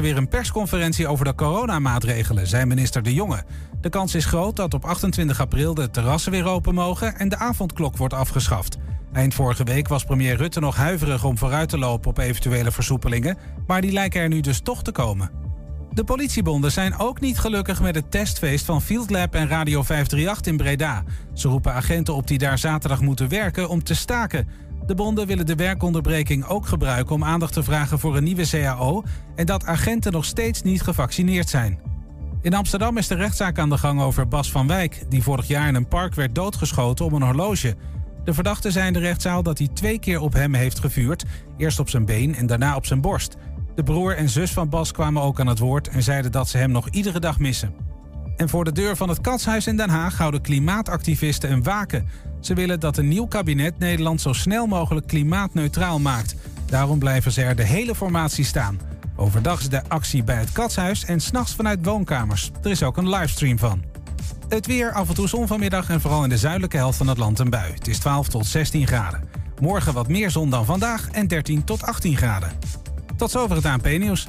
weer 0.00 0.16
een 0.16 0.28
persconferentie 0.28 1.08
over 1.08 1.24
de 1.24 1.34
coronamaatregelen, 1.34 2.46
zei 2.46 2.64
minister 2.64 3.02
De 3.02 3.14
Jonge. 3.14 3.44
De 3.80 3.88
kans 3.88 4.14
is 4.14 4.24
groot 4.24 4.56
dat 4.56 4.74
op 4.74 4.84
28 4.84 5.40
april 5.40 5.74
de 5.74 5.90
terrassen 5.90 6.32
weer 6.32 6.46
open 6.46 6.74
mogen 6.74 7.16
en 7.16 7.28
de 7.28 7.36
avondklok 7.36 7.96
wordt 7.96 8.14
afgeschaft. 8.14 8.76
Eind 9.12 9.34
vorige 9.34 9.64
week 9.64 9.88
was 9.88 10.04
premier 10.04 10.36
Rutte 10.36 10.60
nog 10.60 10.76
huiverig 10.76 11.24
om 11.24 11.38
vooruit 11.38 11.68
te 11.68 11.78
lopen 11.78 12.10
op 12.10 12.18
eventuele 12.18 12.70
versoepelingen, 12.70 13.38
maar 13.66 13.80
die 13.80 13.92
lijken 13.92 14.20
er 14.20 14.28
nu 14.28 14.40
dus 14.40 14.60
toch 14.60 14.82
te 14.82 14.92
komen. 14.92 15.30
De 15.90 16.04
politiebonden 16.04 16.72
zijn 16.72 16.98
ook 16.98 17.20
niet 17.20 17.38
gelukkig 17.38 17.80
met 17.80 17.94
het 17.94 18.10
testfeest 18.10 18.64
van 18.64 18.82
Field 18.82 19.10
Lab 19.10 19.34
en 19.34 19.48
Radio 19.48 19.82
538 19.82 20.52
in 20.52 20.56
Breda. 20.56 21.04
Ze 21.32 21.48
roepen 21.48 21.74
agenten 21.74 22.14
op 22.14 22.26
die 22.26 22.38
daar 22.38 22.58
zaterdag 22.58 23.00
moeten 23.00 23.28
werken 23.28 23.68
om 23.68 23.82
te 23.82 23.94
staken. 23.94 24.48
De 24.86 24.94
bonden 24.94 25.26
willen 25.26 25.46
de 25.46 25.54
werkonderbreking 25.54 26.44
ook 26.44 26.66
gebruiken 26.66 27.14
om 27.14 27.24
aandacht 27.24 27.52
te 27.52 27.62
vragen 27.62 27.98
voor 27.98 28.16
een 28.16 28.24
nieuwe 28.24 28.48
CAO 28.48 29.02
en 29.34 29.46
dat 29.46 29.64
agenten 29.64 30.12
nog 30.12 30.24
steeds 30.24 30.62
niet 30.62 30.82
gevaccineerd 30.82 31.48
zijn. 31.48 31.80
In 32.40 32.54
Amsterdam 32.54 32.98
is 32.98 33.06
de 33.06 33.14
rechtszaak 33.14 33.58
aan 33.58 33.70
de 33.70 33.78
gang 33.78 34.00
over 34.00 34.28
Bas 34.28 34.50
van 34.50 34.66
Wijk, 34.66 35.04
die 35.08 35.22
vorig 35.22 35.46
jaar 35.46 35.68
in 35.68 35.74
een 35.74 35.88
park 35.88 36.14
werd 36.14 36.34
doodgeschoten 36.34 37.04
om 37.04 37.14
een 37.14 37.22
horloge. 37.22 37.76
De 38.24 38.34
verdachte 38.34 38.70
zei 38.70 38.86
in 38.86 38.92
de 38.92 38.98
rechtszaal 38.98 39.42
dat 39.42 39.58
hij 39.58 39.68
twee 39.68 39.98
keer 39.98 40.20
op 40.20 40.32
hem 40.32 40.54
heeft 40.54 40.78
gevuurd, 40.78 41.24
eerst 41.56 41.80
op 41.80 41.88
zijn 41.88 42.04
been 42.04 42.34
en 42.34 42.46
daarna 42.46 42.76
op 42.76 42.86
zijn 42.86 43.00
borst. 43.00 43.36
De 43.74 43.82
broer 43.82 44.16
en 44.16 44.28
zus 44.28 44.52
van 44.52 44.68
Bas 44.68 44.92
kwamen 44.92 45.22
ook 45.22 45.40
aan 45.40 45.46
het 45.46 45.58
woord 45.58 45.88
en 45.88 46.02
zeiden 46.02 46.32
dat 46.32 46.48
ze 46.48 46.58
hem 46.58 46.70
nog 46.70 46.88
iedere 46.88 47.20
dag 47.20 47.38
missen. 47.38 47.91
En 48.42 48.48
voor 48.48 48.64
de 48.64 48.72
deur 48.72 48.96
van 48.96 49.08
het 49.08 49.20
Katshuis 49.20 49.66
in 49.66 49.76
Den 49.76 49.90
Haag 49.90 50.16
houden 50.16 50.40
klimaatactivisten 50.40 51.52
een 51.52 51.62
waken. 51.62 52.08
Ze 52.40 52.54
willen 52.54 52.80
dat 52.80 52.96
een 52.96 53.08
nieuw 53.08 53.26
kabinet 53.26 53.78
Nederland 53.78 54.20
zo 54.20 54.32
snel 54.32 54.66
mogelijk 54.66 55.06
klimaatneutraal 55.06 55.98
maakt. 55.98 56.34
Daarom 56.66 56.98
blijven 56.98 57.32
ze 57.32 57.42
er 57.42 57.56
de 57.56 57.64
hele 57.64 57.94
formatie 57.94 58.44
staan. 58.44 58.80
Overdag 59.16 59.60
is 59.60 59.68
de 59.68 59.82
actie 59.88 60.24
bij 60.24 60.36
het 60.36 60.52
Katshuis 60.52 61.04
en 61.04 61.20
s'nachts 61.20 61.54
vanuit 61.54 61.84
woonkamers. 61.84 62.50
Er 62.62 62.70
is 62.70 62.82
ook 62.82 62.96
een 62.96 63.08
livestream 63.08 63.58
van. 63.58 63.82
Het 64.48 64.66
weer, 64.66 64.92
af 64.92 65.08
en 65.08 65.14
toe 65.14 65.28
zon 65.28 65.46
vanmiddag 65.46 65.90
en 65.90 66.00
vooral 66.00 66.22
in 66.22 66.28
de 66.28 66.38
zuidelijke 66.38 66.76
helft 66.76 66.96
van 66.96 67.08
het 67.08 67.18
land 67.18 67.38
een 67.38 67.50
bui. 67.50 67.72
Het 67.72 67.88
is 67.88 67.98
12 67.98 68.28
tot 68.28 68.46
16 68.46 68.86
graden. 68.86 69.28
Morgen 69.60 69.92
wat 69.92 70.08
meer 70.08 70.30
zon 70.30 70.50
dan 70.50 70.64
vandaag 70.64 71.08
en 71.10 71.26
13 71.26 71.64
tot 71.64 71.82
18 71.82 72.16
graden. 72.16 72.52
Tot 73.16 73.30
zover 73.30 73.56
het 73.56 73.66
ANP-nieuws. 73.66 74.28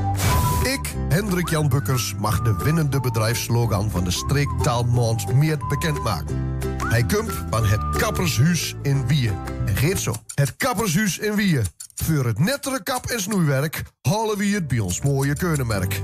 Ik, 0.63 0.93
Hendrik 1.09 1.49
Jan 1.49 1.69
Bukkers, 1.69 2.15
mag 2.19 2.41
de 2.41 2.55
winnende 2.63 2.99
bedrijfslogan 2.99 3.89
van 3.89 4.03
de 4.03 4.11
streektaalmaand 4.11 5.33
meer 5.33 5.57
bekendmaken. 5.69 6.57
Hij 6.87 7.05
komt 7.05 7.31
van 7.49 7.65
het 7.65 7.97
Kappershuis 7.97 8.75
in 8.81 9.07
Wien. 9.07 9.33
En 9.65 9.75
geet 9.75 9.99
zo. 9.99 10.13
Het 10.35 10.55
Kappershuis 10.55 11.17
in 11.17 11.35
Wien. 11.35 11.65
Voor 11.95 12.25
het 12.25 12.39
nettere 12.39 12.83
kap- 12.83 13.05
en 13.05 13.21
snoeiwerk 13.21 13.83
halen 14.01 14.37
we 14.37 14.45
het 14.45 14.67
bij 14.67 14.79
ons 14.79 15.01
mooie 15.01 15.33
keunenmerk. 15.33 16.01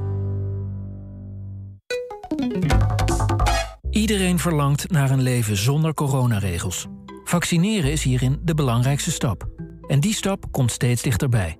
Iedereen 3.89 4.39
verlangt 4.39 4.91
naar 4.91 5.11
een 5.11 5.21
leven 5.21 5.57
zonder 5.57 5.93
coronaregels. 5.93 6.87
Vaccineren 7.23 7.91
is 7.91 8.03
hierin 8.03 8.39
de 8.43 8.53
belangrijkste 8.53 9.11
stap. 9.11 9.47
En 9.87 9.99
die 9.99 10.13
stap 10.13 10.51
komt 10.51 10.71
steeds 10.71 11.01
dichterbij. 11.01 11.57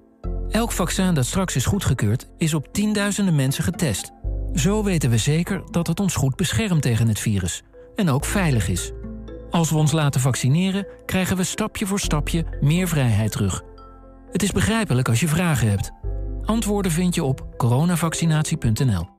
Elk 0.49 0.71
vaccin 0.71 1.13
dat 1.13 1.25
straks 1.25 1.55
is 1.55 1.65
goedgekeurd, 1.65 2.27
is 2.37 2.53
op 2.53 2.73
tienduizenden 2.73 3.35
mensen 3.35 3.63
getest. 3.63 4.11
Zo 4.53 4.83
weten 4.83 5.09
we 5.09 5.17
zeker 5.17 5.61
dat 5.71 5.87
het 5.87 5.99
ons 5.99 6.15
goed 6.15 6.35
beschermt 6.35 6.81
tegen 6.81 7.07
het 7.07 7.19
virus. 7.19 7.63
En 7.95 8.09
ook 8.09 8.25
veilig 8.25 8.67
is. 8.67 8.91
Als 9.49 9.69
we 9.69 9.77
ons 9.77 9.91
laten 9.91 10.21
vaccineren, 10.21 10.87
krijgen 11.05 11.37
we 11.37 11.43
stapje 11.43 11.85
voor 11.85 11.99
stapje 11.99 12.45
meer 12.61 12.87
vrijheid 12.87 13.31
terug. 13.31 13.63
Het 14.31 14.43
is 14.43 14.51
begrijpelijk 14.51 15.09
als 15.09 15.19
je 15.19 15.27
vragen 15.27 15.69
hebt. 15.69 15.91
Antwoorden 16.45 16.91
vind 16.91 17.15
je 17.15 17.23
op 17.23 17.57
coronavaccinatie.nl. 17.57 19.16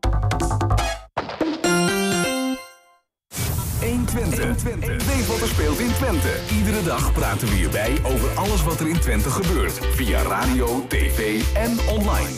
120. 4.25 5.07
Weet 5.07 5.27
wat 5.27 5.41
er 5.41 5.49
speelt 5.49 5.79
in 5.79 5.93
Twente. 5.93 6.29
Iedere 6.53 6.83
dag 6.83 7.13
praten 7.13 7.49
we 7.49 7.55
hierbij 7.55 7.99
over 8.03 8.29
alles 8.35 8.63
wat 8.63 8.81
er 8.81 8.89
in 8.89 9.01
Twente 9.01 9.31
gebeurt. 9.31 9.79
Via 9.95 10.23
radio, 10.23 10.85
tv 10.89 11.43
en 11.55 11.79
online. 11.89 12.35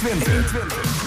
120. 0.00 1.03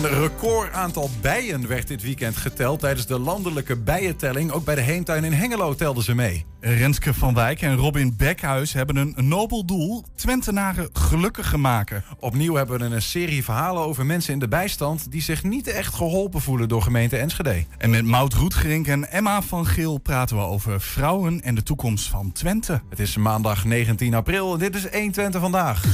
Een 0.00 0.08
record 0.08 0.72
aantal 0.72 1.10
bijen 1.20 1.68
werd 1.68 1.88
dit 1.88 2.02
weekend 2.02 2.36
geteld 2.36 2.80
tijdens 2.80 3.06
de 3.06 3.18
landelijke 3.18 3.76
bijentelling. 3.76 4.50
Ook 4.50 4.64
bij 4.64 4.74
de 4.74 4.80
Heemtuin 4.80 5.24
in 5.24 5.32
Hengelo 5.32 5.74
telden 5.74 6.02
ze 6.02 6.14
mee. 6.14 6.44
Renske 6.60 7.14
van 7.14 7.34
Wijk 7.34 7.62
en 7.62 7.76
Robin 7.76 8.14
Bekhuis 8.16 8.72
hebben 8.72 8.96
een 8.96 9.28
nobel 9.28 9.64
doel: 9.64 10.04
Twentenaren 10.14 10.88
gelukkiger 10.92 11.60
maken. 11.60 12.04
Opnieuw 12.18 12.54
hebben 12.54 12.78
we 12.78 12.94
een 12.94 13.02
serie 13.02 13.44
verhalen 13.44 13.82
over 13.82 14.06
mensen 14.06 14.32
in 14.32 14.38
de 14.38 14.48
bijstand 14.48 15.10
die 15.10 15.22
zich 15.22 15.42
niet 15.42 15.66
echt 15.66 15.94
geholpen 15.94 16.40
voelen 16.40 16.68
door 16.68 16.82
gemeente 16.82 17.16
Enschede. 17.16 17.64
En 17.78 17.90
met 17.90 18.04
Maud 18.04 18.34
Roetgerink 18.34 18.86
en 18.86 19.10
Emma 19.10 19.42
van 19.42 19.66
Geel 19.66 19.98
praten 19.98 20.36
we 20.36 20.42
over 20.42 20.80
vrouwen 20.80 21.42
en 21.42 21.54
de 21.54 21.62
toekomst 21.62 22.08
van 22.08 22.32
Twente. 22.32 22.80
Het 22.88 22.98
is 22.98 23.16
maandag 23.16 23.64
19 23.64 24.14
april 24.14 24.52
en 24.52 24.58
dit 24.58 24.74
is 24.74 24.88
1 24.88 25.12
Twente 25.12 25.40
vandaag. 25.40 25.84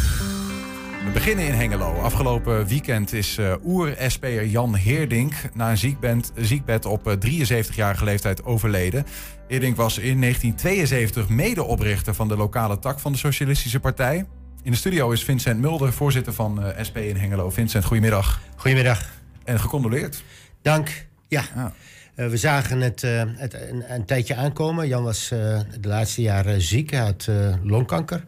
We 1.06 1.12
beginnen 1.12 1.46
in 1.46 1.52
Hengelo. 1.54 1.92
Afgelopen 1.92 2.66
weekend 2.66 3.12
is 3.12 3.38
uh, 3.38 3.54
oer-SP'er 3.64 4.46
Jan 4.46 4.74
Heerdink 4.74 5.34
na 5.54 5.70
een 5.70 5.76
ziekbed, 5.76 6.32
ziekbed 6.36 6.84
op 6.84 7.16
73-jarige 7.26 8.04
leeftijd 8.04 8.44
overleden. 8.44 9.06
Heerdink 9.48 9.76
was 9.76 9.98
in 9.98 10.20
1972 10.20 11.28
medeoprichter 11.28 12.14
van 12.14 12.28
de 12.28 12.36
lokale 12.36 12.78
tak 12.78 13.00
van 13.00 13.12
de 13.12 13.18
Socialistische 13.18 13.80
Partij. 13.80 14.26
In 14.62 14.70
de 14.70 14.76
studio 14.76 15.10
is 15.10 15.24
Vincent 15.24 15.60
Mulder, 15.60 15.92
voorzitter 15.92 16.32
van 16.32 16.62
uh, 16.62 16.68
SP 16.88 16.96
in 16.96 17.16
Hengelo. 17.16 17.50
Vincent, 17.50 17.84
goedemiddag. 17.84 18.40
Goedemiddag. 18.56 19.10
En 19.44 19.60
gecondoleerd. 19.60 20.22
Dank. 20.62 21.06
Ja. 21.28 21.44
ja. 21.54 21.72
Uh, 22.16 22.28
we 22.28 22.36
zagen 22.36 22.80
het, 22.80 23.02
uh, 23.02 23.22
het 23.26 23.54
een, 23.54 23.84
een, 23.88 24.04
tijdje 24.04 24.34
aankomen. 24.34 24.88
Jan 24.88 25.02
was 25.02 25.30
uh, 25.32 25.60
de 25.80 25.88
laatste 25.88 26.22
jaren 26.22 26.60
ziek. 26.60 26.90
Hij 26.90 27.00
had 27.00 27.28
longkanker. 27.62 28.24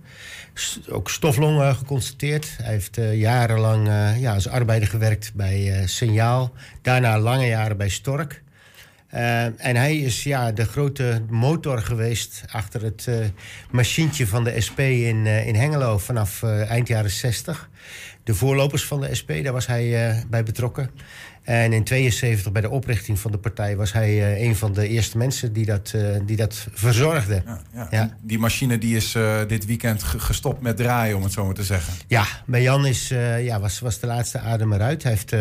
Ook 0.89 1.11
stoflongen 1.11 1.75
geconstateerd. 1.75 2.57
Hij 2.63 2.73
heeft 2.73 2.99
jarenlang 3.13 3.89
ja, 4.19 4.35
als 4.35 4.49
arbeider 4.49 4.89
gewerkt 4.89 5.33
bij 5.35 5.87
Signaal. 5.87 6.53
Daarna 6.83 7.19
lange 7.19 7.47
jaren 7.47 7.77
bij 7.77 7.89
Stork. 7.89 8.43
en 9.09 9.77
hij 9.77 9.97
is 9.97 10.23
ja, 10.23 10.53
de 10.53 10.65
grote 10.65 11.23
motor 11.29 11.79
geweest 11.79 12.45
achter 12.51 12.83
het 12.83 13.09
machientje 13.71 14.27
van 14.27 14.45
de 14.45 14.61
SP 14.67 14.79
in, 14.79 15.27
in 15.27 15.55
Hengelo 15.55 15.99
vanaf 15.99 16.43
eind 16.43 16.89
jaren 16.89 17.11
60. 17.11 17.71
De 18.25 18.35
voorlopers 18.35 18.85
van 18.85 19.01
de 19.01 19.15
SP, 19.21 19.31
daar 19.43 19.53
was 19.53 19.67
hij 19.67 20.25
bij 20.31 20.43
betrokken. 20.43 20.91
En 21.49 21.73
in 21.73 21.85
72 21.85 22.53
bij 22.53 22.63
de 22.63 22.71
oprichting 22.71 23.19
van 23.19 23.31
de 23.31 23.39
partij 23.39 23.77
was 23.77 23.93
hij 23.93 24.11
uh, 24.11 24.47
een 24.47 24.57
van 24.57 24.73
de 24.73 24.89
eerste 24.89 25.19
mensen 25.19 25.53
die 25.53 25.65
dat, 25.65 25.93
uh, 25.97 26.17
die 26.27 26.37
dat 26.37 26.67
verzorgde. 26.73 27.43
Ja, 27.47 27.61
ja. 27.75 27.89
ja, 27.91 28.17
Die 28.21 28.39
machine 28.39 28.79
die 28.79 28.97
is 28.97 29.15
uh, 29.15 29.39
dit 29.47 29.67
weekend 29.67 30.03
gestopt 30.03 30.63
met 30.63 30.77
draaien, 30.77 31.17
om 31.17 31.23
het 31.23 31.33
zo 31.33 31.45
maar 31.45 31.55
te 31.55 31.65
zeggen. 31.65 31.95
Ja, 32.07 32.25
bij 32.47 32.63
Jan 32.63 32.87
is, 32.87 33.09
ja, 33.41 33.61
was, 33.61 33.81
was 33.81 34.01
de 34.01 34.07
laatste 34.07 34.39
adem 34.39 34.73
eruit. 34.73 35.03
Hij 35.03 35.13
heeft 35.13 35.33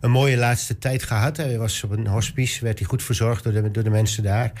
een 0.00 0.10
mooie 0.10 0.36
laatste 0.36 0.78
tijd 0.78 1.02
gehad. 1.02 1.36
Hij 1.36 1.58
was 1.58 1.84
op 1.84 1.90
een 1.90 2.06
hospice, 2.06 2.64
werd 2.64 2.78
hij 2.78 2.88
goed 2.88 3.02
verzorgd 3.02 3.44
door 3.44 3.52
de, 3.52 3.70
door 3.70 3.82
de 3.82 3.90
mensen 3.90 4.22
daar. 4.22 4.52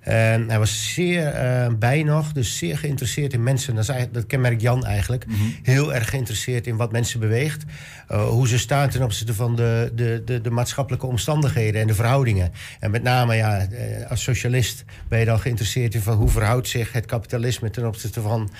hij 0.00 0.58
was 0.58 0.94
zeer 0.94 1.32
bij 1.78 2.02
nog, 2.02 2.32
dus 2.32 2.58
zeer 2.58 2.78
geïnteresseerd 2.78 3.32
in 3.32 3.42
mensen. 3.42 3.74
Dat, 3.74 3.88
is 3.88 4.06
dat 4.12 4.26
kenmerkt 4.26 4.60
Jan 4.60 4.84
eigenlijk. 4.84 5.26
Mm 5.26 5.34
-hmm. 5.34 5.54
Heel 5.62 5.94
erg 5.94 6.10
geïnteresseerd 6.10 6.66
in 6.66 6.76
wat 6.76 6.92
mensen 6.92 7.20
beweegt. 7.20 7.64
hoe 8.08 8.48
ze 8.48 8.58
staan 8.58 8.88
ten 8.88 9.02
opzichte 9.02 9.34
van 9.34 9.56
de, 9.56 9.92
de, 9.94 10.22
de 10.24 10.35
de, 10.42 10.50
maatschappelijke 10.50 11.06
omstandigheden 11.06 11.80
en 11.80 11.86
de 11.86 11.94
verhoudingen. 11.94 12.52
En 12.80 12.90
met 12.90 13.02
name, 13.02 13.34
ja, 13.34 13.58
eh, 13.58 14.10
als 14.10 14.22
socialist 14.22 14.84
ben 15.08 15.18
je 15.18 15.24
dan 15.24 15.40
geïnteresseerd 15.40 15.94
in 15.94 16.00
van 16.00 16.16
hoe 16.16 16.28
verhoudt 16.28 16.68
zich 16.68 16.92
het 16.92 17.06
kapitalisme 17.06 17.70
ten 17.70 17.86
opzichte 17.86 18.20
van 18.20 18.50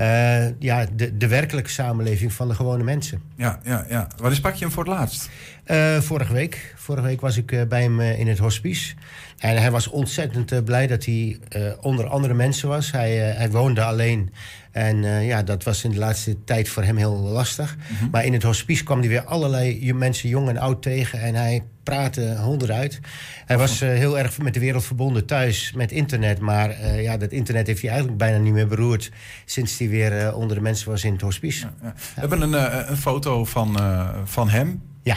uh, 0.00 0.60
ja, 0.60 0.86
de, 0.96 1.16
de 1.16 1.28
werkelijke 1.28 1.70
samenleving 1.70 2.32
van 2.32 2.48
de 2.48 2.54
gewone 2.54 2.84
mensen. 2.84 3.22
Ja, 3.36 3.60
ja, 3.64 3.86
ja. 3.88 4.08
Wanneer 4.16 4.36
sprak 4.36 4.54
je 4.54 4.64
hem 4.64 4.72
voor 4.72 4.84
het 4.84 4.92
laatst? 4.92 5.30
Uh, 5.66 6.00
vorige 6.00 6.32
week. 6.32 6.74
Vorige 6.76 7.06
week 7.06 7.20
was 7.20 7.36
ik 7.36 7.68
bij 7.68 7.82
hem 7.82 8.00
in 8.00 8.28
het 8.28 8.38
hospice. 8.38 8.94
En 9.38 9.56
hij 9.56 9.70
was 9.70 9.88
ontzettend 9.88 10.52
eh, 10.52 10.62
blij 10.64 10.86
dat 10.86 11.04
hij 11.04 11.38
eh, 11.48 11.62
onder 11.80 12.06
andere 12.06 12.34
mensen 12.34 12.68
was. 12.68 12.90
Hij, 12.90 13.30
eh, 13.30 13.36
hij 13.36 13.50
woonde 13.50 13.82
alleen. 13.82 14.32
En 14.76 15.04
eh, 15.04 15.26
ja, 15.26 15.42
dat 15.42 15.64
was 15.64 15.84
in 15.84 15.90
de 15.90 15.98
laatste 15.98 16.44
tijd 16.44 16.68
voor 16.68 16.82
hem 16.82 16.96
heel 16.96 17.16
lastig. 17.16 17.76
Mhm. 17.76 18.10
Maar 18.10 18.24
in 18.24 18.32
het 18.32 18.42
hospice 18.42 18.84
kwam 18.84 18.98
hij 18.98 19.08
weer 19.08 19.24
allerlei 19.24 19.92
mensen, 19.92 20.28
jong 20.28 20.48
en 20.48 20.58
oud, 20.58 20.82
tegen. 20.82 21.20
En 21.20 21.34
hij 21.34 21.64
praatte 21.82 22.36
honden 22.36 22.74
uit. 22.74 23.00
Hij 23.46 23.58
was 23.58 23.80
eh, 23.80 23.88
heel 23.88 24.18
erg 24.18 24.38
met 24.38 24.54
de 24.54 24.60
wereld 24.60 24.84
verbonden 24.84 25.26
thuis 25.26 25.72
met 25.72 25.92
internet. 25.92 26.38
Maar 26.38 26.70
eh, 26.70 27.02
ja, 27.02 27.16
dat 27.16 27.32
internet 27.32 27.66
heeft 27.66 27.80
hij 27.80 27.90
eigenlijk 27.90 28.18
bijna 28.18 28.38
niet 28.38 28.52
meer 28.52 28.66
beroerd... 28.66 29.10
sinds 29.44 29.78
hij 29.78 29.88
weer 29.88 30.34
onder 30.34 30.56
de 30.56 30.62
mensen 30.62 30.90
was 30.90 31.04
in 31.04 31.12
het 31.12 31.20
hospice. 31.20 31.66
We 31.80 32.20
hebben 32.20 32.40
een, 32.40 32.88
een 32.90 32.96
foto 32.96 33.44
van, 33.44 33.78
van 34.24 34.48
hem. 34.48 34.82
Ja. 35.02 35.16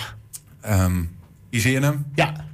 Zie 1.50 1.72
je 1.72 1.80
hem. 1.80 2.06
Ja. 2.16 2.49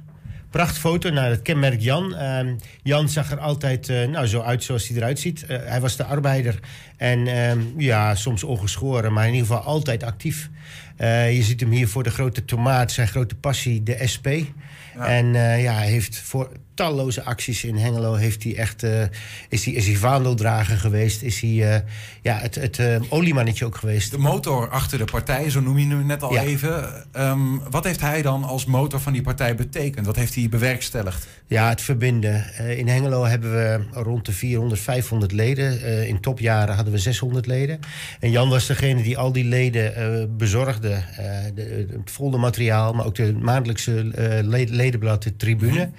Prachtfoto, 0.56 1.10
nou, 1.10 1.28
dat 1.28 1.42
kenmerkt 1.42 1.82
Jan. 1.82 2.14
Ehm, 2.14 2.54
Jan 2.82 3.08
zag 3.08 3.30
er 3.30 3.38
altijd 3.38 3.88
eh, 3.88 4.08
nou, 4.08 4.26
zo 4.26 4.40
uit 4.40 4.64
zoals 4.64 4.88
hij 4.88 4.96
eruit 4.96 5.18
ziet. 5.18 5.46
Eh, 5.46 5.58
hij 5.64 5.80
was 5.80 5.96
de 5.96 6.04
arbeider 6.04 6.60
en 6.96 7.26
ehm, 7.26 7.60
ja, 7.76 8.14
soms 8.14 8.44
ongeschoren, 8.44 9.12
maar 9.12 9.26
in 9.26 9.32
ieder 9.34 9.46
geval 9.46 9.62
altijd 9.62 10.02
actief. 10.02 10.50
Eh, 10.96 11.36
je 11.36 11.42
ziet 11.42 11.60
hem 11.60 11.70
hier 11.70 11.88
voor 11.88 12.02
de 12.02 12.10
grote 12.10 12.44
tomaat, 12.44 12.92
zijn 12.92 13.08
grote 13.08 13.34
passie, 13.34 13.82
de 13.82 14.06
SP. 14.12 14.26
En 14.98 15.32
ja, 15.34 15.74
hij 15.74 15.88
heeft 15.88 16.18
voor 16.20 16.50
talloze 16.76 17.22
acties 17.24 17.64
in 17.64 17.76
Hengelo 17.76 18.14
heeft 18.14 18.42
hij 18.42 18.56
echt, 18.56 18.82
eh, 18.82 19.02
is, 19.48 19.64
hij, 19.64 19.74
is 19.74 19.86
hij 19.86 19.96
vaandeldrager 19.96 20.76
geweest. 20.76 21.22
Is 21.22 21.40
hij 21.40 21.74
eh, 21.74 21.80
ja, 22.22 22.38
het, 22.38 22.54
het 22.54 22.78
eh, 22.78 22.96
oliemannetje 23.08 23.64
ook 23.64 23.76
geweest. 23.76 24.10
De 24.10 24.18
motor 24.18 24.68
achter 24.70 24.98
de 24.98 25.04
partij, 25.04 25.50
zo 25.50 25.60
noem 25.60 25.78
je 25.78 25.86
hem 25.86 26.06
net 26.06 26.22
al 26.22 26.32
Ja. 26.32 26.42
even. 26.42 27.04
Ehm, 27.12 27.56
wat 27.70 27.84
heeft 27.84 28.00
hij 28.00 28.22
dan 28.22 28.44
als 28.44 28.64
motor 28.64 29.00
van 29.00 29.12
die 29.12 29.22
partij 29.22 29.54
betekend? 29.54 30.06
Wat 30.06 30.16
heeft 30.16 30.34
hij 30.34 30.48
bewerkstelligd? 30.48 31.26
Ja, 31.46 31.68
het 31.68 31.80
verbinden. 31.80 32.44
In 32.78 32.88
Hengelo 32.88 33.24
hebben 33.24 33.52
we 33.52 33.80
rond 33.92 34.26
de 34.26 34.32
400, 34.32 34.80
500 34.80 35.32
leden. 35.32 36.06
In 36.06 36.20
topjaren 36.20 36.74
hadden 36.74 36.92
we 36.92 36.98
600 36.98 37.46
leden. 37.46 37.78
En 38.20 38.30
Jan 38.30 38.48
was 38.48 38.66
degene 38.66 39.02
die 39.02 39.18
al 39.18 39.32
die 39.32 39.44
leden 39.44 40.36
bezorgde. 40.36 41.02
De, 41.54 41.86
het 41.90 42.10
foldermateriaal, 42.10 42.92
maar 42.92 43.06
ook 43.06 43.14
de 43.14 43.32
maandelijkse 43.32 44.04
le- 44.44 44.64
ledenblad, 44.68 45.22
de 45.22 45.36
tribune. 45.36 45.90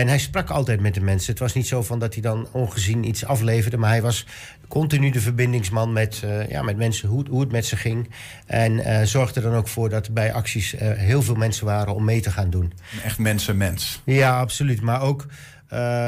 En 0.00 0.08
hij 0.08 0.18
sprak 0.18 0.50
altijd 0.50 0.80
met 0.80 0.94
de 0.94 1.00
mensen. 1.00 1.30
Het 1.30 1.40
was 1.40 1.54
niet 1.54 1.66
zo 1.66 1.82
van 1.82 1.98
dat 1.98 2.12
hij 2.12 2.22
dan 2.22 2.48
ongezien 2.52 3.04
iets 3.04 3.24
afleverde, 3.24 3.76
maar 3.76 3.90
hij 3.90 4.02
was 4.02 4.26
continu 4.68 5.10
de 5.10 5.20
verbindingsman 5.20 5.92
met, 5.92 6.20
eh, 6.24 6.48
ja, 6.48 6.62
met 6.62 6.76
mensen, 6.76 7.08
hoe, 7.08 7.24
hoe 7.30 7.40
het 7.40 7.52
met 7.52 7.66
ze 7.66 7.76
ging. 7.76 8.10
En 8.46 8.78
eh, 8.78 9.02
zorgde 9.02 9.40
er 9.40 9.50
dan 9.50 9.58
ook 9.58 9.68
voor 9.68 9.88
dat 9.88 10.06
er 10.06 10.12
bij 10.12 10.32
acties 10.32 10.74
eh, 10.74 10.92
heel 10.92 11.22
veel 11.22 11.34
mensen 11.34 11.66
waren 11.66 11.94
om 11.94 12.04
mee 12.04 12.20
te 12.20 12.30
gaan 12.30 12.50
doen. 12.50 12.72
Echt 13.04 13.18
mensenmens. 13.18 14.00
Ja, 14.04 14.38
absoluut. 14.38 14.80
Maar 14.80 15.02
ook 15.02 15.26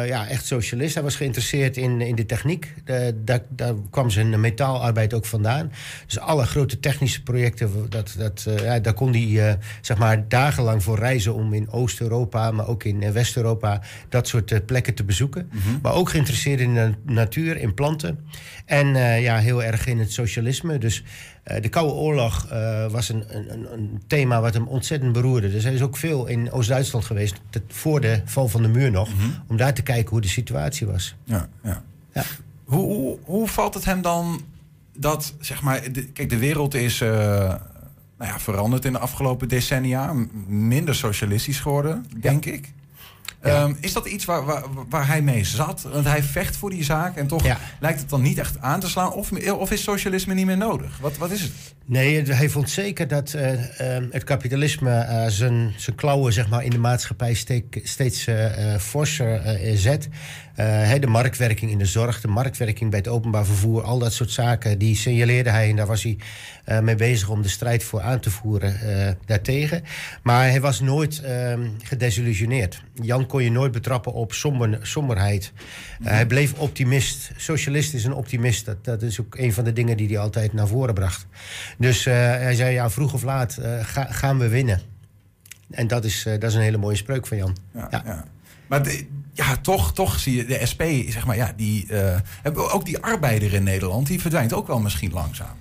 ja, 0.07 0.29
echt 0.29 0.47
socialist. 0.47 0.95
Hij 0.95 1.03
was 1.03 1.17
geïnteresseerd 1.17 1.77
in, 1.77 2.01
in 2.01 2.15
de 2.15 2.27
techniek. 2.27 2.75
Daar, 3.15 3.41
daar 3.49 3.75
kwam 3.91 4.11
zijn 4.11 4.41
metaalarbeid 4.41 5.15
ook 5.15 5.27
vandaan. 5.27 5.73
Dus 6.07 6.19
alle 6.19 6.45
grote 6.45 6.81
technische 6.81 7.23
projecten, 7.23 7.71
dat, 7.89 8.15
dat, 8.19 8.45
eh, 8.49 8.65
ja, 8.65 8.79
daar 8.79 8.95
kon 8.95 9.13
hij 9.13 9.49
eh, 9.49 9.55
zeg 9.81 9.99
maar 9.99 10.29
dagenlang 10.29 10.83
voor 10.83 10.99
reizen... 10.99 11.35
om 11.35 11.55
in 11.55 11.71
Oost-Europa, 11.71 12.51
maar 12.51 12.69
ook 12.69 12.85
in 12.85 13.03
eh, 13.03 13.11
West-Europa... 13.11 13.83
dat 14.09 14.29
soort 14.29 14.53
eh, 14.53 14.59
plekken 14.67 14.95
te 14.95 15.05
bezoeken. 15.05 15.51
Maar 15.83 15.93
ook 15.93 16.11
geïnteresseerd 16.11 16.61
in 16.61 16.75
de 16.75 16.95
natuur, 17.05 17.57
in 17.57 17.75
planten. 17.75 18.19
En 18.65 18.97
eh, 18.97 19.23
ja, 19.23 19.39
heel 19.39 19.63
erg 19.63 19.87
in 19.87 19.99
het 19.99 20.13
socialisme. 20.13 20.79
Dus 20.79 21.03
eh, 21.03 21.07
de 21.45 21.69
Koude 21.69 21.93
Oorlog 21.93 22.47
eh, 22.51 22.91
was 22.91 23.09
een, 23.09 23.25
een, 23.29 23.73
een 23.73 24.03
thema 24.07 24.41
wat 24.41 24.55
hem 24.55 24.67
ontzettend 24.67 25.13
beroerde. 25.13 25.51
Dus 25.51 25.65
hij 25.65 25.75
is 25.75 25.83
ook 25.83 25.97
veel 25.97 26.27
in 26.27 26.51
Oost-Duitsland 26.51 27.05
geweest, 27.05 27.41
te- 27.51 27.63
voor 27.69 28.01
de 28.01 28.23
val 28.25 28.49
van 28.49 28.63
de 28.63 28.69
muur 28.69 28.91
nog, 28.91 29.09
om 29.47 29.57
daar 29.57 29.75
te 29.75 29.83
kijken 29.83 30.11
hoe 30.11 30.21
de 30.21 30.29
situatie 30.29 30.87
was. 30.87 31.15
Ja, 31.25 31.49
ja. 31.63 31.83
Ja. 32.13 32.23
Hoe, 32.65 32.85
hoe, 32.95 33.19
hoe 33.25 33.49
valt 33.49 33.75
het 33.75 33.85
hem 33.85 34.03
dan 34.03 34.41
dat, 34.97 35.35
zeg 35.41 35.63
maar, 35.63 35.93
de, 35.93 36.07
kijk, 36.07 36.31
de 36.31 36.39
wereld 36.39 36.75
is 36.75 37.01
eh, 37.01 37.09
nou 38.19 38.31
ja, 38.31 38.39
veranderd 38.39 38.85
in 38.85 38.93
de 38.93 38.99
afgelopen 38.99 39.49
decennia, 39.49 40.15
minder 40.47 40.95
socialistisch 40.95 41.61
geworden, 41.61 42.07
denk 42.21 42.45
ik. 42.45 42.73
Ehm, 43.43 43.75
is 43.81 43.93
dat 43.93 44.07
iets 44.07 44.25
waar, 44.25 44.45
waar, 44.45 44.63
waar 44.89 45.07
hij 45.07 45.23
mee 45.23 45.45
zat? 45.45 45.83
Want 45.93 46.05
hij 46.05 46.23
vecht 46.23 46.57
voor 46.57 46.71
die 46.71 46.85
zaak 46.85 47.17
en 47.17 47.27
toch 47.27 47.45
Ja. 47.45 47.59
lijkt 47.81 48.01
het 48.01 48.09
dan 48.09 48.23
niet 48.23 48.39
echt 48.39 48.61
aan 48.61 48.81
te 48.81 48.89
slaan. 48.89 49.13
Of, 49.13 49.31
of 49.53 49.71
is 49.71 49.83
socialisme 49.83 50.35
niet 50.35 50.47
meer 50.47 50.57
nodig? 50.57 50.99
Wat, 51.01 51.17
wat 51.17 51.31
is 51.31 51.41
het? 51.41 51.53
Nee, 51.87 52.23
hij 52.23 52.49
vond 52.49 52.71
zeker 52.71 53.09
dat 53.09 53.33
eh, 53.35 53.97
eh, 53.97 54.05
het 54.11 54.25
kapitalisme 54.25 54.91
eh, 54.99 55.27
zijn, 55.27 55.73
zijn 55.77 55.97
klauwen 55.97 56.33
zeg 56.33 56.49
maar, 56.49 56.65
in 56.65 56.71
de 56.71 56.79
maatschappij 56.79 57.35
steek- 57.35 57.81
steeds 57.83 58.27
eh, 58.27 58.77
forser 58.79 59.59
zet. 59.75 60.09
De 61.01 61.07
marktwerking 61.07 61.71
in 61.71 61.79
de 61.79 61.85
zorg, 61.85 62.21
de 62.21 62.29
marktwerking 62.29 62.91
bij 62.91 62.99
het 62.99 63.09
openbaar 63.09 63.45
vervoer, 63.47 63.83
al 63.83 63.99
dat 63.99 64.13
soort 64.13 64.31
zaken, 64.31 64.79
die 64.79 64.97
signaleerde 64.97 65.51
hij 65.51 65.71
en 65.71 65.77
daar 65.77 65.87
was 65.87 66.03
hij 66.03 66.17
mee 66.83 66.95
bezig 66.95 67.29
om 67.29 67.43
de 67.43 67.49
strijd 67.49 67.85
voor 67.85 68.01
aan 68.01 68.21
te 68.21 68.31
voeren 68.31 68.77
daartegen. 69.27 69.83
Maar 70.23 70.49
hij 70.51 70.61
was 70.61 70.81
nooit 70.81 71.21
eh, 71.23 71.55
gedesillusioneerd. 71.83 72.83
Jan 73.03 73.27
kon 73.27 73.43
je 73.43 73.51
nooit 73.51 73.73
betrappen 73.73 74.13
op 74.13 74.33
somber, 74.33 74.79
somberheid. 74.83 75.53
Eh, 76.05 76.13
hij 76.13 76.27
bleef 76.27 76.53
optimist. 76.53 77.31
Socialist 77.37 77.95
is 77.95 78.05
een 78.05 78.13
optimist. 78.15 78.65
Dat, 78.65 78.85
dat 78.85 79.03
is 79.03 79.21
ook 79.21 79.37
een 79.37 79.53
van 79.53 79.65
de 79.65 79.73
dingen 79.73 79.97
die 79.97 80.07
hij 80.09 80.19
altijd 80.19 80.53
naar 80.53 80.67
voren 80.69 80.95
bracht. 80.95 81.27
Dus 81.79 82.07
eh, 82.07 82.15
hij 82.15 82.55
zei, 82.55 82.73
ja, 82.73 82.91
vroeg 82.91 83.13
of 83.13 83.23
laat 83.23 83.57
eh, 83.57 83.79
ga- 83.83 84.09
gaan 84.11 84.39
we 84.39 84.49
winnen. 84.49 84.81
En 85.71 85.87
dat 85.87 86.05
is, 86.05 86.23
dat 86.23 86.43
is 86.51 86.55
een 86.55 86.61
hele 86.61 86.77
mooie 86.79 86.97
spreuk 86.97 87.27
van 87.27 87.37
Jan. 87.37 87.57
Ja, 87.75 87.89
ja. 87.91 88.25
Maar 88.67 88.83
de- 88.83 89.07
ja, 89.33 89.57
toch, 89.57 89.93
toch 89.95 90.19
zie 90.19 90.37
je 90.37 90.45
de 90.45 90.67
SP, 90.71 90.83
zeg 91.09 91.27
maar, 91.27 91.37
ja, 91.37 91.53
die, 91.57 91.87
hebben 92.43 92.73
ook 92.73 92.85
die 92.85 92.99
arbeider 92.99 93.53
in 93.55 93.63
Nederland, 93.63 94.07
die 94.07 94.21
verdwijnt 94.21 94.53
ook 94.53 94.67
wel 94.67 94.81
misschien 94.81 95.13
langzaam. 95.13 95.57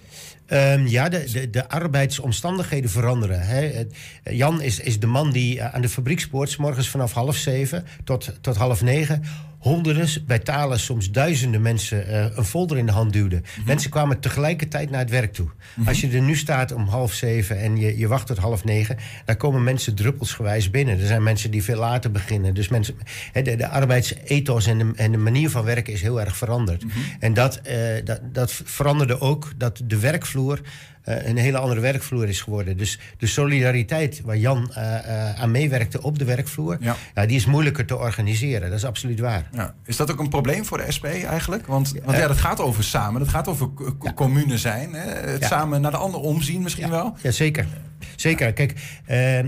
Ehm, 0.45 0.85
ja, 0.87 1.09
de, 1.09 1.31
de, 1.31 1.49
de 1.49 1.69
arbeidsomstandigheden 1.69 2.89
veranderen. 2.89 3.41
Hè. 3.41 3.85
Jan 4.23 4.61
is, 4.61 4.79
is 4.79 4.99
de 4.99 5.07
man 5.07 5.31
die 5.31 5.63
aan 5.63 5.81
de 5.81 5.89
fabriekspoort... 5.89 6.49
's 6.49 6.55
morgens 6.57 6.89
vanaf 6.89 7.11
half 7.13 7.35
zeven 7.35 7.85
tot, 8.03 8.33
tot 8.41 8.55
half 8.55 8.81
negen... 8.81 9.23
honderden, 9.61 10.07
bij 10.25 10.39
talen 10.39 10.79
soms 10.79 11.11
duizenden 11.11 11.61
mensen 11.61 12.07
eh, 12.07 12.25
een 12.35 12.45
folder 12.45 12.77
in 12.77 12.85
de 12.85 12.91
hand 12.91 13.13
duwden. 13.13 13.43
Mensen 13.65 13.89
kwamen 13.89 14.19
tegelijkertijd 14.19 14.89
naar 14.89 14.99
het 14.99 15.09
werk 15.09 15.33
toe. 15.33 15.49
Als 15.85 16.01
je 16.01 16.09
er 16.09 16.21
nu 16.21 16.35
staat 16.35 16.71
om 16.71 16.87
half 16.87 17.13
zeven 17.13 17.59
en 17.59 17.77
je, 17.77 17.97
je 17.97 18.07
wacht 18.07 18.27
tot 18.27 18.37
half 18.37 18.63
negen... 18.63 18.97
dan 19.25 19.37
komen 19.37 19.63
mensen 19.63 19.95
druppelsgewijs 19.95 20.69
binnen. 20.69 20.99
Er 20.99 21.07
zijn 21.07 21.23
mensen 21.23 21.51
die 21.51 21.63
veel 21.63 21.79
later 21.79 22.11
beginnen. 22.11 22.53
Dus 22.53 22.67
mensen, 22.67 22.95
de, 23.33 23.55
de 23.55 23.67
arbeidsethos 23.67 24.67
en 24.67 24.77
de, 24.77 24.91
en 24.95 25.11
de 25.11 25.17
manier 25.17 25.49
van 25.49 25.63
werken 25.63 25.93
is 25.93 26.01
heel 26.01 26.21
erg 26.21 26.37
veranderd. 26.37 26.83
En 27.19 27.33
dat, 27.33 27.55
eh, 27.55 27.77
dat, 28.03 28.19
dat 28.33 28.61
veranderde 28.65 29.19
ook 29.19 29.51
dat 29.57 29.81
de 29.85 29.99
werkvloer 29.99 30.61
een 31.03 31.37
hele 31.37 31.57
andere 31.57 31.81
werkvloer 31.81 32.27
is 32.27 32.41
geworden. 32.41 32.77
Dus 32.77 32.99
de 33.17 33.27
solidariteit 33.27 34.21
waar 34.25 34.37
Jan 34.37 34.71
eh, 34.73 34.95
eh, 35.29 35.39
aan 35.41 35.51
meewerkte 35.51 36.01
op 36.01 36.19
de 36.19 36.25
werkvloer, 36.25 36.77
Ja. 36.79 37.25
die 37.25 37.35
is 37.35 37.45
moeilijker 37.45 37.85
te 37.85 37.97
organiseren. 37.97 38.69
Dat 38.69 38.77
is 38.77 38.85
absoluut 38.85 39.19
waar. 39.19 39.49
Ja. 39.51 39.73
Is 39.85 39.95
dat 39.97 40.11
ook 40.11 40.19
een 40.19 40.29
probleem 40.29 40.65
voor 40.65 40.77
de 40.77 40.91
SP 40.95 41.05
eigenlijk? 41.05 41.67
Want, 41.67 41.93
want 42.03 42.17
ja, 42.17 42.27
dat 42.27 42.37
gaat 42.37 42.59
over 42.59 42.83
samen, 42.83 43.19
dat 43.19 43.29
gaat 43.29 43.47
over 43.47 43.73
co- 43.73 43.95
co- 43.97 44.13
commune 44.13 44.57
zijn. 44.57 44.93
Hè? 44.93 45.31
Het 45.31 45.43
samen 45.43 45.81
naar 45.81 45.91
de 45.91 45.97
ander 45.97 46.19
omzien 46.19 46.61
misschien 46.61 46.89
wel. 46.89 47.15
Ja, 47.21 47.31
zeker. 47.31 47.67
Zeker. 48.15 48.53
Kijk, 48.53 48.73
eh, 49.05 49.39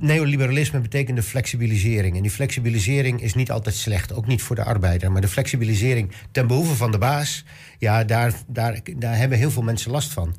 neoliberalisme 0.00 0.80
betekende 0.80 1.22
flexibilisering. 1.22 2.16
En 2.16 2.22
die 2.22 2.30
flexibilisering 2.30 3.20
is 3.22 3.34
niet 3.34 3.50
altijd 3.50 3.74
slecht, 3.74 4.12
ook 4.14 4.26
niet 4.26 4.42
voor 4.42 4.56
de 4.56 4.64
arbeider. 4.64 5.12
Maar 5.12 5.20
de 5.20 5.28
flexibilisering 5.28 6.12
ten 6.30 6.46
behoeve 6.46 6.74
van 6.74 6.90
de 6.90 6.98
baas, 6.98 7.44
ja, 7.82 8.04
daar, 8.04 8.32
daar, 8.46 8.80
daar 8.96 9.16
hebben 9.16 9.38
heel 9.38 9.50
veel 9.50 9.62
mensen 9.62 9.90
last 9.90 10.12
van. 10.12 10.36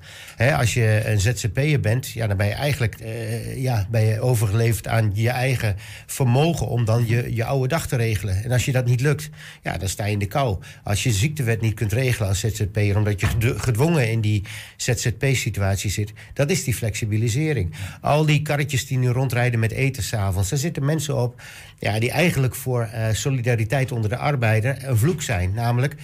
Als 0.57 0.73
je 0.73 1.01
een 1.05 1.19
ZZP'er 1.19 1.79
bent, 1.79 2.09
ja, 2.09 2.27
dan 2.27 2.37
ben 2.37 2.47
je 2.47 2.53
eigenlijk 2.53 2.95
eh, 2.95 3.61
ja, 3.61 3.87
ben 3.91 4.01
je 4.01 4.19
overgeleverd 4.19 4.87
aan 4.87 5.11
je 5.13 5.29
eigen 5.29 5.75
vermogen 6.05 6.67
om 6.67 6.85
dan 6.85 7.07
je, 7.07 7.35
je 7.35 7.45
oude 7.45 7.67
dag 7.67 7.87
te 7.87 7.95
regelen. 7.95 8.43
En 8.43 8.51
als 8.51 8.65
je 8.65 8.71
dat 8.71 8.85
niet 8.85 9.01
lukt, 9.01 9.29
ja, 9.63 9.77
dan 9.77 9.87
sta 9.87 10.05
je 10.05 10.11
in 10.11 10.19
de 10.19 10.25
kou. 10.25 10.57
Als 10.83 11.03
je 11.03 11.11
ziektewet 11.11 11.61
niet 11.61 11.73
kunt 11.73 11.91
regelen 11.91 12.29
als 12.29 12.39
ZZP'er, 12.39 12.97
omdat 12.97 13.19
je 13.19 13.27
gedw- 13.27 13.61
gedwongen 13.61 14.11
in 14.11 14.21
die 14.21 14.43
ZZP-situatie 14.77 15.89
zit, 15.89 16.13
dat 16.33 16.49
is 16.49 16.63
die 16.63 16.75
flexibilisering. 16.75 17.73
Al 18.01 18.25
die 18.25 18.41
karretjes 18.41 18.87
die 18.87 18.97
nu 18.97 19.09
rondrijden 19.09 19.59
met 19.59 19.71
eten 19.71 20.03
s'avonds, 20.03 20.49
daar 20.49 20.59
zitten 20.59 20.85
mensen 20.85 21.17
op 21.17 21.41
ja, 21.79 21.99
die 21.99 22.11
eigenlijk 22.11 22.55
voor 22.55 22.83
eh, 22.83 23.05
solidariteit 23.13 23.91
onder 23.91 24.09
de 24.09 24.17
arbeider 24.17 24.77
een 24.87 24.97
vloek 24.97 25.21
zijn. 25.21 25.53
Namelijk, 25.53 25.95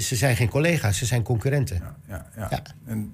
ze 0.00 0.16
zijn 0.16 0.36
geen 0.36 0.48
collega's, 0.48 0.98
ze 0.98 1.06
zijn 1.06 1.22
concurrenten. 1.22 1.82
Ja, 2.08 2.26
ja. 2.36 2.62
En 2.86 3.12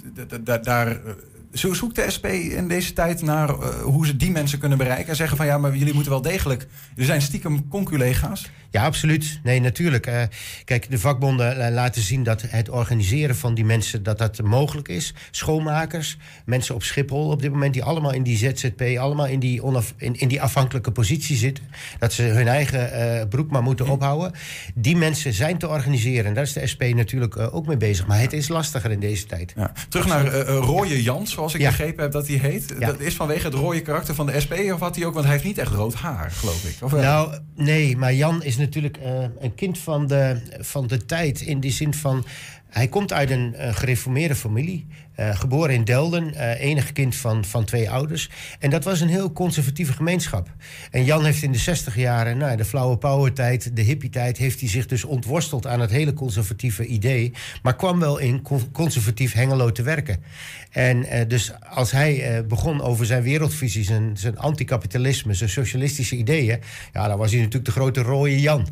daar, 0.63 0.87
eh, 0.87 1.13
Zo 1.53 1.73
zoekt 1.73 1.97
de 1.97 2.11
SP 2.17 2.27
in 2.27 2.69
deze 2.69 2.93
tijd 2.93 3.23
naar 3.23 3.49
eh, 3.49 3.69
hoe 3.83 4.07
ze 4.07 4.17
die 4.17 4.31
mensen 4.31 4.59
kunnen 4.59 4.79
bereiken? 4.79 5.09
En 5.09 5.17
zeggen 5.17 5.37
van 5.37 5.47
ja, 5.47 5.59
maar 5.59 5.77
jullie 5.77 5.95
moeten 5.95 6.13
wel 6.13 6.23
degelijk. 6.23 6.67
Er 6.97 7.05
zijn 7.05 7.23
stiekem 7.23 7.69
conculega's. 7.69 8.51
Ja, 8.77 8.85
absoluut. 8.85 9.41
Nee, 9.43 9.61
natuurlijk. 9.61 10.07
Uh, 10.07 10.23
kijk, 10.65 10.91
de 10.91 10.99
vakbonden 10.99 11.59
uh, 11.59 11.75
laten 11.75 12.03
zien 12.03 12.23
dat 12.23 12.43
het 12.49 12.69
organiseren 12.69 13.37
van 13.37 13.55
die 13.55 13.65
mensen 13.65 14.03
dat 14.03 14.19
dat 14.19 14.43
mogelijk 14.43 14.89
is. 14.89 15.15
Schoonmakers, 15.31 16.17
mensen 16.45 16.75
op 16.75 16.83
Schiphol 16.83 17.31
op 17.31 17.43
dit 17.43 17.51
moment 17.53 17.73
die 17.73 17.83
allemaal 17.83 18.13
in 18.13 18.23
die 18.23 18.37
ZZP, 18.37 18.83
allemaal 18.99 19.27
in 19.27 19.41
die, 19.41 19.63
onaf, 19.63 19.95
in, 19.97 20.15
in 20.15 20.29
die 20.29 20.43
afhankelijke 20.43 20.91
positie 20.91 21.37
zitten. 21.37 21.65
Dat 21.99 22.13
ze 22.13 22.23
hun 22.23 22.49
eigen 22.49 22.91
uh, 22.93 23.29
broek 23.29 23.51
maar 23.51 23.63
moeten 23.63 23.89
ophouden. 23.89 24.33
Die 24.75 24.97
mensen 24.97 25.33
zijn 25.33 25.59
te 25.59 25.69
organiseren. 25.69 26.25
En 26.25 26.35
daar 26.35 26.43
is 26.43 26.53
de 26.53 26.67
SP 26.73 26.83
natuurlijk 26.83 27.37
ook 27.37 27.67
mee 27.67 27.77
bezig. 27.77 28.07
Maar 28.07 28.21
het 28.21 28.33
is 28.33 28.49
lastiger 28.49 28.91
in 28.91 29.01
deze 29.01 29.27
tijd. 29.27 29.53
Ja. 29.57 29.73
Terug 29.89 30.07
naar 30.07 30.27
Rooie 30.47 31.03
Jans, 31.03 31.33
zoals 31.33 31.55
ik 31.55 31.61
ja. 31.61 31.69
begrepen 31.69 32.03
heb 32.03 32.13
dat 32.13 32.27
hij 32.27 32.37
heet. 32.37 32.75
Ja. 32.79 32.87
Dat 32.87 33.01
is 33.01 33.15
vanwege 33.15 33.47
het 33.47 33.55
rode 33.55 33.83
karakter 33.83 34.15
van 34.15 34.27
de 34.27 34.41
SP 34.45 34.53
of 34.73 34.81
had 34.81 34.97
hij 34.97 35.05
ook? 35.05 35.13
Want 35.13 35.25
hij 35.25 35.35
heeft 35.35 35.47
niet 35.47 35.59
echt 35.59 35.73
rood 35.73 35.95
haar, 35.95 36.31
geloof 36.31 36.65
ik. 36.65 36.77
Of 36.81 36.93
nou, 36.93 37.39
nee, 37.55 37.97
maar 37.97 38.15
Jan 38.15 38.43
is 38.43 38.57
natuurlijk 38.57 38.65
uh, 38.75 39.25
een 39.39 39.55
kind 39.55 39.79
van 39.79 40.07
de, 40.07 40.37
van 40.59 40.87
de 40.87 41.05
tijd. 41.07 41.41
In 41.41 41.61
die 41.61 41.73
zin 41.73 41.95
van. 41.95 42.25
Hij 42.69 42.89
komt 42.89 43.13
uit 43.13 43.31
een 43.31 43.55
uh, 43.57 43.75
gereformeerde 43.75 44.35
familie. 44.35 44.87
Uh, 45.21 45.37
geboren 45.37 45.75
in 45.75 45.85
Delden, 45.85 46.33
uh, 46.35 46.61
enig 46.61 46.93
kind 46.93 47.17
van, 47.17 47.45
van 47.45 47.65
twee 47.65 47.91
ouders. 47.91 48.31
En 48.59 48.71
dat 48.71 48.85
was 48.85 49.01
een 49.01 49.09
heel 49.09 49.33
conservatieve 49.33 49.93
gemeenschap. 49.93 50.49
En 50.91 51.05
Jan 51.05 51.25
heeft 51.25 51.43
in 51.43 51.53
de 51.53 51.59
60 51.59 51.97
jaren, 51.97 52.39
nou, 52.39 52.57
de 52.57 52.65
flauwe 52.65 52.97
power-tijd, 52.97 53.77
de 53.77 53.83
hippie-tijd, 53.83 54.37
heeft 54.37 54.61
hij 54.61 54.69
zich 54.69 54.87
dus 54.87 55.05
ontworsteld 55.05 55.67
aan 55.67 55.81
het 55.81 55.91
hele 55.91 56.13
conservatieve 56.13 56.87
idee. 56.87 57.33
Maar 57.63 57.77
kwam 57.77 58.01
wel 58.01 58.19
in 58.19 58.43
conservatief 58.73 59.33
Hengelo 59.33 59.73
te 59.73 59.83
werken. 59.83 60.23
En 60.71 61.29
dus 61.29 61.53
als 61.61 61.91
hij 61.91 62.45
begon 62.49 62.83
over 62.83 63.07
zijn 63.07 63.23
wereldvisie, 63.23 63.85
zijn, 63.85 64.17
zijn 64.17 64.39
anticapitalisme, 64.39 65.35
zijn 65.35 65.51
socialistische 65.51 66.17
ideeën, 66.17 66.61
ja, 66.93 67.09
dan 67.09 67.19
was 67.19 67.31
hij 67.31 67.39
natuurlijk 67.41 67.65
de 67.65 67.81
grote 67.81 68.03
rode 68.03 68.41
Jan. 68.41 68.67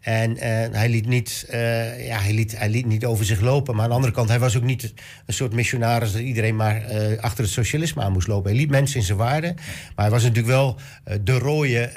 En 0.00 0.30
uh, 0.30 0.40
hij, 0.70 0.88
liet 0.88 1.06
niet, 1.06 1.46
uh, 1.50 2.06
ja, 2.06 2.18
hij, 2.18 2.32
liet, 2.32 2.58
hij 2.58 2.68
liet 2.68 2.86
niet 2.86 3.04
over 3.04 3.24
zich 3.24 3.40
lopen. 3.40 3.74
Maar 3.74 3.82
aan 3.82 3.88
de 3.88 3.94
andere 3.94 4.12
kant, 4.12 4.28
hij 4.28 4.38
was 4.38 4.56
ook 4.56 4.62
niet 4.62 4.94
een 5.26 5.34
soort 5.34 5.52
missionaris... 5.52 6.12
dat 6.12 6.20
iedereen 6.20 6.56
maar 6.56 6.92
uh, 6.92 7.18
achter 7.18 7.44
het 7.44 7.52
socialisme 7.52 8.02
aan 8.02 8.12
moest 8.12 8.28
lopen. 8.28 8.50
Hij 8.50 8.60
liet 8.60 8.70
mensen 8.70 9.00
in 9.00 9.06
zijn 9.06 9.18
waarde. 9.18 9.54
Maar 9.54 10.04
hij 10.04 10.10
was 10.10 10.22
natuurlijk 10.22 10.48
wel 10.48 10.76
de 11.22 11.38
rode 11.38 11.90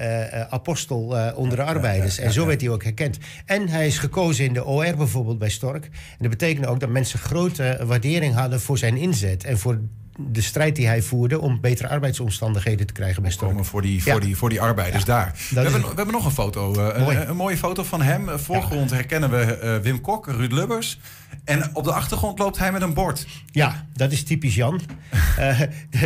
apostel 0.49 1.33
onder 1.35 1.57
de 1.57 1.63
arbeiders. 1.63 2.17
En 2.17 2.31
zo 2.31 2.45
werd 2.45 2.61
hij 2.61 2.69
ook 2.69 2.83
herkend. 2.83 3.17
En 3.45 3.67
hij 3.67 3.87
is 3.87 3.97
gekozen 3.97 4.45
in 4.45 4.53
de 4.53 4.65
OR 4.65 4.95
bijvoorbeeld 4.97 5.39
bij 5.39 5.49
Stork. 5.49 5.85
En 5.85 5.91
dat 6.19 6.29
betekende 6.29 6.67
ook 6.67 6.79
dat 6.79 6.89
mensen 6.89 7.19
grote 7.19 7.79
waardering 7.85 8.33
hadden... 8.33 8.61
voor 8.61 8.77
zijn 8.77 8.97
inzet 8.97 9.43
en 9.43 9.57
voor 9.59 9.79
de 10.17 10.41
strijd 10.41 10.75
die 10.75 10.87
hij 10.87 11.01
voerde 11.01 11.39
om 11.39 11.61
betere 11.61 11.89
arbeidsomstandigheden 11.89 12.87
te 12.87 12.93
krijgen 12.93 13.21
bij 13.21 13.31
Storm. 13.31 13.65
Voor 13.65 13.81
die, 13.81 14.03
voor, 14.03 14.19
die, 14.19 14.37
voor 14.37 14.49
die 14.49 14.61
arbeiders 14.61 15.05
daar. 15.05 15.35
We 15.49 15.59
hebben, 15.59 15.81
we 15.81 15.87
hebben 15.87 16.13
nog 16.13 16.25
een 16.25 16.31
foto. 16.31 16.75
Uh, 16.75 16.87
een, 16.93 17.29
een, 17.29 17.35
mooie 17.35 17.57
foto 17.57 17.83
van 17.83 18.01
hem. 18.01 18.39
Voorgrond 18.39 18.89
ja. 18.89 18.95
herkennen 18.95 19.29
we 19.29 19.59
uh, 19.63 19.77
Wim 19.77 20.01
Kok, 20.01 20.27
Ruud 20.27 20.51
Lubbers. 20.51 20.99
En 21.43 21.69
op 21.75 21.83
de 21.83 21.93
achtergrond 21.93 22.39
loopt 22.39 22.57
hij 22.57 22.71
met 22.71 22.81
een 22.81 22.93
bord. 22.93 23.27
Ja, 23.51 23.85
dat 23.93 24.11
is 24.11 24.23
typisch 24.23 24.55
Jan. 24.55 24.81
uh, 25.39 25.61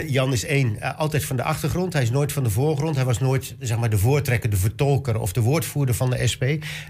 Jan 0.08 0.34
is 0.34 0.46
één, 0.46 0.76
uh, 0.76 1.00
altijd 1.00 1.26
van 1.26 1.36
de 1.36 1.44
achtergrond. 1.44 1.94
Hij 1.94 2.02
is 2.02 2.10
nooit 2.10 2.32
van 2.32 2.44
de 2.44 2.50
voorgrond. 2.50 2.96
Hij 2.96 3.06
was 3.06 3.20
nooit 3.20 3.56
zeg 3.60 3.78
maar, 3.78 3.90
de 3.90 3.98
voortrekker, 3.98 4.50
de 4.50 4.58
vertolker 4.58 5.20
of 5.20 5.34
de 5.34 5.42
woordvoerder 5.42 5.96
van 5.96 6.10
de 6.10 6.28
SP. 6.32 6.44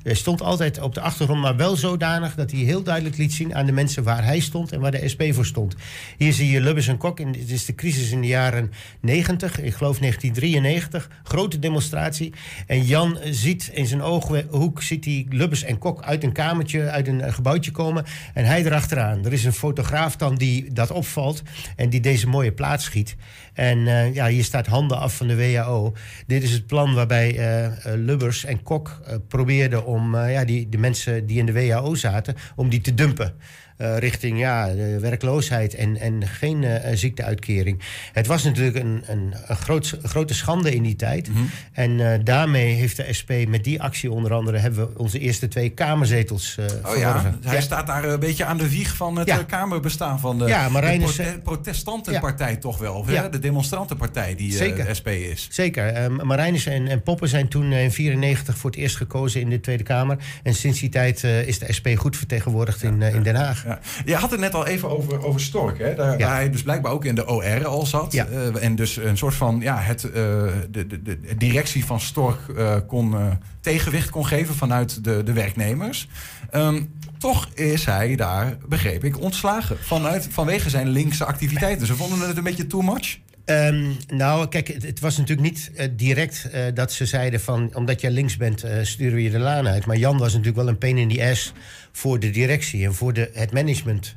Hij 0.03 0.13
stond 0.13 0.41
altijd 0.41 0.79
op 0.79 0.93
de 0.93 1.01
achtergrond, 1.01 1.41
maar 1.41 1.55
wel 1.55 1.75
zodanig 1.75 2.35
dat 2.35 2.51
hij 2.51 2.59
heel 2.59 2.83
duidelijk 2.83 3.17
liet 3.17 3.33
zien 3.33 3.55
aan 3.55 3.65
de 3.65 3.71
mensen 3.71 4.03
waar 4.03 4.23
hij 4.23 4.39
stond 4.39 4.71
en 4.71 4.79
waar 4.79 4.91
de 4.91 5.07
SP 5.13 5.21
voor 5.31 5.45
stond. 5.45 5.75
Hier 6.17 6.33
zie 6.33 6.51
je 6.51 6.61
Lubbers 6.61 6.87
en 6.87 6.97
Kok. 6.97 7.06
In, 7.15 7.31
dit 7.31 7.49
is 7.49 7.65
de 7.65 7.75
crisis 7.75 8.11
in 8.11 8.21
de 8.21 8.27
jaren 8.27 8.71
90, 9.01 9.61
ik 9.61 9.73
geloof 9.73 9.99
1993. 9.99 11.09
Grote 11.23 11.59
demonstratie. 11.59 12.33
En 12.67 12.83
Jan 12.83 13.17
ziet 13.23 13.69
in 13.73 13.85
zijn 13.85 14.01
ooghoek 14.01 14.81
ziet 14.81 15.05
hij 15.05 15.25
Lubbers 15.29 15.63
en 15.63 15.77
Kok 15.77 16.03
uit 16.03 16.23
een 16.23 16.31
kamertje, 16.31 16.89
uit 16.89 17.07
een 17.07 17.33
gebouwtje 17.33 17.71
komen. 17.71 18.05
En 18.33 18.45
hij 18.45 18.65
erachteraan. 18.65 19.25
Er 19.25 19.33
is 19.33 19.45
een 19.45 19.53
fotograaf 19.53 20.15
dan 20.15 20.35
die 20.35 20.73
dat 20.73 20.91
opvalt 20.91 21.41
en 21.75 21.89
die 21.89 21.99
deze 21.99 22.27
mooie 22.27 22.51
plaats 22.51 22.83
schiet. 22.83 23.15
En 23.53 23.77
uh, 23.77 24.13
ja, 24.13 24.27
hier 24.27 24.43
staat 24.43 24.67
handen 24.67 24.99
af 24.99 25.15
van 25.15 25.27
de 25.27 25.35
WHO. 25.35 25.93
Dit 26.27 26.43
is 26.43 26.51
het 26.51 26.67
plan 26.67 26.93
waarbij 26.93 27.59
uh, 27.61 27.93
Lubbers 27.95 28.45
en 28.45 28.63
Kok 28.63 29.01
probeerden 29.27 29.85
om 29.85 30.15
ja, 30.15 30.45
die, 30.45 30.69
de 30.69 30.77
mensen 30.77 31.25
die 31.25 31.37
in 31.37 31.45
de 31.45 31.53
WHO 31.53 31.95
zaten, 31.95 32.35
om 32.55 32.69
die 32.69 32.81
te 32.81 32.93
dumpen. 32.93 33.33
Uh, 33.77 33.97
richting 33.97 34.39
ja, 34.39 34.67
de 34.67 34.99
werkloosheid 34.99 35.73
en, 35.73 35.97
en 35.97 36.27
geen 36.27 36.61
uh, 36.61 36.75
ziekteuitkering. 36.93 37.81
Het 38.13 38.27
was 38.27 38.43
natuurlijk 38.43 38.75
een, 38.75 39.03
een, 39.07 39.33
een 39.47 39.55
groot, 39.55 39.97
grote 40.03 40.33
schande 40.33 40.75
in 40.75 40.83
die 40.83 40.95
tijd. 40.95 41.27
Mm 41.27 41.35
-hmm. 41.35 41.49
En 41.71 41.91
uh, 41.91 42.13
daarmee 42.23 42.73
heeft 42.73 42.97
de 42.97 43.13
SP 43.19 43.31
met 43.47 43.63
die 43.63 43.81
actie 43.81 44.11
onder 44.11 44.33
andere... 44.33 44.57
hebben 44.57 44.87
we 44.87 44.99
onze 44.99 45.19
eerste 45.19 45.47
twee 45.47 45.69
kamerzetels 45.69 46.57
oh, 46.85 46.97
ja. 46.97 47.35
Hij 47.41 47.55
ja. 47.55 47.61
staat 47.61 47.87
daar 47.87 48.03
een 48.03 48.19
beetje 48.19 48.45
aan 48.45 48.57
de 48.57 48.69
wieg 48.69 48.95
van 48.95 49.17
het 49.17 49.27
ja. 49.27 49.43
kamerbestaan 49.43 50.19
van 50.19 50.37
de, 50.37 50.45
ja, 50.45 50.69
de 50.69 50.97
prote 50.99 51.39
protestantenpartij 51.43 52.55
toch 52.55 52.77
wel. 52.77 53.05
Ja. 53.07 53.29
De 53.29 53.39
demonstrantenpartij 53.39 54.35
die 54.35 54.51
Zeker. 54.51 54.95
SP 54.99 55.07
is. 55.07 55.47
Zeker. 55.51 56.03
Um, 56.03 56.25
Marijnissen 56.25 56.71
en, 56.71 56.87
en 56.87 57.01
Poppen 57.01 57.29
zijn 57.29 57.47
toen 57.47 57.63
in 57.63 57.69
1994 57.69 58.57
voor 58.57 58.69
het 58.69 58.79
eerst 58.79 58.95
gekozen 58.95 59.41
in 59.41 59.49
de 59.49 59.59
Tweede 59.59 59.83
Kamer. 59.83 60.17
En 60.43 60.53
sinds 60.53 60.79
die 60.79 60.89
tijd 60.89 61.23
is 61.23 61.59
de 61.59 61.73
SP 61.77 61.87
goed 61.95 62.17
vertegenwoordigd 62.17 62.83
in, 62.83 63.01
in 63.01 63.23
Den 63.23 63.35
Haag. 63.35 63.65
Ja. 63.67 63.79
Je 64.05 64.15
had 64.15 64.31
het 64.31 64.39
net 64.39 64.53
al 64.53 64.65
even 64.65 64.89
over, 64.89 65.25
over 65.25 65.41
Stork, 65.41 65.77
hè? 65.77 65.95
Daar, 65.95 66.19
ja. 66.19 66.27
waar 66.27 66.35
hij 66.35 66.49
dus 66.49 66.63
blijkbaar 66.63 66.91
ook 66.91 67.05
in 67.05 67.15
de 67.15 67.27
OR 67.27 67.65
al 67.65 67.85
zat. 67.85 68.13
Ja. 68.13 68.27
Uh, 68.27 68.63
en 68.63 68.75
dus 68.75 68.97
een 68.97 69.17
soort 69.17 69.35
van 69.35 69.59
ja, 69.61 69.77
het, 69.77 70.03
uh, 70.03 70.11
de, 70.13 70.87
de, 70.87 71.01
de, 71.01 71.19
directie 71.37 71.85
van 71.85 71.99
Stork 71.99 72.39
uh, 72.57 72.75
kon 72.87 73.15
tegenwicht 73.61 74.09
kon 74.09 74.25
geven 74.25 74.55
vanuit 74.55 75.03
de, 75.03 75.23
de 75.23 75.33
werknemers. 75.33 76.07
Um, 76.55 76.93
toch 77.17 77.49
is 77.53 77.85
hij 77.85 78.15
daar, 78.15 78.57
begreep 78.67 79.03
ik, 79.03 79.21
ontslagen 79.21 79.77
vanuit, 79.79 80.27
vanwege 80.31 80.69
zijn 80.69 80.87
linkse 80.87 81.25
activiteiten. 81.25 81.87
Ze 81.87 81.95
vonden 81.95 82.27
het 82.27 82.37
een 82.37 82.43
beetje 82.43 82.67
too 82.67 82.81
much. 82.81 83.17
Um, 83.49 83.97
nou, 84.07 84.47
kijk, 84.47 84.67
het, 84.67 84.83
het, 84.83 84.99
was 84.99 85.17
natuurlijk 85.17 85.47
niet 85.47 85.71
uh, 85.75 85.85
direct 85.91 86.49
uh, 86.53 86.61
dat 86.73 86.91
ze 86.91 87.05
zeiden 87.05 87.41
van... 87.41 87.69
omdat 87.73 88.01
jij 88.01 88.11
links 88.11 88.37
bent, 88.37 88.65
uh, 88.65 88.71
sturen 88.81 89.15
we 89.15 89.23
je 89.23 89.29
de 89.29 89.39
laan 89.39 89.67
uit. 89.67 89.85
Maar 89.85 89.97
Jan 89.97 90.17
was 90.17 90.31
natuurlijk 90.31 90.57
wel 90.57 90.67
een 90.67 90.77
pain 90.77 90.97
in 90.97 91.09
the 91.09 91.29
ass 91.29 91.53
voor 91.97 92.19
de 92.19 92.29
directie... 92.29 92.85
en 92.85 92.93
voor 92.93 93.13
de, 93.13 93.29
het 93.33 93.51
management 93.51 94.15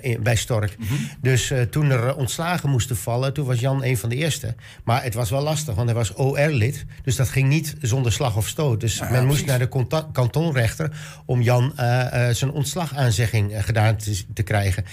in, 0.00 0.22
bij 0.22 0.36
Stork. 0.36 0.78
Mm 0.78 0.86
-hmm. 0.86 1.08
Dus 1.20 1.52
toen 1.70 1.90
er 1.90 2.16
ontslagen 2.16 2.70
moesten 2.70 2.96
vallen, 2.96 3.32
toen 3.32 3.46
was 3.46 3.60
Jan 3.60 3.84
een 3.84 3.96
van 3.96 4.08
de 4.08 4.16
eerste. 4.16 4.54
Maar 4.84 5.02
het 5.02 5.14
was 5.14 5.30
wel 5.30 5.42
lastig, 5.42 5.74
want 5.74 5.88
hij 5.88 5.96
was 5.96 6.14
OR-lid. 6.14 6.84
Dus 7.02 7.16
dat 7.16 7.28
ging 7.28 7.48
niet 7.48 7.76
zonder 7.80 8.12
slag 8.12 8.36
of 8.36 8.48
stoot. 8.48 8.80
Dus 8.80 9.00
men 9.00 9.12
ja, 9.12 9.22
moest 9.22 9.46
naar 9.46 9.58
de 9.58 9.68
kantonrechter... 10.12 10.90
om 11.24 11.42
Jan 11.42 11.72
zijn 12.30 12.50
ontslagaanzegging 12.50 13.64
gedaan 13.64 13.96
te, 13.96 14.24
te, 14.34 14.42
krijgen. 14.42 14.84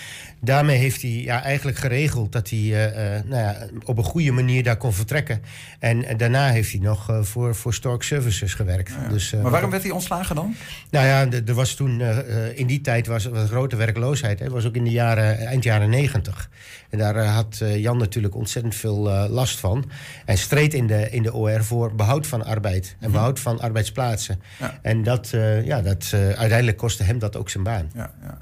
Daarmee 0.42 0.78
heeft 0.78 1.02
hij 1.02 1.12
ja, 1.12 1.44
eigenlijk 1.44 1.78
geregeld 1.78 2.32
dat 2.32 2.50
hij... 2.50 2.92
nou 3.26 3.42
ja, 3.42 3.68
op 3.86 3.98
een 3.98 4.04
goede 4.04 4.32
manier 4.32 4.64
daar 4.64 4.78
kon 4.78 4.94
vertrekken. 4.94 5.42
En, 5.80 6.18
daarna 6.18 6.50
heeft 6.50 6.72
hij 6.72 6.80
nog 6.80 7.10
uh, 7.10 7.24
voor, 7.24 7.56
voor 7.56 7.74
Stork 7.74 8.04
Services 8.04 8.54
gewerkt. 8.54 8.90
Ja, 8.90 9.02
ja. 9.02 9.10
Dus, 9.10 9.34
uh, 9.34 9.42
maar 9.42 9.52
waarom 9.52 9.70
werd 9.70 9.84
hij 9.84 9.92
ontslagen 9.92 10.36
dan? 10.36 10.56
Nou 10.90 11.06
ja, 11.06 11.42
er 11.46 11.54
was 11.54 11.74
toen, 11.74 12.00
uh, 12.00 12.58
in 12.58 12.68
die 12.68 12.82
tijd 12.82 13.08
was, 13.08 13.26
was 13.26 13.50
grote 13.50 13.76
werkloosheid. 13.76 14.40
Het 14.40 14.52
was 14.52 14.66
ook 14.66 14.76
in 14.78 14.84
de 14.84 14.92
jaren, 14.92 15.38
eind 15.38 15.64
jaren 15.64 15.90
negentig. 15.90 16.50
En 16.90 16.98
daar 16.98 17.26
had 17.26 17.62
Jan 17.76 17.98
natuurlijk 17.98 18.36
ontzettend 18.36 18.76
veel 18.76 18.98
last 19.30 19.60
van. 19.60 19.92
En 20.26 20.38
streed 20.38 20.74
in 20.74 20.88
de, 20.88 21.10
in 21.10 21.24
de 21.24 21.34
OR 21.34 21.64
voor 21.64 21.96
behoud 21.96 22.28
van 22.28 22.46
arbeid. 22.46 22.96
En 23.00 23.12
behoud 23.12 23.40
van 23.40 23.60
arbeidsplaatsen. 23.60 24.42
Ja. 24.60 24.80
En 24.82 25.04
dat, 25.04 25.30
ja, 25.64 25.82
dat, 25.82 26.10
uiteindelijk 26.14 26.78
kostte 26.78 27.04
hem 27.04 27.20
dat 27.20 27.36
ook 27.36 27.50
zijn 27.50 27.64
baan. 27.64 27.92
Ja, 27.94 28.12
ja. 28.22 28.38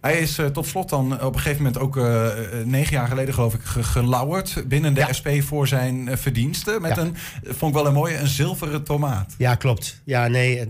Hij 0.00 0.18
is 0.18 0.38
tot 0.52 0.66
slot 0.66 0.88
dan 0.88 1.22
op 1.22 1.34
een 1.34 1.40
gegeven 1.40 1.62
moment 1.62 1.82
ook 1.82 1.96
negen 2.64 2.92
jaar 2.92 3.08
geleden, 3.08 3.34
geloof 3.34 3.54
ik, 3.54 3.62
ge 3.62 3.82
gelauwerd 3.82 4.64
binnen 4.68 4.94
de. 4.94 5.06
SP 5.18 5.28
voor 5.40 5.68
zijn 5.68 6.18
verdiensten. 6.18 6.82
Met 6.82 6.96
een, 6.96 7.14
vond 7.42 7.74
ik 7.74 7.82
wel 7.82 7.86
een 7.86 7.94
mooie, 7.94 8.16
een 8.16 8.26
zilveren 8.26 8.84
tomaat. 8.84 9.34
Ja, 9.38 9.54
klopt. 9.54 10.00
Ja, 10.04 10.28
nee. 10.28 10.66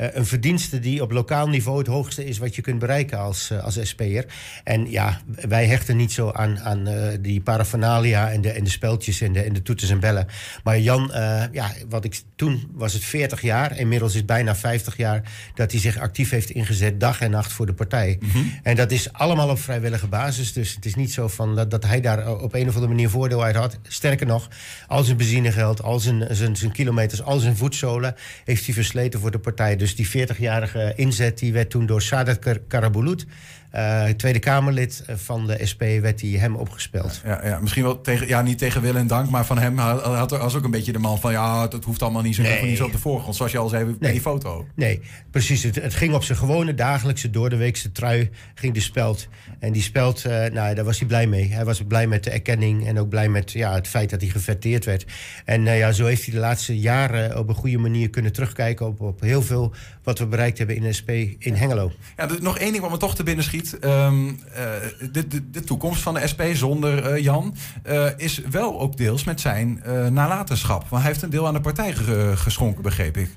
Uh, 0.00 0.06
een 0.12 0.26
verdienste 0.26 0.80
die 0.80 1.02
op 1.02 1.10
lokaal 1.10 1.48
niveau 1.48 1.78
het 1.78 1.86
hoogste 1.86 2.24
is 2.24 2.38
wat 2.38 2.54
je 2.54 2.62
kunt 2.62 2.78
bereiken 2.78 3.18
als, 3.18 3.50
uh, 3.52 3.64
als 3.64 3.78
SP'er. 3.82 4.26
En 4.64 4.90
ja, 4.90 5.20
wij 5.48 5.66
hechten 5.66 5.96
niet 5.96 6.12
zo 6.12 6.30
aan, 6.30 6.60
aan 6.60 6.88
uh, 6.88 7.08
die 7.20 7.40
paraphernalia 7.40 8.30
en 8.30 8.40
de, 8.40 8.50
en 8.50 8.64
de 8.64 8.70
speltjes 8.70 9.20
en 9.20 9.32
de, 9.32 9.40
en 9.42 9.52
de 9.52 9.62
toeters 9.62 9.90
en 9.90 10.00
bellen. 10.00 10.26
Maar 10.64 10.80
Jan, 10.80 11.10
ja, 11.52 11.72
wat 11.88 12.04
ik 12.04 12.20
toen 12.36 12.70
was 12.72 12.92
het 12.92 13.04
40 13.04 13.42
jaar, 13.42 13.78
inmiddels 13.78 14.10
is 14.10 14.16
het 14.16 14.26
bijna 14.26 14.56
50 14.56 14.96
jaar 14.96 15.22
dat 15.54 15.70
hij 15.70 15.80
zich 15.80 15.98
actief 15.98 16.30
heeft 16.30 16.50
ingezet, 16.50 17.00
dag 17.00 17.20
en 17.20 17.30
nacht 17.30 17.52
voor 17.52 17.66
de 17.66 17.74
partij. 17.74 18.16
Mm 18.20 18.30
-hmm. 18.30 18.52
En 18.62 18.76
dat 18.76 18.90
is 18.90 19.12
allemaal 19.12 19.48
op 19.48 19.58
vrijwillige 19.58 20.06
basis. 20.06 20.52
Dus 20.52 20.74
het 20.74 20.84
is 20.84 20.94
niet 20.94 21.12
zo 21.12 21.28
van 21.28 21.56
dat, 21.56 21.70
dat 21.70 21.84
hij 21.84 22.00
daar 22.00 22.40
op 22.40 22.54
een 22.54 22.68
of 22.68 22.74
andere 22.74 22.92
manier 22.92 23.10
voordeel 23.10 23.42
uit 23.42 23.56
had. 23.56 23.78
Sterker 23.82 24.26
nog, 24.26 24.48
al 24.86 25.04
zijn 25.04 25.16
benzinegeld, 25.16 25.82
al 25.82 25.98
zijn, 25.98 26.26
zijn, 26.30 26.56
zijn 26.56 26.72
kilometers, 26.72 27.22
al 27.22 27.38
zijn 27.38 27.56
voetzolen 27.56 28.14
heeft 28.44 28.64
hij 28.64 28.74
versleten 28.74 29.20
voor 29.20 29.30
de 29.30 29.38
partij. 29.38 29.76
Dus 29.82 29.96
die 29.96 30.28
40-jarige 30.28 30.92
inzet 30.96 31.38
die 31.38 31.52
werd 31.52 31.70
toen 31.70 31.86
door 31.86 32.02
Sadat 32.02 32.38
Kar- 32.38 32.60
Karabulut... 32.68 33.26
eh, 33.72 34.04
Tweede 34.04 34.38
Kamerlid 34.38 35.04
van 35.08 35.46
de 35.46 35.58
SP, 35.70 35.82
werd 36.00 36.18
die 36.18 36.38
hem 36.38 36.56
opgespeld. 36.56 37.20
Ja, 37.24 37.46
ja, 37.46 37.60
misschien 37.60 37.82
wel 37.82 38.00
tegen, 38.00 38.28
ja, 38.28 38.42
niet 38.42 38.58
tegen 38.58 38.80
wil 38.82 38.96
en 38.96 39.06
dank, 39.06 39.30
maar 39.30 39.46
van 39.46 39.58
hem 39.58 39.78
had, 39.78 40.02
had 40.02 40.32
er 40.32 40.38
was 40.38 40.54
ook 40.54 40.64
een 40.64 40.70
beetje 40.70 40.92
de 40.92 40.98
man 40.98 41.20
van 41.20 41.32
ja, 41.32 41.66
dat 41.68 41.84
hoeft 41.84 42.02
allemaal 42.02 42.22
niet 42.22 42.34
zo, 42.34 42.42
Nee. 42.42 42.62
niet 42.62 42.76
zo 42.76 42.84
op 42.84 42.92
de 42.92 42.98
voorgrond, 42.98 43.36
zoals 43.36 43.52
je 43.52 43.58
al 43.58 43.68
zei 43.68 43.84
bij 43.84 43.94
Nee. 43.98 44.12
die 44.12 44.20
foto. 44.20 44.66
Nee, 44.74 45.00
precies. 45.30 45.62
Het, 45.62 45.74
het 45.74 45.94
ging 45.94 46.14
op 46.14 46.24
zijn 46.24 46.38
gewone 46.38 46.74
dagelijkse 46.74 47.30
doordeweekse 47.30 47.92
trui 47.92 48.30
ging 48.54 48.74
de 48.74 48.80
speld. 48.80 49.28
En 49.58 49.72
die 49.72 49.82
speld, 49.82 50.24
eh, 50.24 50.32
nou, 50.52 50.74
daar 50.74 50.84
was 50.84 50.98
hij 50.98 51.06
blij 51.08 51.26
mee. 51.26 51.52
Hij 51.52 51.64
was 51.64 51.82
blij 51.88 52.06
met 52.06 52.24
de 52.24 52.30
erkenning 52.30 52.86
en 52.86 52.98
ook 52.98 53.08
blij 53.08 53.28
met 53.28 53.52
ja, 53.52 53.74
het 53.74 53.88
feit 53.88 54.10
dat 54.10 54.20
hij 54.20 54.30
geverteerd 54.30 54.84
werd. 54.84 55.04
En 55.44 55.66
eh, 55.66 55.78
ja, 55.78 55.92
zo 55.92 56.06
heeft 56.06 56.24
hij 56.24 56.34
de 56.34 56.40
laatste 56.40 56.78
jaren 56.78 57.38
op 57.38 57.48
een 57.48 57.54
goede 57.54 57.78
manier 57.78 58.10
kunnen 58.10 58.32
terugkijken 58.32 58.86
op, 58.86 59.00
op 59.00 59.20
heel 59.20 59.42
veel 59.42 59.72
wat 60.02 60.18
we 60.18 60.26
bereikt 60.26 60.58
hebben 60.58 60.76
in 60.76 60.82
de 60.82 60.92
SP 60.98 61.10
in 61.38 61.54
Hengelo. 61.54 61.92
Ja, 62.16 62.28
nog 62.40 62.58
één 62.58 62.70
ding 62.70 62.82
wat 62.82 62.90
me 62.90 62.96
toch 62.96 63.14
te 63.14 63.22
binnen 63.22 63.44
schiet. 63.44 63.61
Ehm, 63.80 64.28
eh, 64.28 64.64
de, 65.12 65.26
de, 65.28 65.50
de 65.50 65.60
toekomst 65.64 66.02
van 66.02 66.14
de 66.14 66.26
SP 66.32 66.42
zonder 66.52 67.04
eh, 67.06 67.22
Jan 67.22 67.54
eh, 67.82 68.06
is 68.16 68.38
wel 68.50 68.80
ook 68.80 68.96
deels 68.96 69.24
met 69.24 69.40
zijn 69.40 69.82
nalatenschap. 70.10 70.88
Want 70.88 71.02
hij 71.02 71.10
heeft 71.10 71.22
een 71.22 71.30
deel 71.30 71.46
aan 71.46 71.54
de 71.54 71.60
partij 71.60 71.92
ge- 71.92 72.32
geschonken, 72.36 72.82
begreep 72.82 73.16
ik. 73.16 73.30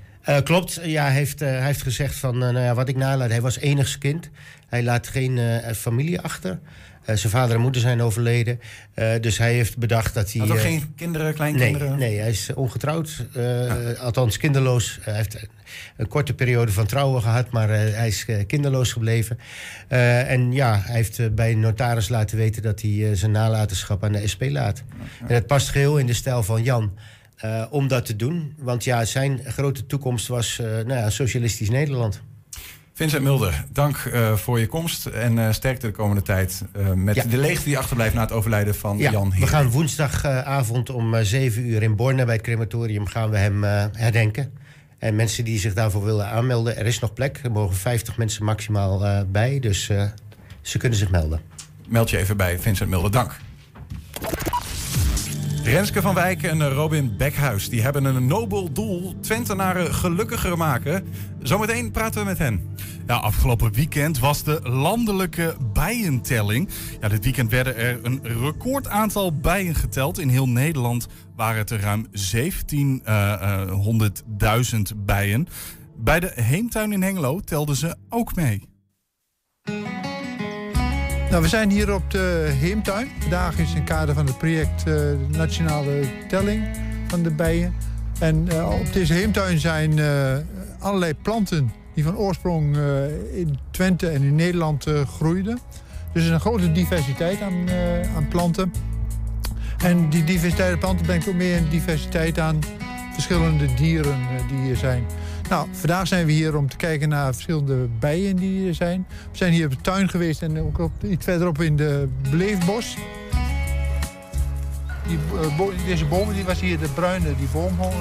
Klopt, 0.44 0.80
ja, 0.84 1.04
hij 1.04 1.14
heeft, 1.14 1.40
hij 1.40 1.66
heeft 1.66 1.82
gezegd 1.82 2.16
van, 2.16 2.38
nou 2.38 2.60
ja, 2.60 2.74
wat 2.74 2.90
ik 2.90 2.96
nalaat, 2.96 3.30
hij 3.30 3.42
was 3.42 3.58
enigskind. 3.58 4.30
Hij 4.68 4.84
laat 4.84 5.08
geen 5.08 5.62
familie 5.76 6.22
achter. 6.22 6.60
Eh, 7.06 7.16
zijn 7.16 7.32
vader 7.32 7.56
en 7.56 7.62
moeder 7.62 7.82
zijn 7.82 8.02
overleden. 8.02 8.60
Eh, 8.94 9.10
dus 9.22 9.38
hij 9.38 9.54
heeft 9.54 9.78
bedacht 9.78 10.14
dat 10.14 10.32
hij... 10.32 10.42
Had 10.42 10.50
ook 10.50 10.58
eh, 10.58 10.64
geen 10.64 10.94
kinderen, 10.96 11.26
Nee, 11.28 11.36
kleinkinderen? 11.36 11.98
nee, 11.98 12.20
hij 12.20 12.30
is 12.30 12.54
ongetrouwd. 12.54 13.26
Althans, 14.00 14.38
kinderloos. 14.38 15.00
Hij 15.02 15.16
heeft 15.16 15.48
een 15.98 16.08
korte 16.08 16.34
periode 16.34 16.72
van 16.72 16.86
trouwen 16.86 17.22
gehad, 17.22 17.52
maar 17.52 17.70
hij 17.70 18.08
is 18.08 18.26
kinderloos 18.48 18.92
gebleven. 18.92 19.40
En 19.88 20.52
ja, 20.52 20.82
hij 20.86 20.96
heeft 20.96 21.36
bij 21.36 21.52
een 21.52 21.60
notaris 21.60 22.10
laten 22.10 22.38
weten 22.38 22.62
dat 22.62 22.82
hij 22.82 23.16
zijn 23.16 23.32
nalatenschap 23.32 24.04
aan 24.04 24.12
de 24.12 24.28
SP 24.34 24.42
laat. 24.50 24.84
En 25.28 25.34
het 25.34 25.48
past 25.48 25.70
geheel 25.70 25.98
in 25.98 26.06
de 26.06 26.14
stijl 26.14 26.44
van 26.44 26.64
Jan. 26.64 26.94
om 27.70 27.88
dat 27.88 28.06
te 28.06 28.16
doen. 28.16 28.54
Want 28.58 28.84
ja, 28.84 29.06
zijn 29.06 29.40
grote 29.46 29.86
toekomst 29.86 30.28
was 30.28 30.60
eh, 30.60 30.66
nou 30.66 30.94
ja, 30.94 31.10
socialistisch 31.10 31.70
Nederland. 31.70 32.22
Vincent 32.98 33.24
Mulder, 33.24 33.64
dank 33.72 33.98
eh, 33.98 34.34
voor 34.36 34.60
je 34.60 34.68
komst 34.68 35.06
en 35.06 35.40
eh, 35.40 35.52
sterkte 35.52 35.86
de 35.88 35.92
komende 35.92 36.22
tijd 36.22 36.62
eh, 36.74 36.92
met 36.94 37.16
Ja. 37.16 37.24
de 37.24 37.38
leegte 37.38 37.64
die 37.66 37.78
achterblijft 37.78 38.14
na 38.16 38.22
het 38.22 38.32
overlijden 38.32 38.76
van 38.76 38.98
Ja, 38.98 39.12
Jan 39.12 39.30
we 39.30 39.36
Heer. 39.36 39.48
gaan 39.48 39.70
woensdagavond 39.70 40.90
om 40.90 41.14
eh, 41.16 41.24
7 41.24 41.66
uur 41.70 41.84
in 41.84 41.96
Borne 41.96 42.26
bij 42.26 42.34
het 42.36 42.44
crematorium 42.44 43.06
gaan 43.06 43.30
we 43.30 43.38
hem 43.38 43.64
herdenken. 43.98 44.52
En 44.98 45.16
mensen 45.16 45.44
die 45.46 45.60
zich 45.60 45.74
daarvoor 45.74 46.04
willen 46.04 46.28
aanmelden, 46.28 46.78
er 46.78 46.86
is 46.86 47.00
nog 47.00 47.14
plek. 47.14 47.40
Er 47.44 47.52
mogen 47.52 47.76
50 47.76 48.18
mensen 48.18 48.44
maximaal 48.46 49.26
bij, 49.32 49.60
dus 49.60 49.86
ze 50.62 50.78
kunnen 50.78 50.98
zich 50.98 51.10
melden. 51.12 51.42
Meld 51.88 52.10
je 52.10 52.18
even 52.18 52.38
bij 52.38 52.60
Vincent 52.60 52.90
Mulder, 52.90 53.12
dank. 53.12 53.38
Renske 55.66 56.02
van 56.02 56.14
Wijk 56.14 56.44
en 56.44 56.70
Robin 56.70 57.18
Bekhuis 57.18 57.70
die 57.70 57.82
hebben 57.82 58.06
een 58.06 58.28
nobel 58.28 58.72
doel: 58.72 59.20
Twentenaren 59.20 59.94
gelukkiger 59.94 60.58
maken. 60.58 61.08
Zometeen 61.42 61.92
praten 61.92 62.20
we 62.20 62.26
met 62.26 62.38
hen. 62.38 62.76
Ja, 63.08 63.16
afgelopen 63.16 63.74
weekend 63.74 64.20
was 64.20 64.44
de 64.44 64.60
landelijke 64.64 65.56
bijentelling. 65.74 66.70
Ja, 67.02 67.08
dit 67.08 67.24
weekend 67.24 67.52
werden 67.52 67.76
er 67.76 68.00
een 68.04 68.20
record 68.24 68.88
aantal 68.88 69.38
bijen 69.38 69.76
geteld. 69.76 70.20
In 70.20 70.30
heel 70.30 70.50
Nederland 70.50 71.08
waren 71.36 71.58
het 71.58 71.70
er 71.70 71.80
ruim 71.80 72.08
1700.000 72.08 72.14
bijen. 74.96 75.48
Bij 75.98 76.20
de 76.20 76.32
Heemtuin 76.36 76.92
in 76.92 77.04
Hengelo 77.04 77.40
telden 77.40 77.76
ze 77.76 77.96
ook 78.10 78.36
mee. 78.36 78.64
Nou, 81.30 81.42
we 81.42 81.48
zijn 81.48 81.70
hier 81.70 81.94
op 81.94 82.12
de 82.12 82.54
Heemtuin. 82.60 83.08
Vandaag 83.20 83.58
is 83.58 83.70
in 83.70 83.76
het 83.76 83.84
kader 83.84 84.16
van 84.16 84.26
het 84.26 84.38
project 84.38 84.86
de 84.86 85.18
Nationale 85.28 86.02
Telling 86.28 86.64
van 87.08 87.24
de 87.24 87.32
Bijen. 87.32 87.74
En 88.20 88.48
eh, 88.50 88.70
op 88.80 88.94
deze 88.94 89.14
Heemtuin 89.14 89.60
zijn 89.60 90.00
eh, 90.00 90.36
allerlei 90.80 91.14
planten 91.14 91.72
die 91.94 92.04
van 92.04 92.18
oorsprong 92.18 92.78
in 93.32 93.60
Twente 93.72 94.08
en 94.08 94.22
in 94.22 94.36
Nederland 94.36 94.86
groeiden. 95.18 95.60
Dus 96.14 96.22
er 96.22 96.28
is 96.28 96.34
een 96.34 96.40
grote 96.40 96.72
diversiteit 96.72 97.42
aan, 97.42 97.70
aan 98.16 98.28
planten. 98.28 98.74
En 99.78 100.10
die 100.10 100.24
diversiteit 100.24 100.74
aan 100.74 100.80
planten 100.80 101.06
brengt 101.06 101.28
ook 101.28 101.36
meer 101.36 101.58
een 101.58 101.70
diversiteit 101.70 102.40
aan 102.40 102.60
verschillende 103.14 103.74
dieren 103.74 104.18
die 104.48 104.58
hier 104.58 104.76
zijn. 104.76 105.04
Nou, 105.50 105.68
vandaag 105.72 106.08
zijn 106.08 106.26
we 106.26 106.32
hier 106.32 106.58
om 106.58 106.70
te 106.70 106.76
kijken 106.78 107.10
naar 107.10 107.34
verschillende 107.34 107.88
bijen 108.00 108.36
die 108.36 108.60
hier 108.60 108.74
zijn. 108.74 109.06
We 109.32 109.38
zijn 109.38 109.54
hier 109.54 109.66
op 109.66 109.72
de 109.72 109.82
tuin 109.82 110.10
geweest 110.10 110.42
en 110.42 110.60
ook 110.60 110.80
op, 110.80 110.92
iets 111.04 111.24
verderop 111.26 111.62
in 111.62 111.76
de 111.76 112.08
Beleefbos. 112.30 112.98
Die, 115.08 115.18
eh, 115.42 115.58
bo- 115.58 115.72
deze 115.86 116.06
bomen, 116.06 116.36
die 116.36 116.44
was 116.44 116.60
hier 116.60 116.80
de 116.80 116.88
bruine, 116.94 117.36
die 117.38 117.48
boomhommel. 117.52 117.92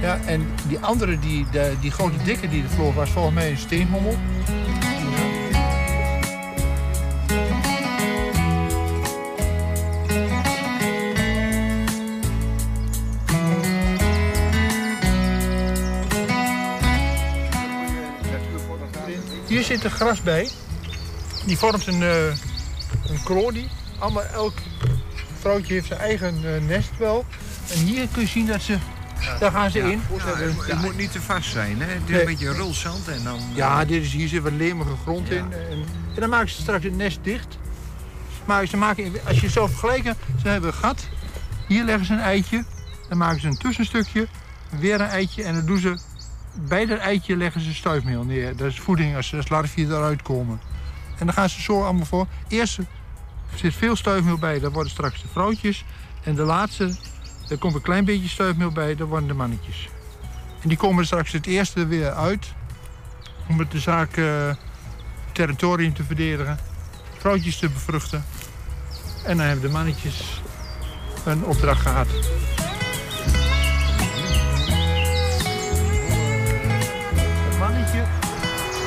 Ja, 0.00 0.18
en 0.26 0.46
die 0.68 0.78
andere, 0.78 1.18
die, 1.18 1.46
de, 1.52 1.72
die 1.80 1.90
grote 1.90 2.16
dikke 2.24 2.48
die 2.48 2.62
er 2.62 2.68
vloog, 2.68 2.94
was 2.94 3.10
volgens 3.10 3.34
mij 3.34 3.50
een 3.50 3.58
steenhommel. 3.58 4.16
Hier 19.56 19.64
zit 19.64 19.84
een 19.84 19.90
grasbij. 19.90 20.48
Die 21.46 21.58
vormt 21.58 21.86
een, 21.86 22.02
eh 22.02 22.26
een. 23.26 23.68
Allemaal, 23.98 24.22
elk 24.22 24.54
vrouwtje 25.40 25.72
heeft 25.72 25.86
zijn 25.86 26.00
eigen 26.00 26.54
eh, 26.54 26.62
nest 26.62 26.90
wel. 26.98 27.24
En 27.72 27.78
hier 27.78 28.08
kun 28.12 28.22
je 28.22 28.28
zien 28.28 28.46
dat 28.46 28.62
ze... 28.62 28.78
Daar 29.38 29.50
gaan 29.50 29.70
ze 29.70 29.78
in. 29.78 30.02
Het 30.66 30.80
moet 30.80 30.96
niet 30.96 31.12
te 31.12 31.20
vast 31.20 31.50
zijn, 31.50 31.80
hè? 31.80 31.86
Het 31.86 32.02
is 32.04 32.10
Nee. 32.10 32.20
een 32.20 32.26
beetje 32.26 32.52
rulzand 32.52 33.08
en 33.08 33.24
dan... 33.24 33.40
ja, 33.54 33.84
dit 33.84 34.02
is, 34.02 34.12
hier 34.12 34.28
zit 34.28 34.42
wat 34.42 34.52
lemige 34.52 34.96
grond 35.02 35.30
in. 35.30 35.52
En, 35.52 35.68
en 36.14 36.20
dan 36.20 36.28
maken 36.28 36.48
ze 36.48 36.60
straks 36.60 36.84
het 36.84 36.96
nest 36.96 37.18
dicht. 37.22 37.58
Maar 38.44 38.66
ze 38.66 38.76
maken, 38.76 39.12
als 39.26 39.40
je 39.40 39.50
zo 39.50 39.66
vergelijken, 39.66 40.16
ze 40.42 40.48
hebben 40.48 40.70
een 40.70 40.76
gat. 40.76 41.06
Hier 41.68 41.84
leggen 41.84 42.06
ze 42.06 42.12
een 42.12 42.20
eitje. 42.20 42.64
Dan 43.08 43.18
maken 43.18 43.40
ze 43.40 43.46
een 43.46 43.58
tussenstukje. 43.58 44.28
Weer 44.70 45.00
een 45.00 45.08
eitje. 45.08 45.42
En 45.42 45.54
dan 45.54 45.66
doen 45.66 45.78
ze 45.78 45.96
bij 46.60 46.86
dat 46.86 46.98
eitje 46.98 47.36
leggen 47.36 47.60
ze 47.60 47.74
stuifmeel 47.74 48.24
neer. 48.24 48.56
Dat 48.56 48.66
is 48.66 48.80
voeding 48.80 49.16
als, 49.16 49.34
als 49.34 49.48
larven 49.48 49.92
eruit 49.92 50.22
komen. 50.22 50.60
En 51.18 51.26
dan 51.26 51.34
gaan 51.34 51.48
ze 51.48 51.62
zo 51.62 51.82
allemaal 51.82 52.04
voor. 52.04 52.26
Eerst 52.48 52.78
er 52.78 53.58
zit 53.58 53.74
veel 53.74 53.96
stuifmeel 53.96 54.38
bij. 54.38 54.60
Dat 54.60 54.72
worden 54.72 54.90
straks 54.90 55.22
de 55.22 55.28
vrouwtjes. 55.28 55.84
En 56.22 56.34
de 56.34 56.42
laatste, 56.42 56.96
er 57.48 57.58
komt 57.58 57.74
een 57.74 57.82
klein 57.82 58.04
beetje 58.04 58.28
stuifmeel 58.28 58.70
bij. 58.70 58.94
Dat 58.94 59.08
worden 59.08 59.28
de 59.28 59.34
mannetjes. 59.34 59.88
En 60.62 60.68
die 60.68 60.78
komen 60.78 61.06
straks 61.06 61.32
het 61.32 61.46
eerste 61.46 61.86
weer 61.86 62.12
uit 62.12 62.52
om 63.48 63.58
het 63.58 63.70
de 63.70 63.78
zaak 63.78 64.16
eh, 64.16 64.50
territorium 65.32 65.94
te 65.94 66.04
verdedigen, 66.04 66.58
vrouwtjes 67.18 67.58
te 67.58 67.68
bevruchten. 67.68 68.24
En 69.24 69.36
dan 69.36 69.46
hebben 69.46 69.64
de 69.64 69.72
mannetjes 69.72 70.42
een 71.24 71.44
opdracht 71.44 71.80
gehad. 71.80 72.06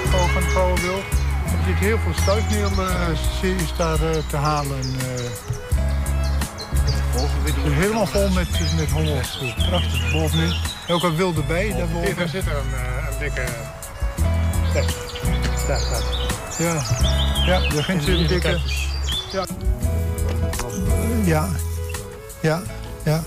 Vrouw 0.09 0.27
van 0.27 0.41
de 0.41 0.49
vrouwenwil, 0.49 0.97
er 1.45 1.63
zit 1.65 1.75
heel 1.75 1.97
veel 1.97 2.13
stuifmeel 2.13 2.71
uh, 2.71 3.61
is 3.63 3.73
daar 3.77 4.01
eh, 4.01 4.17
te 4.27 4.37
halen. 4.37 4.79
eh. 4.79 5.23
het 7.43 7.55
is 7.65 7.73
helemaal 7.73 8.05
vol 8.05 8.29
met, 8.29 8.47
met 8.75 8.91
hommels. 8.91 9.39
Prachtig 9.69 10.11
bovenin. 10.11 10.53
En 10.87 10.93
ook 10.93 11.03
een 11.03 11.15
wilde 11.15 11.43
bij 11.43 11.73
daarboven. 11.77 12.15
Daar 12.15 12.27
zit 12.27 12.45
er 12.45 12.51
een, 12.57 12.73
eh, 12.73 13.11
een 13.11 13.19
dikke... 13.19 13.45
Daar. 15.67 16.01
Ja, 16.57 16.81
ja, 17.45 17.69
daar 17.69 17.83
ging 17.83 18.01
ze 18.01 18.11
een 18.11 18.27
dikke. 18.27 18.59
Ja. 19.31 19.45
Ja, 21.23 21.49
ja, 22.41 22.61
ja. 23.03 23.23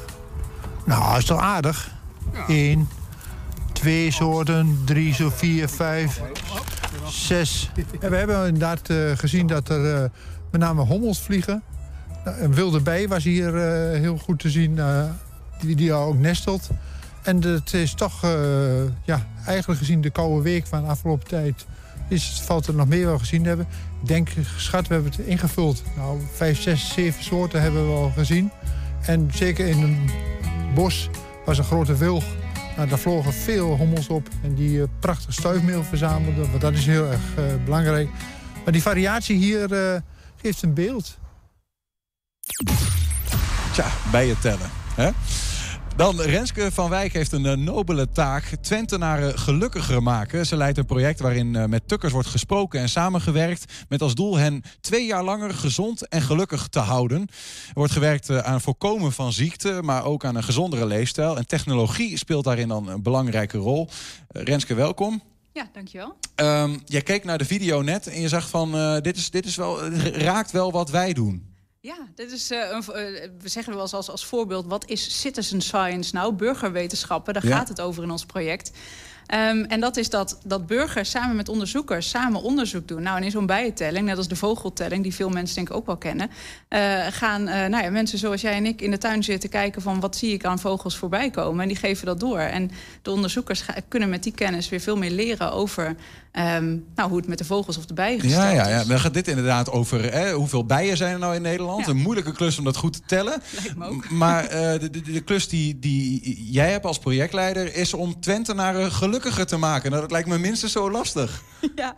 Nou, 0.84 1.18
is 1.18 1.24
toch 1.24 1.40
aardig? 1.40 1.90
Eén, 2.48 2.88
twee 3.82 4.10
soorten, 4.10 4.78
drie, 4.84 5.14
zo 5.14 5.30
vier, 5.34 5.68
vijf, 5.68 6.20
zes. 7.08 7.70
En 8.00 8.10
we 8.10 8.16
hebben 8.16 8.46
inderdaad 8.46 8.88
eh, 8.88 8.96
gezien 9.14 9.46
dat 9.46 9.68
er 9.68 9.94
eh, 9.94 10.10
met 10.50 10.60
name 10.60 10.82
hommels 10.82 11.20
vliegen. 11.20 11.62
Nou, 12.24 12.40
een 12.40 12.54
wilde 12.54 12.80
bij 12.80 13.08
was 13.08 13.24
hier 13.24 13.56
eh, 13.56 14.00
heel 14.00 14.18
goed 14.18 14.38
te 14.38 14.50
zien, 14.50 14.80
die, 15.60 15.76
die 15.76 15.92
ook 15.92 16.18
nestelt. 16.18 16.68
En 17.22 17.42
het 17.42 17.74
is 17.74 17.94
toch, 17.94 18.22
ja, 19.04 19.26
eigenlijk 19.46 19.78
gezien 19.78 20.00
de 20.00 20.10
koude 20.10 20.42
week 20.42 20.66
van 20.66 20.82
de 20.82 20.88
afgelopen 20.88 21.28
tijd... 21.28 21.66
Is, 22.08 22.40
valt 22.44 22.66
er 22.66 22.74
nog 22.74 22.88
meer 22.88 23.06
wel 23.06 23.18
gezien 23.18 23.44
hebben. 23.44 23.66
Ik 24.02 24.08
denk, 24.08 24.28
schat, 24.56 24.88
we 24.88 24.94
hebben 24.94 25.12
het 25.12 25.20
ingevuld. 25.20 25.82
Nou, 25.96 26.20
vijf, 26.34 26.60
zes, 26.60 26.92
zeven 26.92 27.24
soorten 27.24 27.62
hebben 27.62 27.86
we 27.86 27.94
al 27.94 28.12
gezien. 28.16 28.50
En 29.00 29.30
zeker 29.34 29.66
in 29.66 29.82
een 29.82 30.10
bos 30.74 31.08
was 31.44 31.58
een 31.58 31.64
grote 31.64 31.96
wilg. 31.96 32.24
Nou, 32.82 32.94
Nou, 32.94 33.04
daar 33.04 33.12
vlogen 33.12 33.32
veel 33.32 33.76
hommels 33.76 34.08
op 34.08 34.28
en 34.42 34.54
die 34.54 34.78
uh, 34.78 34.84
prachtig 34.98 35.34
stuifmeel 35.34 35.84
verzamelden. 35.84 36.48
Want 36.48 36.60
dat 36.60 36.72
is 36.72 36.86
heel 36.86 37.10
erg 37.10 37.20
uh, 37.38 37.44
belangrijk. 37.64 38.08
Maar 38.64 38.72
die 38.72 38.82
variatie 38.82 39.36
hier 39.36 39.72
uh, 39.72 40.00
geeft 40.36 40.62
een 40.62 40.74
beeld. 40.74 41.18
Tja, 43.72 43.86
bijen 44.10 44.40
tellen. 44.40 44.70
Hè? 44.94 45.10
Dan 45.96 46.20
Renske 46.20 46.72
van 46.72 46.90
Wijk 46.90 47.12
heeft 47.12 47.32
een 47.32 47.44
uh, 47.44 47.52
nobele 47.52 48.08
taak. 48.08 48.44
Twentenaren 48.60 49.38
gelukkiger 49.38 50.02
maken. 50.02 50.46
Ze 50.46 50.56
leidt 50.56 50.78
een 50.78 50.86
project 50.86 51.20
waarin 51.20 51.54
uh, 51.54 51.64
met 51.64 51.88
tukkers 51.88 52.12
wordt 52.12 52.28
gesproken 52.28 52.80
en 52.80 52.88
samengewerkt. 52.88 53.72
Met 53.88 54.02
als 54.02 54.14
doel 54.14 54.36
hen 54.36 54.62
twee 54.80 55.06
jaar 55.06 55.24
langer 55.24 55.54
gezond 55.54 56.08
en 56.08 56.22
gelukkig 56.22 56.68
te 56.68 56.78
houden. 56.78 57.20
Er 57.20 57.72
wordt 57.74 57.92
gewerkt 57.92 58.30
uh, 58.30 58.38
aan 58.38 58.60
voorkomen 58.60 59.12
van 59.12 59.32
ziekte, 59.32 59.80
maar 59.82 60.04
ook 60.04 60.24
aan 60.24 60.36
een 60.36 60.42
gezondere 60.42 60.86
leefstijl. 60.86 61.36
En 61.36 61.46
technologie 61.46 62.18
speelt 62.18 62.44
daarin 62.44 62.68
dan 62.68 62.88
een 62.88 63.02
belangrijke 63.02 63.58
rol. 63.58 63.88
Renske, 64.28 64.74
welkom. 64.74 65.22
Ja, 65.52 65.68
dankjewel. 65.72 66.16
Um, 66.36 66.82
jij 66.84 67.02
keek 67.02 67.24
naar 67.24 67.38
de 67.38 67.44
video 67.44 67.82
net 67.82 68.06
en 68.06 68.20
je 68.20 68.28
zag 68.28 68.48
van 68.48 69.00
dit, 69.02 69.16
is, 69.16 69.30
dit 69.30 69.46
is 69.46 69.56
wel, 69.56 69.88
raakt 70.28 70.50
wel 70.50 70.72
wat 70.72 70.90
wij 70.90 71.12
doen. 71.12 71.51
Ja, 71.84 71.96
dit 72.14 72.30
is, 72.30 72.50
uh, 72.50 72.70
een, 72.70 72.78
uh, 72.78 73.28
we 73.38 73.48
zeggen 73.48 73.72
wel 73.72 73.82
eens 73.82 73.94
als, 73.94 74.10
als 74.10 74.26
voorbeeld... 74.26 74.66
wat 74.66 74.88
is 74.88 75.20
citizen 75.20 75.60
science 75.60 76.14
nou, 76.14 76.32
burgerwetenschappen? 76.32 77.34
Daar 77.34 77.46
ja. 77.46 77.56
gaat 77.56 77.68
het 77.68 77.80
over 77.80 78.02
in 78.02 78.10
ons 78.10 78.26
project. 78.26 78.70
Um, 79.34 79.64
en 79.64 79.80
dat 79.80 79.96
is 79.96 80.10
dat, 80.10 80.38
dat 80.44 80.66
burgers 80.66 81.10
samen 81.10 81.36
met 81.36 81.48
onderzoekers 81.48 82.08
samen 82.08 82.42
onderzoek 82.42 82.88
doen. 82.88 83.02
Nou, 83.02 83.16
en 83.16 83.22
in 83.22 83.30
zo'n 83.30 83.46
bijentelling, 83.46 84.06
net 84.06 84.16
als 84.16 84.28
de 84.28 84.36
vogeltelling... 84.36 85.02
die 85.02 85.14
veel 85.14 85.28
mensen 85.28 85.54
denk 85.54 85.68
ik 85.68 85.76
ook 85.76 85.86
wel 85.86 85.96
kennen... 85.96 86.30
Uh, 86.68 87.06
gaan 87.10 87.44
nou 87.44 87.82
ja, 87.82 87.90
mensen 87.90 88.18
zoals 88.18 88.40
jij 88.40 88.52
en 88.52 88.66
ik 88.66 88.80
in 88.80 88.90
de 88.90 88.98
tuin 88.98 89.24
zitten 89.24 89.50
kijken... 89.50 89.82
van 89.82 90.00
wat 90.00 90.16
zie 90.16 90.32
ik 90.32 90.44
aan 90.44 90.58
vogels 90.58 90.96
voorbij 90.96 91.30
komen. 91.30 91.62
En 91.62 91.68
die 91.68 91.76
geven 91.76 92.06
dat 92.06 92.20
door. 92.20 92.38
En 92.38 92.70
de 93.02 93.10
onderzoekers 93.10 93.64
kunnen 93.88 94.08
met 94.08 94.22
die 94.22 94.32
kennis 94.32 94.68
weer 94.68 94.80
veel 94.80 94.96
meer 94.96 95.10
leren 95.10 95.52
over... 95.52 95.96
Um, 96.38 96.84
nou, 96.94 97.08
hoe 97.08 97.18
het 97.18 97.28
met 97.28 97.38
de 97.38 97.44
vogels 97.44 97.76
of 97.76 97.86
de 97.86 97.94
bijen 97.94 98.20
gesteld 98.20 98.42
ja, 98.42 98.50
ja, 98.50 98.68
ja. 98.68 98.84
Dan 98.84 99.00
gaat 99.00 99.14
dit 99.14 99.28
inderdaad 99.28 99.70
over 99.70 100.12
hè, 100.12 100.32
hoeveel 100.32 100.64
bijen 100.64 100.96
zijn 100.96 101.12
er 101.12 101.18
nou 101.18 101.34
in 101.34 101.42
Nederland. 101.42 101.86
Ja. 101.86 101.92
Een 101.92 101.98
moeilijke 101.98 102.32
klus 102.32 102.58
om 102.58 102.64
dat 102.64 102.76
goed 102.76 102.92
te 102.92 103.02
tellen. 103.06 103.42
Maar 104.10 104.44
uh, 104.44 104.50
de, 104.50 104.90
de, 104.90 105.00
de, 105.00 105.20
klus 105.20 105.48
die, 105.48 105.78
die 105.78 106.46
jij 106.50 106.70
hebt 106.70 106.84
als 106.84 106.98
projectleider... 106.98 107.74
is 107.74 107.94
om 107.94 108.20
Twentenaren 108.20 108.90
gelukkiger 109.12 109.46
te 109.46 109.56
maken. 109.56 109.90
Nou, 109.90 110.02
dat 110.02 110.10
lijkt 110.10 110.28
me 110.28 110.38
minstens 110.38 110.72
zo 110.72 110.90
lastig. 110.90 111.42
Ja, 111.74 111.96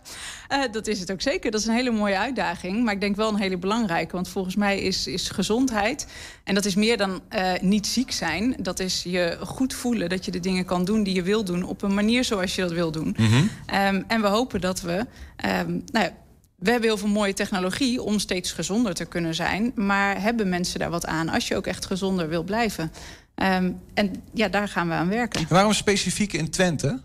uh, 0.49 0.71
dat 0.71 0.87
is 0.87 0.99
het 0.99 1.11
ook 1.11 1.21
zeker. 1.21 1.51
Dat 1.51 1.59
is 1.59 1.67
een 1.67 1.73
hele 1.73 1.91
mooie 1.91 2.17
uitdaging. 2.17 2.83
Maar 2.83 2.93
ik 2.93 2.99
denk 2.99 3.15
wel 3.15 3.29
een 3.29 3.39
hele 3.39 3.57
belangrijke. 3.57 4.15
Want 4.15 4.29
volgens 4.29 4.55
mij 4.55 4.79
is, 4.79 5.07
is 5.07 5.29
gezondheid... 5.29 6.07
en 6.43 6.55
dat 6.55 6.65
is 6.65 6.75
meer 6.75 6.97
dan 6.97 7.21
uh, 7.35 7.51
niet 7.61 7.87
ziek 7.87 8.11
zijn. 8.11 8.55
Dat 8.59 8.79
is 8.79 9.03
je 9.03 9.37
goed 9.41 9.73
voelen 9.73 10.09
dat 10.09 10.25
je 10.25 10.31
de 10.31 10.39
dingen 10.39 10.65
kan 10.65 10.85
doen 10.85 11.03
die 11.03 11.15
je 11.15 11.21
wil 11.21 11.43
doen... 11.43 11.63
op 11.63 11.81
een 11.81 11.93
manier 11.93 12.23
zoals 12.23 12.55
je 12.55 12.61
dat 12.61 12.71
wil 12.71 12.91
doen. 12.91 13.15
Mm 13.17 13.25
-hmm. 13.25 13.49
um, 13.95 14.03
en 14.07 14.21
we 14.21 14.27
hopen 14.27 14.61
dat 14.61 14.81
we... 14.81 15.05
Um, 15.45 15.83
nou 15.91 16.05
ja, 16.05 16.13
we 16.55 16.71
hebben 16.71 16.89
heel 16.89 16.97
veel 16.97 17.07
mooie 17.07 17.33
technologie 17.33 18.01
om 18.01 18.19
steeds 18.19 18.51
gezonder 18.51 18.93
te 18.93 19.05
kunnen 19.05 19.35
zijn. 19.35 19.71
Maar 19.75 20.21
hebben 20.21 20.49
mensen 20.49 20.79
daar 20.79 20.89
wat 20.89 21.05
aan 21.05 21.29
als 21.29 21.47
je 21.47 21.55
ook 21.55 21.67
echt 21.67 21.85
gezonder 21.85 22.29
wil 22.29 22.43
blijven? 22.43 22.91
Um, 23.35 23.81
en 23.93 24.23
ja, 24.33 24.47
daar 24.47 24.67
gaan 24.67 24.87
we 24.87 24.93
aan 24.93 25.09
werken. 25.09 25.41
En 25.41 25.47
waarom 25.49 25.73
specifiek 25.73 26.33
in 26.33 26.49
Twente? 26.49 27.01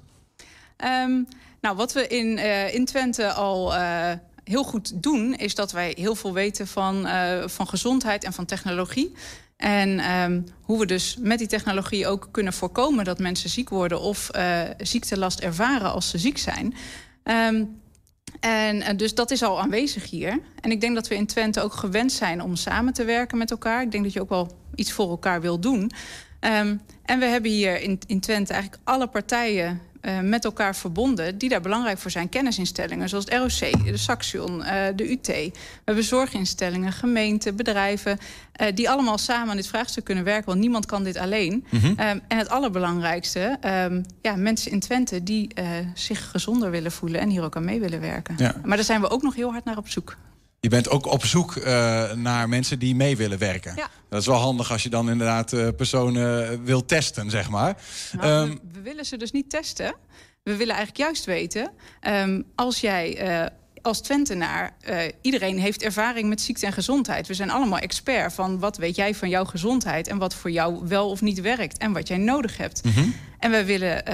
Um, 0.85 1.29
nou, 1.61 1.77
wat 1.77 1.93
we 1.93 2.07
in, 2.07 2.27
uh, 2.39 2.75
in 2.75 2.85
Twente 2.85 3.33
al 3.33 3.75
uh, 3.75 4.11
heel 4.45 4.65
goed 4.65 5.03
doen... 5.03 5.35
is 5.35 5.55
dat 5.55 5.73
wij 5.73 5.93
heel 5.99 6.15
veel 6.15 6.33
weten 6.33 6.67
van, 6.67 7.07
uh, 7.07 7.47
van 7.47 7.69
gezondheid 7.69 8.25
en 8.25 8.33
van 8.33 8.45
technologie. 8.45 9.13
En 9.57 10.11
um, 10.11 10.45
hoe 10.63 10.79
we 10.79 10.87
dus 10.87 11.17
met 11.21 11.39
die 11.39 11.49
technologie 11.49 12.07
ook 12.07 12.29
kunnen 12.31 12.53
voorkomen... 12.53 13.05
dat 13.05 13.19
mensen 13.19 13.51
ziek 13.51 13.69
worden 13.69 14.01
of 14.01 14.31
ziektelast 14.79 15.41
ervaren 15.41 15.93
als 15.93 16.11
ze 16.11 16.19
ziek 16.19 16.39
zijn... 16.39 16.75
En 18.41 18.97
dus 18.97 19.15
dat 19.15 19.31
is 19.31 19.43
al 19.43 19.61
aanwezig 19.61 20.11
hier. 20.11 20.41
En 20.61 20.71
ik 20.71 20.81
denk 20.81 20.95
dat 20.95 21.09
we 21.09 21.15
in 21.15 21.27
Twente 21.27 21.61
ook 21.61 21.73
gewend 21.73 22.13
zijn 22.13 22.43
om 22.43 22.57
samen 22.57 22.93
te 22.93 23.05
werken 23.05 23.39
met 23.39 23.51
elkaar. 23.51 23.83
Ik 23.83 23.91
denk 23.91 24.05
dat 24.05 24.13
je 24.13 24.21
ook 24.21 24.29
wel 24.29 24.59
iets 24.81 24.93
voor 24.93 25.11
elkaar 25.11 25.41
wil 25.41 25.61
doen. 25.61 25.91
Um, 26.41 26.81
en 27.05 27.19
we 27.19 27.25
hebben 27.25 27.51
hier 27.51 27.81
in, 27.81 27.99
in 28.07 28.21
Twente 28.21 28.53
eigenlijk 28.53 28.83
alle 28.85 29.07
partijen 29.07 29.81
uh, 30.03 30.21
met 30.21 30.45
elkaar 30.45 30.77
verbonden... 30.77 31.39
die 31.39 31.49
daar 31.49 31.61
belangrijk 31.61 31.99
voor 31.99 32.11
zijn. 32.11 32.29
Kennisinstellingen 32.29 33.09
zoals 33.09 33.25
het 33.25 33.35
ROC, 33.35 33.85
de 33.85 33.97
Saxion, 33.97 34.61
uh, 34.61 34.73
de 34.97 35.11
UT. 35.11 35.27
We 35.27 35.53
hebben 35.85 36.05
zorginstellingen, 36.05 36.93
gemeenten, 36.93 37.57
bedrijven... 37.57 38.19
Uh, 38.61 38.67
die 38.75 38.91
allemaal 38.91 39.19
samen 39.19 39.51
aan 39.51 39.57
dit 39.57 39.67
vraagstuk 39.67 40.05
kunnen 40.05 40.25
werken. 40.25 40.47
Want 40.47 40.59
niemand 40.59 40.87
kan 40.87 41.05
dit 41.05 41.17
alleen. 41.17 41.65
Mm 41.71 41.81
-hmm. 41.81 41.91
um, 41.91 42.21
en 42.29 42.39
het 42.39 42.49
allerbelangrijkste, 42.49 43.59
um, 43.91 44.05
ja, 44.23 44.37
mensen 44.37 44.71
in 44.73 44.81
Twente... 44.81 45.23
die 45.23 45.51
zich 45.95 46.31
gezonder 46.31 46.71
willen 46.71 46.93
voelen 46.93 47.21
en 47.21 47.29
hier 47.29 47.43
ook 47.43 47.57
aan 47.57 47.65
mee 47.65 47.81
willen 47.81 48.01
werken. 48.01 48.35
Ja. 48.39 48.55
Maar 48.65 48.77
daar 48.77 48.87
zijn 48.87 49.01
we 49.01 49.11
ook 49.11 49.23
nog 49.23 49.35
heel 49.35 49.51
hard 49.51 49.65
naar 49.65 49.77
op 49.77 49.89
zoek. 49.89 50.17
Je 50.61 50.69
bent 50.69 50.89
ook 50.89 51.07
op 51.07 51.25
zoek 51.25 51.55
uh, 51.57 51.65
naar 52.13 52.49
mensen 52.49 52.79
die 52.79 52.95
mee 52.95 53.17
willen 53.17 53.39
werken. 53.39 53.73
Ja. 53.77 53.91
Dat 54.09 54.21
is 54.21 54.27
wel 54.27 54.37
handig 54.37 54.73
als 54.73 54.83
je 54.83 54.89
dan 54.89 55.11
inderdaad 55.11 55.53
uh, 55.53 55.69
personen 55.77 56.65
wil 56.65 56.85
testen, 56.85 57.31
zeg 57.31 57.51
maar. 57.51 57.77
Nou, 58.13 58.49
um, 58.49 58.49
we, 58.49 58.61
we, 58.73 58.81
willen 58.81 59.05
ze 59.05 59.17
dus 59.17 59.31
niet 59.31 59.51
testen. 59.51 59.95
We 60.43 60.57
willen 60.57 60.75
eigenlijk 60.75 60.97
juist 60.97 61.25
weten... 61.25 61.71
Um, 62.09 62.45
als 62.55 62.81
jij 62.81 63.29
uh, 63.41 63.47
als 63.83 64.01
Twentenaar... 64.01 64.77
iedereen 65.21 65.59
heeft 65.59 65.83
ervaring 65.83 66.29
met 66.29 66.41
ziekte 66.41 66.67
en 66.67 66.73
gezondheid. 66.73 67.27
We 67.27 67.35
zijn 67.35 67.51
allemaal 67.51 67.79
expert 67.79 68.33
van 68.33 68.59
wat 68.59 68.77
weet 68.77 68.97
jij 68.97 69.15
van 69.15 69.29
jouw 69.29 69.45
gezondheid... 69.45 70.09
en 70.09 70.19
wat 70.19 70.35
voor 70.35 70.51
jou 70.51 70.81
wel 70.89 71.11
of 71.11 71.21
niet 71.21 71.41
werkt 71.41 71.79
en 71.79 71.93
wat 71.93 72.09
jij 72.09 72.19
nodig 72.19 72.57
hebt. 72.57 72.85
Mhm. 72.85 72.99
Mm 72.99 73.05
-hmm. 73.05 73.15
En 73.39 73.51
we 73.51 73.65
willen 73.65 74.05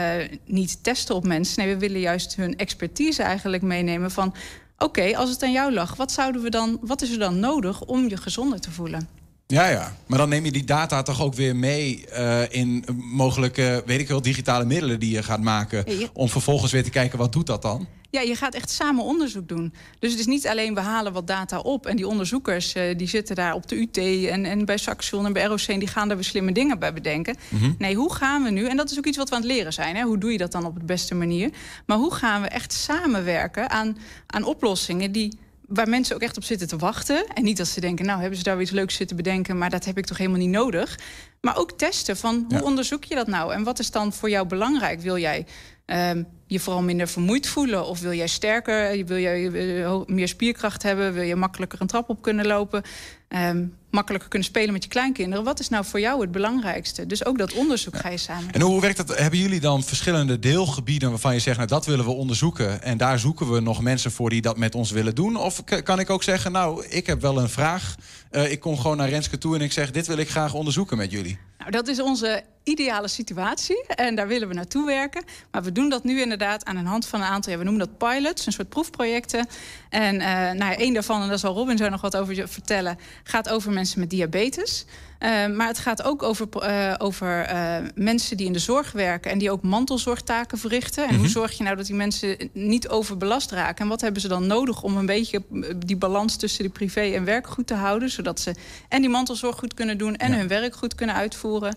niet 0.45 0.83
testen 0.83 1.15
op 1.15 1.25
mensen. 1.25 1.65
Nee, 1.65 1.75
we 1.75 1.81
willen 1.81 2.01
juist 2.01 2.37
hun 2.37 2.57
expertise 2.57 3.23
eigenlijk 3.23 3.63
meenemen 3.63 4.11
van... 4.11 4.35
Oké, 4.79 4.85
okay, 4.85 5.15
als 5.15 5.31
het 5.31 5.43
aan 5.43 5.53
jou 5.53 5.73
lag, 5.73 5.97
wat, 5.97 6.13
zouden 6.13 6.43
we 6.43 6.51
dan, 6.51 6.79
wat 6.81 7.03
is 7.03 7.11
er 7.11 7.19
dan 7.19 7.41
nodig 7.41 7.81
om 7.81 8.09
je 8.09 8.17
gezonder 8.17 8.61
te 8.61 8.71
voelen? 8.71 9.09
Ja, 9.47 9.69
ja. 9.69 9.97
Maar 10.07 10.19
dan 10.19 10.29
neem 10.29 10.45
je 10.45 10.53
die 10.53 10.65
data 10.65 11.03
toch 11.03 11.23
ook 11.23 11.35
weer 11.35 11.57
mee 11.57 12.05
uh, 12.13 12.43
in 12.49 12.85
mogelijke, 12.95 13.83
weet 13.87 14.01
ik 14.01 14.09
wel, 14.09 14.23
digitale 14.23 14.65
middelen 14.65 15.01
die 15.01 15.11
je 15.11 15.23
gaat 15.23 15.41
maken. 15.41 15.85
Om 16.13 16.29
vervolgens 16.29 16.73
weer 16.73 16.85
te 16.85 16.91
kijken, 16.91 17.19
wat 17.19 17.33
doet 17.33 17.47
dat 17.47 17.63
dan? 17.63 17.87
Ja, 18.11 18.21
je 18.21 18.35
gaat 18.35 18.55
echt 18.55 18.71
samen 18.71 19.05
onderzoek 19.05 19.49
doen. 19.49 19.75
Dus 19.99 20.11
het 20.11 20.21
is 20.21 20.27
niet 20.27 20.47
alleen 20.47 20.75
we 20.75 20.81
halen 20.81 21.13
wat 21.13 21.27
data 21.27 21.59
op. 21.59 21.87
En 21.87 21.97
die 21.97 22.09
onderzoekers 22.09 22.75
uh, 22.75 22.83
die 22.97 23.09
zitten 23.09 23.37
daar 23.37 23.55
op 23.55 23.69
de 23.69 23.77
UT 23.77 23.97
en, 24.29 24.45
en 24.45 24.65
bij 24.65 24.77
Saxion 24.77 25.27
en 25.27 25.33
bij 25.33 25.45
ROC... 25.45 25.61
en 25.61 25.79
die 25.79 25.89
gaan 25.89 26.09
daar 26.09 26.17
weer 26.17 26.27
slimme 26.27 26.53
dingen 26.53 26.79
bij 26.79 26.93
bedenken. 26.93 27.37
Mhm. 27.49 27.55
Mm 27.55 27.63
-hmm. 27.63 27.75
Nee, 27.79 27.95
hoe 27.95 28.15
gaan 28.15 28.43
we 28.43 28.51
nu... 28.51 28.67
en 28.67 28.77
dat 28.77 28.91
is 28.91 28.99
ook 28.99 29.07
iets 29.07 29.17
wat 29.17 29.29
we 29.29 29.35
aan 29.35 29.41
het 29.41 29.51
leren 29.51 29.73
zijn. 29.73 29.97
Hè? 29.97 30.03
Hoe 30.03 30.19
doe 30.19 30.33
je 30.33 30.39
dat 30.39 30.53
dan 30.53 30.65
op 30.65 30.79
de 30.79 30.85
beste 30.85 31.15
manier? 31.15 31.51
Maar 31.87 31.97
hoe 31.97 32.15
gaan 32.15 32.43
we 32.43 32.49
echt 32.49 32.73
samenwerken 32.73 33.71
aan, 33.71 33.97
aan 34.27 34.45
oplossingen... 34.45 35.13
die 35.13 35.39
waar 35.67 35.89
mensen 35.89 36.15
ook 36.15 36.23
echt 36.23 36.37
op 36.37 36.45
zitten 36.45 36.69
te 36.69 36.77
wachten. 36.77 37.27
En 37.35 37.45
niet 37.45 37.57
dat 37.57 37.67
ze 37.67 37.81
denken, 37.81 38.07
nou 38.07 38.21
hebben 38.21 38.39
ze 38.39 38.45
daar 38.45 38.55
weer 38.55 38.65
iets 38.65 38.73
leuks 38.73 38.95
zitten 38.95 39.17
bedenken... 39.17 39.59
maar 39.59 39.71
dat 39.71 39.85
heb 39.85 39.99
ik 39.99 40.07
toch 40.07 40.19
helemaal 40.19 40.39
niet 40.39 40.51
nodig. 40.51 40.99
Maar 41.41 41.57
ook 41.57 41.73
testen 41.73 42.17
van 42.17 42.45
hoe 42.49 42.59
ja. 42.59 42.65
onderzoek 42.65 43.05
je 43.05 43.15
dat 43.15 43.27
nou? 43.27 43.53
En 43.53 43.65
wat 43.65 43.79
is 43.79 43.91
dan 43.91 44.13
voor 44.13 44.31
jou 44.31 44.47
belangrijk? 44.47 45.01
Wil 45.01 45.19
jij 45.19 45.47
um, 45.87 46.27
je 46.47 46.61
vooral 46.61 46.83
minder 46.83 47.09
vermoeid 47.09 47.47
voelen? 47.47 47.87
Of 47.87 48.01
wil 48.01 48.13
jij 48.13 48.27
sterker, 48.27 49.05
wil 49.05 49.19
jij 49.19 49.41
uh, 49.41 50.01
meer 50.07 50.29
spierkracht 50.29 50.83
hebben? 50.83 51.13
Wil 51.13 51.23
je 51.23 51.37
makkelijker 51.37 51.81
een 51.81 51.87
trap 51.87 52.09
op 52.09 52.23
kunnen 52.23 52.47
lopen? 52.47 52.83
Um, 53.29 53.75
makkelijker 53.91 54.29
kunnen 54.29 54.49
spelen 54.49 54.73
met 54.73 54.83
je 54.83 54.89
kleinkinderen. 54.89 55.45
Wat 55.45 55.61
is 55.61 55.69
nou 55.69 55.85
voor 55.85 56.01
jou 56.01 56.21
het 56.21 56.31
belangrijkste? 56.31 57.07
Dus 57.07 57.25
ook 57.25 57.39
dat 57.39 57.53
onderzoek 57.53 57.95
ja. 57.95 58.01
ga 58.01 58.09
je 58.09 58.17
samen 58.17 58.53
En 58.53 58.61
hoe 58.61 58.81
werkt 58.81 58.97
dat? 58.97 59.19
Hebben 59.19 59.39
jullie 59.39 59.61
dan 59.61 59.83
verschillende 59.83 60.39
deelgebieden... 60.39 61.11
waarvan 61.11 61.35
je 61.35 61.41
zegt, 61.41 61.57
nou 61.57 61.69
dat 61.69 61.87
willen 61.87 62.05
we 62.05 62.11
onderzoeken... 62.11 62.83
en 62.83 62.97
daar 62.97 63.19
zoeken 63.19 63.53
we 63.53 63.61
nog 63.61 63.83
mensen 63.83 64.11
voor 64.11 64.31
die 64.31 64.43
dat 64.43 64.57
met 64.57 64.75
ons 64.75 64.91
willen 64.91 65.15
doen? 65.15 65.37
Of 65.37 65.65
kan 65.65 65.99
ik 65.99 66.11
ook 66.11 66.23
zeggen, 66.23 66.53
nou, 66.53 66.87
ik 66.89 67.07
heb 67.07 67.21
wel 67.21 67.39
een 67.39 67.49
vraag... 67.49 67.95
Uh, 68.31 68.51
ik 68.51 68.61
kom 68.61 68.79
gewoon 68.79 68.97
naar 68.97 69.09
Renske 69.09 69.39
toe 69.39 69.55
en 69.55 69.61
ik 69.61 69.73
zeg... 69.73 69.91
dit 69.91 70.07
wil 70.07 70.19
ik 70.19 70.31
graag 70.31 70.55
onderzoeken 70.55 70.97
met 70.97 71.11
jullie. 71.11 71.39
Nou, 71.67 71.79
dat 71.79 71.89
is 71.89 72.01
onze 72.01 72.43
ideale 72.63 73.09
situatie 73.09 73.85
en 73.87 74.15
daar 74.15 74.29
willen 74.29 74.49
we 74.49 74.55
naartoe 74.55 74.87
werken. 74.87 75.25
Maar 75.51 75.63
we 75.63 75.73
doen 75.73 75.89
dat 75.89 76.05
nu 76.05 76.21
inderdaad 76.21 76.65
aan 76.65 76.77
de 76.77 76.83
hand 76.83 77.07
van 77.07 77.21
een 77.21 77.27
aantal... 77.27 77.57
We 77.57 77.65
noemen 77.65 77.89
dat 77.89 77.99
pilots, 77.99 78.47
een 78.47 78.53
soort 78.53 78.69
proefprojecten. 78.69 79.47
En 79.91 80.15
uh, 80.15 80.51
nou, 80.51 80.75
één 80.75 80.95
daarvan, 80.95 81.23
en 81.23 81.29
daar 81.29 81.39
zal 81.39 81.55
Robin 81.55 81.77
zo 81.77 81.89
nog 81.89 82.01
wat 82.01 82.17
over 82.17 82.49
vertellen... 82.49 82.99
gaat 83.23 83.49
over 83.49 83.73
mensen 83.73 84.01
met 84.01 84.11
diabetes... 84.11 84.85
Uh, 85.21 85.47
maar 85.47 85.67
het 85.67 85.79
gaat 85.79 86.03
ook 86.03 86.23
over, 86.23 86.47
uh, 86.63 86.95
over 86.99 87.53
uh, 87.53 87.77
mensen 87.95 88.37
die 88.37 88.47
in 88.47 88.53
de 88.53 88.59
zorg 88.59 88.93
werken... 88.93 89.31
en 89.31 89.39
die 89.39 89.51
ook 89.51 89.63
mantelzorgtaken 89.63 90.59
verrichten. 90.59 91.03
En 91.03 91.09
mm 91.09 91.15
-hmm. 91.15 91.25
hoe 91.25 91.33
zorg 91.33 91.53
je 91.53 91.65
nou 91.65 91.77
dat 91.77 91.87
die 91.87 91.95
mensen 91.95 92.51
niet 92.53 92.89
overbelast 92.89 93.51
raken? 93.51 93.83
En 93.83 93.89
wat 93.89 94.01
hebben 94.01 94.21
ze 94.21 94.29
dan 94.29 94.47
nodig 94.47 94.83
om 94.83 94.97
een 94.97 95.07
beetje 95.07 95.43
die 95.77 95.97
balans 95.97 96.37
tussen 96.37 96.65
de 96.65 96.71
privé 96.71 97.01
en 97.01 97.25
werk 97.25 97.47
goed 97.47 97.67
te 97.67 97.75
houden... 97.75 98.11
zodat 98.11 98.41
ze 98.41 98.55
en 98.89 99.01
die 99.01 99.11
mantelzorg 99.11 99.57
goed 99.59 99.75
kunnen 99.75 99.99
doen 99.99 100.17
en 100.17 100.31
ja. 100.31 100.37
hun 100.37 100.49
werk 100.49 100.75
goed 100.75 100.95
kunnen 100.95 101.15
uitvoeren... 101.15 101.77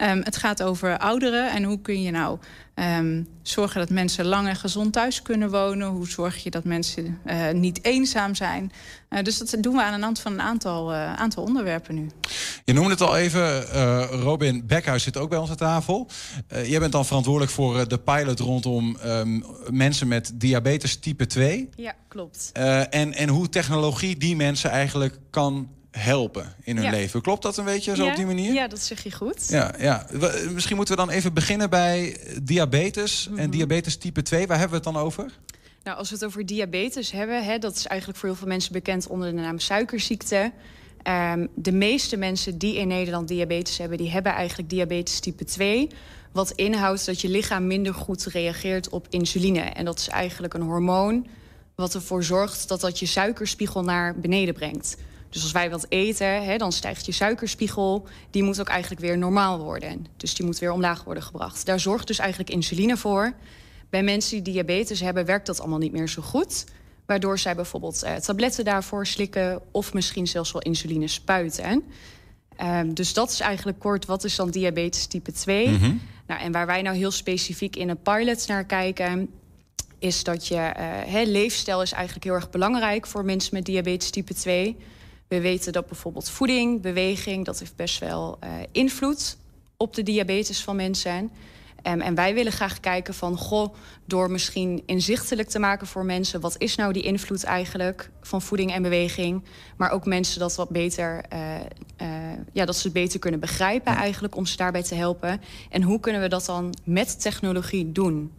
Ehm, 0.00 0.20
het 0.22 0.36
gaat 0.36 0.62
over 0.62 0.98
ouderen 0.98 1.50
en 1.50 1.64
hoe 1.64 1.80
kun 1.80 2.02
je 2.02 2.10
nou 2.10 2.38
ehm, 2.74 3.22
zorgen 3.42 3.80
dat 3.80 3.90
mensen 3.90 4.24
lang 4.24 4.48
en 4.48 4.56
gezond 4.56 4.92
thuis 4.92 5.22
kunnen 5.22 5.50
wonen. 5.50 5.88
Hoe 5.88 6.08
zorg 6.08 6.42
je 6.42 6.50
dat 6.50 6.64
mensen 6.64 7.18
eh, 7.24 7.50
niet 7.50 7.84
eenzaam 7.84 8.34
zijn. 8.34 8.72
Uh, 9.10 9.22
dus 9.22 9.38
dat 9.38 9.56
doen 9.60 9.74
we 9.74 9.82
aan 9.82 9.98
de 9.98 10.04
hand 10.04 10.20
van 10.20 10.32
een 10.32 10.40
aantal, 10.40 10.92
uh, 10.92 11.14
aantal 11.14 11.42
onderwerpen 11.42 11.94
nu. 11.94 12.06
Je 12.64 12.72
noemde 12.72 12.90
het 12.90 13.00
al 13.00 13.16
even, 13.16 13.62
Robin 14.06 14.66
Bekhuis 14.66 15.02
zit 15.02 15.16
ook 15.16 15.28
bij 15.28 15.38
ons 15.38 15.50
aan 15.50 15.56
tafel. 15.56 16.08
jij 16.64 16.78
bent 16.78 16.92
dan 16.92 17.06
verantwoordelijk 17.06 17.52
voor 17.52 17.88
de 17.88 17.98
pilot 17.98 18.40
rondom 18.40 18.96
um, 19.04 19.44
mensen 19.70 20.08
met 20.08 20.32
diabetes 20.34 20.96
type 20.96 21.26
2. 21.26 21.68
Ja, 21.76 21.94
klopt. 22.08 22.50
en, 22.52 23.12
en 23.12 23.28
hoe 23.28 23.48
technologie 23.48 24.16
die 24.16 24.36
mensen 24.36 24.70
eigenlijk 24.70 25.18
kan 25.30 25.68
helpen 25.90 26.54
in 26.62 26.76
hun 26.76 26.90
leven. 26.90 27.22
Klopt 27.22 27.42
dat 27.42 27.56
een 27.56 27.64
beetje 27.64 27.96
zo 27.96 28.06
op 28.06 28.16
die 28.16 28.26
manier? 28.26 28.52
Ja, 28.52 28.68
dat 28.68 28.80
zeg 28.80 29.02
je 29.02 29.12
goed. 29.12 29.48
Ja, 29.48 29.74
ja. 29.78 30.06
Misschien 30.52 30.76
moeten 30.76 30.96
we 30.96 31.06
dan 31.06 31.10
even 31.10 31.34
beginnen 31.34 31.70
bij 31.70 32.16
diabetes 32.42 33.26
en 33.26 33.34
mhm. 33.34 33.50
diabetes 33.50 33.96
type 33.96 34.22
2. 34.22 34.46
Waar 34.46 34.58
hebben 34.58 34.80
we 34.80 34.84
het 34.84 34.94
dan 34.94 35.02
over? 35.02 35.32
Nou, 35.82 35.98
als 35.98 36.08
we 36.08 36.14
het 36.14 36.24
over 36.24 36.46
diabetes 36.46 37.10
hebben, 37.10 37.44
hè, 37.44 37.58
dat 37.58 37.76
is 37.76 37.86
eigenlijk 37.86 38.18
voor 38.18 38.28
heel 38.28 38.38
veel 38.38 38.48
mensen 38.48 38.72
bekend 38.72 39.06
onder 39.06 39.30
de 39.30 39.40
naam 39.40 39.58
suikerziekte. 39.58 40.52
Um, 41.08 41.48
de 41.54 41.72
meeste 41.72 42.16
mensen 42.16 42.58
die 42.58 42.76
in 42.76 42.88
Nederland 42.88 43.28
diabetes 43.28 43.78
hebben, 43.78 43.98
die 43.98 44.10
hebben 44.10 44.32
eigenlijk 44.32 44.70
diabetes 44.70 45.20
type 45.20 45.44
2. 45.44 45.88
Wat 46.32 46.50
inhoudt 46.50 47.06
dat 47.06 47.20
je 47.20 47.28
lichaam 47.28 47.66
minder 47.66 47.94
goed 47.94 48.24
reageert 48.24 48.88
op 48.88 49.06
insuline. 49.10 49.60
En 49.60 49.84
dat 49.84 49.98
is 49.98 50.08
eigenlijk 50.08 50.54
een 50.54 50.62
hormoon 50.62 51.26
wat 51.74 51.94
ervoor 51.94 52.24
zorgt 52.24 52.68
dat 52.68 52.80
dat 52.80 52.98
je 52.98 53.06
suikerspiegel 53.06 53.82
naar 53.82 54.18
beneden 54.18 54.54
brengt. 54.54 54.96
Dus 55.30 55.42
als 55.42 55.52
wij 55.52 55.70
wat 55.70 55.86
eten, 55.88 56.44
hè, 56.44 56.56
dan 56.56 56.72
stijgt 56.72 57.06
je 57.06 57.12
suikerspiegel. 57.12 58.06
Die 58.30 58.42
moet 58.42 58.60
ook 58.60 58.68
eigenlijk 58.68 59.00
weer 59.00 59.18
normaal 59.18 59.58
worden. 59.58 60.06
Dus 60.16 60.34
die 60.34 60.46
moet 60.46 60.58
weer 60.58 60.72
omlaag 60.72 61.04
worden 61.04 61.22
gebracht. 61.22 61.66
Daar 61.66 61.80
zorgt 61.80 62.06
dus 62.06 62.18
eigenlijk 62.18 62.50
insuline 62.50 62.96
voor. 62.96 63.32
Bij 63.90 64.02
mensen 64.02 64.42
die 64.42 64.52
diabetes 64.52 65.00
hebben, 65.00 65.24
werkt 65.24 65.46
dat 65.46 65.60
allemaal 65.60 65.78
niet 65.78 65.92
meer 65.92 66.08
zo 66.08 66.22
goed. 66.22 66.64
Waardoor 67.06 67.38
zij 67.38 67.54
bijvoorbeeld 67.54 68.02
eh, 68.02 68.14
tabletten 68.14 68.64
daarvoor 68.64 69.06
slikken... 69.06 69.60
of 69.70 69.94
misschien 69.94 70.26
zelfs 70.26 70.52
wel 70.52 70.62
insuline 70.62 71.08
spuiten. 71.08 71.82
Um, 72.62 72.94
dus 72.94 73.12
dat 73.12 73.30
is 73.30 73.40
eigenlijk 73.40 73.78
kort, 73.78 74.06
wat 74.06 74.24
is 74.24 74.36
dan 74.36 74.50
diabetes 74.50 75.06
type 75.06 75.32
2? 75.32 75.68
Mhm. 75.68 75.94
nou, 76.26 76.40
en 76.40 76.52
waar 76.52 76.66
wij 76.66 76.82
nou 76.82 76.96
heel 76.96 77.10
specifiek 77.10 77.76
in 77.76 77.88
een 77.88 78.02
pilot 78.02 78.46
naar 78.46 78.64
kijken... 78.64 79.30
is 79.98 80.24
dat 80.24 80.46
je... 80.46 80.72
Uh, 81.08 81.26
leefstijl 81.26 81.82
is 81.82 81.92
eigenlijk 81.92 82.24
heel 82.24 82.34
erg 82.34 82.50
belangrijk 82.50 83.06
voor 83.06 83.24
mensen 83.24 83.54
met 83.54 83.64
diabetes 83.64 84.10
type 84.10 84.34
2... 84.34 84.76
We 85.30 85.40
weten 85.40 85.72
dat 85.72 85.86
bijvoorbeeld 85.86 86.30
voeding, 86.30 86.80
beweging, 86.80 87.44
dat 87.44 87.58
heeft 87.58 87.76
best 87.76 87.98
wel 87.98 88.38
uh, 88.44 88.50
invloed 88.72 89.36
op 89.76 89.94
de 89.94 90.02
diabetes 90.02 90.62
van 90.62 90.76
mensen. 90.76 91.30
Um, 91.86 92.00
en 92.00 92.14
wij 92.14 92.34
willen 92.34 92.52
graag 92.52 92.80
kijken 92.80 93.14
van, 93.14 93.36
goh, 93.36 93.74
door 94.04 94.30
misschien 94.30 94.82
inzichtelijk 94.86 95.48
te 95.48 95.58
maken 95.58 95.86
voor 95.86 96.04
mensen... 96.04 96.40
wat 96.40 96.54
is 96.58 96.74
nou 96.74 96.92
die 96.92 97.02
invloed 97.02 97.44
eigenlijk 97.44 98.10
van 98.20 98.42
voeding 98.42 98.72
en 98.72 98.82
beweging... 98.82 99.44
maar 99.76 99.90
ook 99.90 100.06
mensen 100.06 100.40
dat 100.40 100.54
wat 100.54 100.68
beter, 100.68 101.24
uh, 101.32 101.54
uh, 102.02 102.08
ja, 102.52 102.64
dat 102.64 102.76
ze 102.76 102.82
het 102.82 102.92
beter 102.92 103.18
kunnen 103.18 103.40
begrijpen 103.40 103.94
eigenlijk... 103.94 104.36
om 104.36 104.46
ze 104.46 104.56
daarbij 104.56 104.82
te 104.82 104.94
helpen. 104.94 105.40
En 105.70 105.82
hoe 105.82 106.00
kunnen 106.00 106.20
we 106.20 106.28
dat 106.28 106.44
dan 106.44 106.74
met 106.84 107.20
technologie 107.20 107.92
doen? 107.92 108.32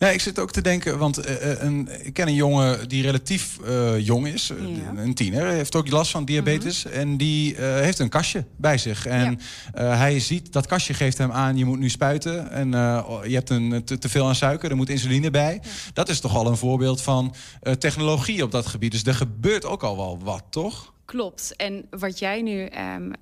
Nee, 0.00 0.12
ik 0.12 0.20
zit 0.20 0.38
ook 0.38 0.50
te 0.50 0.60
denken, 0.60 0.98
want 0.98 1.28
uh, 1.28 1.62
een, 1.62 1.88
ik 2.02 2.12
ken 2.12 2.26
een 2.26 2.34
jongen 2.34 2.88
die 2.88 3.02
relatief 3.02 3.58
uh, 3.64 3.98
jong 3.98 4.26
is, 4.26 4.46
ja. 4.46 5.00
een 5.02 5.14
tiener, 5.14 5.46
heeft 5.46 5.74
ook 5.74 5.90
last 5.90 6.10
van 6.10 6.24
diabetes. 6.24 6.84
Mm 6.84 6.90
-hmm. 6.90 7.00
En 7.00 7.16
die 7.16 7.52
uh, 7.52 7.58
heeft 7.58 7.98
een 7.98 8.08
kastje 8.08 8.44
bij 8.56 8.78
zich. 8.78 9.06
En 9.06 9.40
ja. 9.74 9.82
hij 9.82 10.20
ziet, 10.20 10.52
dat 10.52 10.66
kastje 10.66 10.94
geeft 10.94 11.18
hem 11.18 11.32
aan, 11.32 11.56
je 11.56 11.64
moet 11.64 11.78
nu 11.78 11.88
spuiten. 11.88 12.50
En 12.50 12.70
je 13.26 13.34
hebt 13.34 13.50
een, 13.50 13.84
te, 13.84 13.98
te, 13.98 14.08
veel 14.08 14.26
aan 14.26 14.34
suiker, 14.34 14.70
er 14.70 14.76
moet 14.76 14.88
insuline 14.88 15.30
bij. 15.30 15.60
Ja. 15.62 15.70
Dat 15.92 16.08
is 16.08 16.20
toch 16.20 16.36
al 16.36 16.46
een 16.46 16.56
voorbeeld 16.56 17.02
van 17.02 17.34
technologie 17.78 18.42
op 18.42 18.50
dat 18.50 18.66
gebied. 18.66 18.92
Dus 18.92 19.04
er 19.04 19.14
gebeurt 19.14 19.64
ook 19.64 19.82
al 19.82 19.96
wel 19.96 20.18
wat, 20.22 20.42
toch? 20.50 20.92
Klopt. 21.04 21.54
En 21.56 21.86
wat 21.90 22.18
jij 22.18 22.42
nu 22.42 22.68
um, 22.96 23.12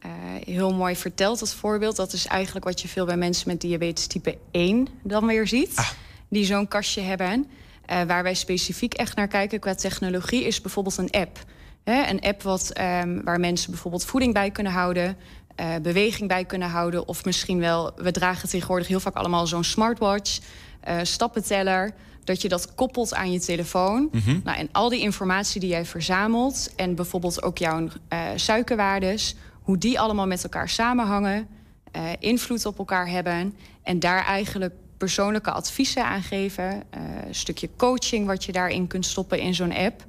heel 0.45 0.75
mooi 0.75 0.97
vertelt 0.97 1.41
als 1.41 1.55
voorbeeld... 1.55 1.97
dat 1.97 2.13
is 2.13 2.27
eigenlijk 2.27 2.65
wat 2.65 2.81
je 2.81 2.89
veel 2.89 3.07
bij 3.07 3.17
mensen 3.17 3.49
met 3.49 3.61
diabetes 3.61 4.07
type 4.07 4.39
1 4.51 4.89
dan 5.03 5.27
weer 5.27 5.49
ziet. 5.49 5.73
Ah 5.75 5.91
die 6.29 6.45
zo'n 6.45 6.69
kastje 6.69 7.01
hebben. 7.01 7.47
Uh, 7.91 8.03
waar 8.03 8.23
wij 8.23 8.35
specifiek 8.35 8.95
echt 8.95 9.17
naar 9.17 9.29
kijken 9.29 9.61
qua 9.61 9.75
technologie 9.75 10.45
is 10.45 10.61
bijvoorbeeld 10.61 10.97
een 10.97 11.11
app. 11.11 11.39
Een 11.85 12.21
app 12.21 12.43
wat, 12.43 12.73
um, 12.81 13.25
waar 13.25 13.41
mensen 13.41 13.71
bijvoorbeeld 13.71 14.05
voeding 14.05 14.35
bij 14.35 14.51
kunnen 14.51 14.73
houden, 14.73 15.17
uh, 15.61 15.67
beweging 15.83 16.29
bij 16.29 16.45
kunnen 16.45 16.69
houden. 16.69 17.09
Of 17.09 17.25
misschien 17.25 17.59
wel, 17.59 17.93
we 17.97 18.11
dragen 18.11 18.49
tegenwoordig 18.49 18.89
heel 18.89 19.01
vaak 19.01 19.15
allemaal 19.15 19.47
zo'n 19.47 19.65
smartwatch, 19.65 20.39
uh, 20.89 20.99
stappenteller. 21.03 21.95
Dat 22.25 22.43
je 22.43 22.49
dat 22.49 22.75
koppelt 22.75 23.15
aan 23.15 23.33
je 23.33 23.41
telefoon. 23.41 24.09
Mm 24.13 24.21
-hmm. 24.25 24.41
nou, 24.45 24.59
en 24.59 24.69
al 24.73 24.89
die 24.89 25.01
informatie 25.01 25.61
die 25.61 25.69
jij 25.69 25.85
verzamelt, 25.85 26.73
en 26.77 26.95
bijvoorbeeld 26.95 27.43
ook 27.43 27.59
jouw 27.59 27.89
suikerwaardes, 28.35 29.35
hoe 29.63 29.79
die 29.79 30.01
allemaal 30.01 30.27
met 30.27 30.43
elkaar 30.43 30.69
samenhangen, 30.69 31.49
invloed 32.19 32.67
op 32.67 32.79
elkaar 32.79 33.09
hebben. 33.09 33.55
En 33.83 33.99
daar 33.99 34.25
eigenlijk 34.25 34.75
persoonlijke 34.99 35.51
adviezen 35.51 36.05
aangeven. 36.05 36.65
Uh, 36.65 37.01
een 37.27 37.35
stukje 37.35 37.69
coaching 37.77 38.27
wat 38.27 38.45
je 38.45 38.53
daarin 38.53 38.87
kunt 38.87 39.07
stoppen 39.07 39.41
in 39.41 39.55
zo'n 39.55 39.75
app. 39.75 40.05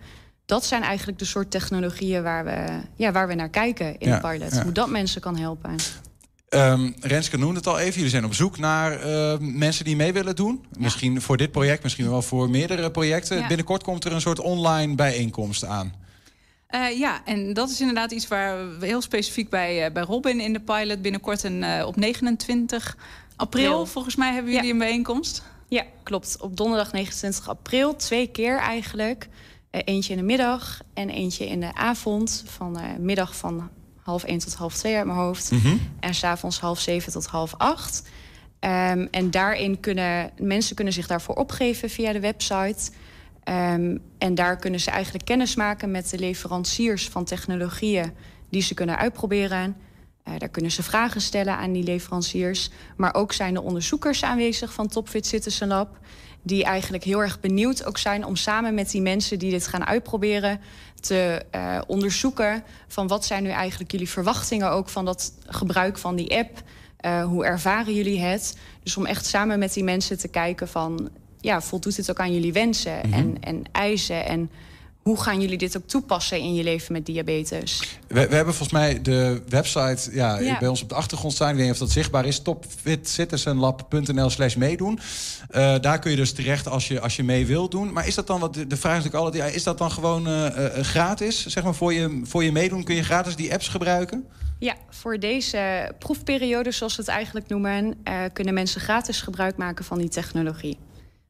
Dat 0.45 0.65
zijn 0.65 0.83
eigenlijk 0.83 1.19
de 1.19 1.25
soort 1.25 1.51
technologieën 1.51 2.23
waar 2.23 2.45
we, 2.45 2.65
ja, 2.95 3.11
waar 3.11 3.27
we 3.27 3.33
naar 3.33 3.49
kijken 3.49 3.99
in 3.99 4.07
ja, 4.07 4.19
de 4.19 4.27
pilot. 4.27 4.53
Ja. 4.53 4.63
Hoe 4.63 4.71
dat 4.71 4.89
mensen 4.89 5.21
kan 5.21 5.37
helpen. 5.37 5.75
Um, 6.49 6.95
Renske 6.99 7.37
noemde 7.37 7.57
het 7.57 7.67
al 7.67 7.79
even. 7.79 7.93
Jullie 7.93 8.09
zijn 8.09 8.25
op 8.25 8.33
zoek 8.33 8.57
naar 8.57 9.05
uh, 9.05 9.37
mensen 9.39 9.85
die 9.85 9.95
mee 9.95 10.13
willen 10.13 10.35
doen. 10.35 10.65
Ja. 10.71 10.79
Misschien 10.79 11.21
voor 11.21 11.37
dit 11.37 11.51
project, 11.51 11.83
misschien 11.83 12.09
wel 12.09 12.21
voor 12.21 12.49
meerdere 12.49 12.91
projecten. 12.91 13.37
Ja. 13.37 13.47
Binnenkort 13.47 13.83
komt 13.83 14.05
er 14.05 14.11
een 14.11 14.21
soort 14.21 14.39
online 14.39 14.95
bijeenkomst 14.95 15.65
aan. 15.65 15.93
Uh, 16.69 16.99
ja, 16.99 17.21
en 17.25 17.53
dat 17.53 17.69
is 17.69 17.79
inderdaad 17.79 18.11
iets 18.11 18.27
waar 18.27 18.79
we 18.79 18.85
heel 18.85 19.01
specifiek 19.01 19.49
bij, 19.49 19.85
uh, 19.85 19.93
bij 19.93 20.03
Robin 20.03 20.39
in 20.39 20.53
de 20.53 20.59
pilot 20.59 21.01
binnenkort 21.01 21.43
een, 21.43 21.85
op 21.85 21.95
29 21.95 22.97
april, 23.39 23.85
volgens 23.85 24.15
mij 24.15 24.33
hebben 24.33 24.51
jullie 24.51 24.67
ja. 24.67 24.73
een 24.73 24.79
bijeenkomst. 24.79 25.43
Ja, 25.67 25.83
klopt. 26.03 26.37
Op 26.41 26.57
donderdag 26.57 26.91
29 26.91 27.49
april, 27.49 27.95
twee 27.95 28.27
keer 28.27 28.57
eigenlijk. 28.57 29.27
Uh, 29.71 29.81
eentje 29.85 30.11
in 30.11 30.19
de 30.19 30.25
middag 30.25 30.81
en 30.93 31.09
eentje 31.09 31.47
in 31.47 31.59
de 31.59 31.75
avond. 31.75 32.43
Van 32.47 32.79
uh, 32.79 32.83
middag 32.99 33.35
van 33.35 33.69
half 34.01 34.23
één 34.23 34.39
tot 34.39 34.55
half 34.55 34.75
twee 34.75 34.95
uit 34.95 35.05
mijn 35.05 35.17
hoofd. 35.17 35.51
Mm 35.51 35.59
-hmm. 35.59 35.79
En 35.99 36.13
s'avonds 36.13 36.59
half 36.59 36.79
zeven 36.79 37.11
tot 37.11 37.25
half 37.25 37.53
acht. 37.57 38.09
Um, 38.59 39.07
en 39.11 39.31
daarin 39.31 39.79
kunnen 39.79 40.31
mensen 40.37 40.75
kunnen 40.75 40.93
zich 40.93 41.07
daarvoor 41.07 41.35
opgeven 41.35 41.89
via 41.89 42.13
de 42.13 42.19
website. 42.19 42.91
Um, 43.43 44.01
en 44.17 44.35
daar 44.35 44.57
kunnen 44.57 44.79
ze 44.79 44.91
eigenlijk 44.91 45.25
kennis 45.25 45.55
maken 45.55 45.91
met 45.91 46.09
de 46.09 46.19
leveranciers 46.19 47.09
van 47.09 47.23
technologieën 47.23 48.13
die 48.49 48.61
ze 48.61 48.73
kunnen 48.73 48.97
uitproberen. 48.97 49.75
Uh, 50.29 50.39
daar 50.39 50.49
kunnen 50.49 50.71
ze 50.71 50.83
vragen 50.83 51.21
stellen 51.21 51.57
aan 51.57 51.71
die 51.71 51.83
leveranciers. 51.83 52.69
Maar 52.97 53.13
ook 53.13 53.33
zijn 53.33 53.55
er 53.55 53.61
onderzoekers 53.61 54.23
aanwezig 54.23 54.73
van 54.73 54.87
Topfit 54.87 55.25
Citizen 55.27 55.67
Lab... 55.67 55.97
die 56.41 56.63
eigenlijk 56.63 57.03
heel 57.03 57.21
erg 57.21 57.39
benieuwd 57.39 57.85
ook 57.85 57.97
zijn 57.97 58.25
om 58.25 58.35
samen 58.35 58.73
met 58.73 58.91
die 58.91 59.01
mensen 59.01 59.39
die 59.39 59.51
dit 59.51 59.67
gaan 59.67 59.85
uitproberen... 59.85 60.59
te 60.99 61.45
uh, 61.55 61.81
onderzoeken 61.87 62.63
van 62.87 63.07
wat 63.07 63.25
zijn 63.25 63.43
nu 63.43 63.49
eigenlijk 63.49 63.91
jullie 63.91 64.09
verwachtingen 64.09 64.71
ook 64.71 64.89
van 64.89 65.05
dat 65.05 65.33
gebruik 65.45 65.97
van 65.97 66.15
die 66.15 66.37
app... 66.37 66.61
Uh, 67.05 67.23
hoe 67.23 67.45
ervaren 67.45 67.93
jullie 67.93 68.19
het? 68.19 68.57
Dus 68.83 68.97
om 68.97 69.05
echt 69.05 69.25
samen 69.25 69.59
met 69.59 69.73
die 69.73 69.83
mensen 69.83 70.17
te 70.17 70.27
kijken 70.27 70.67
van... 70.67 71.09
ja, 71.41 71.61
voldoet 71.61 71.95
dit 71.95 72.09
ook 72.09 72.19
aan 72.19 72.33
jullie 72.33 72.53
wensen 72.53 72.95
mm 72.95 73.13
-hmm. 73.13 73.13
en, 73.13 73.37
en 73.41 73.63
eisen... 73.71 74.25
en 74.25 74.49
hoe 75.09 75.21
gaan 75.21 75.41
jullie 75.41 75.57
dit 75.57 75.77
ook 75.77 75.87
toepassen 75.87 76.37
in 76.37 76.53
je 76.53 76.63
leven 76.63 76.93
met 76.93 77.05
diabetes? 77.05 77.99
We, 78.07 78.27
we 78.27 78.35
hebben 78.35 78.53
volgens 78.53 78.71
mij 78.71 79.01
de 79.01 79.41
website 79.47 80.09
ja, 80.11 80.39
ja, 80.39 80.59
bij 80.59 80.67
ons 80.67 80.81
op 80.81 80.89
de 80.89 80.95
achtergrond 80.95 81.33
staan. 81.33 81.49
Ik 81.49 81.55
weet 81.55 81.63
niet 81.63 81.73
of 81.73 81.79
dat 81.79 81.91
zichtbaar 81.91 82.25
is. 82.25 82.39
topfitcitizenlab.nl 82.39 84.29
slash 84.29 84.55
meedoen. 84.55 84.99
Uh, 85.51 85.75
daar 85.79 85.99
kun 85.99 86.11
je 86.11 86.17
dus 86.17 86.33
terecht 86.33 86.67
als 86.67 86.87
je, 86.87 86.99
als 86.99 87.15
je 87.15 87.23
mee 87.23 87.45
wilt 87.45 87.71
doen. 87.71 87.93
Maar 87.93 88.07
is 88.07 88.15
dat 88.15 88.27
dan, 88.27 88.39
wat 88.39 88.53
de 88.53 88.77
vraag 88.77 88.97
is 88.97 89.03
natuurlijk 89.03 89.15
altijd... 89.15 89.43
Ja, 89.43 89.49
is 89.55 89.63
dat 89.63 89.77
dan 89.77 89.91
gewoon 89.91 90.27
uh, 90.27 90.45
uh, 90.45 90.65
gratis? 90.83 91.45
Zeg 91.45 91.63
maar 91.63 91.75
voor 91.75 91.93
je, 91.93 92.21
voor 92.23 92.43
je 92.43 92.51
meedoen 92.51 92.83
kun 92.83 92.95
je 92.95 93.03
gratis 93.03 93.35
die 93.35 93.53
apps 93.53 93.67
gebruiken? 93.67 94.25
Ja, 94.59 94.75
voor 94.89 95.19
deze 95.19 95.91
proefperiode, 95.99 96.71
zoals 96.71 96.95
we 96.95 97.01
het 97.01 97.11
eigenlijk 97.11 97.47
noemen... 97.47 98.03
kunnen 98.33 98.53
mensen 98.53 98.81
gratis 98.81 99.21
gebruik 99.21 99.57
maken 99.57 99.85
van 99.85 99.97
die 99.97 100.09
technologie. 100.09 100.77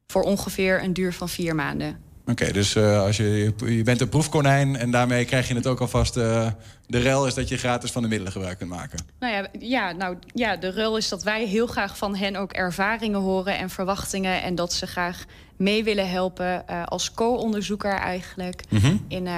Voor 0.06 0.22
ongeveer 0.22 0.82
een 0.82 0.92
duur 0.92 1.12
van 1.12 1.28
vier 1.28 1.54
maanden. 1.54 2.09
Oké, 2.20 2.30
okay, 2.30 2.52
dus 2.52 2.74
uh, 2.74 3.02
als 3.02 3.16
je, 3.16 3.52
je 3.66 3.82
bent 3.82 4.00
een 4.00 4.08
proefkonijn 4.08 4.76
en 4.76 4.90
daarmee 4.90 5.24
krijg 5.24 5.48
je 5.48 5.54
het 5.54 5.66
ook 5.66 5.80
alvast. 5.80 6.16
Uh, 6.16 6.46
de 6.86 6.98
rel 6.98 7.26
is 7.26 7.34
dat 7.34 7.48
je 7.48 7.56
gratis 7.56 7.90
van 7.90 8.02
de 8.02 8.08
middelen 8.08 8.32
gebruik 8.32 8.58
kunt 8.58 8.70
maken. 8.70 8.98
Nou 9.18 9.32
ja, 9.32 9.46
ja, 9.58 9.92
nou, 9.92 10.16
ja, 10.34 10.56
de 10.56 10.70
rel 10.70 10.96
is 10.96 11.08
dat 11.08 11.22
wij 11.22 11.46
heel 11.46 11.66
graag 11.66 11.96
van 11.96 12.16
hen 12.16 12.36
ook 12.36 12.52
ervaringen 12.52 13.20
horen 13.20 13.58
en 13.58 13.70
verwachtingen. 13.70 14.42
En 14.42 14.54
dat 14.54 14.72
ze 14.72 14.86
graag 14.86 15.24
mee 15.56 15.84
willen 15.84 16.10
helpen 16.10 16.64
uh, 16.70 16.84
als 16.84 17.14
co-onderzoeker 17.14 17.92
eigenlijk. 17.92 18.62
Mm 18.68 18.78
-hmm. 18.78 19.04
in, 19.08 19.28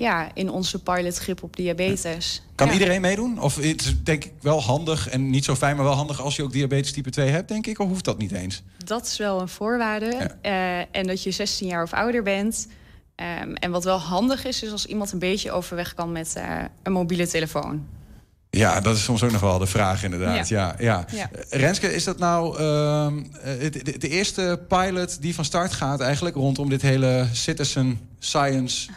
ja, 0.00 0.28
in 0.34 0.50
onze 0.50 0.82
pilotgrip 0.82 1.42
op 1.42 1.56
diabetes. 1.56 2.42
Kan 2.54 2.66
Ja. 2.66 2.72
iedereen 2.72 3.00
meedoen? 3.00 3.40
Of 3.40 3.56
het 3.56 3.80
is 3.80 4.02
denk 4.02 4.24
ik 4.24 4.32
wel 4.40 4.62
handig 4.62 5.08
en 5.08 5.30
niet 5.30 5.44
zo 5.44 5.54
fijn, 5.54 5.76
maar 5.76 5.84
wel 5.84 5.94
handig 5.94 6.20
als 6.20 6.36
je 6.36 6.42
ook 6.42 6.52
diabetes 6.52 6.92
type 6.92 7.10
2 7.10 7.28
hebt, 7.28 7.48
denk 7.48 7.66
ik? 7.66 7.78
Of 7.78 7.88
hoeft 7.88 8.04
dat 8.04 8.18
niet 8.18 8.32
eens? 8.32 8.62
Dat 8.84 9.06
is 9.06 9.16
wel 9.16 9.40
een 9.40 9.48
voorwaarde. 9.48 10.36
Eh, 10.42 10.78
en 10.78 11.06
dat 11.06 11.22
je 11.22 11.30
16 11.30 11.68
jaar 11.68 11.82
of 11.82 11.92
ouder 11.92 12.22
bent. 12.22 12.66
Ehm, 13.14 13.52
en 13.54 13.70
wat 13.70 13.84
wel 13.84 13.98
handig 13.98 14.44
is, 14.44 14.62
is 14.62 14.70
als 14.70 14.86
iemand 14.86 15.12
een 15.12 15.18
beetje 15.18 15.52
overweg 15.52 15.94
kan 15.94 16.12
met 16.12 16.34
eh, 16.36 16.44
een 16.82 16.92
mobiele 16.92 17.26
telefoon. 17.28 17.86
Ja, 18.50 18.80
dat 18.80 18.96
is 18.96 19.02
soms 19.04 19.22
ook 19.22 19.30
nog 19.30 19.40
wel 19.40 19.58
de 19.58 19.66
vraag 19.66 20.04
inderdaad. 20.04 20.48
Ja. 20.48 20.74
Ja, 20.78 21.04
Ja. 21.10 21.30
Eh, 21.32 21.60
Renske, 21.60 21.94
is 21.94 22.04
dat 22.04 22.18
nou 22.18 22.58
ehm, 22.58 23.18
eh, 23.42 23.70
de 23.98 24.08
eerste 24.08 24.60
pilot 24.68 25.22
die 25.22 25.34
van 25.34 25.44
start 25.44 25.72
gaat 25.72 26.00
eigenlijk 26.00 26.36
rondom 26.36 26.68
dit 26.68 26.82
hele 26.82 27.26
citizen 27.32 28.00
science 28.18 28.90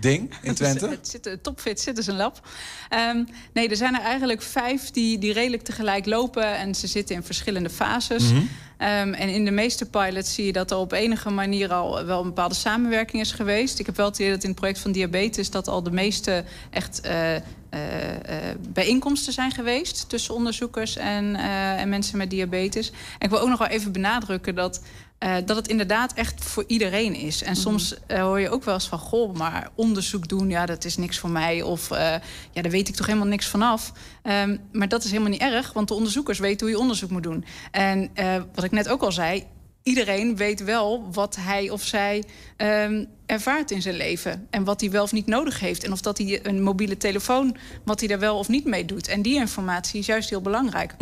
ding 0.00 0.34
in 0.42 0.54
Twente? 0.54 0.88
Het 0.88 1.08
zit, 1.08 1.24
het 1.24 1.42
Topfit 1.42 1.80
Citizen 1.80 2.16
Lab. 2.16 2.48
Ehm, 2.88 3.24
nee, 3.52 3.68
er 3.68 3.76
zijn 3.76 3.94
er 3.94 4.00
eigenlijk 4.00 4.42
vijf 4.42 4.90
die, 4.90 5.18
die 5.18 5.32
redelijk 5.32 5.62
tegelijk 5.62 6.06
lopen. 6.06 6.56
En 6.56 6.74
ze 6.74 6.86
zitten 6.86 7.14
in 7.14 7.22
verschillende 7.22 7.70
fases. 7.70 8.32
Mhm. 8.32 8.42
Ehm, 8.76 9.12
en 9.12 9.28
in 9.28 9.44
de 9.44 9.50
meeste 9.50 9.86
pilots 9.86 10.34
zie 10.34 10.46
je 10.46 10.52
dat 10.52 10.70
er 10.70 10.76
op 10.76 10.92
enige 10.92 11.30
manier 11.30 11.72
al 11.72 12.04
wel 12.04 12.20
een 12.20 12.26
bepaalde 12.26 12.54
samenwerking 12.54 13.22
is 13.22 13.32
geweest. 13.32 13.78
Ik 13.78 13.86
heb 13.86 13.96
wel 13.96 14.06
het 14.06 14.18
idee 14.18 14.30
dat 14.30 14.42
in 14.42 14.48
het 14.48 14.58
project 14.58 14.78
van 14.78 14.92
diabetes... 14.92 15.50
dat 15.50 15.68
al 15.68 15.82
de 15.82 15.90
meeste 15.90 16.44
echt 16.70 17.00
eh, 17.00 17.36
eh, 17.36 17.42
eh, 17.70 18.56
bijeenkomsten 18.68 19.32
zijn 19.32 19.50
geweest... 19.50 20.08
tussen 20.08 20.34
onderzoekers 20.34 20.96
en, 20.96 21.36
en 21.76 21.88
mensen 21.88 22.18
met 22.18 22.30
diabetes. 22.30 22.90
En 22.90 22.96
ik 23.18 23.30
wil 23.30 23.40
ook 23.40 23.48
nog 23.48 23.58
wel 23.58 23.68
even 23.68 23.92
benadrukken 23.92 24.54
dat... 24.54 24.80
eh, 25.18 25.36
dat 25.44 25.56
het 25.56 25.68
inderdaad 25.68 26.12
echt 26.12 26.44
voor 26.44 26.64
iedereen 26.66 27.14
is. 27.14 27.42
En 27.42 27.56
soms 27.56 27.94
eh, 28.06 28.22
hoor 28.22 28.40
je 28.40 28.50
ook 28.50 28.64
wel 28.64 28.74
eens 28.74 28.88
van... 28.88 28.98
goh, 28.98 29.34
maar 29.34 29.70
onderzoek 29.74 30.28
doen, 30.28 30.50
ja, 30.50 30.66
dat 30.66 30.84
is 30.84 30.96
niks 30.96 31.18
voor 31.18 31.30
mij. 31.30 31.62
Of 31.62 31.90
eh, 31.90 32.14
ja, 32.50 32.62
daar 32.62 32.70
weet 32.70 32.88
ik 32.88 32.94
toch 32.94 33.06
helemaal 33.06 33.28
niks 33.28 33.46
vanaf. 33.46 33.92
Ehm 34.22 34.56
maar 34.72 34.88
dat 34.88 35.04
is 35.04 35.10
helemaal 35.10 35.32
niet 35.32 35.40
erg, 35.40 35.72
want 35.72 35.88
de 35.88 35.94
onderzoekers 35.94 36.38
weten 36.38 36.66
hoe 36.66 36.76
je 36.76 36.82
onderzoek 36.82 37.10
moet 37.10 37.22
doen. 37.22 37.44
En 37.70 38.10
eh, 38.14 38.42
wat 38.54 38.64
ik 38.64 38.70
net 38.70 38.88
ook 38.88 39.02
al 39.02 39.12
zei... 39.12 39.44
Iedereen 39.82 40.36
weet 40.36 40.64
wel 40.64 41.08
wat 41.12 41.36
hij 41.40 41.70
of 41.70 41.82
zij 41.82 42.24
ehm, 42.56 43.04
ervaart 43.26 43.70
in 43.70 43.82
zijn 43.82 43.96
leven. 43.96 44.46
En 44.50 44.64
wat 44.64 44.80
hij 44.80 44.90
wel 44.90 45.02
of 45.02 45.12
niet 45.12 45.26
nodig 45.26 45.60
heeft. 45.60 45.84
En 45.84 45.92
of 45.92 46.00
dat 46.00 46.18
hij 46.18 46.40
een 46.42 46.62
mobiele 46.62 46.96
telefoon, 46.96 47.56
wat 47.84 47.98
hij 47.98 48.08
daar 48.08 48.18
wel 48.18 48.38
of 48.38 48.48
niet 48.48 48.64
mee 48.64 48.84
doet. 48.84 49.08
En 49.08 49.22
die 49.22 49.34
informatie 49.34 50.00
is 50.00 50.06
juist 50.06 50.30
heel 50.30 50.40
belangrijk. 50.40 50.94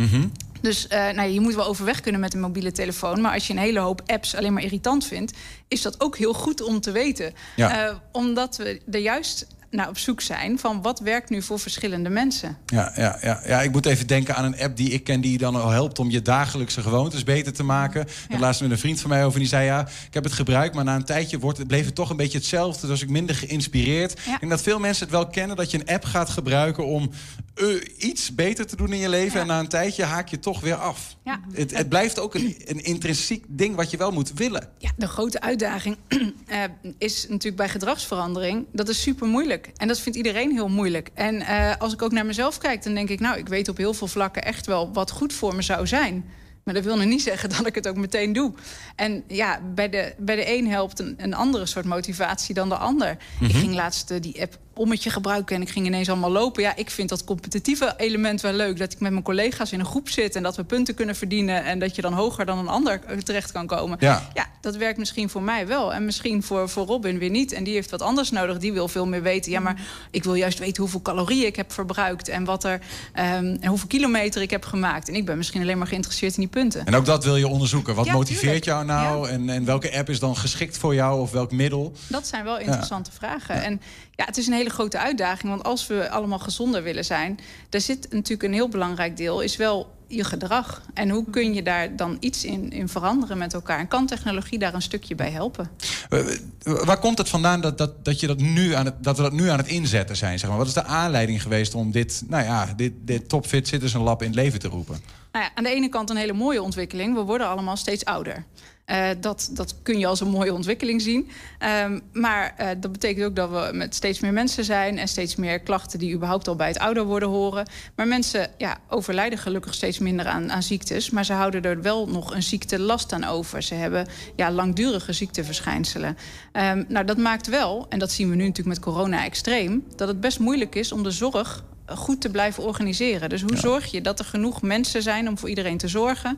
Dus 0.63 0.87
eh, 0.87 0.99
nou, 0.99 1.15
ja, 1.15 1.23
je 1.23 1.39
moet 1.39 1.55
wel 1.55 1.65
overweg 1.65 2.01
kunnen 2.01 2.21
met 2.21 2.33
een 2.33 2.39
mobiele 2.39 2.71
telefoon. 2.71 3.21
Maar 3.21 3.33
als 3.33 3.47
je 3.47 3.53
een 3.53 3.59
hele 3.59 3.79
hoop 3.79 4.01
apps 4.05 4.35
alleen 4.35 4.53
maar 4.53 4.63
irritant 4.63 5.05
vindt, 5.05 5.33
is 5.67 5.81
dat 5.81 6.01
ook 6.01 6.17
heel 6.17 6.33
goed 6.33 6.61
om 6.61 6.81
te 6.81 6.91
weten. 6.91 7.33
Ja. 7.55 7.87
Eh, 7.87 7.95
omdat 8.11 8.57
we 8.57 8.81
er 8.91 8.99
juist 8.99 9.47
naar 9.73 9.89
op 9.89 9.97
zoek 9.97 10.21
zijn 10.21 10.59
van 10.59 10.81
wat 10.81 10.99
werkt 10.99 11.29
nu 11.29 11.41
voor 11.41 11.59
verschillende 11.59 12.09
mensen. 12.09 12.57
Ja, 12.65 12.91
ja, 12.95 13.17
ja, 13.21 13.41
ja, 13.45 13.61
ik 13.61 13.71
moet 13.71 13.85
even 13.85 14.07
denken 14.07 14.35
aan 14.35 14.45
een 14.45 14.59
app 14.59 14.77
die 14.77 14.89
ik 14.89 15.03
ken... 15.03 15.21
die 15.21 15.31
je 15.31 15.37
dan 15.37 15.55
al 15.55 15.69
helpt 15.69 15.99
om 15.99 16.09
je 16.09 16.21
dagelijkse 16.21 16.81
gewoontes 16.81 17.23
beter 17.23 17.53
te 17.53 17.63
maken. 17.63 18.07
Had 18.29 18.39
laatst 18.39 18.61
met 18.61 18.71
een 18.71 18.77
vriend 18.77 19.01
van 19.01 19.09
mij 19.09 19.25
over 19.25 19.39
die 19.39 19.47
zei... 19.47 19.65
ja, 19.65 19.87
ik 20.07 20.13
heb 20.13 20.23
het 20.23 20.33
gebruikt, 20.33 20.75
maar 20.75 20.83
na 20.83 20.95
een 20.95 21.05
tijdje 21.05 21.39
wordt 21.39 21.57
het, 21.57 21.67
bleef 21.67 21.85
het 21.85 21.95
toch 21.95 22.09
een 22.09 22.17
beetje 22.17 22.37
hetzelfde. 22.37 22.81
Dus 22.81 22.89
was 22.89 23.01
ik 23.01 23.09
minder 23.09 23.35
geïnspireerd. 23.35 24.11
Ik 24.11 24.37
denk 24.39 24.51
dat 24.51 24.61
veel 24.61 24.79
mensen 24.79 25.03
het 25.03 25.13
wel 25.13 25.27
kennen... 25.27 25.55
dat 25.55 25.71
je 25.71 25.79
een 25.79 25.93
app 25.93 26.05
gaat 26.05 26.29
gebruiken 26.29 26.85
om 26.85 27.09
eh, 27.53 27.67
iets 27.97 28.35
beter 28.35 28.67
te 28.67 28.75
doen 28.75 28.93
in 28.93 28.99
je 28.99 29.09
leven... 29.09 29.41
en 29.41 29.47
na 29.47 29.59
een 29.59 29.67
tijdje 29.67 30.03
haak 30.03 30.27
je 30.27 30.39
toch 30.39 30.59
weer 30.59 30.75
af. 30.75 31.15
Ja. 31.23 31.39
Het, 31.51 31.77
het 31.77 31.89
blijft 31.89 32.19
ook 32.19 32.35
een, 32.35 32.55
een 32.65 32.83
intrinsiek 32.83 33.45
ding 33.47 33.75
wat 33.75 33.91
je 33.91 33.97
wel 33.97 34.11
moet 34.11 34.33
willen. 34.33 34.69
Ja, 34.77 34.91
de 34.97 35.07
grote 35.07 35.41
uitdaging 35.41 35.97
eh, 36.07 36.63
is 36.97 37.27
natuurlijk 37.27 37.55
bij 37.55 37.69
gedragsverandering. 37.69 38.65
Dat 38.71 38.89
is 38.89 39.01
super 39.01 39.27
moeilijk. 39.27 39.71
En 39.75 39.87
dat 39.87 39.99
vindt 39.99 40.17
iedereen 40.17 40.51
heel 40.51 40.69
moeilijk. 40.69 41.09
En 41.13 41.41
eh, 41.41 41.75
als 41.77 41.93
ik 41.93 42.01
ook 42.01 42.11
naar 42.11 42.25
mezelf 42.25 42.57
kijk, 42.57 42.83
dan 42.83 42.93
denk 42.93 43.09
ik, 43.09 43.19
nou, 43.19 43.37
ik 43.37 43.47
weet 43.47 43.69
op 43.69 43.77
heel 43.77 43.93
veel 43.93 44.07
vlakken 44.07 44.43
echt 44.43 44.65
wel 44.65 44.93
wat 44.93 45.11
goed 45.11 45.33
voor 45.33 45.55
me 45.55 45.61
zou 45.61 45.87
zijn. 45.87 46.25
Maar 46.63 46.73
dat 46.73 46.83
wil 46.83 46.97
nog 46.97 47.05
niet 47.05 47.21
zeggen 47.31 47.49
dat 47.49 47.65
ik 47.65 47.75
het 47.75 47.87
ook 47.87 47.97
meteen 47.97 48.33
doe. 48.33 48.53
En 48.95 49.23
ja, 49.27 49.59
bij 49.75 49.89
de, 49.89 50.13
bij 50.17 50.35
de 50.35 50.57
een 50.57 50.67
helpt 50.67 50.99
een, 50.99 51.13
een 51.17 51.33
andere 51.33 51.65
soort 51.65 51.85
motivatie 51.85 52.55
dan 52.55 52.69
de 52.69 52.77
ander. 52.77 53.17
Ik 53.39 53.55
ging 53.55 53.73
laatst 53.73 54.21
die 54.21 54.41
app 54.41 54.59
ommetje 54.73 55.09
gebruiken 55.09 55.55
en 55.55 55.61
ik 55.61 55.69
ging 55.69 55.85
ineens 55.85 56.09
allemaal 56.09 56.31
lopen. 56.31 56.63
Ja, 56.63 56.75
ik 56.75 56.89
vind 56.89 57.09
dat 57.09 57.23
competitieve 57.23 57.93
element 57.97 58.41
wel 58.41 58.53
leuk. 58.53 58.77
Dat 58.77 58.93
ik 58.93 58.99
met 58.99 59.11
mijn 59.11 59.23
collega's 59.23 59.71
in 59.71 59.79
een 59.79 59.85
groep 59.85 60.09
zit 60.09 60.35
en 60.35 60.43
dat 60.43 60.55
we 60.55 60.63
punten 60.63 60.93
kunnen 60.93 61.15
verdienen. 61.15 61.63
En 61.63 61.79
dat 61.79 61.95
je 61.95 62.01
dan 62.01 62.13
hoger 62.13 62.45
dan 62.45 62.57
een 62.57 62.67
ander 62.67 63.01
eh, 63.07 63.17
terecht 63.17 63.51
kan 63.51 63.67
komen. 63.67 63.97
Ja. 63.99 64.29
ja 64.33 64.47
dat 64.61 64.75
werkt 64.75 64.97
misschien 64.97 65.29
voor 65.29 65.41
mij 65.41 65.67
wel. 65.67 65.93
En 65.93 66.05
misschien 66.05 66.43
voor, 66.43 66.69
voor 66.69 66.85
Robin 66.85 67.17
weer 67.17 67.29
niet. 67.29 67.51
En 67.51 67.63
die 67.63 67.73
heeft 67.73 67.89
wat 67.89 68.01
anders 68.01 68.31
nodig. 68.31 68.57
Die 68.57 68.73
wil 68.73 68.87
veel 68.87 69.07
meer 69.07 69.21
weten. 69.21 69.51
Ja, 69.51 69.59
maar 69.59 69.81
ik 70.11 70.23
wil 70.23 70.33
juist 70.33 70.59
weten 70.59 70.81
hoeveel 70.81 71.01
calorieën 71.01 71.45
ik 71.45 71.55
heb 71.55 71.71
verbruikt. 71.71 72.27
En, 72.27 72.43
wat 72.43 72.63
er, 72.63 72.79
ehm, 73.13 73.57
en 73.59 73.65
hoeveel 73.65 73.87
kilometer 73.87 74.41
ik 74.41 74.49
heb 74.49 74.65
gemaakt. 74.65 75.07
En 75.07 75.15
ik 75.15 75.25
ben 75.25 75.37
misschien 75.37 75.61
alleen 75.61 75.77
maar 75.77 75.87
geïnteresseerd 75.87 76.35
in 76.35 76.39
die 76.41 76.49
punten. 76.49 76.85
En 76.85 76.95
ook 76.95 77.05
dat 77.05 77.23
wil 77.23 77.35
je 77.35 77.47
onderzoeken. 77.47 77.95
Wat 77.95 78.05
Ja, 78.05 78.13
motiveert 78.13 78.41
tuurlijk. 78.41 78.65
jou 78.65 78.85
nou? 78.85 79.29
En, 79.29 79.49
en 79.49 79.65
welke 79.65 79.97
app 79.97 80.09
is 80.09 80.19
dan 80.19 80.37
geschikt 80.37 80.77
voor 80.77 80.95
jou? 80.95 81.21
Of 81.21 81.31
welk 81.31 81.51
middel? 81.51 81.93
Dat 82.07 82.27
zijn 82.27 82.43
wel 82.43 82.59
interessante 82.59 83.11
vragen. 83.11 83.63
En 83.63 83.81
ja, 84.15 84.25
het 84.25 84.37
is 84.37 84.47
een 84.47 84.53
hele 84.53 84.62
grote 84.69 84.97
uitdaging. 84.97 85.51
Want 85.51 85.63
als 85.63 85.87
we 85.87 86.09
allemaal 86.09 86.39
gezonder 86.39 86.83
willen 86.83 87.05
zijn, 87.05 87.39
daar 87.69 87.81
zit 87.81 88.07
natuurlijk 88.11 88.43
een 88.43 88.53
heel 88.53 88.69
belangrijk 88.69 89.17
deel, 89.17 89.41
is 89.41 89.55
wel 89.55 89.91
je 90.07 90.23
gedrag. 90.23 90.81
En 90.93 91.09
hoe 91.09 91.25
kun 91.29 91.53
je 91.53 91.63
daar 91.63 91.95
dan 91.95 92.17
iets 92.19 92.45
in, 92.45 92.71
in 92.71 92.89
veranderen 92.89 93.37
met 93.37 93.53
elkaar? 93.53 93.79
En 93.79 93.87
kan 93.87 94.05
technologie 94.05 94.59
daar 94.59 94.73
een 94.73 94.81
stukje 94.81 95.15
bij 95.15 95.31
helpen? 95.31 95.69
Eh, 96.09 96.19
Waar 96.63 96.99
komt 96.99 97.17
het 97.17 97.29
vandaan 97.29 97.61
dat, 97.61 97.77
dat, 97.77 98.05
dat, 98.05 98.19
je 98.19 98.27
dat, 98.27 98.37
nu 98.37 98.73
aan 98.73 98.85
het, 98.85 99.03
dat 99.03 99.17
we 99.17 99.23
dat 99.23 99.31
nu 99.31 99.49
aan 99.49 99.57
het 99.57 99.67
inzetten 99.67 100.15
zijn? 100.15 100.39
Zeg 100.39 100.49
maar? 100.49 100.57
Wat 100.57 100.67
is 100.67 100.73
de 100.73 100.83
aanleiding 100.83 101.41
geweest 101.41 101.75
om 101.75 101.91
dit, 101.91 102.23
nou 102.27 102.43
ja, 102.43 102.73
dit, 102.75 102.93
dit 103.01 103.29
Topfit 103.29 103.67
Citizen 103.67 104.01
Lab 104.01 104.21
in 104.21 104.27
het 104.27 104.35
leven 104.35 104.59
te 104.59 104.67
roepen? 104.67 104.97
Nou 105.31 105.45
ja, 105.45 105.51
aan 105.55 105.63
de 105.63 105.69
ene 105.69 105.89
kant 105.89 106.09
een 106.09 106.15
hele 106.17 106.33
mooie 106.33 106.61
ontwikkeling. 106.61 107.15
We 107.15 107.21
worden 107.21 107.47
allemaal 107.47 107.77
steeds 107.77 108.05
ouder. 108.05 108.45
Eh, 108.85 109.09
dat, 109.19 109.49
dat 109.51 109.75
kun 109.83 109.99
je 109.99 110.07
als 110.07 110.19
een 110.19 110.27
mooie 110.27 110.53
ontwikkeling 110.53 111.01
zien. 111.01 111.29
Ehm, 111.59 111.99
maar 112.11 112.53
eh, 112.57 112.67
dat 112.77 112.91
betekent 112.91 113.25
ook 113.25 113.35
dat 113.35 113.49
we 113.49 113.69
met 113.73 113.95
steeds 113.95 114.19
meer 114.19 114.33
mensen 114.33 114.63
zijn... 114.63 114.97
en 114.97 115.07
steeds 115.07 115.35
meer 115.35 115.59
klachten 115.59 115.99
die 115.99 116.13
überhaupt 116.13 116.47
al 116.47 116.55
bij 116.55 116.67
het 116.67 116.79
ouder 116.79 117.03
worden 117.03 117.29
horen. 117.29 117.67
Maar 117.95 118.07
mensen 118.07 118.49
ja, 118.57 118.77
overlijden 118.89 119.39
gelukkig 119.39 119.73
steeds 119.73 119.99
minder 119.99 120.25
aan, 120.25 120.51
aan 120.51 120.63
ziektes... 120.63 121.09
maar 121.09 121.25
ze 121.25 121.33
houden 121.33 121.63
er 121.63 121.81
wel 121.81 122.07
nog 122.07 122.35
een 122.35 122.43
ziektelast 122.43 123.13
aan 123.13 123.23
over. 123.23 123.61
Ze 123.61 123.73
hebben 123.73 124.07
ja, 124.35 124.51
langdurige 124.51 125.13
ziekteverschijnselen. 125.13 126.17
Ehm, 126.51 126.83
nou, 126.87 127.05
dat 127.05 127.17
maakt 127.17 127.47
wel, 127.47 127.85
en 127.89 127.99
dat 127.99 128.11
zien 128.11 128.29
we 128.29 128.35
nu 128.35 128.45
natuurlijk 128.47 128.75
met 128.75 128.85
corona 128.85 129.23
extreem... 129.23 129.83
dat 129.95 130.07
het 130.07 130.19
best 130.21 130.39
moeilijk 130.39 130.75
is 130.75 130.91
om 130.91 131.03
de 131.03 131.11
zorg 131.11 131.63
goed 131.87 132.21
te 132.21 132.29
blijven 132.29 132.63
organiseren. 132.63 133.29
Dus 133.29 133.41
hoe 133.41 133.57
zorg 133.57 133.91
je 133.91 134.01
dat 134.01 134.19
er 134.19 134.25
genoeg 134.25 134.61
mensen 134.61 135.01
zijn 135.01 135.27
om 135.27 135.37
voor 135.37 135.49
iedereen 135.49 135.77
te 135.77 135.87
zorgen? 135.87 136.37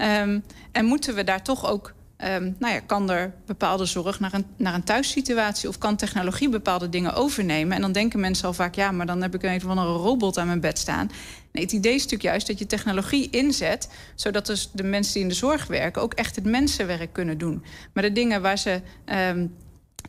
Ehm, 0.00 0.40
en 0.72 0.84
moeten 0.84 1.14
we 1.14 1.24
daar 1.24 1.42
toch 1.42 1.66
ook... 1.70 1.94
ehm, 2.16 2.52
nou 2.58 2.74
ja, 2.74 2.80
kan 2.80 3.10
er 3.10 3.32
bepaalde 3.46 3.84
zorg 3.84 4.20
naar 4.20 4.34
een, 4.34 4.46
naar 4.56 4.74
een 4.74 4.84
thuissituatie... 4.84 5.68
of 5.68 5.78
kan 5.78 5.96
technologie 5.96 6.48
bepaalde 6.48 6.88
dingen 6.88 7.14
overnemen? 7.14 7.76
En 7.76 7.80
dan 7.80 7.92
denken 7.92 8.20
mensen 8.20 8.46
al 8.46 8.52
vaak... 8.52 8.74
ja, 8.74 8.90
maar 8.92 9.06
dan 9.06 9.22
heb 9.22 9.34
ik 9.34 9.42
een 9.42 9.56
of 9.56 9.66
andere 9.66 9.96
robot 9.96 10.38
aan 10.38 10.46
mijn 10.46 10.60
bed 10.60 10.78
staan. 10.78 11.10
Nee, 11.52 11.62
het 11.62 11.72
idee 11.72 11.94
is 11.94 12.02
natuurlijk 12.02 12.30
juist 12.30 12.46
dat 12.46 12.58
je 12.58 12.66
technologie 12.66 13.30
inzet... 13.30 13.88
zodat 14.14 14.46
dus 14.46 14.70
de 14.72 14.82
mensen 14.82 15.12
die 15.12 15.22
in 15.22 15.28
de 15.28 15.34
zorg 15.34 15.66
werken... 15.66 16.02
ook 16.02 16.14
echt 16.14 16.36
het 16.36 16.44
mensenwerk 16.44 17.12
kunnen 17.12 17.38
doen. 17.38 17.64
Maar 17.92 18.02
de 18.02 18.12
dingen 18.12 18.42
waar 18.42 18.58
ze... 18.58 18.80
ehm, 19.04 19.46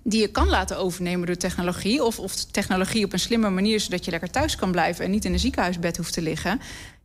die 0.03 0.21
je 0.21 0.27
kan 0.27 0.47
laten 0.47 0.77
overnemen 0.77 1.27
door 1.27 1.37
technologie... 1.37 2.03
Of, 2.03 2.19
of 2.19 2.35
technologie 2.35 3.05
op 3.05 3.13
een 3.13 3.19
slimme 3.19 3.49
manier... 3.49 3.79
zodat 3.79 4.05
je 4.05 4.11
lekker 4.11 4.31
thuis 4.31 4.55
kan 4.55 4.71
blijven... 4.71 5.05
en 5.05 5.11
niet 5.11 5.25
in 5.25 5.33
een 5.33 5.39
ziekenhuisbed 5.39 5.97
hoeft 5.97 6.13
te 6.13 6.21
liggen... 6.21 6.59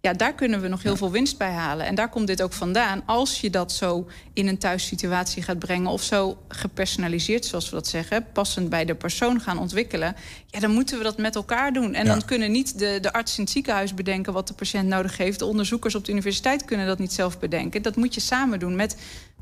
ja, 0.06 0.12
daar 0.12 0.34
kunnen 0.34 0.60
we 0.60 0.68
nog 0.68 0.82
heel 0.82 0.96
veel 0.96 1.10
winst 1.10 1.38
bij 1.38 1.52
halen. 1.52 1.86
En 1.86 1.94
daar 1.94 2.08
komt 2.08 2.26
dit 2.26 2.42
ook 2.42 2.52
vandaan. 2.52 3.02
Als 3.06 3.40
je 3.40 3.50
dat 3.50 3.72
zo 3.72 4.08
in 4.32 4.46
een 4.48 4.58
thuissituatie 4.58 5.42
gaat 5.42 5.58
brengen... 5.58 5.90
of 5.90 6.02
zo 6.02 6.38
gepersonaliseerd, 6.48 7.44
zoals 7.44 7.68
we 7.68 7.74
dat 7.74 7.86
zeggen... 7.86 8.26
passend 8.32 8.68
bij 8.68 8.84
de 8.84 8.94
persoon 8.94 9.40
gaan 9.40 9.58
ontwikkelen... 9.58 10.16
ja, 10.46 10.60
dan 10.60 10.70
moeten 10.70 10.98
we 10.98 11.04
dat 11.04 11.18
met 11.18 11.34
elkaar 11.34 11.72
doen. 11.72 11.94
En 11.94 12.04
Ja. 12.04 12.12
dan 12.12 12.24
kunnen 12.24 12.50
niet 12.50 12.78
de, 12.78 12.98
de 13.00 13.12
arts 13.12 13.36
in 13.38 13.42
het 13.44 13.52
ziekenhuis 13.52 13.94
bedenken... 13.94 14.32
wat 14.32 14.48
de 14.48 14.54
patiënt 14.54 14.88
nodig 14.88 15.16
heeft. 15.16 15.38
De 15.38 15.44
onderzoekers 15.44 15.94
op 15.94 16.04
de 16.04 16.12
universiteit 16.12 16.64
kunnen 16.64 16.86
dat 16.86 16.98
niet 16.98 17.12
zelf 17.12 17.38
bedenken. 17.38 17.82
Dat 17.82 17.96
moet 17.96 18.14
je 18.14 18.20
samen 18.20 18.58
doen 18.58 18.76
met... 18.76 18.96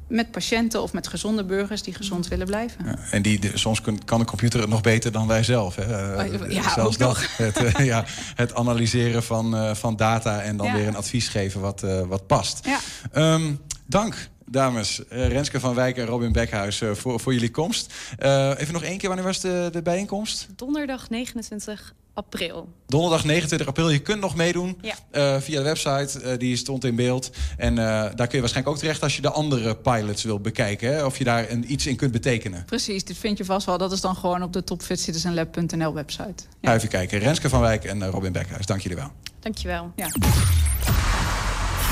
Met 0.09 0.31
patiënten 0.31 0.83
of 0.83 0.93
met 0.93 1.09
gezonde 1.09 1.45
burgers 1.45 1.83
die 1.83 1.95
gezond 1.95 2.29
willen 2.29 2.47
blijven. 2.47 2.99
En 3.11 3.23
die, 3.23 3.39
de- 3.39 3.51
soms 3.59 3.81
kun- 3.81 4.05
kan 4.05 4.21
een 4.21 4.27
computer 4.27 4.61
het 4.61 4.69
nog 4.69 4.81
beter 4.81 5.13
dan 5.13 5.27
wij 5.27 5.43
zelf. 5.43 5.75
Hè? 5.77 6.15
Eh, 6.17 6.33
Oh, 6.43 6.51
ja, 6.51 6.73
Zelfs 6.75 6.97
dat. 6.97 7.09
nog. 7.09 7.37
Het, 7.37 7.57
eh, 7.57 7.85
ja, 7.87 8.05
het 8.35 8.55
analyseren 8.55 9.23
van, 9.23 9.57
eh, 9.57 9.75
van 9.75 9.97
data 9.97 10.41
en 10.43 10.57
dan 10.57 10.73
weer 10.73 10.87
een 10.87 10.97
advies 10.97 11.29
geven 11.29 11.61
wat, 11.61 11.83
eh, 11.83 12.01
wat 12.01 12.27
past. 12.27 12.69
Ehm, 13.13 13.53
dank 13.87 14.29
dames. 14.51 15.07
Eh, 15.09 15.29
Renske 15.29 15.61
van 15.61 15.75
Wijk 15.75 15.97
en 15.97 16.07
Robin 16.07 16.33
Bekhuis 16.33 16.81
eh, 16.81 16.91
voor, 16.93 17.21
voor 17.21 17.33
jullie 17.33 17.51
komst. 17.51 17.93
Eh, 18.19 18.51
even 18.59 18.73
nog 18.73 18.83
één 18.83 18.99
keer, 18.99 19.09
wanneer 19.09 19.27
was 19.27 19.41
de, 19.41 19.69
de 19.73 19.83
bijeenkomst? 19.83 20.47
Donderdag 20.57 21.11
29 21.11 21.95
april. 22.15 22.69
Donderdag 22.87 23.25
29 23.25 23.67
april. 23.69 23.91
Je 23.91 23.99
kunt 23.99 24.21
nog 24.21 24.35
meedoen 24.37 24.79
Ja. 24.81 24.95
eh, 25.11 25.41
via 25.41 25.59
de 25.59 25.65
website. 25.65 26.21
eh, 26.21 26.39
die 26.39 26.57
stond 26.57 26.85
in 26.85 26.95
beeld. 26.97 27.31
En 27.57 27.79
eh, 27.79 27.85
daar 27.85 28.09
kun 28.15 28.29
je 28.31 28.41
waarschijnlijk 28.41 28.69
ook 28.69 28.79
terecht 28.79 29.03
als 29.03 29.17
je 29.17 29.23
de 29.23 29.31
andere 29.31 29.77
pilots 29.77 30.23
wil 30.23 30.41
bekijken. 30.41 30.95
Hè? 30.95 31.05
Of 31.05 31.19
je 31.19 31.25
daar 31.25 31.51
een, 31.51 31.73
iets 31.73 31.87
in 31.87 31.97
kunt 31.97 32.13
betekenen. 32.13 32.65
Precies, 32.65 33.05
dit 33.05 33.17
vind 33.19 33.39
je 33.39 33.45
vast 33.45 33.67
wel. 33.67 33.79
Dat 33.79 33.93
is 33.93 34.01
dan 34.01 34.17
gewoon 34.17 34.43
op 34.43 34.53
de 34.53 34.65
topfitcitizenlab.nl 34.65 35.95
website. 35.95 36.45
Ga 36.63 36.75
even 36.75 36.89
kijken. 36.89 37.19
Renske 37.19 37.49
van 37.49 37.61
Wijk 37.61 37.85
en 37.85 38.11
Robin 38.11 38.33
Bekhuis. 38.33 38.67
Dank 38.67 38.81
jullie 38.81 38.97
wel. 38.99 39.11
Dankjewel. 39.41 39.93
Ja. 39.97 40.09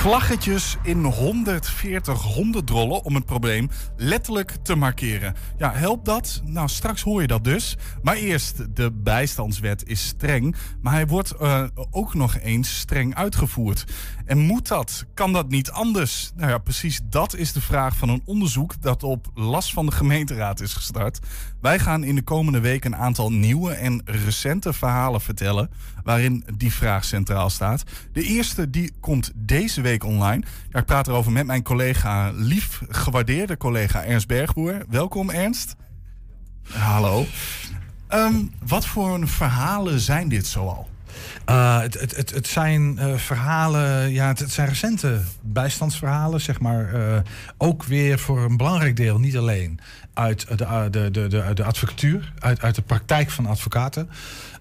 Vlaggetjes 0.02 0.76
in 0.82 1.04
140 1.04 2.22
hondendrollen 2.22 3.04
om 3.04 3.14
het 3.14 3.24
probleem 3.24 3.70
letterlijk 3.96 4.56
te 4.62 4.74
markeren. 4.74 5.34
Ja, 5.58 5.72
helpt 5.72 6.04
dat? 6.04 6.42
Nou, 6.44 6.68
straks 6.68 7.02
hoor 7.02 7.20
je 7.20 7.26
dat 7.26 7.44
dus. 7.44 7.76
Maar 8.02 8.16
eerst, 8.16 8.76
de 8.76 8.92
bijstandswet 8.92 9.88
is 9.88 10.06
streng, 10.06 10.56
maar 10.80 10.92
hij 10.92 11.06
wordt 11.06 11.30
eh, 11.30 11.64
ook 11.90 12.14
nog 12.14 12.38
eens 12.38 12.78
streng 12.78 13.14
uitgevoerd. 13.14 13.84
En 14.32 14.38
moet 14.38 14.68
dat? 14.68 15.04
Kan 15.14 15.32
dat 15.32 15.48
niet 15.48 15.70
anders? 15.70 16.32
Nou 16.36 16.50
ja, 16.50 16.58
precies 16.58 17.00
dat 17.04 17.36
is 17.36 17.52
de 17.52 17.60
vraag 17.60 17.96
van 17.96 18.08
een 18.08 18.22
onderzoek 18.24 18.82
dat 18.82 19.02
op 19.02 19.30
last 19.34 19.72
van 19.72 19.86
de 19.86 19.92
gemeenteraad 19.92 20.60
is 20.60 20.74
gestart. 20.74 21.18
Wij 21.60 21.78
gaan 21.78 22.04
in 22.04 22.14
de 22.14 22.22
komende 22.22 22.60
week 22.60 22.84
een 22.84 22.96
aantal 22.96 23.32
nieuwe 23.32 23.72
en 23.72 24.02
recente 24.04 24.72
verhalen 24.72 25.20
vertellen 25.20 25.70
waarin 26.04 26.44
die 26.56 26.72
vraag 26.72 27.04
centraal 27.04 27.50
staat. 27.50 27.82
De 28.12 28.22
eerste 28.22 28.70
die 28.70 28.92
komt 29.00 29.32
deze 29.34 29.80
week 29.80 30.04
online. 30.04 30.44
Ja, 30.70 30.78
ik 30.78 30.86
praat 30.86 31.08
erover 31.08 31.32
met 31.32 31.46
mijn 31.46 31.62
collega, 31.62 32.30
lief 32.34 32.82
gewaardeerde 32.88 33.56
collega 33.56 34.04
Ernst 34.04 34.26
Bergboer. 34.26 34.84
Welkom 34.88 35.30
Ernst. 35.30 35.76
Hallo. 36.68 37.26
Ehm, 38.08 38.44
wat 38.66 38.86
voor 38.86 39.14
een 39.14 39.28
verhalen 39.28 40.00
zijn 40.00 40.28
dit 40.28 40.46
zoal? 40.46 40.91
Uh, 41.48 41.80
het, 41.80 42.00
het, 42.16 42.30
het, 42.30 42.46
zijn 42.46 42.98
uh, 42.98 43.14
verhalen, 43.16 44.12
ja, 44.12 44.28
het, 44.28 44.50
zijn 44.50 44.68
recente 44.68 45.20
bijstandsverhalen, 45.40 46.40
zeg 46.40 46.60
maar. 46.60 46.94
Uh, 46.94 47.18
ook 47.58 47.84
weer 47.84 48.18
voor 48.18 48.40
een 48.40 48.56
belangrijk 48.56 48.96
deel, 48.96 49.18
niet 49.18 49.36
alleen 49.36 49.80
uit 50.14 50.46
de, 50.58 50.88
de, 50.90 51.10
de, 51.10 51.26
de, 51.28 51.50
de 51.54 51.64
advocatuur, 51.64 52.32
uit, 52.38 52.62
uit 52.62 52.74
de 52.74 52.82
praktijk 52.82 53.30
van 53.30 53.46
advocaten. 53.46 54.10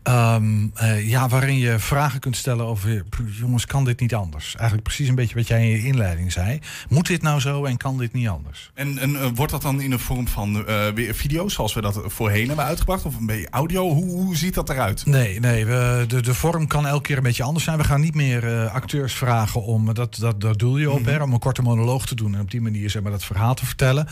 Um, 0.03 0.71
uh, 0.81 1.09
ja, 1.09 1.27
waarin 1.27 1.57
je 1.57 1.79
vragen 1.79 2.19
kunt 2.19 2.37
stellen 2.37 2.65
over, 2.65 3.03
jongens, 3.39 3.65
kan 3.65 3.85
dit 3.85 3.99
niet 3.99 4.15
anders? 4.15 4.55
Eigenlijk 4.55 4.83
precies 4.83 5.07
een 5.07 5.15
beetje 5.15 5.35
wat 5.35 5.47
jij 5.47 5.61
in 5.61 5.69
je 5.69 5.85
inleiding 5.85 6.31
zei. 6.31 6.59
Moet 6.89 7.07
dit 7.07 7.21
nou 7.21 7.39
zo 7.39 7.65
en 7.65 7.77
kan 7.77 7.97
dit 7.97 8.13
niet 8.13 8.27
anders? 8.27 8.71
En, 8.73 8.97
en 8.97 9.09
uh, 9.09 9.25
wordt 9.35 9.51
dat 9.51 9.61
dan 9.61 9.81
in 9.81 9.89
de 9.89 9.99
vorm 9.99 10.27
van 10.27 10.55
uh, 10.55 10.87
weer 10.87 11.15
video's, 11.15 11.53
zoals 11.53 11.73
we 11.73 11.81
dat 11.81 12.01
voorheen 12.05 12.47
hebben 12.47 12.65
uitgebracht? 12.65 13.05
Of 13.05 13.17
een 13.17 13.25
beetje 13.25 13.49
audio? 13.49 13.93
Hoe, 13.93 14.05
hoe 14.05 14.35
ziet 14.35 14.53
dat 14.53 14.69
eruit? 14.69 15.05
Nee, 15.05 15.39
nee 15.39 15.65
we, 15.65 16.05
de, 16.07 16.21
de 16.21 16.33
vorm 16.33 16.67
kan 16.67 16.87
elke 16.87 17.03
keer 17.03 17.17
een 17.17 17.23
beetje 17.23 17.43
anders 17.43 17.65
zijn. 17.65 17.77
We 17.77 17.83
gaan 17.83 18.01
niet 18.01 18.15
meer 18.15 18.69
acteurs 18.69 19.13
vragen 19.13 19.63
om, 19.63 19.93
dat, 19.93 20.15
dat, 20.15 20.41
dat 20.41 20.59
doe 20.59 20.79
je 20.79 20.91
op, 20.91 20.99
mm 20.99 21.05
-hmm. 21.05 21.13
hè, 21.13 21.23
om 21.23 21.33
een 21.33 21.39
korte 21.39 21.61
monoloog 21.61 22.05
te 22.05 22.15
doen 22.15 22.33
en 22.33 22.41
op 22.41 22.51
die 22.51 22.61
manier 22.61 22.89
zeg 22.89 23.01
maar, 23.01 23.11
dat 23.11 23.23
verhaal 23.23 23.53
te 23.53 23.65
vertellen. 23.65 24.07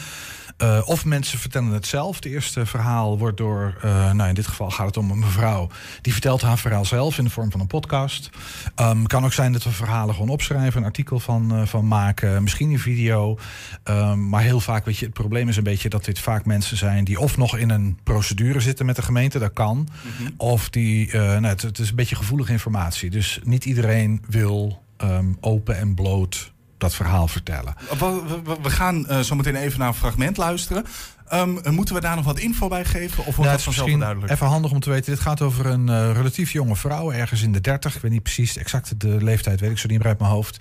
Uh, 0.61 0.81
of 0.85 1.05
mensen 1.05 1.39
vertellen 1.39 1.71
het 1.71 1.87
zelf. 1.87 2.15
Het 2.15 2.25
eerste 2.25 2.65
verhaal 2.65 3.17
wordt 3.17 3.37
door, 3.37 3.77
uh, 3.85 4.11
nou 4.11 4.29
in 4.29 4.35
dit 4.35 4.47
geval 4.47 4.71
gaat 4.71 4.85
het 4.85 4.97
om 4.97 5.11
een 5.11 5.19
mevrouw. 5.19 5.69
Die 6.01 6.13
vertelt 6.13 6.41
haar 6.41 6.57
verhaal 6.57 6.85
zelf 6.85 7.17
in 7.17 7.23
de 7.23 7.29
vorm 7.29 7.51
van 7.51 7.59
een 7.59 7.67
podcast. 7.67 8.29
Um, 8.75 9.07
kan 9.07 9.25
ook 9.25 9.33
zijn 9.33 9.51
dat 9.51 9.63
we 9.63 9.71
verhalen 9.71 10.13
gewoon 10.13 10.29
opschrijven, 10.29 10.79
een 10.79 10.85
artikel 10.85 11.19
van, 11.19 11.55
uh, 11.55 11.65
van 11.65 11.87
maken, 11.87 12.43
misschien 12.43 12.71
een 12.71 12.79
video. 12.79 13.37
Um, 13.83 14.29
maar 14.29 14.41
heel 14.41 14.59
vaak, 14.59 14.85
weet 14.85 14.97
je, 14.97 15.05
het 15.05 15.13
probleem 15.13 15.49
is 15.49 15.57
een 15.57 15.63
beetje 15.63 15.89
dat 15.89 16.05
dit 16.05 16.19
vaak 16.19 16.45
mensen 16.45 16.77
zijn 16.77 17.03
die 17.03 17.19
of 17.19 17.37
nog 17.37 17.57
in 17.57 17.69
een 17.69 17.97
procedure 18.03 18.59
zitten 18.59 18.85
met 18.85 18.95
de 18.95 19.01
gemeente, 19.01 19.39
dat 19.39 19.53
kan. 19.53 19.77
Mm 19.77 19.87
-hmm. 20.17 20.33
Of 20.37 20.69
die, 20.69 21.13
nou, 21.13 21.45
het, 21.45 21.61
het, 21.61 21.79
is 21.79 21.89
een 21.89 21.95
beetje 21.95 22.15
gevoelige 22.15 22.51
informatie. 22.51 23.09
Dus 23.09 23.39
niet 23.43 23.65
iedereen 23.65 24.21
wil 24.27 24.83
um, 24.97 25.37
open 25.39 25.77
en 25.77 25.93
bloot 25.93 26.51
dat 26.79 26.95
verhaal 26.95 27.27
vertellen. 27.27 27.73
We, 27.99 28.21
we, 28.43 28.55
we 28.61 28.69
gaan 28.69 29.05
uh, 29.09 29.19
zo 29.19 29.35
meteen 29.35 29.55
even 29.55 29.79
naar 29.79 29.87
een 29.87 29.93
fragment 29.93 30.37
luisteren. 30.37 30.85
Um, 31.33 31.59
moeten 31.69 31.95
we 31.95 32.01
daar 32.01 32.15
nog 32.15 32.25
wat 32.25 32.39
info 32.39 32.67
bij 32.67 32.85
geven? 32.85 33.19
Of 33.19 33.25
wordt 33.25 33.37
nou, 33.37 33.51
dat 33.51 33.61
vanzelf 33.61 33.99
duidelijk? 33.99 34.31
Even 34.31 34.47
handig 34.47 34.71
om 34.71 34.79
te 34.79 34.89
weten. 34.89 35.11
Dit 35.11 35.21
gaat 35.21 35.41
over 35.41 35.65
een 35.65 35.87
uh, 35.87 36.11
relatief 36.13 36.51
jonge 36.51 36.75
vrouw, 36.75 37.11
ergens 37.11 37.41
in 37.41 37.51
de 37.51 37.61
30. 37.61 37.95
Ik 37.95 38.01
weet 38.01 38.11
niet 38.11 38.23
precies 38.23 38.57
exact 38.57 38.99
de 38.99 39.23
leeftijd, 39.23 39.59
weet 39.59 39.71
ik 39.71 39.77
zo 39.77 39.87
niet 39.87 39.97
meer 39.97 40.07
uit 40.07 40.19
mijn 40.19 40.31
hoofd. 40.31 40.57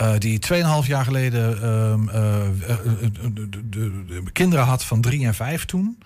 Uh, 0.00 0.12
die 0.18 0.40
2,5 0.52 0.86
jaar 0.86 1.04
geleden 1.04 1.68
um, 1.68 2.06
de, 2.06 3.48
de, 3.68 4.04
de, 4.06 4.22
kinderen 4.32 4.64
had 4.64 4.84
van 4.84 5.00
3 5.00 5.26
en 5.26 5.34
5 5.34 5.64
toen 5.64 5.98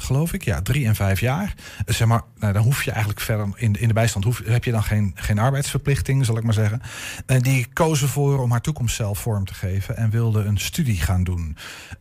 geloof 0.00 0.32
ik. 0.32 0.44
Ja, 0.44 0.62
drie 0.62 0.86
en 0.86 0.94
vijf 0.94 1.20
jaar. 1.20 1.54
Zeg 1.86 2.08
maar, 2.08 2.22
nou, 2.38 2.52
dan 2.52 2.62
hoef 2.62 2.82
je 2.82 2.90
eigenlijk 2.90 3.20
verder 3.20 3.48
in, 3.54 3.80
in 3.80 3.88
de 3.88 3.94
bijstand 3.94 4.24
hoef, 4.24 4.42
heb 4.44 4.64
je 4.64 4.70
dan 4.70 4.82
geen, 4.82 5.12
geen 5.14 5.38
arbeidsverplichting, 5.38 6.24
zal 6.24 6.36
ik 6.36 6.42
maar 6.42 6.54
zeggen. 6.54 6.80
En 7.26 7.42
die 7.42 7.66
kozen 7.72 8.08
voor 8.08 8.38
om 8.38 8.50
haar 8.50 8.60
toekomst 8.60 8.96
zelf 8.96 9.18
vorm 9.18 9.44
te 9.44 9.54
geven 9.54 9.96
en 9.96 10.10
wilde 10.10 10.44
een 10.44 10.58
studie 10.58 11.00
gaan 11.00 11.24
doen. 11.24 11.56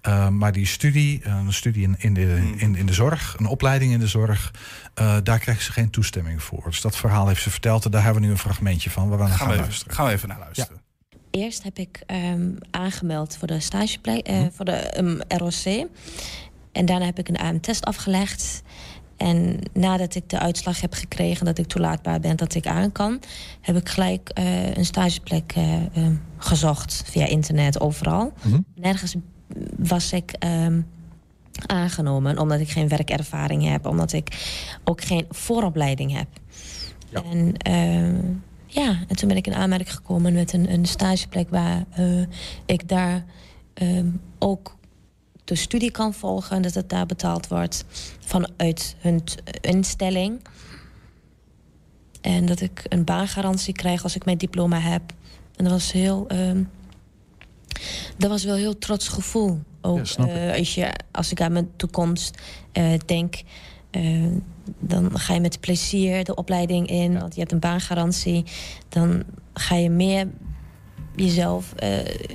Uh, 0.08 0.30
maar 0.30 0.52
die 0.52 0.66
studie, 0.66 1.26
een 1.26 1.54
studie 1.54 1.84
in, 1.84 1.96
in, 1.98 2.14
de, 2.14 2.54
in, 2.56 2.76
in 2.76 2.86
de 2.86 2.94
zorg, 2.94 3.36
een 3.38 3.46
opleiding 3.46 3.92
in 3.92 4.00
de 4.00 4.08
zorg, 4.08 4.54
uh, 5.00 5.16
daar 5.24 5.40
kreeg 5.40 5.62
ze 5.62 5.72
geen 5.72 5.90
toestemming 5.90 6.44
voor. 6.44 6.64
Dus 6.66 6.82
dat 6.82 6.98
verhaal 6.98 7.28
heeft 7.28 7.42
ze 7.42 7.50
verteld 7.50 7.86
en 7.86 7.92
daar 7.92 8.04
hebben 8.04 8.22
we 8.22 8.28
nu 8.28 8.34
een 8.34 8.40
fragmentje 8.40 8.90
van 8.90 9.10
waar 9.10 9.18
we 9.18 9.24
naar 9.24 9.34
gaan, 9.34 9.48
gaan 9.48 9.56
we 9.56 9.62
luisteren. 9.62 9.92
Even, 9.92 9.96
gaan 9.96 10.06
we 10.06 10.12
even 10.12 10.28
naar 10.28 10.40
luisteren. 10.40 10.76
Ja. 10.76 10.86
Eerst 11.32 11.64
heb 11.64 11.78
ik 11.78 12.04
um, 12.08 12.58
aangemeld 12.72 13.38
voor 13.38 13.48
de 13.48 13.60
stageplek, 13.60 14.30
uh, 14.30 14.38
hm. 14.38 14.50
voor 14.52 14.66
de 14.66 14.98
um, 14.98 15.20
ROC. 15.28 15.88
En 16.78 16.86
daarna 16.86 17.06
heb 17.06 17.20
ik 17.20 17.28
een 17.28 17.38
AM-test 17.38 17.86
afgelegd. 17.86 18.62
En 19.18 19.60
nadat 19.74 20.16
ik 20.16 20.30
de 20.30 20.40
uitslag 20.40 20.82
heb 20.82 20.94
gekregen 20.94 21.46
dat 21.46 21.58
ik 21.58 21.68
toelaatbaar 21.68 22.20
ben, 22.20 22.36
dat 22.36 22.56
ik 22.56 22.68
aan 22.68 22.92
kan, 22.92 23.20
heb 23.62 23.76
ik 23.76 23.90
gelijk 23.90 24.32
uh, 24.40 24.76
een 24.76 24.86
stageplek 24.86 25.56
uh, 25.58 25.74
uh, 25.98 26.08
gezocht 26.38 27.04
via 27.06 27.26
internet, 27.26 27.80
overal. 27.80 28.34
Mm 28.44 28.52
-hmm. 28.52 28.66
Nergens 28.76 29.16
was 29.78 30.14
ik 30.14 30.36
um, 30.46 30.88
aangenomen, 31.66 32.40
omdat 32.40 32.60
ik 32.60 32.70
geen 32.70 32.88
werkervaring 32.88 33.70
heb, 33.70 33.86
omdat 33.86 34.14
ik 34.14 34.48
ook 34.84 35.04
geen 35.04 35.26
vooropleiding 35.30 36.18
heb. 36.18 36.28
Ja. 37.10 37.24
En 37.24 37.56
ja, 38.66 39.00
en 39.08 39.16
toen 39.16 39.28
ben 39.28 39.38
ik 39.38 39.48
in 39.48 39.54
aanmerking 39.56 39.94
gekomen 39.94 40.34
met 40.34 40.54
een, 40.54 40.72
een 40.74 40.86
stageplek 40.86 41.50
waar 41.50 41.86
ik 42.66 42.90
daar 42.90 43.26
um, 43.82 44.22
ook 44.40 44.78
de 45.48 45.56
studie 45.56 45.92
kan 45.92 46.14
volgen, 46.14 46.62
dat 46.62 46.74
het 46.74 46.90
daar 46.90 47.06
betaald 47.06 47.48
wordt 47.48 47.86
vanuit 48.20 48.96
hun 49.00 49.24
instelling. 49.62 50.42
En 52.22 52.46
dat 52.46 52.62
ik 52.62 52.86
een 52.88 53.04
baangarantie 53.04 53.74
krijg 53.74 54.04
als 54.04 54.16
ik 54.16 54.26
mijn 54.26 54.38
diploma 54.38 54.80
heb. 54.80 55.02
En 55.56 55.64
dat 55.64 55.74
was 55.74 55.92
heel. 55.92 56.26
Um, 56.32 56.70
dat 58.18 58.30
was 58.30 58.44
wel 58.44 58.54
een 58.54 58.60
heel 58.60 58.78
trots 58.78 59.08
gevoel. 59.08 59.60
Ook 59.82 60.06
ja, 60.06 60.50
uh, 60.50 60.58
als, 60.58 60.76
je, 60.76 60.94
als 61.12 61.32
ik 61.32 61.42
aan 61.42 61.52
mijn 61.52 61.70
toekomst 61.76 62.42
uh, 62.74 62.94
denk. 63.06 63.42
Uh, 63.92 64.26
dan 64.80 65.20
ga 65.20 65.34
je 65.34 65.40
met 65.40 65.60
plezier 65.60 66.24
de 66.24 66.36
opleiding 66.36 66.88
in, 66.88 67.12
ja. 67.12 67.20
want 67.20 67.34
je 67.34 67.40
hebt 67.40 67.52
een 67.52 67.60
baangarantie. 67.60 68.44
Dan 68.90 69.24
ga 69.54 69.76
je 69.76 69.90
meer 69.90 70.28
jezelf 71.16 71.74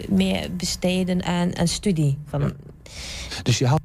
meer 0.09 0.57
besteden 0.57 1.23
aan, 1.23 1.57
aan 1.57 1.69
studie. 1.69 2.19
Van, 2.27 2.41
ja. 2.41 2.53
Dus 3.43 3.59
je 3.59 3.66
had. 3.66 3.80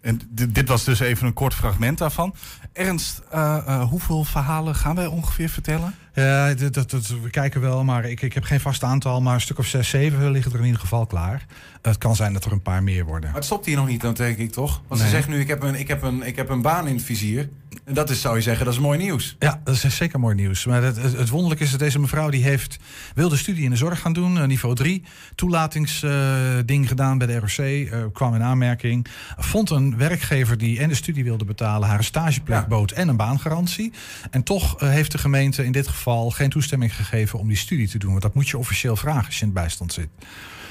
En 0.00 0.20
dit 0.48 0.68
was 0.68 0.84
dus 0.84 1.00
even 1.00 1.26
een 1.26 1.32
kort 1.32 1.54
fragment 1.54 1.98
daarvan. 1.98 2.34
Ernst, 2.72 3.22
uh, 3.34 3.56
uh, 3.68 3.82
hoeveel 3.82 4.24
verhalen 4.24 4.74
gaan 4.74 4.94
wij 4.94 5.06
ongeveer 5.06 5.48
vertellen? 5.48 5.94
Ja, 6.14 6.54
dat, 6.54 6.74
dat, 6.74 6.90
dat, 6.90 7.06
we 7.06 7.30
kijken 7.30 7.60
wel, 7.60 7.84
maar 7.84 8.04
ik, 8.04 8.22
ik 8.22 8.32
heb 8.32 8.44
geen 8.44 8.60
vast 8.60 8.82
aantal. 8.82 9.20
Maar 9.20 9.34
een 9.34 9.40
stuk 9.40 9.58
of 9.58 9.66
zes, 9.66 9.88
zeven 9.88 10.30
liggen 10.30 10.52
er 10.52 10.58
in 10.58 10.64
ieder 10.64 10.80
geval 10.80 11.06
klaar. 11.06 11.46
Het 11.82 11.98
kan 11.98 12.16
zijn 12.16 12.32
dat 12.32 12.44
er 12.44 12.52
een 12.52 12.62
paar 12.62 12.82
meer 12.82 13.04
worden. 13.04 13.28
Maar 13.28 13.38
het 13.38 13.44
stopt 13.44 13.66
hier 13.66 13.76
nog 13.76 13.86
niet, 13.86 14.00
dan 14.00 14.14
denk 14.14 14.38
ik 14.38 14.52
toch? 14.52 14.82
Want 14.88 15.00
nee. 15.00 15.10
ze 15.10 15.16
zegt 15.16 15.28
nu, 15.28 15.40
ik 15.40 15.48
heb, 15.48 15.62
een, 15.62 15.74
ik, 15.74 15.88
heb 15.88 16.02
een, 16.02 16.22
ik 16.22 16.36
heb 16.36 16.48
een 16.48 16.62
baan 16.62 16.86
in 16.86 16.94
het 16.94 17.04
vizier. 17.04 17.48
En 17.84 17.94
dat 17.94 18.10
is, 18.10 18.20
zou 18.20 18.36
je 18.36 18.42
zeggen, 18.42 18.64
dat 18.64 18.74
is 18.74 18.80
mooi 18.80 18.98
nieuws. 18.98 19.36
Ja, 19.38 19.60
dat 19.64 19.84
is 19.84 19.96
zeker 19.96 20.20
mooi 20.20 20.34
nieuws. 20.34 20.64
Maar 20.64 20.82
het, 20.82 20.96
het, 20.96 21.16
het 21.16 21.28
wonderlijke 21.28 21.64
is 21.64 21.70
dat 21.70 21.78
deze 21.78 21.98
mevrouw 21.98 22.30
die 22.30 22.42
heeft, 22.42 22.76
wilde 23.14 23.36
studie 23.36 23.64
in 23.64 23.70
de 23.70 23.76
zorg 23.76 24.00
gaan 24.00 24.12
doen. 24.12 24.46
niveau 24.46 24.74
3, 24.74 25.02
toelatingsding 25.34 26.82
uh, 26.82 26.88
gedaan 26.88 27.18
bij 27.18 27.26
de 27.26 27.38
ROC. 27.38 27.58
Uh, 27.58 28.04
kwam 28.12 28.34
in 28.34 28.42
aanmerking. 28.42 29.06
Vond 29.38 29.70
een 29.70 29.96
werkgever 29.96 30.58
die 30.58 30.78
en 30.78 30.88
de 30.88 30.94
studie 30.94 31.24
wilde 31.24 31.44
betalen... 31.44 31.88
haar 31.88 31.98
een 31.98 32.04
stageplek 32.04 32.60
ja. 32.60 32.66
bood 32.66 32.90
en 32.90 33.08
een 33.08 33.16
baangarantie. 33.16 33.92
En 34.30 34.42
toch 34.42 34.82
uh, 34.82 34.88
heeft 34.88 35.12
de 35.12 35.18
gemeente 35.18 35.64
in 35.64 35.72
dit 35.72 35.88
geval 35.88 36.30
geen 36.30 36.50
toestemming 36.50 36.96
gegeven... 36.96 37.38
om 37.38 37.48
die 37.48 37.56
studie 37.56 37.88
te 37.88 37.98
doen. 37.98 38.10
Want 38.10 38.22
dat 38.22 38.34
moet 38.34 38.48
je 38.48 38.58
officieel 38.58 38.96
vragen 38.96 39.26
als 39.26 39.34
je 39.34 39.40
in 39.40 39.50
het 39.50 39.60
bijstand 39.60 39.92
zit. 39.92 40.08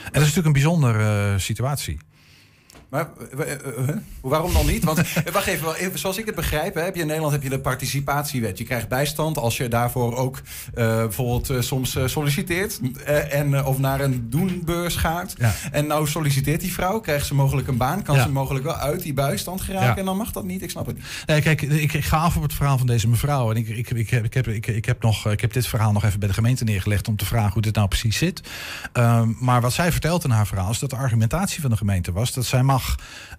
En 0.03 0.11
dat 0.11 0.21
is 0.21 0.35
natuurlijk 0.35 0.45
een 0.45 0.61
bijzondere 0.61 1.39
situatie. 1.39 1.99
Maar 2.89 3.09
eh, 3.37 3.51
eh, 3.51 3.89
eh, 3.89 3.95
waarom 4.21 4.53
dan 4.53 4.65
niet? 4.65 4.83
Want 4.83 4.97
wacht 5.33 5.47
even, 5.47 5.65
wel 5.65 5.75
even, 5.75 5.99
zoals 5.99 6.17
ik 6.17 6.25
het 6.25 6.35
begrijp, 6.35 6.73
hè, 6.73 6.81
heb 6.81 6.95
je 6.95 7.01
in 7.01 7.07
Nederland 7.07 7.33
heb 7.33 7.43
je 7.43 7.49
de 7.49 7.59
participatiewet. 7.59 8.57
Je 8.57 8.63
krijgt 8.63 8.87
bijstand 8.87 9.37
als 9.37 9.57
je 9.57 9.67
daarvoor 9.67 10.15
ook 10.15 10.41
bijvoorbeeld 10.73 11.63
soms 11.65 11.97
solliciteert. 12.05 12.79
en, 13.29 13.65
of 13.65 13.79
naar 13.79 13.99
een 13.99 14.29
doenbeurs 14.29 14.95
gaat. 14.95 15.35
Ja. 15.37 15.53
En 15.71 15.87
nou 15.87 16.07
solliciteert 16.07 16.61
die 16.61 16.73
vrouw, 16.73 16.99
krijgt 16.99 17.25
ze 17.25 17.35
mogelijk 17.35 17.67
een 17.67 17.77
baan, 17.77 18.03
kan 18.03 18.15
Ja. 18.15 18.23
ze 18.23 18.29
mogelijk 18.29 18.65
wel 18.65 18.75
uit 18.75 19.03
die 19.03 19.13
bijstand 19.13 19.61
geraken. 19.61 19.97
En 19.97 20.05
dan 20.05 20.17
mag 20.17 20.31
dat 20.31 20.43
niet, 20.43 20.61
ik 20.61 20.69
snap 20.69 20.85
het 20.85 20.95
niet. 20.95 21.05
Nee, 21.25 21.41
kijk, 21.41 21.61
ik, 21.61 21.93
ik 21.93 22.05
ga 22.05 22.17
af 22.17 22.35
op 22.35 22.41
het 22.41 22.53
verhaal 22.53 22.77
van 22.77 22.87
deze 22.87 23.07
mevrouw. 23.07 23.51
En 23.51 23.57
ik, 23.57 23.67
ik, 23.67 23.89
ik, 23.89 24.09
heb, 24.09 24.23
ik, 24.23 24.33
heb, 24.33 24.47
ik, 24.47 24.67
ik, 24.67 24.85
heb 24.85 25.01
nog, 25.01 25.27
ik 25.27 25.41
heb 25.41 25.53
dit 25.53 25.67
verhaal 25.67 25.91
nog 25.91 26.03
even 26.03 26.19
bij 26.19 26.27
de 26.27 26.33
gemeente 26.33 26.63
neergelegd 26.63 27.07
om 27.07 27.15
te 27.15 27.25
vragen 27.25 27.53
hoe 27.53 27.61
dit 27.61 27.75
nou 27.75 27.87
precies 27.87 28.17
zit. 28.17 28.41
Ehm, 28.93 29.31
maar 29.39 29.61
wat 29.61 29.73
zij 29.73 29.91
vertelt 29.91 30.23
in 30.23 30.29
haar 30.29 30.47
verhaal 30.47 30.71
is 30.71 30.79
dat 30.79 30.89
de 30.89 30.95
argumentatie 30.95 31.61
van 31.61 31.69
de 31.69 31.77
gemeente 31.77 32.11
was 32.11 32.33
dat 32.33 32.45
zij 32.45 32.63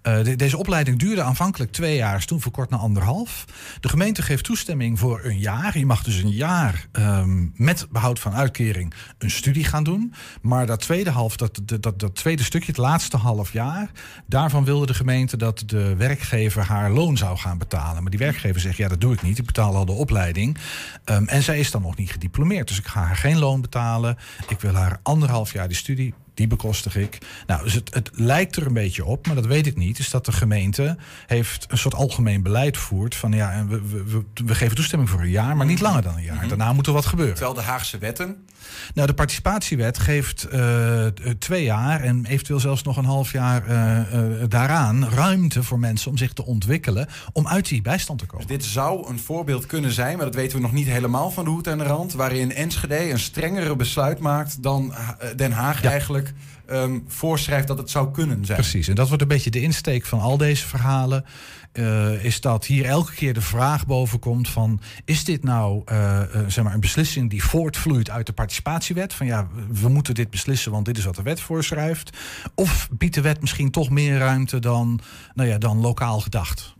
eh, 0.01 0.23
de- 0.23 0.35
deze 0.35 0.57
opleiding 0.57 0.99
duurde 0.99 1.21
aanvankelijk 1.21 1.71
twee 1.71 1.95
jaar, 1.95 2.17
is 2.17 2.25
toen 2.25 2.41
verkort 2.41 2.69
naar 2.69 2.79
anderhalf. 2.79 3.45
De 3.79 3.89
gemeente 3.89 4.21
geeft 4.21 4.43
toestemming 4.43 4.99
voor 4.99 5.21
een 5.23 5.39
jaar. 5.39 5.77
Je 5.77 5.85
mag 5.85 6.03
dus 6.03 6.15
een 6.15 6.29
jaar 6.31 6.87
ehm, 6.91 7.47
met 7.53 7.87
behoud 7.91 8.19
van 8.19 8.33
uitkering 8.33 8.93
een 9.17 9.31
studie 9.31 9.63
gaan 9.63 9.83
doen. 9.83 10.13
Maar 10.41 10.65
dat 10.65 10.79
tweede 10.79 11.09
half, 11.09 11.35
dat, 11.37 11.59
dat, 11.63 11.83
dat, 11.83 11.99
dat 11.99 12.15
tweede 12.15 12.43
stukje, 12.43 12.67
het 12.67 12.77
laatste 12.77 13.17
half 13.17 13.53
jaar, 13.53 13.91
daarvan 14.27 14.65
wilde 14.65 14.85
de 14.85 14.93
gemeente 14.93 15.37
dat 15.37 15.63
de 15.65 15.95
werkgever 15.95 16.63
haar 16.63 16.91
loon 16.91 17.17
zou 17.17 17.37
gaan 17.37 17.57
betalen. 17.57 18.01
Maar 18.01 18.11
die 18.11 18.19
werkgever 18.19 18.61
zegt, 18.61 18.77
ja, 18.77 18.87
dat 18.87 19.01
doe 19.01 19.13
ik 19.13 19.21
niet. 19.21 19.37
Ik 19.37 19.45
betaal 19.45 19.75
al 19.75 19.85
de 19.85 19.91
opleiding. 19.91 20.57
Ehm, 21.05 21.23
en 21.25 21.43
zij 21.43 21.59
is 21.59 21.71
dan 21.71 21.81
nog 21.81 21.95
niet 21.95 22.11
gediplomeerd. 22.11 22.67
Dus 22.67 22.77
ik 22.79 22.87
ga 22.87 23.03
haar 23.03 23.15
geen 23.15 23.37
loon 23.39 23.61
betalen. 23.61 24.17
Ik 24.47 24.59
wil 24.61 24.73
haar 24.73 24.99
anderhalf 25.03 25.53
jaar 25.53 25.67
die 25.67 25.77
studie. 25.77 26.13
Die 26.41 26.49
bekostig 26.49 26.95
ik. 26.95 27.17
Nou, 27.47 27.63
dus 27.63 27.73
het, 27.73 27.93
het 27.93 28.09
lijkt 28.13 28.55
er 28.55 28.65
een 28.65 28.73
beetje 28.73 29.05
op, 29.05 29.27
maar 29.27 29.35
dat 29.35 29.45
weet 29.45 29.67
ik 29.67 29.77
niet. 29.77 29.99
Is 29.99 30.09
dat 30.09 30.25
de 30.25 30.31
gemeente 30.31 30.97
heeft 31.27 31.65
een 31.69 31.77
soort 31.77 31.93
algemeen 31.93 32.43
beleid 32.43 32.77
voert. 32.77 33.15
Van 33.15 33.31
ja, 33.31 33.51
en 33.51 33.67
we, 33.67 33.81
we, 33.81 34.03
we, 34.03 34.23
we 34.45 34.55
geven 34.55 34.75
toestemming 34.75 35.09
voor 35.09 35.21
een 35.21 35.29
jaar, 35.29 35.57
maar 35.57 35.65
niet 35.65 35.79
langer 35.79 36.01
dan 36.01 36.15
een 36.15 36.23
jaar. 36.23 36.47
Daarna 36.47 36.73
moet 36.73 36.87
er 36.87 36.93
wat 36.93 37.05
gebeuren. 37.05 37.35
Terwijl 37.35 37.55
de 37.55 37.61
Haagse 37.61 37.97
wetten. 37.97 38.45
Nou, 38.93 39.07
de 39.07 39.13
participatiewet 39.13 39.99
geeft 39.99 40.43
eh, 40.43 41.05
twee 41.39 41.63
jaar 41.63 42.01
en 42.01 42.25
eventueel 42.25 42.59
zelfs 42.59 42.83
nog 42.83 42.97
een 42.97 43.05
half 43.05 43.31
jaar 43.31 43.67
eh, 43.67 43.99
eh, 43.99 44.49
daaraan 44.49 45.09
ruimte 45.09 45.63
voor 45.63 45.79
mensen 45.79 46.11
om 46.11 46.17
zich 46.17 46.33
te 46.33 46.45
ontwikkelen, 46.45 47.07
om 47.33 47.47
uit 47.47 47.67
die 47.67 47.81
bijstand 47.81 48.19
te 48.19 48.25
komen. 48.25 48.47
Dus 48.47 48.57
dit 48.57 48.65
zou 48.65 49.09
een 49.09 49.19
voorbeeld 49.19 49.65
kunnen 49.65 49.91
zijn, 49.91 50.15
maar 50.17 50.25
dat 50.25 50.35
weten 50.35 50.57
we 50.57 50.63
nog 50.63 50.71
niet 50.71 50.87
helemaal 50.87 51.31
van 51.31 51.43
de 51.43 51.49
hoed 51.49 51.67
en 51.67 51.77
de 51.77 51.83
rand. 51.83 52.13
Waarin 52.13 52.53
Enschede 52.53 53.11
een 53.11 53.19
strengere 53.19 53.75
besluit 53.75 54.19
maakt 54.19 54.63
dan 54.63 54.93
Den 55.35 55.51
Haag 55.51 55.83
eigenlijk 55.83 56.33
ehm, 56.71 56.99
voorschrijft 57.07 57.67
dat 57.67 57.77
het 57.77 57.89
zou 57.89 58.11
kunnen 58.11 58.45
zijn. 58.45 58.59
Precies, 58.59 58.87
en 58.87 58.95
dat 58.95 59.07
wordt 59.07 59.21
een 59.21 59.27
beetje 59.27 59.49
de 59.49 59.61
insteek 59.61 60.05
van 60.05 60.19
al 60.19 60.37
deze 60.37 60.67
verhalen. 60.67 61.25
eh, 61.71 62.23
is 62.23 62.41
dat 62.41 62.65
hier 62.65 62.85
elke 62.85 63.13
keer 63.13 63.33
de 63.33 63.41
vraag 63.41 63.85
boven 63.85 64.19
komt 64.19 64.49
van... 64.49 64.81
is 65.05 65.23
dit 65.23 65.43
nou 65.43 65.81
eh, 65.85 66.21
eh, 66.21 66.47
zeg 66.47 66.63
maar 66.63 66.73
een 66.73 66.79
beslissing 66.79 67.29
die 67.29 67.43
voortvloeit 67.43 68.09
uit 68.09 68.25
de 68.25 68.33
participatiewet? 68.33 69.13
Van 69.13 69.25
ja, 69.25 69.47
we 69.71 69.89
moeten 69.89 70.13
dit 70.13 70.29
beslissen, 70.29 70.71
want 70.71 70.85
dit 70.85 70.97
is 70.97 71.05
wat 71.05 71.15
de 71.15 71.21
wet 71.21 71.41
voorschrijft. 71.41 72.17
Of 72.55 72.89
biedt 72.91 73.15
de 73.15 73.21
wet 73.21 73.41
misschien 73.41 73.71
toch 73.71 73.89
meer 73.89 74.17
ruimte 74.17 74.59
dan, 74.59 74.99
nou 75.33 75.49
ja, 75.49 75.57
dan 75.57 75.77
lokaal 75.77 76.19
gedacht? 76.19 76.75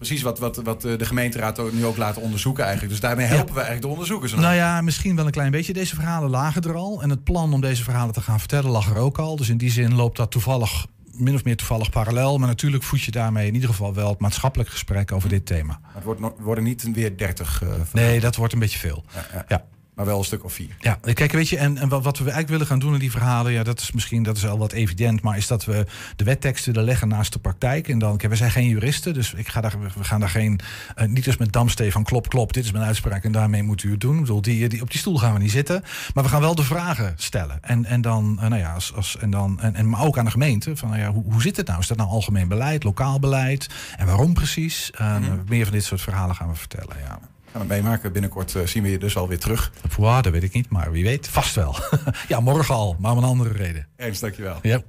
Precies 0.00 0.22
wat, 0.22 0.38
wat, 0.38 0.56
wat 0.56 0.84
eh, 0.84 0.98
de 0.98 1.04
gemeenteraad 1.04 1.72
nu 1.72 1.84
ook 1.84 1.96
laten 1.96 2.22
onderzoeken 2.22 2.62
eigenlijk. 2.64 2.92
Dus 2.92 3.00
daarmee 3.02 3.26
helpen 3.26 3.46
we 3.54 3.60
eigenlijk 3.60 3.82
de 3.82 3.88
onderzoekers. 3.92 4.34
Nou 4.34 4.54
ja, 4.54 4.80
misschien 4.80 5.16
wel 5.16 5.26
een 5.26 5.30
klein 5.30 5.50
beetje. 5.50 5.72
Deze 5.72 5.94
verhalen 5.94 6.30
lagen 6.30 6.62
er 6.62 6.74
al. 6.74 7.02
En 7.02 7.10
het 7.10 7.24
plan 7.24 7.52
om 7.52 7.60
deze 7.60 7.82
verhalen 7.82 8.14
te 8.14 8.20
gaan 8.20 8.38
vertellen 8.38 8.70
lag 8.70 8.90
er 8.90 8.96
ook 8.96 9.18
al. 9.18 9.36
Dus 9.36 9.48
in 9.48 9.56
die 9.56 9.70
zin 9.70 9.94
loopt 9.94 10.16
dat 10.16 10.30
toevallig, 10.30 10.86
min 11.12 11.34
of 11.34 11.44
meer 11.44 11.56
toevallig 11.56 11.90
parallel. 11.90 12.38
Maar 12.38 12.48
natuurlijk 12.48 12.82
voed 12.82 13.02
je 13.02 13.10
daarmee 13.10 13.46
in 13.46 13.54
ieder 13.54 13.68
geval 13.68 13.94
wel 13.94 14.08
het 14.08 14.18
maatschappelijk 14.18 14.68
gesprek 14.70 15.12
over 15.12 15.28
dit 15.28 15.46
thema. 15.46 15.78
Maar 15.82 15.90
het 15.94 16.04
wordt 16.04 16.20
worden 16.38 16.64
niet 16.64 16.92
weer 16.92 17.16
30. 17.16 17.62
eh, 17.62 17.68
van- 17.68 17.76
Nee, 17.92 18.20
dat 18.20 18.36
wordt 18.36 18.52
een 18.52 18.58
beetje 18.58 18.78
veel. 18.78 19.04
Ja. 19.48 19.64
Maar 20.00 20.08
wel 20.08 20.18
een 20.18 20.24
stuk 20.24 20.44
of 20.44 20.52
vier. 20.52 20.76
Ja, 20.78 20.98
kijk, 21.14 21.32
weet 21.32 21.48
je, 21.48 21.56
en, 21.58 21.78
en 21.78 21.88
wat 21.88 22.02
we 22.04 22.22
eigenlijk 22.22 22.48
willen 22.48 22.66
gaan 22.66 22.78
doen 22.78 22.92
in 22.92 22.98
die 22.98 23.10
verhalen, 23.10 23.52
ja, 23.52 23.62
dat 23.62 23.80
is 23.80 23.92
misschien 23.92 24.22
dat 24.22 24.36
is 24.36 24.46
al 24.46 24.58
wat 24.58 24.72
evident, 24.72 25.22
maar 25.22 25.36
is 25.36 25.46
dat 25.46 25.64
we 25.64 25.86
de 26.16 26.24
wetteksten 26.24 26.74
er 26.74 26.82
leggen 26.82 27.08
naast 27.08 27.32
de 27.32 27.38
praktijk. 27.38 27.88
En 27.88 27.98
dan, 27.98 28.16
kijk, 28.16 28.32
we 28.32 28.38
zijn 28.38 28.50
geen 28.50 28.68
juristen, 28.68 29.14
dus 29.14 29.32
ik 29.34 29.48
ga 29.48 29.60
daar, 29.60 29.74
we 29.80 30.04
gaan 30.04 30.20
daar 30.20 30.28
geen, 30.28 30.60
eh, 30.94 31.06
niet 31.06 31.26
eens 31.26 31.36
met 31.36 31.52
damstee 31.52 31.92
van 31.92 32.04
klop, 32.04 32.28
klop, 32.28 32.52
dit 32.52 32.64
is 32.64 32.72
mijn 32.72 32.84
uitspraak 32.84 33.24
en 33.24 33.32
daarmee 33.32 33.62
moet 33.62 33.82
u 33.82 33.90
het 33.90 34.00
doen. 34.00 34.14
Ik 34.14 34.20
bedoel, 34.20 34.42
die, 34.42 34.68
die, 34.68 34.82
op 34.82 34.90
die 34.90 35.00
stoel 35.00 35.18
gaan 35.18 35.32
we 35.32 35.38
niet 35.38 35.50
zitten, 35.50 35.82
maar 36.14 36.24
we 36.24 36.30
gaan 36.30 36.40
wel 36.40 36.54
de 36.54 36.64
vragen 36.64 37.14
stellen. 37.16 37.58
En, 37.62 37.84
en 37.84 38.00
dan, 38.00 38.38
eh, 38.40 38.48
nou 38.48 38.60
ja, 38.60 38.72
als, 38.72 38.94
als, 38.94 39.16
en 39.16 39.30
dan, 39.30 39.60
en, 39.60 39.74
en, 39.74 39.88
maar 39.88 40.02
ook 40.02 40.18
aan 40.18 40.24
de 40.24 40.30
gemeente, 40.30 40.76
van, 40.76 40.88
nou 40.88 41.00
ja, 41.00 41.12
hoe, 41.12 41.24
hoe 41.32 41.42
zit 41.42 41.56
het 41.56 41.66
nou? 41.66 41.80
Is 41.80 41.86
dat 41.86 41.96
nou 41.96 42.08
algemeen 42.08 42.48
beleid, 42.48 42.84
lokaal 42.84 43.18
beleid? 43.18 43.68
En 43.96 44.06
waarom 44.06 44.34
precies? 44.34 44.90
Eh, 44.90 45.16
Meer 45.48 45.64
van 45.64 45.74
dit 45.74 45.84
soort 45.84 46.00
verhalen 46.00 46.36
gaan 46.36 46.48
we 46.48 46.54
vertellen, 46.54 46.96
ja. 47.04 47.18
Gaan 47.52 47.60
we 47.60 47.66
meemaken. 47.66 48.12
Binnenkort 48.12 48.54
eh, 48.54 48.66
zien 48.66 48.82
we 48.82 48.90
je 48.90 48.98
dus 48.98 49.16
alweer 49.16 49.38
terug. 49.38 49.72
Wow, 49.96 50.22
dat 50.22 50.32
weet 50.32 50.42
ik 50.42 50.52
niet, 50.52 50.70
maar 50.70 50.92
wie 50.92 51.04
weet, 51.04 51.28
vast 51.28 51.54
wel. 51.54 51.76
ja, 52.28 52.40
morgen 52.40 52.74
al, 52.74 52.96
maar 52.98 53.12
om 53.12 53.18
een 53.18 53.24
andere 53.24 53.52
reden. 53.52 53.86
Ernst, 53.96 54.20
dankjewel. 54.20 54.58
Ja. 54.62 54.82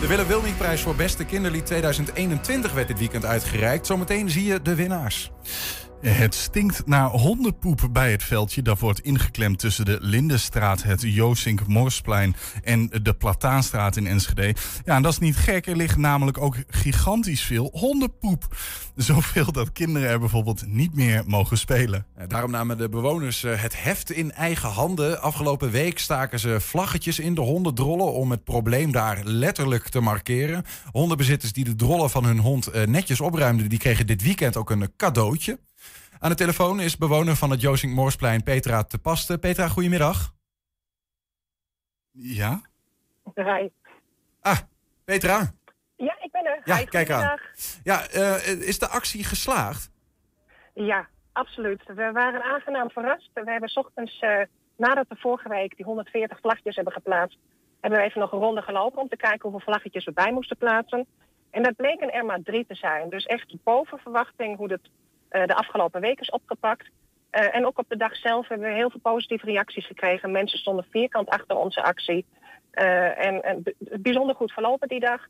De 0.00 0.06
Willem 0.08 0.26
Wilming-prijs 0.26 0.80
voor 0.80 0.94
beste 0.94 1.24
kinderlied 1.24 1.66
2021 1.66 2.72
werd 2.72 2.88
dit 2.88 2.98
weekend 2.98 3.24
uitgereikt. 3.24 3.86
Zometeen 3.86 4.30
zie 4.30 4.44
je 4.44 4.62
de 4.62 4.74
winnaars. 4.74 5.30
Het 6.02 6.34
stinkt 6.34 6.86
naar 6.86 7.08
hondenpoep 7.08 7.88
bij 7.92 8.10
het 8.10 8.22
veldje. 8.22 8.62
Dat 8.62 8.78
wordt 8.78 9.00
ingeklemd 9.00 9.58
tussen 9.58 9.84
de 9.84 9.98
Lindenstraat, 10.00 10.82
het 10.82 11.00
Joosink 11.02 11.66
Morsplein 11.66 12.36
en 12.62 12.90
de 13.02 13.14
Plataanstraat 13.14 13.96
in 13.96 14.06
Enschede. 14.06 14.54
Ja, 14.84 14.96
en 14.96 15.02
dat 15.02 15.12
is 15.12 15.18
niet 15.18 15.36
gek. 15.36 15.66
Er 15.66 15.76
ligt 15.76 15.96
namelijk 15.96 16.38
ook 16.38 16.56
gigantisch 16.66 17.42
veel 17.42 17.70
hondenpoep. 17.72 18.56
Zoveel 18.96 19.52
dat 19.52 19.72
kinderen 19.72 20.08
er 20.08 20.18
bijvoorbeeld 20.18 20.66
niet 20.66 20.94
meer 20.94 21.22
mogen 21.26 21.58
spelen. 21.58 22.06
Daarom 22.28 22.50
namen 22.50 22.78
de 22.78 22.88
bewoners 22.88 23.44
eh, 23.44 23.60
het 23.60 23.82
heft 23.82 24.10
in 24.10 24.32
eigen 24.32 24.68
handen. 24.68 25.22
Afgelopen 25.22 25.70
week 25.70 25.98
staken 25.98 26.38
ze 26.38 26.60
vlaggetjes 26.60 27.18
in 27.18 27.34
de 27.34 27.40
hondendrollen 27.40 28.12
om 28.12 28.30
het 28.30 28.44
probleem 28.44 28.92
daar 28.92 29.20
letterlijk 29.24 29.88
te 29.88 30.00
markeren. 30.00 30.64
Hondenbezitters 30.92 31.52
die 31.52 31.64
de 31.64 31.74
drollen 31.74 32.10
van 32.10 32.24
hun 32.24 32.38
hond 32.38 32.66
eh, 32.66 32.86
netjes 32.86 33.20
opruimden, 33.20 33.68
die 33.68 33.78
kregen 33.78 34.06
dit 34.06 34.22
weekend 34.22 34.56
ook 34.56 34.70
een 34.70 34.92
cadeautje. 34.96 35.58
Aan 36.22 36.30
de 36.30 36.36
telefoon 36.36 36.80
is 36.80 36.96
bewoner 36.96 37.36
van 37.36 37.50
het 37.50 37.60
Joosink 37.60 37.94
Morsplein 37.94 38.42
Petra 38.42 38.82
te 38.82 38.98
Paste. 38.98 39.38
Petra, 39.38 39.68
goedemiddag. 39.68 40.32
Ja? 42.10 42.60
Hi. 43.34 43.68
Ah, 44.40 44.58
Petra. 45.04 45.52
Ja, 45.96 46.16
ik 46.20 46.30
ben 46.30 46.44
er. 46.44 46.60
Ja, 46.64 46.76
Hi, 46.76 46.84
kijk 46.84 47.10
aan. 47.10 47.38
Ja, 47.82 48.06
eh, 48.06 48.68
is 48.68 48.78
de 48.78 48.88
actie 48.88 49.24
geslaagd? 49.24 49.90
Ja, 50.74 51.08
absoluut. 51.32 51.82
We 51.86 52.10
waren 52.12 52.42
aangenaam 52.42 52.90
verrast. 52.90 53.30
We 53.34 53.50
hebben 53.50 53.68
's 53.68 53.76
ochtends, 53.76 54.18
eh, 54.18 54.40
nadat 54.76 55.08
we 55.08 55.16
vorige 55.16 55.48
week 55.48 55.76
die 55.76 55.84
140 55.84 56.38
vlaggetjes 56.40 56.74
hebben 56.74 56.92
geplaatst, 56.92 57.38
hebben 57.80 58.00
we 58.00 58.06
even 58.06 58.20
nog 58.20 58.32
een 58.32 58.38
ronde 58.38 58.62
gelopen 58.62 59.00
om 59.00 59.08
te 59.08 59.16
kijken 59.16 59.50
hoeveel 59.50 59.72
vlaggetjes 59.72 60.04
we 60.04 60.12
bij 60.12 60.32
moesten 60.32 60.56
plaatsen. 60.56 61.06
En 61.50 61.62
dat 61.62 61.76
bleken 61.76 62.12
er 62.12 62.24
maar 62.24 62.42
drie 62.42 62.66
te 62.66 62.74
zijn. 62.74 63.10
Dus 63.10 63.24
echt 63.24 63.54
boven 63.64 63.98
verwachting 63.98 64.56
hoe 64.56 64.72
het 64.72 64.88
de 65.46 65.54
afgelopen 65.54 66.00
week 66.00 66.20
is 66.20 66.30
opgepakt. 66.30 66.90
Eh, 67.30 67.54
en 67.56 67.66
ook 67.66 67.78
op 67.78 67.88
de 67.88 67.96
dag 67.96 68.16
zelf 68.16 68.48
hebben 68.48 68.68
we 68.68 68.74
heel 68.74 68.90
veel 68.90 69.00
positieve 69.00 69.46
reacties 69.46 69.86
gekregen. 69.86 70.30
Mensen 70.30 70.58
stonden 70.58 70.86
vierkant 70.90 71.28
achter 71.28 71.56
onze 71.56 71.82
actie. 71.82 72.24
Eh, 72.70 73.26
en, 73.26 73.42
en 73.42 73.62
bijzonder 73.78 74.34
goed 74.34 74.52
verlopen 74.52 74.88
die 74.88 75.00
dag. 75.00 75.20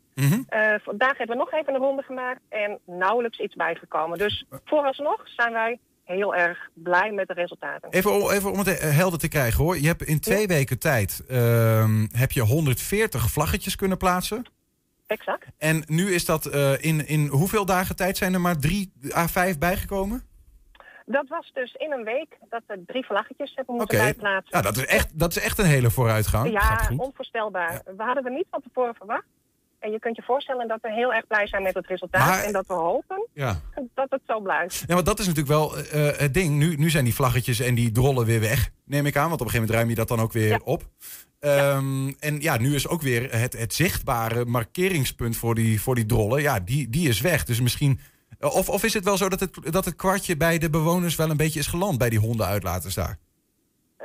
Eh, 0.48 0.74
vandaag 0.82 1.18
hebben 1.18 1.36
we 1.36 1.42
nog 1.42 1.52
even 1.52 1.74
een 1.74 1.80
ronde 1.80 2.02
gemaakt 2.02 2.40
en 2.48 2.78
nauwelijks 2.86 3.38
iets 3.38 3.54
bijgekomen. 3.54 4.18
Dus 4.18 4.44
vooralsnog 4.64 5.22
zijn 5.24 5.52
wij 5.52 5.78
heel 6.04 6.34
erg 6.34 6.68
blij 6.74 7.10
met 7.12 7.28
de 7.28 7.34
resultaten. 7.34 7.90
Even, 7.90 8.12
om- 8.12 8.30
even 8.30 8.50
om 8.52 8.58
het 8.58 8.78
eh, 8.78 8.96
helder 8.96 9.18
te 9.18 9.28
krijgen 9.28 9.64
hoor. 9.64 9.78
Je 9.78 9.86
hebt 9.86 10.02
in 10.02 10.20
twee 10.20 10.46
weken 10.46 10.78
tijd 10.78 11.24
ehm, 11.28 12.06
heb 12.12 12.32
je 12.32 12.40
140 12.40 13.30
vlaggetjes 13.30 13.76
kunnen 13.76 13.98
plaatsen. 13.98 14.44
Exact. 15.12 15.46
En 15.58 15.84
nu 15.86 16.12
is 16.12 16.24
dat 16.24 16.46
eh, 16.46 16.84
in, 16.84 17.06
in 17.06 17.26
hoeveel 17.26 17.64
dagen 17.64 17.96
tijd 17.96 18.16
zijn 18.16 18.34
er 18.34 18.40
maar 18.40 18.58
drie 18.58 18.92
à 19.16 19.26
vijf 19.26 19.58
bijgekomen? 19.58 20.22
Dat 21.06 21.28
was 21.28 21.50
dus 21.54 21.72
in 21.72 21.92
een 21.92 22.04
week 22.04 22.38
dat 22.48 22.62
we 22.66 22.82
drie 22.86 23.04
vlaggetjes 23.04 23.54
hebben 23.54 23.74
moeten 23.74 23.98
bijplaatsen. 23.98 24.56
Ja, 24.56 24.62
dat 24.62 24.76
is, 24.76 24.86
echt, 24.86 25.18
dat 25.18 25.36
is 25.36 25.42
echt 25.42 25.58
een 25.58 25.64
hele 25.64 25.90
vooruitgang. 25.90 26.50
Ja, 26.50 26.90
onvoorstelbaar. 26.96 27.82
We 27.96 28.02
hadden 28.02 28.24
er 28.24 28.32
niet 28.32 28.46
van 28.50 28.62
tevoren 28.62 28.94
verwacht. 28.94 29.26
En 29.82 29.90
je 29.90 29.98
kunt 29.98 30.16
je 30.16 30.22
voorstellen 30.22 30.68
dat 30.68 30.78
we 30.80 30.92
heel 30.92 31.12
erg 31.14 31.26
blij 31.26 31.46
zijn 31.46 31.62
met 31.62 31.74
het 31.74 31.86
resultaat. 31.86 32.26
Maar- 32.26 32.44
En 32.44 32.52
dat 32.52 32.66
we 32.66 32.72
hopen 32.74 33.28
Ja. 33.34 33.60
dat 33.94 34.10
het 34.10 34.20
zo 34.26 34.40
blijft. 34.40 34.84
Ja, 34.86 34.94
want 34.94 35.06
dat 35.06 35.18
is 35.18 35.26
natuurlijk 35.26 35.52
wel 35.58 35.76
eh, 35.78 36.18
het 36.18 36.34
ding. 36.34 36.56
Nu, 36.56 36.74
nu 36.76 36.90
zijn 36.90 37.04
die 37.04 37.14
vlaggetjes 37.14 37.60
en 37.60 37.74
die 37.74 37.90
drollen 37.90 38.26
weer 38.26 38.40
weg, 38.40 38.70
neem 38.84 39.06
ik 39.06 39.16
aan. 39.16 39.28
Want 39.28 39.40
op 39.40 39.46
een 39.46 39.52
gegeven 39.52 39.60
moment 39.60 39.76
ruim 39.76 39.88
je 39.88 39.94
dat 39.94 40.08
dan 40.08 40.20
ook 40.20 40.32
weer 40.32 40.60
op. 40.64 40.88
Ehm, 41.40 42.12
En 42.18 42.40
ja, 42.40 42.58
nu 42.58 42.74
is 42.74 42.88
ook 42.88 43.02
weer 43.02 43.32
het, 43.38 43.58
het 43.58 43.74
zichtbare 43.74 44.44
markeringspunt 44.44 45.36
voor 45.36 45.54
die, 45.54 45.80
voor 45.80 45.94
die 45.94 46.06
drollen. 46.06 46.42
Ja, 46.42 46.60
die, 46.60 46.88
die 46.90 47.08
is 47.08 47.20
weg. 47.20 47.44
Dus 47.44 47.60
misschien. 47.60 48.00
Of, 48.40 48.68
of 48.68 48.84
is 48.84 48.94
het 48.94 49.04
wel 49.04 49.16
zo 49.16 49.28
dat 49.28 49.40
het, 49.40 49.58
dat 49.72 49.84
het 49.84 49.96
kwartje 49.96 50.36
bij 50.36 50.58
de 50.58 50.70
bewoners 50.70 51.16
wel 51.16 51.30
een 51.30 51.36
beetje 51.36 51.58
is 51.58 51.66
geland 51.66 51.98
bij 51.98 52.10
die 52.10 52.18
hondenuitlaters 52.18 52.94
daar? 52.94 53.18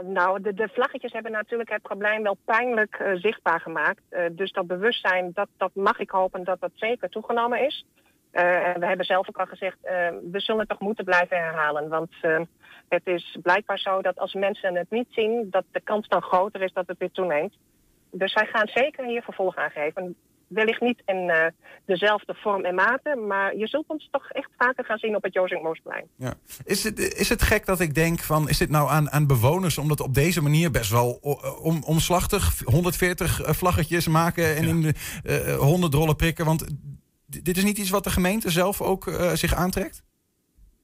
Nou, 0.04 0.42
de, 0.42 0.70
vlaggetjes 0.74 1.12
hebben 1.12 1.32
natuurlijk 1.32 1.70
het 1.70 1.82
probleem 1.82 2.24
wel 2.24 2.38
pijnlijk 2.46 2.96
eh, 2.96 3.14
zichtbaar 3.16 3.60
gemaakt. 3.60 4.02
Eh, 4.10 4.26
dus 4.32 4.52
dat 4.52 4.68
bewustzijn, 4.68 5.32
dat, 5.34 5.48
dat 5.58 5.72
mag 5.74 6.00
ik 6.00 6.10
hopen 6.10 6.44
dat 6.44 6.60
dat 6.60 6.72
zeker 6.74 7.10
toegenomen 7.10 7.66
is. 7.66 7.86
Eh, 8.32 8.68
en 8.68 8.80
we 8.80 8.86
hebben 8.86 9.06
zelf 9.06 9.30
ook 9.30 9.38
al 9.38 9.46
gezegd, 9.46 9.78
we 10.32 10.40
zullen 10.40 10.60
het 10.60 10.70
toch 10.70 10.80
moeten 10.80 11.06
blijven 11.06 11.38
herhalen. 11.38 11.90
Want 11.90 12.12
het 12.88 13.08
is 13.08 13.38
blijkbaar 13.42 13.80
zo 13.80 14.02
dat 14.02 14.20
als 14.20 14.34
mensen 14.34 14.76
het 14.76 14.90
niet 14.90 15.08
zien, 15.10 15.48
dat 15.50 15.64
de 15.72 15.82
kans 15.82 16.08
dan 16.08 16.22
groter 16.22 16.62
is 16.62 16.74
dat 16.74 16.88
het 16.88 16.98
weer 16.98 17.12
toeneemt. 17.12 17.58
Dus 18.12 18.34
wij 18.34 18.46
gaan 18.46 18.68
zeker 18.68 19.06
hier 19.06 19.22
vervolg 19.22 19.56
aan 19.56 19.72
geven. 19.72 20.16
Wellicht 20.48 20.82
niet 20.82 21.02
in 21.06 21.30
eh, 21.30 21.46
dezelfde 21.86 22.34
vorm 22.34 22.66
en 22.66 22.76
mate, 22.76 23.16
maar 23.28 23.56
je 23.56 23.68
zult 23.68 23.88
ons 23.88 24.08
toch 24.12 24.30
echt 24.32 24.50
vaker 24.58 24.86
gaan 24.86 24.98
zien 24.98 25.16
op 25.16 25.24
het 25.24 25.34
Jozink 25.34 25.64
Moosplein. 25.64 26.06
Ja. 26.16 26.34
Is, 26.64 26.84
het, 26.84 27.00
is 27.00 27.30
het 27.30 27.42
gek 27.42 27.66
dat 27.66 27.80
ik 27.80 27.96
denk 27.96 28.20
van, 28.20 28.50
is 28.50 28.58
dit 28.58 28.70
nou 28.70 28.90
aan, 28.90 29.12
aan 29.12 29.28
bewoners 29.28 29.78
om 29.78 29.88
dat 29.88 30.00
op 30.00 30.14
deze 30.14 30.42
manier 30.42 30.72
best 30.72 30.92
wel 30.92 31.12
om, 31.62 31.84
omslachtig 31.84 32.62
140 32.64 33.42
vlaggetjes 33.44 34.08
maken 34.08 34.56
en 34.56 34.64
in 34.64 34.82
de 34.82 34.94
eh, 35.24 35.58
100 35.58 35.94
rollen 35.94 36.16
prikken? 36.16 36.46
Want 36.46 36.66
dit 37.26 37.58
is 37.58 37.64
niet 37.64 37.78
iets 37.78 37.90
wat 37.90 38.04
de 38.04 38.10
gemeente 38.10 38.50
zelf 38.50 38.82
ook 38.82 39.08
eh, 39.08 39.32
zich 39.32 39.54
aantrekt? 39.54 40.04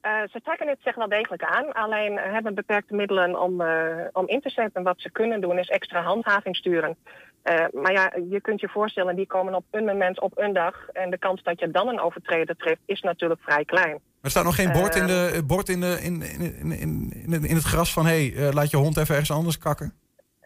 Eh, 0.04 0.12
ze 0.32 0.41
trekken 0.41 0.68
het 0.68 0.78
zich 0.84 0.95
wel 0.95 1.10
degelijk 1.10 1.43
aan, 1.43 1.74
alleen 1.74 2.18
hebben 2.18 2.56
beperkte 2.56 2.95
middelen 2.95 3.41
om, 3.41 3.62
eh, 3.62 3.86
om 4.14 4.28
in 4.28 4.41
te 4.41 4.49
zetten. 4.49 4.84
Wat 4.84 5.01
ze 5.01 5.12
kunnen 5.12 5.41
doen 5.41 5.60
is 5.60 5.68
extra 5.70 6.01
handhaving 6.01 6.56
sturen. 6.56 6.95
Eh, 7.43 7.66
maar 7.74 7.91
ja, 7.91 8.12
je 8.30 8.41
kunt 8.41 8.60
je 8.60 8.70
voorstellen, 8.70 9.16
die 9.16 9.28
komen 9.28 9.56
op 9.56 9.66
een 9.72 9.86
moment 9.86 10.20
op 10.22 10.38
een 10.38 10.54
dag. 10.54 10.88
En 10.93 11.10
de 11.10 11.18
kans 11.18 11.43
dat 11.43 11.60
je 11.60 11.72
dan 11.72 11.88
een 11.88 11.99
overtreder 11.99 12.56
treft 12.56 12.82
is 12.86 13.01
natuurlijk 13.01 13.41
vrij 13.43 13.66
klein. 13.66 13.99
Er 14.22 14.30
staat 14.30 14.43
nog 14.43 14.56
geen 14.56 14.72
bord 14.72 14.95
in, 14.95 15.08
de, 15.08 15.43
bord 15.47 15.70
in, 15.70 15.80
de, 15.80 15.99
in, 16.01 16.22
in, 16.22 16.72
in, 16.72 17.12
in, 17.43 17.56
het- 17.56 17.64
gras 17.64 17.93
van... 17.93 18.06
hé, 18.06 18.30
hey, 18.30 18.51
laat 18.54 18.70
je 18.70 18.78
hond 18.78 18.97
even 18.97 19.12
ergens 19.16 19.32
anders 19.32 19.58
kakken. 19.58 19.93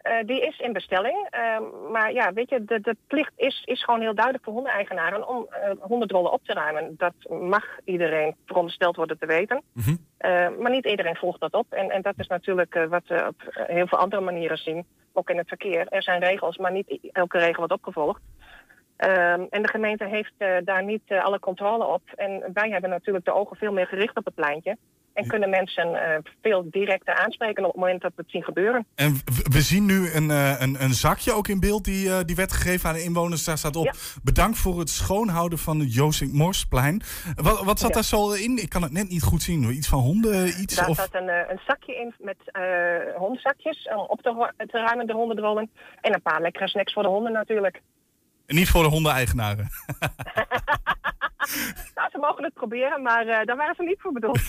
Eh, 0.08 0.26
die 0.26 0.40
is 0.40 0.58
in 0.58 0.72
bestelling. 0.72 1.26
Eh, 1.30 1.58
maar 1.92 2.12
ja, 2.12 2.32
weet 2.32 2.50
je, 2.50 2.64
de, 2.64 2.80
de 2.80 2.96
plicht 3.06 3.32
is, 3.36 3.62
is 3.64 3.84
gewoon 3.84 4.00
heel 4.00 4.14
duidelijk 4.14 4.44
voor 4.44 4.52
hondeneigenaren 4.52 5.28
om 5.28 5.48
hondendrollen 5.80 6.32
op 6.32 6.44
te 6.44 6.52
ruimen. 6.52 6.94
Dat 6.96 7.14
mag 7.28 7.64
iedereen 7.84 8.34
verondersteld 8.46 8.96
worden 8.96 9.18
te 9.18 9.26
weten. 9.26 9.62
Eh, 10.18 10.48
maar 10.58 10.70
niet 10.70 10.86
iedereen 10.86 11.16
volgt 11.16 11.40
dat 11.40 11.52
op. 11.52 11.72
En, 11.72 11.90
en 11.90 12.02
dat 12.02 12.14
is 12.16 12.26
natuurlijk 12.26 12.86
wat 12.88 13.06
we 13.06 13.26
op 13.26 13.42
heel 13.52 13.86
veel 13.86 13.98
andere 13.98 14.22
manieren 14.22 14.58
zien. 14.58 14.86
Ook 15.12 15.30
in 15.30 15.36
het 15.36 15.48
verkeer. 15.48 15.86
Er 15.88 16.02
zijn 16.02 16.20
regels, 16.20 16.56
maar 16.56 16.72
niet 16.72 16.98
elke 17.12 17.38
regel 17.38 17.58
wordt 17.58 17.72
opgevolgd. 17.72 18.20
Ehm, 18.96 19.44
en 19.50 19.62
de 19.62 19.68
gemeente 19.68 20.04
heeft 20.04 20.64
daar 20.64 20.84
niet 20.84 21.02
alle 21.08 21.38
controle 21.38 21.86
op. 21.86 22.02
En 22.14 22.50
wij 22.52 22.70
hebben 22.70 22.90
natuurlijk 22.90 23.24
de 23.24 23.34
ogen 23.34 23.56
veel 23.56 23.72
meer 23.72 23.86
gericht 23.86 24.16
op 24.16 24.24
het 24.24 24.34
pleintje. 24.34 24.76
En 25.18 25.26
kunnen 25.26 25.50
mensen 25.50 25.94
eh, 25.94 26.18
veel 26.42 26.66
directer 26.70 27.14
aanspreken 27.14 27.64
op 27.64 27.72
het 27.72 27.80
moment 27.80 28.00
dat 28.02 28.12
we 28.16 28.22
het 28.22 28.30
zien 28.30 28.42
gebeuren. 28.42 28.86
En 28.94 29.14
we 29.42 29.60
zien 29.60 29.84
nu 29.84 30.10
een, 30.12 30.30
eh, 30.30 30.60
een, 30.60 30.82
een 30.82 30.94
zakje 30.94 31.32
ook 31.32 31.48
in 31.48 31.60
beeld 31.60 31.84
die, 31.84 32.10
eh, 32.10 32.18
die 32.24 32.36
werd 32.36 32.52
gegeven 32.52 32.88
aan 32.88 32.94
de 32.94 33.02
inwoners. 33.02 33.44
Daar 33.44 33.58
staat 33.58 33.76
op, 33.76 33.90
bedankt 34.22 34.58
voor 34.58 34.78
het 34.78 34.90
schoonhouden 34.90 35.58
van 35.58 35.80
het 35.80 35.94
Jozink 35.94 36.32
Morsplein. 36.32 37.02
Wat, 37.34 37.64
wat 37.64 37.78
zat 37.78 37.88
Ja. 37.88 37.94
daar 37.94 38.04
zo 38.04 38.32
in? 38.32 38.62
Ik 38.62 38.68
kan 38.68 38.82
het 38.82 38.92
net 38.92 39.08
niet 39.08 39.22
goed 39.22 39.42
zien. 39.42 39.70
Iets 39.70 39.88
van 39.88 39.98
honden, 39.98 40.46
iets? 40.46 40.74
Daar 40.74 40.88
of... 40.88 40.96
zat 40.96 41.14
een, 41.14 41.28
een 41.28 41.60
zakje 41.66 41.94
in 41.94 42.14
met 42.18 42.38
hondzakjes 43.16 43.88
om 43.94 44.04
op 44.08 44.22
te, 44.22 44.52
te 44.56 44.78
ruimen, 44.78 45.06
de 45.06 45.12
hondendrollen. 45.12 45.70
En 46.00 46.14
een 46.14 46.22
paar 46.22 46.40
lekkere 46.40 46.68
snacks 46.68 46.92
voor 46.92 47.02
de 47.02 47.08
honden 47.08 47.32
natuurlijk. 47.32 47.82
En 48.46 48.54
niet 48.54 48.68
voor 48.68 48.82
de 48.82 48.88
hondeneigenaren. 48.88 49.68
Nou, 51.94 52.10
ze 52.10 52.18
mogen 52.18 52.44
het 52.44 52.54
proberen, 52.54 53.02
maar 53.02 53.26
eh, 53.26 53.46
daar 53.46 53.56
waren 53.56 53.74
ze 53.74 53.82
niet 53.82 54.00
voor 54.00 54.12
bedoeld. 54.12 54.40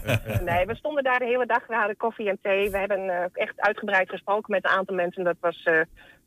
nee, 0.50 0.66
we 0.66 0.74
stonden 0.74 1.04
daar 1.04 1.18
de 1.18 1.24
hele 1.24 1.46
dag. 1.46 1.66
We 1.66 1.74
hadden 1.74 1.96
koffie 1.96 2.28
en 2.28 2.38
thee. 2.42 2.70
We 2.70 2.78
hebben 2.78 3.08
eh, 3.08 3.24
echt 3.32 3.60
uitgebreid 3.60 4.10
gesproken 4.10 4.50
met 4.52 4.64
een 4.64 4.70
aantal 4.70 4.96
mensen. 4.96 5.24
Dat 5.24 5.36
was 5.40 5.62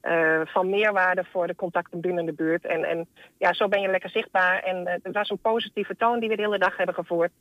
eh, 0.01 0.41
van 0.45 0.69
meerwaarde 0.69 1.25
voor 1.31 1.47
de 1.47 1.55
contacten 1.55 2.01
binnen 2.01 2.25
de 2.25 2.33
buurt. 2.33 2.65
En, 2.65 2.83
en 2.83 3.07
ja, 3.37 3.53
zo 3.53 3.67
ben 3.67 3.81
je 3.81 3.87
lekker 3.87 4.09
zichtbaar. 4.09 4.63
En 4.63 4.99
het 5.03 5.13
was 5.13 5.29
een 5.29 5.37
positieve 5.37 5.95
toon 5.95 6.19
die 6.19 6.29
we 6.29 6.35
de 6.35 6.41
hele 6.41 6.57
dag 6.59 6.77
hebben 6.77 6.95
gevoerd. 6.95 7.31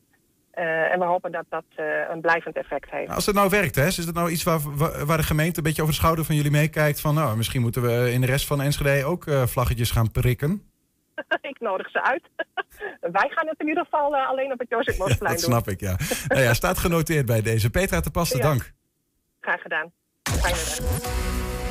En 0.91 0.99
we 0.99 1.05
hopen 1.05 1.32
dat 1.32 1.45
dat 1.49 1.64
een 2.11 2.20
blijvend 2.20 2.57
effect 2.57 2.91
heeft. 2.91 3.11
Als 3.11 3.26
het 3.26 3.35
nou 3.35 3.51
werkt, 3.51 3.74
hè, 3.74 3.87
is 3.87 3.97
het 3.97 4.14
nou 4.14 4.30
iets 4.30 4.43
waar, 4.43 4.59
waar 5.07 5.16
de 5.16 5.22
gemeente 5.22 5.59
een 5.59 5.64
beetje 5.64 5.82
over 5.82 5.95
de 5.95 6.01
schouder 6.01 6.24
van 6.24 6.35
jullie 6.35 6.51
meekijkt? 6.51 7.01
Van 7.01 7.14
nou, 7.14 7.37
misschien 7.37 7.61
moeten 7.61 7.82
we 7.82 8.12
in 8.12 8.20
de 8.20 8.26
rest 8.26 8.47
van 8.47 8.62
Enschede 8.62 9.05
ook 9.05 9.24
vlaggetjes 9.47 9.91
gaan 9.91 10.11
prikken. 10.11 10.74
ik 11.50 11.60
nodig 11.60 11.90
ze 11.90 12.02
uit. 12.02 12.22
Wij 13.18 13.28
gaan 13.34 13.46
het 13.48 13.60
in 13.60 13.68
ieder 13.68 13.84
geval 13.84 14.16
eh, 14.16 14.28
alleen 14.28 14.52
op 14.52 14.58
het 14.58 14.68
Jozef 14.68 14.96
dat 15.18 15.18
doen. 15.18 15.38
snap 15.38 15.68
ik, 15.68 15.80
ja. 15.80 15.96
nou 16.28 16.40
ja, 16.42 16.54
staat 16.54 16.78
genoteerd 16.78 17.26
bij 17.26 17.42
deze. 17.42 17.70
Petra 17.70 18.00
te 18.00 18.10
passen, 18.10 18.38
Ja. 18.38 18.42
dank. 18.44 18.72
Graag 19.40 19.60
gedaan. 19.62 19.92
Fijne 20.22 20.56
dag. 20.56 21.22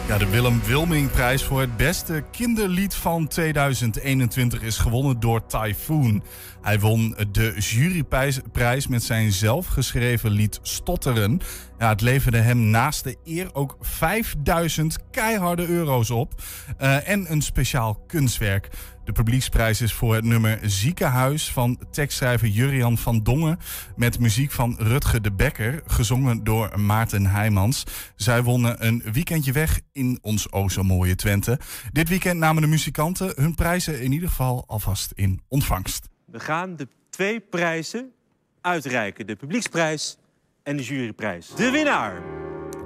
Ja, 0.07 0.17
de 0.17 0.29
Willem 0.29 0.61
Wilming-prijs 0.63 1.43
voor 1.43 1.59
het 1.59 1.77
beste 1.77 2.23
kinderlied 2.31 2.95
van 2.95 3.27
2021 3.27 4.61
is 4.61 4.77
gewonnen 4.77 5.19
door 5.19 5.45
Typhoon. 5.45 6.23
Hij 6.63 6.79
won 6.79 7.15
de 7.31 7.55
juryprijs 7.59 8.39
prijs 8.51 8.87
met 8.87 9.03
zijn 9.03 9.31
zelfgeschreven 9.31 10.31
lied 10.31 10.59
Stotteren. 10.61 11.39
Ja, 11.79 11.89
het 11.89 12.01
leverde 12.01 12.37
hem 12.37 12.69
naast 12.69 13.03
de 13.03 13.17
eer 13.23 13.55
ook 13.55 13.77
5000 13.81 14.97
keiharde 15.11 15.67
euro's 15.67 16.09
op. 16.09 16.41
eh, 16.77 17.09
en 17.09 17.31
een 17.31 17.41
speciaal 17.41 18.03
kunstwerk. 18.07 18.69
De 19.03 19.11
publieksprijs 19.11 19.81
is 19.81 19.93
voor 19.93 20.15
het 20.15 20.23
nummer 20.23 20.59
Ziekenhuis 20.61 21.51
van 21.51 21.79
tekstschrijver 21.91 22.47
Jurian 22.47 22.97
van 22.97 23.23
Dongen. 23.23 23.59
Met 23.95 24.19
muziek 24.19 24.51
van 24.51 24.75
Rutger 24.79 25.21
de 25.21 25.31
Bekker, 25.31 25.81
gezongen 25.85 26.43
door 26.43 26.79
Maarten 26.79 27.25
Heijmans. 27.25 27.83
Zij 28.15 28.43
wonnen 28.43 28.85
een 28.85 29.03
weekendje 29.11 29.51
weg 29.51 29.79
in 29.91 30.19
ons 30.21 30.51
o 30.51 30.69
zo 30.69 30.83
mooie 30.83 31.15
Twente. 31.15 31.59
Dit 31.91 32.09
weekend 32.09 32.39
namen 32.39 32.61
de 32.61 32.67
muzikanten 32.67 33.33
hun 33.35 33.55
prijzen 33.55 34.01
in 34.01 34.11
ieder 34.11 34.29
geval 34.29 34.63
alvast 34.67 35.11
in 35.15 35.41
ontvangst. 35.47 36.12
We 36.33 36.39
gaan 36.39 36.75
de 36.75 36.87
twee 37.09 37.39
prijzen 37.39 38.13
uitreiken. 38.61 39.27
De 39.27 39.35
publieksprijs 39.35 40.17
en 40.63 40.77
de 40.77 40.83
juryprijs. 40.83 41.47
De 41.55 41.71
winnaar 41.71 42.21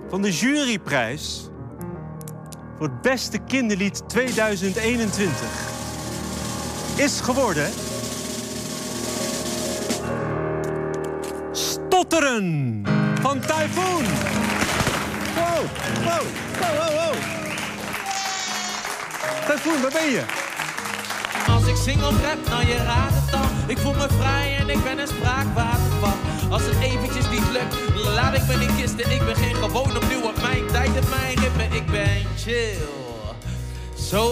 van 0.09 0.21
de 0.21 0.31
juryprijs 0.31 1.49
voor 2.77 2.87
het 2.87 3.01
beste 3.01 3.37
kinderlied 3.37 4.09
2021 4.09 5.39
is 6.97 7.21
geworden... 7.21 7.69
Stotteren 11.51 12.81
van 13.21 13.39
Typhoon. 13.39 14.03
Wow, 15.35 15.65
wow, 16.03 16.21
wow, 16.59 16.77
wow, 16.77 16.93
wow. 16.93 17.15
Typhoon, 19.45 19.81
waar 19.81 19.91
ben 19.91 20.11
je? 20.11 20.46
Als 21.47 21.67
ik 21.67 21.75
zing 21.75 22.03
of 22.03 22.21
rap, 22.21 22.47
nou 22.49 22.65
je 22.65 22.75
raadt 22.75 23.15
het 23.15 23.31
dan. 23.31 23.49
Ik 23.67 23.77
voel 23.77 23.93
me 23.93 24.07
vrij 24.19 24.57
en 24.57 24.69
ik 24.69 24.83
ben 24.83 24.99
een 24.99 25.07
spraakwater 25.07 25.91
van. 25.99 26.17
Als 26.51 26.61
het 26.65 26.83
eventjes 26.83 27.29
niet 27.29 27.49
lukt, 27.51 28.05
laat 28.15 28.35
ik 28.35 28.47
me 28.47 28.53
in 28.53 28.75
kisten. 28.75 29.11
Ik 29.11 29.25
ben 29.25 29.35
geen 29.35 29.55
gewoon 29.55 29.95
opnieuw 29.95 30.23
op 30.23 30.41
mijn 30.41 30.67
tijd 30.67 30.95
en 30.95 31.09
mijn 31.09 31.39
ritme. 31.39 31.75
Ik 31.75 31.85
ben 31.85 32.25
chill, 32.37 32.77
zo 33.97 34.25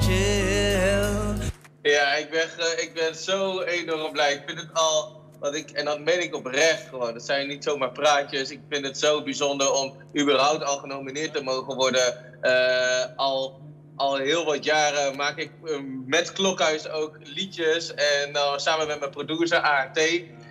chill. 0.00 1.48
Ja, 1.82 2.14
ik 2.14 2.30
ben, 2.30 2.48
ik 2.82 2.90
ben 2.94 3.14
zo 3.14 3.60
enorm 3.60 4.12
blij. 4.12 4.32
Ik 4.32 4.42
vind 4.46 4.60
het 4.60 4.70
al, 4.72 5.20
wat 5.40 5.54
ik, 5.54 5.70
en 5.70 5.84
dat 5.84 6.00
meen 6.00 6.22
ik 6.22 6.34
oprecht 6.34 6.88
gewoon. 6.88 7.12
Dat 7.12 7.24
zijn 7.24 7.48
niet 7.48 7.64
zomaar 7.64 7.92
praatjes. 7.92 8.50
Ik 8.50 8.60
vind 8.68 8.84
het 8.84 8.98
zo 8.98 9.22
bijzonder 9.22 9.72
om 9.72 9.94
überhaupt 10.18 10.64
al 10.64 10.78
genomineerd 10.78 11.34
te 11.34 11.42
mogen 11.42 11.74
worden. 11.76 12.40
Eh, 12.42 13.16
al, 13.16 13.60
al 13.98 14.16
heel 14.16 14.44
wat 14.44 14.64
jaren 14.64 15.16
maak 15.16 15.36
ik 15.36 15.50
eh, 15.64 15.76
met 16.06 16.32
Klokhuis 16.32 16.88
ook 16.88 17.16
liedjes. 17.22 17.94
En 17.94 18.32
dan 18.32 18.60
samen 18.60 18.86
met 18.86 18.98
mijn 18.98 19.10
producer 19.10 19.60
ART. 19.60 20.00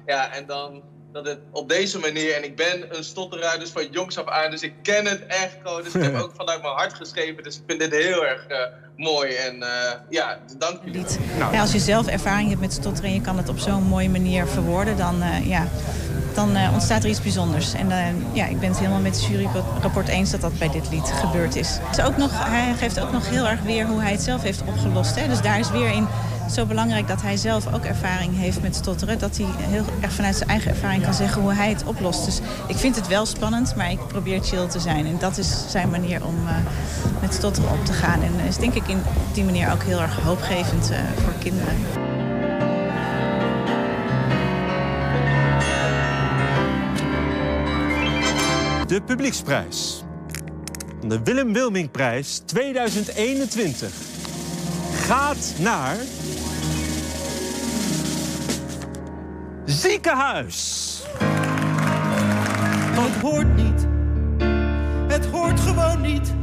Ja, 0.06 0.34
en 0.34 0.46
dan 0.46 0.84
dat 1.12 1.26
het 1.26 1.40
op 1.52 1.70
deze 1.70 2.00
manier, 2.00 2.34
en 2.34 2.44
ik 2.44 2.56
ben 2.56 2.98
een 2.98 3.04
stotteraar 3.04 3.60
dus 3.60 3.70
van 3.70 3.88
jongs 3.92 4.18
af 4.18 4.28
aan, 4.28 4.52
dus 4.52 4.62
ik 4.62 4.74
ken 4.82 5.06
het 5.06 5.26
echt 5.26 5.58
gewoon. 5.64 5.84
Dus 5.84 5.96
ik 5.96 6.02
heb 6.02 6.16
ook 6.24 6.34
vanuit 6.36 6.62
mijn 6.62 6.74
hart 6.74 6.94
geschreven, 6.94 7.44
dus 7.44 7.56
ik 7.56 7.62
vind 7.68 7.80
dit 7.80 7.92
heel 7.92 8.26
erg 8.26 8.48
eh, 8.48 8.60
mooi. 8.96 9.34
En 9.34 9.64
eh, 9.64 9.92
ja, 10.10 10.40
dank 10.58 10.80
jullie. 10.84 11.06
wel. 11.38 11.52
Ja, 11.52 11.62
als 11.62 11.72
je 11.72 11.80
zelf 11.80 12.08
ervaring 12.08 12.50
hebt 12.50 12.62
met 12.62 12.74
stotteren 12.74 13.10
en 13.10 13.16
je 13.16 13.22
kan 13.22 13.38
het 13.38 13.50
op 13.50 13.60
zo'n 13.60 13.84
mooie 13.84 14.10
manier 14.10 14.48
verwoorden, 14.48 14.98
dan, 14.98 15.22
eh, 15.22 15.48
ja, 15.48 15.68
dan 16.38 16.56
eh, 16.56 16.74
ontstaat 16.74 17.04
er 17.04 17.10
iets 17.10 17.22
bijzonders. 17.22 17.74
En 17.74 17.92
eh, 17.92 17.98
ja, 18.32 18.46
ik 18.46 18.60
ben 18.60 18.70
het 18.70 18.78
helemaal 18.78 19.00
met 19.00 19.16
het 19.16 19.26
juryrapport 19.26 20.08
eens 20.08 20.32
dat 20.32 20.42
dat 20.42 20.58
bij 20.60 20.70
dit 20.70 20.90
lied 20.90 21.12
gebeurd 21.14 21.56
is. 21.56 21.80
Ook 22.06 22.18
nog, 22.18 22.32
hij 22.34 22.74
geeft 22.74 23.00
ook 23.00 23.12
nog 23.12 23.30
heel 23.30 23.48
erg 23.48 23.62
weer 23.62 23.86
hoe 23.86 24.02
hij 24.02 24.12
het 24.12 24.22
zelf 24.22 24.42
heeft 24.42 24.62
opgelost. 24.68 25.16
Hè? 25.16 25.28
Dus 25.28 25.42
daar 25.42 25.60
is 25.60 25.72
weer 25.72 25.92
in 25.92 26.08
zo 26.52 26.66
belangrijk 26.66 27.08
dat 27.08 27.22
hij 27.22 27.38
zelf 27.38 27.74
ook 27.74 27.84
ervaring 27.84 28.38
heeft 28.38 28.62
met 28.62 28.76
stotteren. 28.76 29.20
Dat 29.20 29.38
hij 29.38 29.46
heel 29.58 29.84
erg 30.02 30.12
vanuit 30.12 30.36
zijn 30.36 30.50
eigen 30.50 30.72
ervaring 30.72 31.04
kan 31.04 31.14
zeggen 31.14 31.42
hoe 31.42 31.54
hij 31.54 31.70
het 31.70 31.84
oplost. 31.84 32.26
Dus 32.26 32.40
ik 32.68 32.76
vind 32.76 32.96
het 32.96 33.08
wel 33.08 33.26
spannend, 33.26 33.76
maar 33.76 33.92
ik 33.92 34.08
probeer 34.08 34.44
chill 34.44 34.68
te 34.68 34.80
zijn. 34.80 35.06
En 35.06 35.18
dat 35.20 35.38
is 35.38 35.64
zijn 35.68 35.90
manier 35.90 36.26
om 36.26 36.36
eh, 36.48 36.56
met 37.22 37.34
stotteren 37.34 37.72
op 37.72 37.86
te 37.86 37.94
gaan. 37.94 38.22
En 38.22 38.46
is 38.48 38.58
denk 38.58 38.74
ik 38.74 38.88
in 38.88 39.02
die 39.34 39.44
manier 39.44 39.72
ook 39.72 39.84
heel 39.84 40.02
erg 40.02 40.20
hoopgevend 40.24 40.92
voor 41.24 41.34
kinderen. 41.40 42.27
De 48.88 49.02
publieksprijs 49.02 50.04
de 51.08 51.24
Willem 51.24 51.54
Wilmingprijs 51.54 52.38
2021 52.46 53.90
gaat 54.94 55.54
naar... 55.60 55.96
Ziekenhuis. 59.66 61.02
Het 62.92 63.22
hoort 63.22 63.56
niet. 63.56 63.88
Het 65.08 65.26
hoort 65.26 65.60
gewoon 65.60 66.02
niet. 66.02 66.34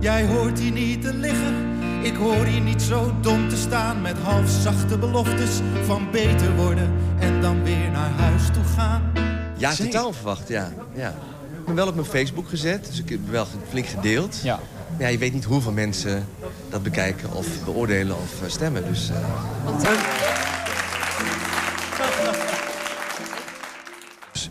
Jij 0.00 0.26
hoort 0.26 0.58
hier 0.58 0.72
niet 0.72 1.02
te 1.02 1.14
liggen. 1.14 1.54
Ik 2.02 2.14
hoor 2.14 2.44
hier 2.44 2.60
niet 2.60 2.82
zo 2.82 3.12
dom 3.20 3.48
te 3.48 3.56
staan 3.56 4.00
met 4.00 4.18
halfzachte 4.18 4.98
beloftes 4.98 5.60
van 5.84 6.10
beter 6.10 6.56
worden 6.56 6.92
en 7.18 7.40
dan 7.40 7.62
weer 7.62 7.90
naar 7.90 8.10
huis 8.10 8.42
toe 8.52 8.64
gaan. 8.76 9.12
Ja, 9.56 9.74
totaal 9.74 10.12
verwacht, 10.12 10.48
ja. 10.48 10.68
ja. 10.94 11.14
Ik 11.62 11.68
ben 11.68 11.76
wel 11.76 11.86
op 11.88 11.94
mijn 11.94 12.06
Facebook 12.06 12.48
gezet, 12.48 12.86
dus 12.86 12.98
ik 12.98 13.08
heb 13.08 13.18
wel 13.30 13.46
flink 13.68 13.86
gedeeld. 13.86 14.40
Ja. 14.42 14.60
Ja, 14.98 15.08
je 15.08 15.18
weet 15.18 15.32
niet 15.32 15.44
hoeveel 15.44 15.72
mensen 15.72 16.26
dat 16.70 16.82
bekijken 16.82 17.32
of 17.32 17.64
beoordelen 17.64 18.16
of 18.16 18.42
eh, 18.42 18.48
stemmen. 18.48 18.84
Dus, 18.88 19.10
eh, 19.10 19.16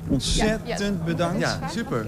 Ontzettend 0.08 1.06
bedankt. 1.06 1.40
Ja, 1.40 1.60
super. 1.70 2.08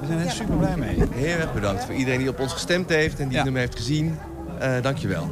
We 0.00 0.06
zijn 0.06 0.18
er 0.18 0.30
super 0.30 0.56
blij 0.56 0.76
mee. 0.76 1.02
Heel 1.12 1.38
erg 1.38 1.54
bedankt 1.54 1.84
voor 1.84 1.94
iedereen 1.94 2.18
die 2.18 2.28
op 2.28 2.40
ons 2.40 2.52
gestemd 2.52 2.88
heeft 2.88 3.20
en 3.20 3.28
die 3.28 3.38
hem 3.38 3.56
heeft 3.56 3.76
gezien. 3.76 4.18
Uh, 4.62 4.82
dankjewel. 4.82 5.30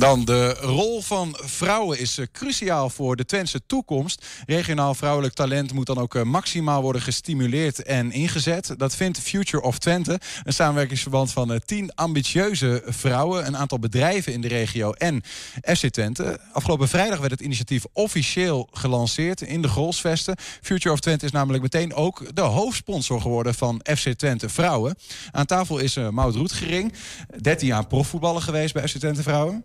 Dan 0.00 0.24
de 0.24 0.54
rol 0.60 1.02
van 1.02 1.36
vrouwen 1.40 1.98
is 1.98 2.18
eh, 2.18 2.26
cruciaal 2.32 2.90
voor 2.90 3.16
de 3.16 3.24
Twentse 3.24 3.60
toekomst. 3.66 4.26
Regionaal 4.46 4.94
vrouwelijk 4.94 5.34
talent 5.34 5.72
moet 5.72 5.86
dan 5.86 5.98
ook 5.98 6.14
eh, 6.14 6.22
maximaal 6.22 6.82
worden 6.82 7.02
gestimuleerd 7.02 7.82
en 7.82 8.12
ingezet. 8.12 8.74
Dat 8.76 8.96
vindt 8.96 9.18
Future 9.18 9.62
of 9.62 9.78
Twente, 9.78 10.20
een 10.44 10.52
samenwerkingsverband 10.52 11.32
van 11.32 11.52
eh, 11.52 11.58
tien 11.64 11.94
ambitieuze 11.94 12.82
vrouwen, 12.86 13.46
een 13.46 13.56
aantal 13.56 13.78
bedrijven 13.78 14.32
in 14.32 14.40
de 14.40 14.48
regio 14.48 14.92
en 14.92 15.22
FC 15.62 15.88
Twente. 15.88 16.40
Afgelopen 16.52 16.88
vrijdag 16.88 17.18
werd 17.18 17.30
het 17.30 17.40
initiatief 17.40 17.84
officieel 17.92 18.68
gelanceerd 18.72 19.40
in 19.40 19.62
de 19.62 19.68
Grolsvesten. 19.68 20.36
Future 20.60 20.94
of 20.94 21.00
Twente 21.00 21.24
is 21.24 21.32
namelijk 21.32 21.62
meteen 21.62 21.94
ook 21.94 22.34
de 22.34 22.40
hoofdsponsor 22.40 23.20
geworden 23.20 23.54
van 23.54 23.80
FC 23.96 24.08
Twente 24.08 24.48
Vrouwen. 24.48 24.94
Aan 25.30 25.46
tafel 25.46 25.78
is 25.78 25.96
Maud 26.10 26.34
Roetgering, 26.34 26.92
13 27.40 27.66
jaar 27.66 27.86
profvoetballer 27.86 28.42
geweest 28.42 28.74
bij 28.74 28.88
FC 28.88 28.98
Twente 28.98 29.22
Vrouwen. 29.22 29.64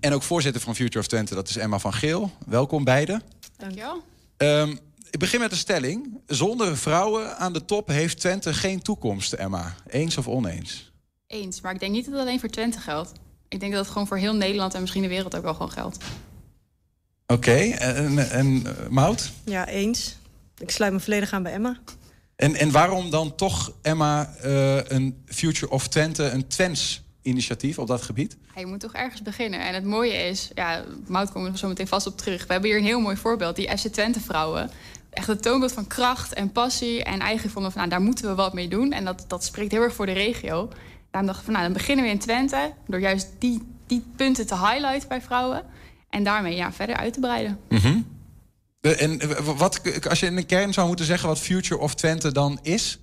En 0.00 0.12
ook 0.12 0.22
voorzitter 0.22 0.62
van 0.62 0.74
Future 0.74 0.98
of 0.98 1.06
Twente, 1.06 1.34
dat 1.34 1.48
is 1.48 1.56
Emma 1.56 1.78
van 1.78 1.92
Geel. 1.92 2.30
Welkom 2.46 2.84
beiden. 2.84 3.22
Dankjewel. 3.56 4.02
Um, 4.36 4.78
ik 5.10 5.18
begin 5.18 5.40
met 5.40 5.50
een 5.50 5.56
stelling. 5.56 6.20
Zonder 6.26 6.76
vrouwen 6.76 7.36
aan 7.38 7.52
de 7.52 7.64
top 7.64 7.88
heeft 7.88 8.20
Twente 8.20 8.54
geen 8.54 8.82
toekomst, 8.82 9.32
Emma. 9.32 9.74
Eens 9.86 10.16
of 10.16 10.28
oneens? 10.28 10.92
Eens, 11.26 11.60
maar 11.60 11.74
ik 11.74 11.80
denk 11.80 11.92
niet 11.92 12.04
dat 12.04 12.14
het 12.14 12.22
alleen 12.22 12.40
voor 12.40 12.48
Twente 12.48 12.78
geldt. 12.78 13.12
Ik 13.48 13.60
denk 13.60 13.72
dat 13.72 13.80
het 13.80 13.92
gewoon 13.92 14.06
voor 14.06 14.16
heel 14.16 14.34
Nederland 14.34 14.74
en 14.74 14.80
misschien 14.80 15.02
de 15.02 15.08
wereld 15.08 15.36
ook 15.36 15.42
wel 15.42 15.52
gewoon 15.52 15.70
geldt. 15.70 16.04
Oké, 17.26 17.56
en, 17.56 18.30
en 18.30 18.46
uh, 18.46 18.70
Mout? 18.88 19.32
Ja, 19.44 19.66
eens. 19.66 20.16
Ik 20.58 20.70
sluit 20.70 20.92
me 20.92 21.00
volledig 21.00 21.32
aan 21.32 21.42
bij 21.42 21.52
Emma. 21.52 21.78
En, 22.36 22.54
en 22.54 22.70
waarom 22.70 23.10
dan 23.10 23.34
toch, 23.34 23.72
Emma, 23.82 24.34
uh, 24.44 24.76
een 24.84 25.22
Future 25.26 25.72
of 25.72 25.88
Twente, 25.88 26.24
een 26.24 26.46
Twents 26.46 27.02
initiatief 27.28 27.78
op 27.78 27.86
dat 27.86 28.02
gebied? 28.02 28.36
je 28.56 28.66
moet 28.66 28.80
toch 28.80 28.94
ergens 28.94 29.22
beginnen. 29.22 29.60
En 29.60 29.74
het 29.74 29.84
mooie 29.84 30.12
is, 30.12 30.50
ja, 30.54 30.84
Mout 31.06 31.32
komt 31.32 31.46
er 31.46 31.58
zo 31.58 31.68
meteen 31.68 31.88
vast 31.88 32.06
op 32.06 32.16
terug. 32.16 32.46
We 32.46 32.52
hebben 32.52 32.70
hier 32.70 32.78
een 32.78 32.84
heel 32.84 33.00
mooi 33.00 33.16
voorbeeld, 33.16 33.56
die 33.56 33.78
FC 33.78 33.86
Twente 33.86 34.20
vrouwen. 34.20 34.70
Echt 35.10 35.26
het 35.26 35.42
toonbeeld 35.42 35.72
van 35.72 35.86
kracht 35.86 36.32
en 36.32 36.52
passie. 36.52 37.04
En 37.04 37.20
eigenlijk 37.20 37.52
vonden 37.52 37.72
van, 37.72 37.80
nou, 37.80 37.92
daar 37.92 38.02
moeten 38.02 38.28
we 38.28 38.34
wat 38.34 38.52
mee 38.52 38.68
doen. 38.68 38.92
En 38.92 39.04
dat, 39.04 39.24
dat 39.28 39.44
spreekt 39.44 39.72
heel 39.72 39.82
erg 39.82 39.94
voor 39.94 40.06
de 40.06 40.12
regio. 40.12 40.68
Daarom 41.10 41.32
dachten 41.32 41.36
we 41.36 41.44
van, 41.44 41.52
nou, 41.52 41.64
dan 41.64 41.72
beginnen 41.72 42.04
we 42.04 42.10
in 42.10 42.18
Twente... 42.18 42.72
door 42.86 43.00
juist 43.00 43.28
die, 43.38 43.62
die 43.86 44.04
punten 44.16 44.46
te 44.46 44.54
highlighten 44.54 45.08
bij 45.08 45.20
vrouwen. 45.20 45.62
En 46.10 46.24
daarmee 46.24 46.56
ja, 46.56 46.72
verder 46.72 46.96
uit 46.96 47.12
te 47.12 47.20
breiden. 47.20 47.58
Mm 47.68 48.06
En 48.80 49.20
wat, 49.56 49.80
als 50.08 50.20
je 50.20 50.26
in 50.26 50.36
de 50.36 50.42
kern 50.42 50.72
zou 50.72 50.86
moeten 50.86 51.06
zeggen 51.06 51.28
wat 51.28 51.38
Future 51.38 51.80
of 51.80 51.94
Twente 51.94 52.32
dan 52.32 52.58
is... 52.62 52.98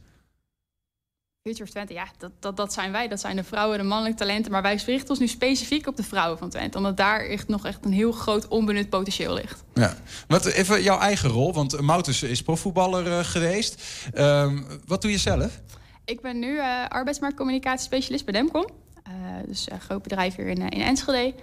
Future 1.47 1.63
of 1.63 1.69
Twente, 1.69 1.93
ja, 1.93 2.07
dat, 2.17 2.31
dat, 2.39 2.57
dat 2.57 2.73
zijn 2.73 2.91
wij. 2.91 3.07
Dat 3.07 3.19
zijn 3.19 3.35
de 3.35 3.43
vrouwen, 3.43 3.77
de 3.77 3.83
mannelijke 3.83 4.17
talenten. 4.17 4.51
Maar 4.51 4.61
wij 4.61 4.81
richten 4.85 5.09
ons 5.09 5.19
nu 5.19 5.27
specifiek 5.27 5.87
op 5.87 5.95
de 5.95 6.03
vrouwen 6.03 6.37
van 6.37 6.49
Twente. 6.49 6.77
Omdat 6.77 6.97
daar 6.97 7.19
echt 7.19 7.47
nog 7.47 7.65
echt 7.65 7.85
een 7.85 7.91
heel 7.91 8.11
groot 8.11 8.47
onbenut 8.47 8.89
potentieel 8.89 9.33
ligt. 9.33 9.63
Ja. 9.73 9.97
Wat, 10.27 10.45
even 10.45 10.83
jouw 10.83 10.99
eigen 10.99 11.29
rol, 11.29 11.53
want 11.53 11.81
Moutus 11.81 12.23
is 12.23 12.41
profvoetballer 12.41 13.07
uh, 13.07 13.19
geweest. 13.19 13.83
Uh, 14.13 14.59
wat 14.85 15.01
doe 15.01 15.11
je 15.11 15.17
zelf? 15.17 15.61
Ik 16.05 16.21
ben 16.21 16.39
nu 16.39 16.51
uh, 16.55 16.87
arbeidsmarktcommunicatiespecialist 16.87 18.25
bij 18.25 18.33
Demcom. 18.33 18.67
Uh, 19.07 19.13
dus 19.47 19.71
een 19.71 19.81
groot 19.81 20.01
bedrijf 20.01 20.35
hier 20.35 20.47
in, 20.47 20.69
in 20.69 20.81
Enschede. 20.81 21.33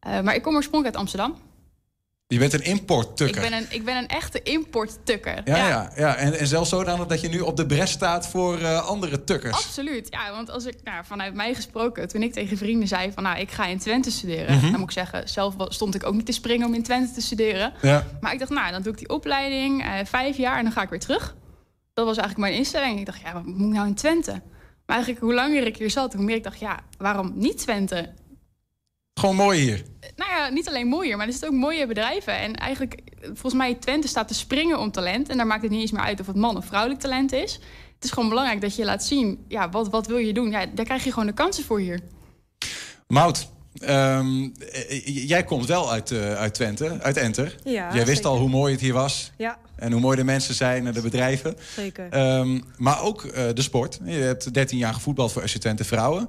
maar 0.00 0.34
ik 0.34 0.42
kom 0.42 0.54
oorspronkelijk 0.54 0.96
uit 0.96 1.04
Amsterdam. 1.04 1.49
Je 2.32 2.38
bent 2.38 2.52
een 2.52 2.64
importtukker. 2.64 3.44
Ik 3.44 3.50
ben 3.50 3.58
een, 3.58 3.66
ik 3.68 3.84
ben 3.84 3.96
een 3.96 4.08
echte 4.08 4.42
importtukker. 4.42 5.40
Ja, 5.44 5.56
ja. 5.56 5.68
ja, 5.68 5.90
ja. 5.96 6.16
En, 6.16 6.38
en 6.38 6.46
zelfs 6.46 6.70
zodanig 6.70 7.06
dat 7.06 7.20
je 7.20 7.28
nu 7.28 7.40
op 7.40 7.56
de 7.56 7.66
bres 7.66 7.90
staat 7.90 8.28
voor 8.28 8.60
uh, 8.60 8.86
andere 8.86 9.24
tukkers. 9.24 9.56
Absoluut. 9.56 10.06
Ja, 10.10 10.30
want 10.30 10.50
als 10.50 10.64
ik 10.64 10.74
nou, 10.84 11.04
vanuit 11.04 11.34
mij 11.34 11.54
gesproken, 11.54 12.08
toen 12.08 12.22
ik 12.22 12.32
tegen 12.32 12.56
vrienden 12.56 12.88
zei 12.88 13.12
van 13.12 13.22
nou, 13.22 13.38
ik 13.38 13.50
ga 13.50 13.66
in 13.66 13.78
Twente 13.78 14.10
studeren. 14.10 14.56
Mhm. 14.56 14.70
Dan 14.70 14.80
moet 14.80 14.88
ik 14.88 14.90
zeggen, 14.90 15.28
zelf 15.28 15.54
stond 15.68 15.94
ik 15.94 16.06
ook 16.06 16.14
niet 16.14 16.26
te 16.26 16.32
springen 16.32 16.66
om 16.66 16.74
in 16.74 16.82
Twente 16.82 17.12
te 17.12 17.20
studeren. 17.20 17.72
Ja. 17.82 18.06
Maar 18.20 18.32
ik 18.32 18.38
dacht, 18.38 18.50
nou, 18.50 18.70
dan 18.70 18.82
doe 18.82 18.92
ik 18.92 18.98
die 18.98 19.08
opleiding, 19.08 19.84
uh, 19.84 19.92
vijf 20.04 20.36
jaar 20.36 20.56
en 20.56 20.62
dan 20.62 20.72
ga 20.72 20.82
ik 20.82 20.90
weer 20.90 21.00
terug. 21.00 21.34
Dat 21.94 22.06
was 22.06 22.16
eigenlijk 22.16 22.48
mijn 22.48 22.58
instelling. 22.58 22.98
Ik 22.98 23.06
dacht, 23.06 23.20
ja, 23.20 23.32
wat 23.32 23.46
moet 23.46 23.68
ik 23.68 23.74
nou 23.74 23.86
in 23.86 23.94
Twente? 23.94 24.30
Maar 24.86 24.96
eigenlijk, 24.96 25.20
hoe 25.20 25.34
langer 25.34 25.66
ik 25.66 25.76
hier 25.76 25.90
zat, 25.90 26.12
hoe 26.12 26.24
meer 26.24 26.36
ik 26.36 26.44
dacht, 26.44 26.60
ja, 26.60 26.80
waarom 26.98 27.32
niet 27.34 27.58
Twente? 27.58 28.12
Gewoon 29.20 29.36
mooi 29.36 29.60
hier. 29.60 29.82
Nou 30.16 30.30
ja, 30.30 30.48
niet 30.48 30.68
alleen 30.68 30.86
mooier, 30.86 31.16
maar 31.16 31.26
er 31.26 31.32
zitten 31.32 31.50
ook 31.50 31.56
mooie 31.56 31.86
bedrijven. 31.86 32.38
En 32.38 32.54
eigenlijk, 32.54 33.00
volgens 33.22 33.54
mij, 33.54 33.74
Twente 33.74 34.08
staat 34.08 34.28
te 34.28 34.34
springen 34.34 34.78
om 34.78 34.90
talent. 34.90 35.28
En 35.28 35.36
daar 35.36 35.46
maakt 35.46 35.62
het 35.62 35.70
niet 35.70 35.80
eens 35.80 35.90
meer 35.90 36.02
uit 36.02 36.20
of 36.20 36.26
het 36.26 36.36
man 36.36 36.56
of 36.56 36.64
vrouwelijk 36.64 37.00
talent 37.00 37.32
is. 37.32 37.52
Het 37.94 38.04
is 38.04 38.10
gewoon 38.10 38.28
belangrijk 38.28 38.60
dat 38.60 38.76
je 38.76 38.84
laat 38.84 39.04
zien, 39.04 39.44
ja, 39.48 39.68
wat, 39.68 39.88
wat 39.88 40.06
wil 40.06 40.16
je 40.16 40.32
doen? 40.32 40.50
Ja, 40.50 40.66
daar 40.66 40.84
krijg 40.84 41.04
je 41.04 41.10
gewoon 41.10 41.26
de 41.26 41.32
kansen 41.32 41.64
voor 41.64 41.78
hier. 41.78 42.00
Mout, 43.06 43.48
um, 43.82 44.52
jij 45.04 45.44
komt 45.44 45.66
wel 45.66 45.90
uit, 45.90 46.10
uh, 46.10 46.34
uit 46.34 46.54
Twente, 46.54 46.98
uit 47.00 47.16
Enter. 47.16 47.56
Ja, 47.64 47.94
jij 47.94 48.04
wist 48.04 48.16
zeker. 48.16 48.30
al 48.30 48.38
hoe 48.38 48.48
mooi 48.48 48.72
het 48.72 48.80
hier 48.80 48.92
was. 48.92 49.32
Ja. 49.36 49.58
En 49.76 49.92
hoe 49.92 50.00
mooi 50.00 50.16
de 50.16 50.24
mensen 50.24 50.54
zijn 50.54 50.86
en 50.86 50.92
de 50.92 51.00
bedrijven. 51.00 51.56
Zeker. 51.76 52.36
Um, 52.38 52.64
maar 52.76 53.02
ook 53.02 53.24
uh, 53.24 53.32
de 53.54 53.62
sport. 53.62 54.00
Je 54.04 54.12
hebt 54.12 54.54
13 54.54 54.78
jaar 54.78 54.94
gevoetbald 54.94 55.32
voor 55.32 55.48
FC 55.48 55.56
Twente 55.56 55.84
Vrouwen. 55.84 56.28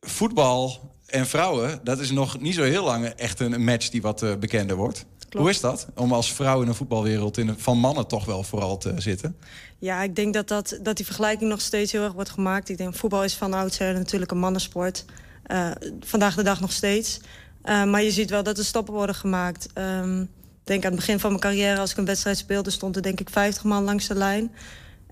Voetbal 0.00 0.91
en 1.12 1.26
vrouwen, 1.26 1.80
dat 1.82 2.00
is 2.00 2.10
nog 2.10 2.40
niet 2.40 2.54
zo 2.54 2.62
heel 2.62 2.84
lang 2.84 3.06
echt 3.06 3.40
een 3.40 3.64
match 3.64 3.88
die 3.88 4.02
wat 4.02 4.22
uh, 4.22 4.34
bekender 4.34 4.76
wordt. 4.76 5.04
Klopt. 5.18 5.46
Hoe 5.46 5.50
is 5.50 5.60
dat? 5.60 5.86
Om 5.94 6.12
als 6.12 6.32
vrouw 6.32 6.62
in 6.62 6.68
een 6.68 6.74
voetbalwereld 6.74 7.38
in 7.38 7.48
een, 7.48 7.58
van 7.58 7.78
mannen 7.78 8.06
toch 8.06 8.24
wel 8.24 8.42
vooral 8.42 8.78
te 8.78 8.94
zitten? 8.96 9.36
Ja, 9.78 10.02
ik 10.02 10.16
denk 10.16 10.34
dat, 10.34 10.48
dat, 10.48 10.78
dat 10.82 10.96
die 10.96 11.04
vergelijking 11.04 11.50
nog 11.50 11.60
steeds 11.60 11.92
heel 11.92 12.02
erg 12.02 12.12
wordt 12.12 12.30
gemaakt. 12.30 12.68
Ik 12.68 12.76
denk, 12.76 12.94
voetbal 12.94 13.24
is 13.24 13.34
van 13.34 13.54
oudsher 13.54 13.94
natuurlijk 13.94 14.30
een 14.30 14.38
mannensport. 14.38 15.04
Uh, 15.46 15.70
vandaag 16.00 16.34
de 16.34 16.42
dag 16.42 16.60
nog 16.60 16.72
steeds. 16.72 17.20
Uh, 17.64 17.84
maar 17.84 18.02
je 18.02 18.10
ziet 18.10 18.30
wel 18.30 18.42
dat 18.42 18.58
er 18.58 18.64
stappen 18.64 18.94
worden 18.94 19.14
gemaakt. 19.14 19.66
Um, 19.74 20.20
ik 20.22 20.28
denk 20.68 20.84
aan 20.84 20.90
het 20.90 21.00
begin 21.00 21.20
van 21.20 21.30
mijn 21.30 21.42
carrière, 21.42 21.80
als 21.80 21.90
ik 21.90 21.96
een 21.96 22.04
wedstrijd 22.04 22.36
speelde... 22.36 22.70
stond 22.70 22.96
er 22.96 23.02
denk 23.02 23.20
ik 23.20 23.30
50 23.30 23.64
man 23.64 23.84
langs 23.84 24.06
de 24.06 24.14
lijn. 24.14 24.52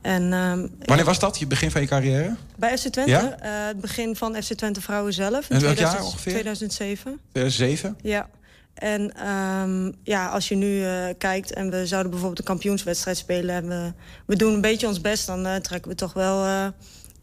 En, 0.01 0.32
um, 0.32 0.70
Wanneer 0.84 1.05
was 1.05 1.18
dat, 1.18 1.38
je 1.38 1.46
begin 1.46 1.70
van 1.70 1.80
je 1.80 1.86
carrière? 1.86 2.36
Bij 2.57 2.78
FC 2.78 2.86
Twente. 2.88 3.11
Ja? 3.11 3.22
Uh, 3.22 3.66
het 3.66 3.80
begin 3.80 4.16
van 4.16 4.42
FC 4.42 4.53
Twente 4.53 4.80
Vrouwen 4.80 5.12
zelf. 5.12 5.51
In 5.51 5.61
welk 5.61 5.74
2000, 5.74 5.92
jaar 5.92 6.05
ongeveer? 6.05 6.32
2007. 6.32 7.20
2007? 7.32 7.96
Ja. 8.03 8.28
En 8.74 9.28
um, 9.28 9.94
ja, 10.03 10.28
als 10.28 10.48
je 10.48 10.55
nu 10.55 10.80
uh, 10.80 11.05
kijkt 11.18 11.53
en 11.53 11.70
we 11.70 11.86
zouden 11.86 12.11
bijvoorbeeld 12.11 12.38
een 12.38 12.55
kampioenswedstrijd 12.55 13.16
spelen... 13.16 13.55
en 13.55 13.68
we, 13.68 13.92
we 14.26 14.36
doen 14.36 14.55
een 14.55 14.61
beetje 14.61 14.86
ons 14.86 15.01
best, 15.01 15.26
dan 15.26 15.46
uh, 15.46 15.57
trekken 15.57 15.90
we 15.90 15.96
toch 15.96 16.12
wel... 16.12 16.72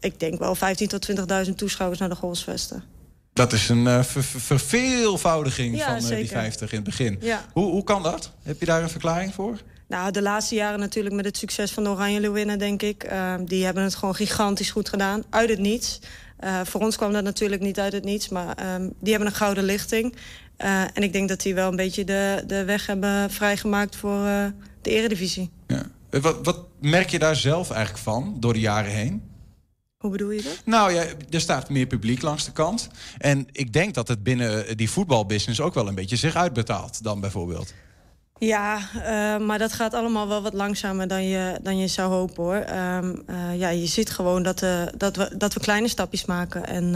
Ik 0.00 0.20
denk 0.20 0.38
wel 0.38 0.56
15.000 0.56 0.62
tot 0.86 1.08
20.000 1.46 1.54
toeschouwers 1.54 2.00
naar 2.00 2.08
de 2.08 2.14
Golfsvesten. 2.14 2.84
Dat 3.32 3.52
is 3.52 3.68
een 3.68 3.84
uh, 3.84 4.02
ver 4.02 4.22
verveelvoudiging 4.22 5.76
ja, 5.76 6.00
van 6.00 6.10
uh, 6.10 6.16
die 6.16 6.28
50 6.28 6.70
in 6.70 6.76
het 6.76 6.84
begin. 6.84 7.18
Ja. 7.20 7.44
Hoe, 7.52 7.70
hoe 7.70 7.84
kan 7.84 8.02
dat? 8.02 8.32
Heb 8.42 8.60
je 8.60 8.66
daar 8.66 8.82
een 8.82 8.90
verklaring 8.90 9.34
voor? 9.34 9.58
Nou, 9.88 10.10
de 10.10 10.22
laatste 10.22 10.54
jaren 10.54 10.78
natuurlijk 10.78 11.14
met 11.14 11.24
het 11.24 11.36
succes 11.36 11.70
van 11.72 11.84
de 11.84 11.90
Oranje 11.90 12.20
Leeuwinnen, 12.20 12.58
denk 12.58 12.82
ik. 12.82 13.04
Uh, 13.12 13.34
die 13.44 13.64
hebben 13.64 13.82
het 13.82 13.94
gewoon 13.94 14.14
gigantisch 14.14 14.70
goed 14.70 14.88
gedaan. 14.88 15.24
Uit 15.30 15.48
het 15.48 15.58
niets. 15.58 16.00
Uh, 16.44 16.60
voor 16.64 16.80
ons 16.80 16.96
kwam 16.96 17.12
dat 17.12 17.24
natuurlijk 17.24 17.62
niet 17.62 17.78
uit 17.78 17.92
het 17.92 18.04
niets. 18.04 18.28
Maar 18.28 18.74
um, 18.74 18.92
die 19.00 19.10
hebben 19.10 19.28
een 19.28 19.36
gouden 19.36 19.64
lichting. 19.64 20.14
Uh, 20.58 20.82
en 20.82 21.02
ik 21.02 21.12
denk 21.12 21.28
dat 21.28 21.40
die 21.40 21.54
wel 21.54 21.70
een 21.70 21.76
beetje 21.76 22.04
de, 22.04 22.42
de 22.46 22.64
weg 22.64 22.86
hebben 22.86 23.30
vrijgemaakt 23.30 23.96
voor 23.96 24.22
de 24.82 24.90
eredivisie. 24.90 25.50
Ja. 25.66 25.90
Wat, 26.10 26.38
wat 26.42 26.58
merk 26.80 27.10
je 27.10 27.18
daar 27.18 27.36
zelf 27.36 27.70
eigenlijk 27.70 28.04
van, 28.04 28.36
door 28.40 28.52
de 28.52 28.60
jaren 28.60 28.90
heen? 28.90 29.22
Hoe 29.98 30.10
bedoel 30.10 30.30
je 30.30 30.42
dat? 30.42 30.62
Nou 30.64 30.92
ja, 30.92 31.04
er 31.30 31.40
staat 31.40 31.68
meer 31.68 31.86
publiek 31.86 32.22
langs 32.22 32.44
de 32.44 32.52
kant. 32.52 32.88
En 33.18 33.46
ik 33.52 33.72
denk 33.72 33.94
dat 33.94 34.08
het 34.08 34.22
binnen 34.22 34.76
die 34.76 34.90
voetbalbusiness 34.90 35.60
ook 35.60 35.74
wel 35.74 35.88
een 35.88 35.94
beetje 35.94 36.16
zich 36.16 36.36
uitbetaalt 36.36 37.02
dan 37.02 37.20
bijvoorbeeld. 37.20 37.74
Ja, 38.38 38.88
eh, 38.94 39.46
maar 39.46 39.58
dat 39.58 39.72
gaat 39.72 39.94
allemaal 39.94 40.28
wel 40.28 40.42
wat 40.42 40.52
langzamer 40.52 41.08
dan 41.08 41.24
je, 41.24 41.58
dan 41.62 41.78
je 41.78 41.86
zou 41.86 42.12
hopen 42.12 42.44
hoor. 42.44 42.54
Ehm, 42.54 43.14
eh, 43.26 43.58
ja, 43.58 43.68
je 43.68 43.86
ziet 43.86 44.10
gewoon 44.10 44.42
dat, 44.42 44.62
eh, 44.62 44.82
dat, 44.96 45.16
we, 45.16 45.36
dat 45.36 45.54
we 45.54 45.60
kleine 45.60 45.88
stapjes 45.88 46.24
maken. 46.24 46.66
En 46.66 46.92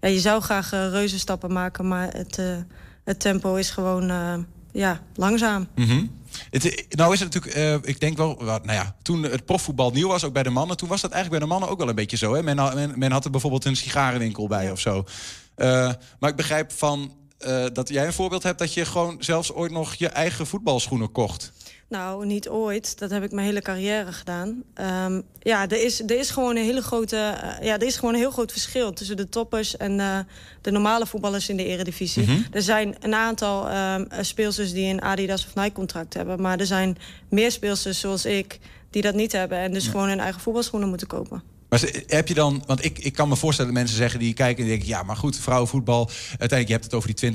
ja, 0.00 0.08
je 0.08 0.20
zou 0.20 0.42
graag 0.42 0.72
uh, 0.72 0.88
reuzenstappen 0.88 1.52
maken, 1.52 1.88
maar 1.88 2.08
het, 2.12 2.40
het 3.04 3.20
tempo 3.20 3.54
is 3.54 3.70
gewoon 3.70 4.12
ja, 4.72 5.00
langzaam. 5.14 5.68
Mhm. 5.74 6.06
Het, 6.50 6.86
nou 6.88 7.12
is 7.12 7.20
het 7.20 7.34
natuurlijk, 7.34 7.86
ik 7.86 8.00
denk 8.00 8.16
wel, 8.16 8.36
nou 8.40 8.72
ja, 8.72 8.96
toen 9.02 9.22
het 9.22 9.44
profvoetbal 9.44 9.90
nieuw 9.90 10.08
was, 10.08 10.24
ook 10.24 10.32
bij 10.32 10.42
de 10.42 10.50
mannen, 10.50 10.76
toen 10.76 10.88
was 10.88 11.00
dat 11.00 11.10
eigenlijk 11.10 11.40
bij 11.40 11.48
de 11.48 11.54
mannen 11.54 11.72
ook 11.72 11.78
wel 11.78 11.88
een 11.88 11.94
beetje 11.94 12.16
zo. 12.16 12.34
Hè? 12.34 12.42
Men, 12.42 12.56
men, 12.56 12.92
men 12.98 13.12
had 13.12 13.24
er 13.24 13.30
bijvoorbeeld 13.30 13.64
een 13.64 13.76
sigarenwinkel 13.76 14.46
bij 14.46 14.70
of 14.70 14.80
zo. 14.80 15.04
maar 16.18 16.30
ik 16.30 16.36
begrijp 16.36 16.72
van 16.72 17.12
uh, 17.46 17.66
dat 17.72 17.88
jij 17.88 18.06
een 18.06 18.12
voorbeeld 18.12 18.42
hebt 18.42 18.58
dat 18.58 18.74
je 18.74 18.84
gewoon 18.84 19.16
zelfs 19.18 19.52
ooit 19.52 19.72
nog 19.72 19.94
je 19.94 20.08
eigen 20.08 20.46
voetbalschoenen 20.46 21.12
kocht. 21.12 21.52
Nou, 21.90 22.26
niet 22.26 22.48
ooit. 22.48 22.98
Dat 22.98 23.10
heb 23.10 23.22
ik 23.22 23.32
mijn 23.32 23.46
hele 23.46 23.62
carrière 23.62 24.12
gedaan. 24.12 24.62
Um, 25.04 25.22
ja, 25.38 25.68
er 25.68 25.84
is, 25.84 26.00
er 26.00 26.18
is 26.18 26.30
gewoon 26.30 26.56
een 26.56 26.64
hele 26.64 26.82
grote. 26.82 27.16
Uh, 27.16 27.66
ja, 27.66 27.74
er 27.74 27.86
is 27.86 27.96
gewoon 27.96 28.14
een 28.14 28.20
heel 28.20 28.30
groot 28.30 28.52
verschil 28.52 28.92
tussen 28.92 29.16
de 29.16 29.28
toppers 29.28 29.76
en 29.76 29.98
uh, 29.98 30.18
de 30.60 30.70
normale 30.70 31.06
voetballers 31.06 31.48
in 31.48 31.56
de 31.56 31.64
eredivisie. 31.64 32.22
Mm 32.22 32.28
-hmm. 32.28 32.46
Er 32.52 32.62
zijn 32.62 32.96
een 33.00 33.14
aantal 33.14 33.70
um, 33.76 34.06
speelsters 34.20 34.72
die 34.72 34.92
een 34.92 35.02
Adidas 35.02 35.46
of 35.46 35.54
Nike 35.54 35.72
contract 35.72 36.14
hebben. 36.14 36.40
Maar 36.40 36.58
er 36.58 36.66
zijn 36.66 36.96
meer 37.28 37.50
speelsters 37.52 38.00
zoals 38.00 38.24
ik 38.24 38.58
die 38.90 39.02
dat 39.02 39.14
niet 39.14 39.32
hebben. 39.32 39.58
En 39.58 39.72
dus 39.72 39.84
ja. 39.84 39.90
gewoon 39.90 40.08
hun 40.08 40.20
eigen 40.20 40.40
voetbalschoenen 40.40 40.88
moeten 40.88 41.06
kopen. 41.06 41.42
Maar 41.70 41.90
heb 42.06 42.28
je 42.28 42.34
dan, 42.34 42.62
want 42.66 42.84
ik, 42.84 42.98
ik 42.98 43.12
kan 43.12 43.28
me 43.28 43.36
voorstellen 43.36 43.72
dat 43.72 43.80
mensen 43.80 43.98
zeggen 43.98 44.18
die 44.18 44.34
kijken 44.34 44.62
en 44.62 44.68
denken: 44.68 44.88
ja, 44.88 45.02
maar 45.02 45.16
goed, 45.16 45.38
vrouwenvoetbal, 45.38 46.10
uiteindelijk 46.28 46.66
je 46.68 46.72
hebt 46.72 46.84
het 46.84 46.94
over 46.94 47.14
die 47.14 47.32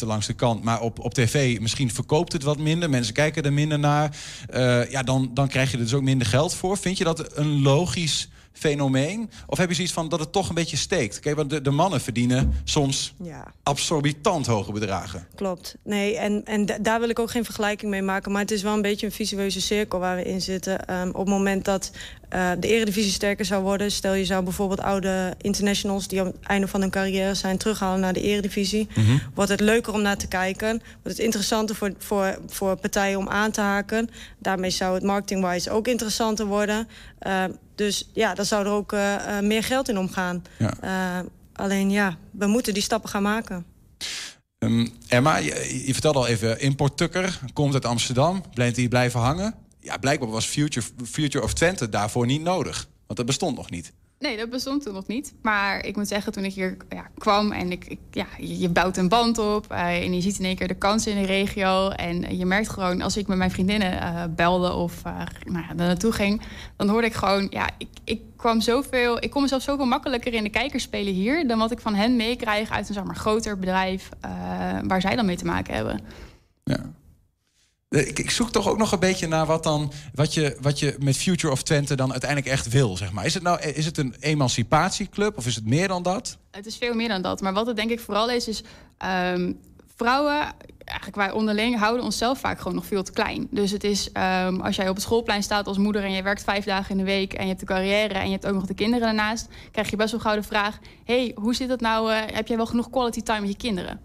20.000 0.00 0.06
langs 0.06 0.26
de 0.26 0.32
kant, 0.32 0.62
maar 0.62 0.80
op, 0.80 0.98
op 0.98 1.14
tv 1.14 1.60
misschien 1.60 1.92
verkoopt 1.92 2.32
het 2.32 2.42
wat 2.42 2.58
minder, 2.58 2.90
mensen 2.90 3.14
kijken 3.14 3.42
er 3.42 3.52
minder 3.52 3.78
naar. 3.78 4.16
Uh, 4.54 4.90
ja, 4.90 5.02
dan, 5.02 5.30
dan 5.34 5.48
krijg 5.48 5.70
je 5.70 5.76
er 5.76 5.82
dus 5.82 5.94
ook 5.94 6.02
minder 6.02 6.26
geld 6.26 6.54
voor. 6.54 6.78
Vind 6.78 6.98
je 6.98 7.04
dat 7.04 7.36
een 7.36 7.62
logisch 7.62 8.28
fenomeen? 8.58 9.30
Of 9.46 9.58
heb 9.58 9.68
je 9.68 9.74
zoiets 9.74 9.92
van 9.92 10.08
dat 10.08 10.20
het 10.20 10.32
toch 10.32 10.48
een 10.48 10.54
beetje 10.54 10.76
steekt? 10.76 11.20
Kijk, 11.20 11.36
want 11.36 11.50
de, 11.50 11.60
de 11.60 11.70
mannen 11.70 12.00
verdienen 12.00 12.54
soms 12.64 13.14
ja. 13.22 13.52
absorbitant 13.62 14.46
hoge 14.46 14.72
bedragen. 14.72 15.26
Klopt. 15.34 15.76
Nee, 15.82 16.16
en, 16.16 16.44
en 16.44 16.66
daar 16.80 17.00
wil 17.00 17.08
ik 17.08 17.18
ook 17.18 17.30
geen 17.30 17.44
vergelijking 17.44 17.90
mee 17.90 18.02
maken. 18.02 18.32
Maar 18.32 18.40
het 18.40 18.50
is 18.50 18.62
wel 18.62 18.74
een 18.74 18.82
beetje 18.82 19.06
een 19.06 19.12
visueuze 19.12 19.60
cirkel 19.60 19.98
waar 19.98 20.16
we 20.16 20.22
in 20.22 20.40
zitten. 20.40 20.94
Um, 20.94 21.08
op 21.08 21.16
het 21.16 21.28
moment 21.28 21.64
dat 21.64 21.90
uh, 22.34 22.50
de 22.60 22.68
eredivisie 22.68 23.12
sterker 23.12 23.44
zou 23.44 23.62
worden... 23.62 23.90
stel 23.90 24.14
je 24.14 24.24
zou 24.24 24.44
bijvoorbeeld 24.44 24.80
oude 24.80 25.34
internationals... 25.40 26.08
die 26.08 26.20
op 26.20 26.26
het 26.26 26.36
einde 26.42 26.68
van 26.68 26.80
hun 26.80 26.90
carrière 26.90 27.34
zijn 27.34 27.58
terughalen 27.58 28.00
naar 28.00 28.12
de 28.12 28.20
eredivisie... 28.20 28.88
Mm 28.94 29.04
-hmm. 29.04 29.20
wordt 29.34 29.50
het 29.50 29.60
leuker 29.60 29.92
om 29.92 30.02
naar 30.02 30.16
te 30.16 30.28
kijken. 30.28 30.68
Wordt 30.68 31.16
het 31.16 31.18
interessanter 31.18 31.76
voor, 31.76 31.92
voor, 31.98 32.38
voor 32.46 32.76
partijen 32.76 33.18
om 33.18 33.28
aan 33.28 33.50
te 33.50 33.60
haken. 33.60 34.10
Daarmee 34.38 34.70
zou 34.70 34.94
het 34.94 35.02
marketing-wise 35.02 35.70
ook 35.70 35.88
interessanter 35.88 36.46
worden. 36.46 36.88
Uh, 37.26 37.44
dus 37.74 38.08
ja, 38.12 38.34
dan 38.34 38.44
zou 38.44 38.66
er 38.66 38.72
ook 38.72 38.92
uh, 38.92 39.14
uh, 39.14 39.40
meer 39.40 39.62
geld 39.62 39.88
in 39.88 39.98
omgaan. 39.98 40.44
Ja. 40.58 41.24
Alleen 41.52 41.90
ja, 41.90 42.16
we 42.30 42.46
moeten 42.46 42.74
die 42.74 42.82
stappen 42.82 43.10
gaan 43.10 43.22
maken. 43.22 43.64
Um, 44.58 44.88
Emma, 45.08 45.36
je, 45.36 45.82
je 45.86 45.92
vertelde 45.92 46.18
al 46.18 46.26
even, 46.26 46.60
importtukker 46.60 47.40
komt 47.52 47.74
uit 47.74 47.84
Amsterdam, 47.84 48.42
blijft 48.54 48.76
hier 48.76 48.88
blijven 48.88 49.20
hangen. 49.20 49.54
Ja, 49.88 49.96
blijkbaar 49.96 50.30
was 50.30 50.46
Future, 50.46 50.86
Future 51.04 51.44
of 51.44 51.52
Twente 51.52 51.88
daarvoor 51.88 52.26
niet 52.26 52.42
nodig. 52.42 52.88
Want 53.06 53.18
dat 53.18 53.26
bestond 53.26 53.56
nog 53.56 53.70
niet. 53.70 53.92
Nee, 54.18 54.36
dat 54.36 54.50
bestond 54.50 54.82
toen 54.82 54.94
nog 54.94 55.06
niet. 55.06 55.34
Maar 55.42 55.84
ik 55.84 55.96
moet 55.96 56.08
zeggen, 56.08 56.32
toen 56.32 56.44
ik 56.44 56.52
hier 56.52 56.76
ja, 56.88 57.10
kwam 57.18 57.52
en 57.52 57.72
ik, 57.72 57.84
ik, 57.86 57.98
ja, 58.10 58.26
je 58.38 58.68
bouwt 58.68 58.96
een 58.96 59.08
band 59.08 59.38
op 59.38 59.72
uh, 59.72 60.04
en 60.04 60.14
je 60.14 60.20
ziet 60.20 60.38
in 60.38 60.44
één 60.44 60.56
keer 60.56 60.68
de 60.68 60.74
kansen 60.74 61.12
in 61.12 61.20
de 61.20 61.26
regio. 61.26 61.88
En 61.88 62.36
je 62.36 62.46
merkt 62.46 62.68
gewoon, 62.68 63.00
als 63.00 63.16
ik 63.16 63.26
met 63.26 63.38
mijn 63.38 63.50
vriendinnen 63.50 63.92
uh, 63.92 64.24
belde 64.36 64.72
of 64.72 65.02
uh, 65.06 65.22
nou 65.44 65.66
daar 65.66 65.86
naartoe 65.86 66.12
ging, 66.12 66.42
dan 66.76 66.88
hoorde 66.88 67.06
ik 67.06 67.14
gewoon, 67.14 67.46
ja, 67.50 67.70
ik, 67.78 67.88
ik 68.04 68.20
kwam 68.36 68.60
zoveel, 68.60 69.22
ik 69.22 69.30
kom 69.30 69.42
mezelf 69.42 69.62
zoveel 69.62 69.86
makkelijker 69.86 70.34
in 70.34 70.42
de 70.42 70.50
kijkers 70.50 70.82
spelen 70.82 71.12
hier 71.12 71.46
dan 71.46 71.58
wat 71.58 71.70
ik 71.70 71.80
van 71.80 71.94
hen 71.94 72.16
meekrijg 72.16 72.70
uit 72.70 72.88
een 72.88 72.94
zeg 72.94 73.04
maar, 73.04 73.16
groter 73.16 73.58
bedrijf 73.58 74.08
waar 74.86 75.00
zij 75.00 75.16
dan 75.16 75.26
mee 75.26 75.36
te 75.36 75.44
maken 75.44 75.74
hebben. 75.74 76.00
Ja. 76.64 76.92
Ik, 77.90 78.18
ik, 78.18 78.30
zoek 78.30 78.50
toch 78.50 78.68
ook 78.68 78.78
nog 78.78 78.92
een 78.92 78.98
beetje 78.98 79.26
naar 79.26 79.46
wat, 79.46 79.62
dan, 79.62 79.92
wat, 80.14 80.34
je, 80.34 80.56
wat 80.60 80.78
je 80.78 80.96
met 80.98 81.16
Future 81.16 81.52
of 81.52 81.62
Twente 81.62 81.96
dan 81.96 82.10
uiteindelijk 82.10 82.50
echt 82.50 82.68
wil. 82.68 82.96
Zeg 82.96 83.12
maar. 83.12 83.24
is, 83.24 83.34
het 83.34 83.42
nou, 83.42 83.60
is 83.60 83.84
het 83.84 83.98
een 83.98 84.14
emancipatieclub 84.20 85.36
of 85.36 85.46
is 85.46 85.54
het 85.54 85.66
meer 85.66 85.88
dan 85.88 86.02
dat? 86.02 86.38
Het 86.50 86.66
is 86.66 86.76
veel 86.76 86.94
meer 86.94 87.08
dan 87.08 87.22
dat. 87.22 87.40
Maar 87.40 87.52
wat 87.52 87.66
het 87.66 87.76
denk 87.76 87.90
ik 87.90 88.00
vooral 88.00 88.30
is, 88.30 88.48
is 88.48 88.62
um, 89.32 89.60
vrouwen, 89.96 90.54
eigenlijk 90.84 91.16
wij 91.16 91.30
onderling, 91.30 91.78
houden 91.78 92.04
onszelf 92.04 92.38
vaak 92.38 92.58
gewoon 92.58 92.74
nog 92.74 92.86
veel 92.86 93.02
te 93.02 93.12
klein. 93.12 93.48
Dus 93.50 93.70
het 93.70 93.84
is, 93.84 94.10
um, 94.46 94.60
als 94.60 94.76
jij 94.76 94.88
op 94.88 94.94
het 94.94 95.04
schoolplein 95.04 95.42
staat 95.42 95.66
als 95.66 95.78
moeder 95.78 96.04
en 96.04 96.12
je 96.12 96.22
werkt 96.22 96.44
vijf 96.44 96.64
dagen 96.64 96.90
in 96.90 96.96
de 96.96 97.04
week 97.04 97.32
en 97.32 97.42
je 97.42 97.48
hebt 97.48 97.60
de 97.60 97.66
carrière 97.66 98.14
en 98.14 98.26
je 98.26 98.32
hebt 98.32 98.46
ook 98.46 98.54
nog 98.54 98.66
de 98.66 98.74
kinderen 98.74 99.06
daarnaast, 99.06 99.48
krijg 99.70 99.90
je 99.90 99.96
best 99.96 100.10
wel 100.10 100.20
gauw 100.20 100.34
de 100.34 100.42
vraag: 100.42 100.78
hey, 101.04 101.32
hoe 101.34 101.54
zit 101.54 101.68
het 101.68 101.80
nou? 101.80 102.12
Uh, 102.12 102.18
heb 102.26 102.46
jij 102.46 102.56
wel 102.56 102.66
genoeg 102.66 102.90
quality 102.90 103.22
time 103.22 103.40
met 103.40 103.48
je 103.48 103.56
kinderen? 103.56 104.00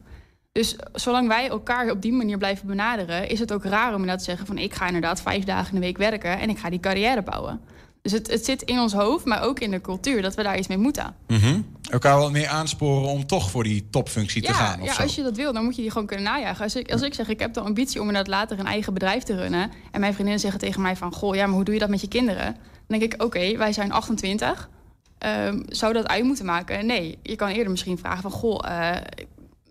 Dus 0.54 0.76
zolang 0.94 1.28
wij 1.28 1.48
elkaar 1.48 1.90
op 1.90 2.02
die 2.02 2.14
manier 2.14 2.38
blijven 2.38 2.68
benaderen, 2.68 3.30
is 3.30 3.40
het 3.40 3.54
ook 3.54 3.64
raar 3.64 3.88
om 3.88 3.94
inderdaad 3.94 4.18
te 4.18 4.24
zeggen 4.24 4.46
van 4.46 4.58
ik 4.58 4.74
ga 4.74 4.86
inderdaad 4.86 5.22
vijf 5.22 5.44
dagen 5.44 5.74
in 5.74 5.80
de 5.80 5.86
week 5.86 5.98
werken 5.98 6.40
en 6.40 6.50
ik 6.50 6.58
ga 6.58 6.70
die 6.70 6.80
carrière 6.80 7.22
bouwen. 7.22 7.62
Dus 8.02 8.12
het, 8.12 8.32
het 8.32 8.46
zit 8.46 8.62
in 8.62 8.80
ons 8.80 8.94
hoofd, 8.94 9.26
maar 9.26 9.44
ook 9.44 9.60
in 9.60 9.72
de 9.72 9.82
cultuur 9.82 10.22
dat 10.22 10.36
we 10.36 10.44
daar 10.44 10.58
iets 10.58 10.68
mee 10.68 10.78
moeten. 10.78 11.16
Mm 11.28 11.38
-hmm. 11.38 11.66
Elkaar 11.90 12.18
wat 12.18 12.32
meer 12.32 12.48
aansporen 12.48 13.10
om 13.10 13.26
toch 13.26 13.50
voor 13.50 13.64
die 13.64 13.90
topfunctie 13.90 14.42
ja, 14.42 14.48
te 14.48 14.54
gaan. 14.54 14.82
Of 14.82 14.88
ja, 14.88 14.94
zo. 14.94 15.02
als 15.02 15.16
je 15.16 15.24
dat 15.24 15.36
wil, 15.36 15.54
dan 15.54 15.64
moet 15.64 15.76
je 15.76 15.82
die 15.82 15.92
gewoon 15.92 16.08
kunnen 16.08 16.26
najagen. 16.26 16.64
Als 16.64 16.76
ik, 16.76 16.92
als 16.92 17.02
ik 17.02 17.14
zeg, 17.14 17.28
ik 17.28 17.40
heb 17.40 17.54
de 17.54 17.60
ambitie 17.60 18.02
om 18.02 18.08
inderdaad 18.08 18.34
later 18.34 18.60
een 18.60 18.66
eigen 18.66 18.94
bedrijf 18.94 19.24
te 19.24 19.36
runnen. 19.36 19.72
En 19.92 20.00
mijn 20.00 20.14
vriendinnen 20.14 20.42
zeggen 20.42 20.60
tegen 20.60 20.82
mij 20.82 20.96
van, 20.96 21.14
goh, 21.14 21.36
ja, 21.36 21.46
maar 21.46 21.56
hoe 21.56 21.64
doe 21.64 21.74
je 21.74 21.80
dat 21.80 21.90
met 21.90 22.02
je 22.02 22.08
kinderen? 22.08 22.58
Dan 22.88 23.00
denk 23.00 23.02
ik, 23.02 23.14
oké, 23.14 23.24
okay, 23.24 23.58
wij 23.58 23.74
zijn 23.74 23.92
28. 23.92 24.70
Um, 25.26 25.64
zou 25.68 25.94
dat 25.94 26.08
uit 26.08 26.24
moeten 26.24 26.46
maken? 26.46 26.86
Nee, 26.86 27.18
je 27.22 27.36
kan 27.36 27.50
eerder 27.50 27.72
misschien 27.72 27.98
vragen 27.98 28.22
van, 28.22 28.32
goh, 28.32 28.60
uh, 28.66 28.96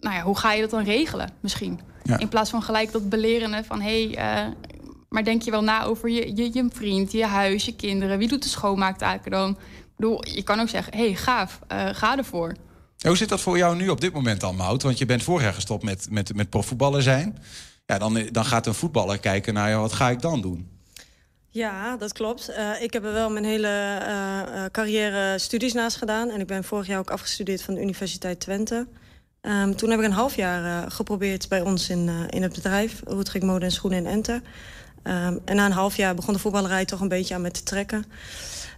nou 0.02 0.16
ja, 0.16 0.22
hoe 0.22 0.38
ga 0.38 0.52
je 0.52 0.60
dat 0.60 0.70
dan 0.70 0.84
regelen 0.84 1.30
misschien? 1.40 1.80
Ja. 2.02 2.18
In 2.18 2.28
plaats 2.28 2.50
van 2.50 2.62
gelijk 2.62 2.92
dat 2.92 3.08
belerende 3.08 3.64
van... 3.64 3.80
hé, 3.80 4.10
hey, 4.12 4.46
uh, 4.46 4.52
maar 5.08 5.24
denk 5.24 5.42
je 5.42 5.50
wel 5.50 5.62
na 5.62 5.84
over 5.84 6.08
je, 6.08 6.36
je, 6.36 6.50
je 6.52 6.66
vriend, 6.72 7.12
je 7.12 7.26
huis, 7.26 7.64
je 7.64 7.76
kinderen... 7.76 8.18
wie 8.18 8.28
doet 8.28 8.42
de 8.42 8.48
schoonmaaktaken 8.48 9.30
dan? 9.30 9.50
Ik 9.50 9.96
bedoel, 9.96 10.28
je 10.28 10.42
kan 10.42 10.60
ook 10.60 10.68
zeggen, 10.68 10.96
hé, 10.96 11.04
hey, 11.04 11.14
gaaf, 11.14 11.58
uh, 11.72 11.88
ga 11.92 12.16
ervoor. 12.16 12.54
Hoe 12.98 13.16
zit 13.16 13.28
dat 13.28 13.40
voor 13.40 13.56
jou 13.56 13.76
nu 13.76 13.88
op 13.88 14.00
dit 14.00 14.12
moment 14.12 14.40
dan, 14.40 14.56
Mout? 14.56 14.82
Want 14.82 14.98
je 14.98 15.06
bent 15.06 15.22
vorig 15.22 15.42
jaar 15.42 15.54
gestopt 15.54 15.82
met, 15.82 16.06
met, 16.10 16.34
met 16.34 16.50
profvoetballer 16.50 17.02
zijn. 17.02 17.38
Ja, 17.86 17.98
dan, 17.98 18.28
dan 18.30 18.44
gaat 18.44 18.66
een 18.66 18.74
voetballer 18.74 19.18
kijken 19.18 19.54
naar, 19.54 19.70
ja, 19.70 19.78
wat 19.78 19.92
ga 19.92 20.10
ik 20.10 20.20
dan 20.20 20.40
doen? 20.40 20.68
Ja, 21.48 21.96
dat 21.96 22.12
klopt. 22.12 22.50
Uh, 22.50 22.82
ik 22.82 22.92
heb 22.92 23.04
er 23.04 23.12
wel 23.12 23.30
mijn 23.30 23.44
hele 23.44 23.98
uh, 24.08 24.64
carrière 24.70 25.38
studies 25.38 25.72
naast 25.72 25.96
gedaan. 25.96 26.30
En 26.30 26.40
ik 26.40 26.46
ben 26.46 26.64
vorig 26.64 26.86
jaar 26.86 26.98
ook 26.98 27.10
afgestudeerd 27.10 27.62
van 27.62 27.74
de 27.74 27.80
Universiteit 27.80 28.40
Twente. 28.40 28.86
Um, 29.48 29.76
toen 29.76 29.90
heb 29.90 29.98
ik 29.98 30.04
een 30.04 30.12
half 30.12 30.36
jaar 30.36 30.64
uh, 30.64 30.90
geprobeerd 30.90 31.48
bij 31.48 31.60
ons 31.60 31.88
in, 31.88 32.06
uh, 32.06 32.20
in 32.28 32.42
het 32.42 32.52
bedrijf, 32.52 33.00
Roetrik 33.04 33.42
Mode 33.42 33.64
en 33.64 33.70
Schoenen 33.70 33.98
in 33.98 34.06
Enter. 34.06 34.34
Um, 34.34 35.40
en 35.44 35.56
na 35.56 35.66
een 35.66 35.72
half 35.72 35.96
jaar 35.96 36.14
begon 36.14 36.34
de 36.34 36.40
voetballerij 36.40 36.84
toch 36.84 37.00
een 37.00 37.08
beetje 37.08 37.34
aan 37.34 37.40
me 37.40 37.50
te 37.50 37.62
trekken. 37.62 38.04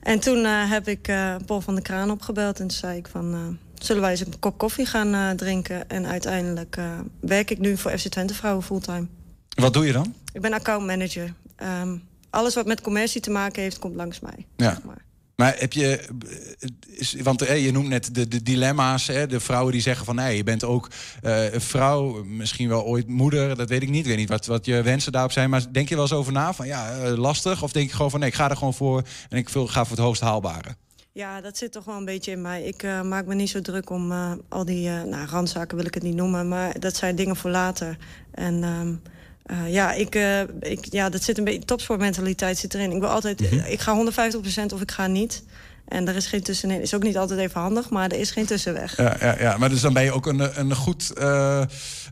En 0.02 0.20
toen 0.20 0.38
uh, 0.38 0.70
heb 0.70 0.88
ik 0.88 1.02
Paul 1.46 1.60
van 1.60 1.74
de 1.74 1.82
Kraan 1.82 2.10
opgebeld 2.10 2.60
en 2.60 2.66
toen 2.66 2.76
zei 2.76 2.98
ik 2.98 3.08
van... 3.08 3.58
zullen 3.74 4.02
wij 4.02 4.10
eens 4.10 4.20
een 4.20 4.38
kop 4.38 4.58
koffie 4.58 4.86
gaan 4.86 5.36
drinken? 5.36 5.88
En 5.88 6.06
uiteindelijk 6.06 6.78
werk 7.20 7.50
ik 7.50 7.58
nu 7.58 7.76
voor 7.76 7.98
FC 7.98 8.08
Twente 8.08 8.34
Vrouwen 8.34 8.62
fulltime. 8.62 9.06
Wat 9.48 9.72
doe 9.72 9.86
je 9.86 9.92
dan? 9.92 10.14
Ik 10.32 10.40
ben 10.40 10.52
accountmanager. 10.52 11.34
Um, 11.82 12.02
alles 12.30 12.54
wat 12.54 12.66
met 12.66 12.80
commercie 12.80 13.20
te 13.20 13.30
maken 13.30 13.62
heeft, 13.62 13.78
komt 13.78 13.94
langs 13.94 14.20
mij. 14.20 14.46
Ja. 14.56 14.70
Zeg 14.70 14.82
maar. 14.82 15.04
Maar 15.36 15.54
heb 15.58 15.72
je, 15.72 16.08
want 17.22 17.40
je 17.40 17.70
noemt 17.72 17.88
net 17.88 18.14
de, 18.14 18.42
dilemma's, 18.42 19.06
hè, 19.06 19.26
de 19.26 19.40
vrouwen 19.40 19.72
die 19.72 19.80
zeggen 19.80 20.04
van 20.04 20.14
nee, 20.14 20.36
je 20.36 20.42
bent 20.42 20.64
ook 20.64 20.90
uh, 21.22 21.52
een 21.52 21.60
vrouw, 21.60 22.24
misschien 22.24 22.68
wel 22.68 22.84
ooit 22.84 23.08
moeder, 23.08 23.56
dat 23.56 23.68
weet 23.68 23.82
ik 23.82 23.88
niet. 23.88 24.00
Ik 24.00 24.06
weet 24.06 24.16
niet 24.16 24.28
wat, 24.28 24.46
wat 24.46 24.66
je 24.66 24.82
wensen 24.82 25.12
daarop 25.12 25.32
zijn, 25.32 25.50
maar 25.50 25.72
denk 25.72 25.88
je 25.88 25.94
wel 25.94 26.04
eens 26.04 26.12
over 26.12 26.32
na 26.32 26.54
van 26.54 26.66
ja, 26.66 27.02
uh, 27.02 27.16
lastig? 27.16 27.62
Of 27.62 27.72
denk 27.72 27.88
je 27.88 27.96
gewoon 27.96 28.10
van 28.10 28.20
nee, 28.20 28.28
ik 28.28 28.34
ga 28.34 28.50
er 28.50 28.56
gewoon 28.56 28.74
voor 28.74 29.02
en 29.28 29.38
ik 29.38 29.48
ga 29.48 29.84
voor 29.84 29.96
het 29.96 30.04
hoogst 30.04 30.22
haalbare? 30.22 30.76
Ja, 31.12 31.40
dat 31.40 31.56
zit 31.56 31.72
toch 31.72 31.84
wel 31.84 31.96
een 31.96 32.04
beetje 32.04 32.30
in 32.30 32.42
mij. 32.42 32.62
Ik 32.62 32.82
maak 32.82 33.26
me 33.26 33.34
niet 33.34 33.50
zo 33.50 33.60
druk 33.60 33.90
om 33.90 34.12
al 34.48 34.64
die, 34.64 34.88
nou, 34.88 35.26
randzaken 35.26 35.76
wil 35.76 35.86
ik 35.86 35.94
het 35.94 36.02
niet 36.02 36.14
noemen, 36.14 36.48
maar 36.48 36.80
dat 36.80 36.96
zijn 36.96 37.16
dingen 37.16 37.36
voor 37.36 37.50
later. 37.50 37.96
En 38.30 38.62
um, 38.62 39.02
Uh, 39.50 39.72
ja, 39.72 39.92
ik, 39.92 40.14
uh, 40.14 40.40
ik, 40.60 40.86
ja, 40.90 41.08
dat 41.08 41.22
zit 41.22 41.38
een 41.38 41.44
beetje 41.44 41.64
topsportmentaliteit 41.64 42.58
zit 42.58 42.74
erin. 42.74 42.92
Ik 42.92 43.00
wil 43.00 43.08
altijd, 43.08 43.40
mm 43.40 43.46
-hmm. 43.46 43.66
ik 43.66 43.80
ga 43.80 44.12
150% 44.70 44.72
of 44.72 44.80
ik 44.80 44.90
ga 44.90 45.06
niet. 45.06 45.42
En 45.88 46.08
er 46.08 46.16
is 46.16 46.26
geen 46.26 46.42
tussenin. 46.42 46.80
Is 46.80 46.94
ook 46.94 47.02
niet 47.02 47.16
altijd 47.16 47.40
even 47.40 47.60
handig, 47.60 47.90
maar 47.90 48.10
er 48.10 48.18
is 48.18 48.30
geen 48.30 48.46
tussenweg. 48.46 48.96
Ja, 48.96 49.16
ja, 49.20 49.38
ja. 49.38 49.56
maar 49.56 49.68
dus 49.68 49.80
dan 49.80 49.92
ben 49.92 50.02
je 50.02 50.12
ook 50.12 50.26
een, 50.26 50.60
een 50.60 50.74
goed, 50.74 51.12
uh, 51.18 51.62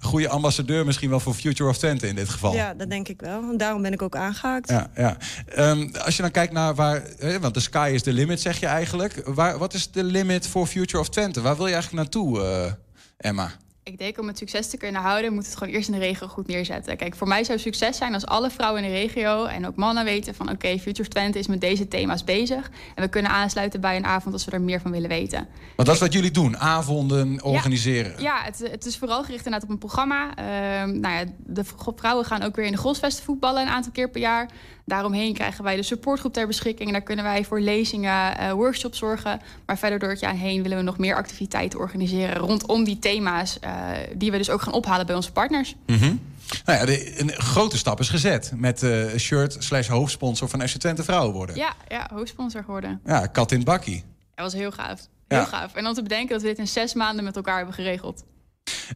goede 0.01 0.28
ambassadeur 0.28 0.85
misschien 0.85 1.11
wel 1.11 1.20
voor 1.20 1.35
Future 1.35 1.70
of 1.70 1.78
Twente 1.78 2.09
in 2.09 2.14
dit 2.14 2.28
geval. 2.28 2.55
Ja, 2.55 2.74
dat 2.74 2.91
denk 2.91 3.09
ik 3.09 3.20
wel. 3.20 3.43
En 3.51 3.57
daarom 3.57 3.83
ben 3.83 3.93
ik 3.93 4.03
ook 4.03 4.16
aangehaakt. 4.16 4.68
Ja, 4.68 4.91
ja. 4.97 5.16
Um, 5.59 5.91
als 6.05 6.16
je 6.16 6.22
dan 6.22 6.30
kijkt 6.30 6.53
naar 6.53 6.74
waar, 6.74 7.03
want 7.41 7.55
de 7.55 7.61
sky 7.61 7.91
is 7.95 8.03
the 8.03 8.12
limit 8.12 8.41
zeg 8.41 8.61
je 8.61 8.66
eigenlijk. 8.66 9.22
Waar, 9.24 9.59
wat 9.59 9.74
is 9.74 9.91
de 9.91 10.05
limit 10.05 10.47
voor 10.47 10.66
Future 10.66 10.99
of 10.99 11.09
Twente? 11.09 11.41
Waar 11.41 11.57
wil 11.57 11.66
je 11.66 11.72
eigenlijk 11.72 12.03
naartoe, 12.03 12.76
Emma? 13.16 13.51
Ik 13.85 13.99
denk 13.99 14.18
om 14.18 14.26
het 14.26 14.39
succes 14.39 14.68
te 14.68 14.76
kunnen 14.76 15.03
houden, 15.03 15.33
moet 15.33 15.47
het 15.47 15.57
gewoon 15.57 15.74
eerst 15.74 15.89
in 15.89 15.95
de 15.95 16.01
regio 16.01 16.26
goed 16.26 16.47
neerzetten. 16.47 16.97
Kijk, 16.97 17.16
voor 17.16 17.28
mij 17.28 17.45
zou 17.45 17.59
succes 17.59 17.97
zijn 17.97 18.14
als 18.14 18.26
alle 18.26 18.51
vrouwen 18.51 18.85
in 18.85 18.91
de 18.91 18.97
regio 18.97 19.45
en 19.45 19.66
ook 19.66 19.76
mannen 19.76 20.05
weten 20.05 20.35
van 20.35 20.51
oké, 20.51 20.78
Future 20.78 21.09
Twente 21.09 21.39
is 21.39 21.47
met 21.47 21.61
deze 21.61 21.89
thema's 21.89 22.24
bezig. 22.24 22.70
En 22.95 23.03
we 23.03 23.09
kunnen 23.09 23.30
aansluiten 23.30 23.80
bij 23.80 23.97
een 23.97 24.05
avond 24.05 24.35
als 24.35 24.45
we 24.45 24.51
er 24.51 24.61
meer 24.61 24.80
van 24.80 24.91
willen 24.91 25.09
weten. 25.09 25.49
Want 25.76 25.89
dat 25.89 25.97
is 25.97 26.01
wat 26.01 26.12
jullie 26.12 26.30
doen, 26.30 26.59
avonden 26.59 27.43
organiseren. 27.43 28.22
Ja, 28.22 28.43
het, 28.43 28.59
het 28.70 28.87
is 28.87 28.99
vooral 28.99 29.24
gericht 29.24 29.45
inderdaad 29.45 29.68
op 29.68 29.74
een 29.74 29.78
programma. 29.78 30.35
Ehm, 30.35 31.01
nou 31.01 31.14
ja, 31.14 31.24
de 31.39 31.64
vrouwen 31.97 32.24
gaan 32.24 32.43
ook 32.43 32.57
weer 32.57 32.66
in 32.66 32.72
de 32.72 32.78
golfsvesten 32.78 33.24
voetballen 33.24 33.62
een 33.62 33.68
aantal 33.68 33.93
keer 33.93 34.11
per 34.11 34.20
jaar. 34.20 34.51
Daaromheen 34.85 35.35
krijgen 35.35 35.64
wij 35.64 35.76
de 35.76 35.83
supportgroep 35.83 36.33
ter 36.33 36.47
beschikking. 36.47 36.87
En 36.87 36.95
daar 36.95 37.03
kunnen 37.03 37.24
wij 37.24 37.45
voor 37.45 37.61
lezingen, 37.61 38.41
uh, 38.41 38.53
workshops 38.53 38.99
zorgen. 38.99 39.41
Maar 39.66 39.78
verder 39.78 39.99
door 39.99 40.11
het 40.11 40.20
jaar 40.20 40.35
heen 40.35 40.62
willen 40.62 40.76
we 40.76 40.83
nog 40.83 40.99
meer 40.99 41.14
activiteiten 41.14 41.78
organiseren 41.78 42.37
rondom 42.37 42.85
die 42.85 42.99
thema's. 42.99 43.59
Uh, 43.64 43.70
die 44.14 44.30
we 44.30 44.37
dus 44.37 44.51
ook 44.51 44.62
gaan 44.62 44.72
ophalen 44.72 45.07
bij 45.07 45.14
onze 45.14 45.33
partners. 45.33 45.74
Mm 45.87 45.97
-hmm. 45.97 46.20
Nou 46.64 46.78
ja, 46.78 46.85
de, 46.87 47.20
een 47.20 47.33
grote 47.33 47.76
stap 47.76 48.01
is 48.01 48.09
gezet 48.09 48.53
met 48.57 48.83
uh, 48.83 49.16
shirt 49.16 49.57
slash 49.59 49.89
hoofdsponsor 49.89 50.49
van 50.49 50.68
FC 50.68 50.76
Twente 50.76 51.05
Vrouwen 51.05 51.35
worden. 51.35 51.57
Ja, 51.57 51.74
ja, 51.89 52.09
hoofdsponsor 52.12 52.64
geworden. 52.64 53.01
Ja, 53.05 53.26
kat 53.26 53.51
in 53.51 53.57
het 53.57 53.66
bakkie. 53.66 54.05
Dat 54.35 54.45
was 54.45 54.53
heel 54.53 54.72
gaaf. 54.72 55.01
Heel 55.28 55.39
ja. 55.39 55.45
gaaf. 55.45 55.74
En 55.74 55.85
dan 55.85 55.95
te 55.95 56.03
bedenken 56.03 56.28
dat 56.28 56.43
we 56.43 56.49
dit 56.49 56.59
in 56.59 56.68
zes 56.68 56.95
maanden 56.95 57.24
met 57.24 57.37
elkaar 57.37 57.57
hebben 57.57 57.74
geregeld. 57.74 58.24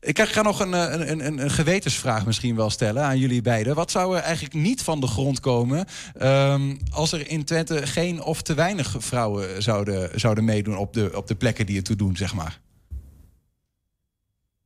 Ik 0.01 0.21
ga 0.21 0.43
nog 0.43 0.61
een, 0.61 0.73
een, 0.73 1.27
een, 1.27 1.43
een, 1.43 1.51
gewetensvraag 1.51 2.27
misschien 2.27 2.57
wel 2.57 2.71
stellen 2.71 3.03
aan 3.03 3.19
jullie 3.19 3.43
beiden. 3.43 3.75
Wat 3.75 3.91
zou 3.91 4.17
er 4.17 4.23
eigenlijk 4.23 4.55
niet 4.55 4.83
van 4.83 5.01
de 5.01 5.07
grond 5.07 5.41
komen 5.41 5.87
um, 6.23 6.79
als 6.91 7.13
er 7.13 7.29
in 7.29 7.45
Twente 7.45 7.87
geen 7.87 8.23
of 8.23 8.43
te 8.43 8.55
weinig 8.55 8.95
vrouwen 8.99 9.63
zouden, 9.63 10.21
zouden 10.21 10.45
meedoen 10.45 10.77
op 10.77 10.93
de, 10.93 11.11
op 11.15 11.27
de 11.27 11.35
plekken 11.35 11.67
die 11.67 11.77
ertoe 11.77 11.97
doen, 11.97 12.17
zeg 12.17 12.35
maar? 12.35 12.61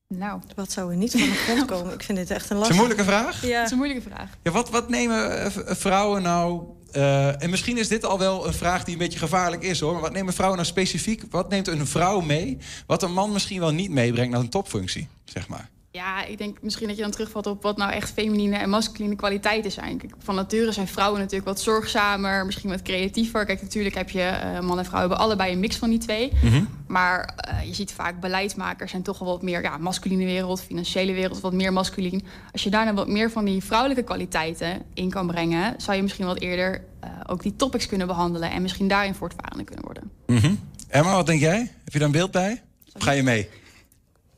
Nou, 0.09 0.41
wat 0.55 0.73
zou 0.73 0.91
er 0.91 0.97
niet 0.97 1.11
van 1.11 1.21
de 1.21 1.35
grond 1.35 1.65
komen? 1.73 1.95
Ik 1.95 2.03
vind 2.03 2.19
dit 2.19 2.31
echt 2.31 2.51
een 2.51 2.57
lastige... 2.57 2.83
Het 2.83 2.91
is 2.91 2.99
een 2.99 3.07
moeilijke 3.07 3.33
vraag? 3.33 3.47
Ja. 3.47 3.57
Het 3.57 3.65
is 3.65 3.71
een 3.71 3.77
moeilijke 3.77 4.09
vraag. 4.11 4.29
Ja, 4.43 4.51
wat, 4.51 4.71
wat 4.71 4.89
nemen 4.89 5.53
vrouwen 5.77 6.23
nou... 6.23 6.63
Uh, 6.97 7.43
en 7.43 7.51
misschien 7.51 7.79
is 7.79 7.89
dit 7.89 8.05
al 8.05 8.19
wel 8.19 8.47
een 8.47 8.53
vraag 8.53 8.85
die 8.85 8.93
een 8.93 8.99
beetje 8.99 9.19
gevaarlijk 9.19 9.63
is 9.63 9.81
hoor. 9.81 9.93
Maar 9.93 10.01
wat 10.01 10.13
nemen 10.13 10.35
vrouwen 10.35 10.59
nou 10.59 10.71
specifiek? 10.71 11.23
Wat 11.31 11.49
neemt 11.49 11.69
een 11.69 11.87
vrouw 11.87 12.21
mee? 12.21 12.59
Wat 12.87 13.03
een 13.03 13.13
man 13.13 13.33
misschien 13.33 13.61
wel 13.61 13.73
niet 13.73 13.91
meebrengt 13.91 14.33
naar 14.33 14.41
een 14.41 14.49
topfunctie, 14.49 15.09
zeg 15.25 15.49
maar. 15.49 15.69
Ja, 15.93 16.25
ik 16.25 16.39
denk 16.39 16.59
misschien 16.63 16.87
dat 16.87 16.97
je 16.97 17.03
dan 17.03 17.11
terugvalt 17.11 17.47
op 17.47 17.63
wat 17.63 17.77
nou 17.77 17.93
echt 17.93 18.11
feminine 18.11 18.57
en 18.57 18.71
masculine 18.71 19.17
kwaliteiten 19.17 19.71
zijn. 19.71 20.01
Van 20.19 20.35
nature 20.35 20.73
zijn 20.73 20.89
vrouwen 20.89 21.21
natuurlijk 21.21 21.49
wat 21.49 21.61
zorgzamer, 21.61 22.47
misschien 22.47 22.71
wat 22.71 22.83
creatiever. 22.83 23.45
Kijk, 23.45 23.63
natuurlijk 23.63 23.95
heb 23.95 24.11
je 24.11 24.41
uh, 24.45 24.61
man 24.61 24.79
en 24.79 24.85
vrouw 24.85 25.01
hebben 25.01 25.19
allebei 25.19 25.53
een 25.53 25.61
mix 25.61 25.77
van 25.77 25.91
die 25.91 25.99
twee. 25.99 26.33
Mm 26.43 26.51
-hmm. 26.51 26.69
Maar 26.87 27.35
uh, 27.53 27.67
je 27.67 27.75
ziet 27.75 27.93
vaak 27.93 28.21
beleidsmakers 28.21 28.91
zijn 28.91 29.03
toch 29.03 29.19
wel 29.19 29.29
wat 29.29 29.43
meer 29.43 29.63
ja, 29.63 29.79
masculine 29.79 30.25
wereld, 30.25 30.63
financiële 30.63 31.13
wereld, 31.13 31.41
wat 31.41 31.53
meer 31.53 31.73
masculien. 31.73 32.25
Als 32.53 32.63
je 32.63 32.71
daar 32.71 32.85
nou 32.85 32.97
wat 32.97 33.09
meer 33.09 33.31
van 33.31 33.45
die 33.45 33.65
vrouwelijke 33.65 34.03
kwaliteiten 34.03 34.83
in 34.95 35.11
kan 35.11 35.27
brengen, 35.27 35.75
zou 35.81 35.97
je 35.97 36.03
misschien 36.03 36.27
wat 36.27 36.41
eerder 36.41 36.85
uh, 37.05 37.11
ook 37.27 37.43
die 37.43 37.57
topics 37.57 37.87
kunnen 37.87 38.07
behandelen 38.07 38.51
en 38.51 38.63
misschien 38.63 38.89
daarin 38.89 39.15
voortvarender 39.15 39.65
kunnen 39.65 39.85
worden. 39.85 40.11
Mm 40.27 40.37
-hmm. 40.37 40.59
Emma, 40.89 41.15
wat 41.15 41.27
denk 41.27 41.41
jij? 41.41 41.59
Heb 41.59 41.93
je 41.93 41.99
daar 41.99 42.09
een 42.09 42.15
beeld 42.15 42.31
bij? 42.31 42.63
Of 42.93 43.03
ga 43.03 43.11
je 43.11 43.23
mee? 43.23 43.49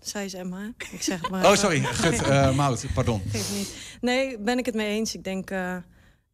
Zij 0.03 0.25
is 0.25 0.35
Emma. 0.35 0.73
Ik 0.91 1.03
zeg 1.03 1.21
het 1.21 1.31
maar. 1.31 1.45
Oh, 1.45 1.55
sorry. 1.55 1.81
Gut, 1.83 2.23
uh, 2.29 2.57
Mout, 2.57 2.85
pardon. 2.95 3.23
Geef 3.31 3.53
niet. 3.57 3.75
Nee, 4.01 4.39
ben 4.39 4.59
ik 4.59 4.67
het 4.67 4.75
mee 4.75 4.89
eens. 4.89 5.15
Ik 5.15 5.25
denk, 5.25 5.51
uh, 5.51 5.77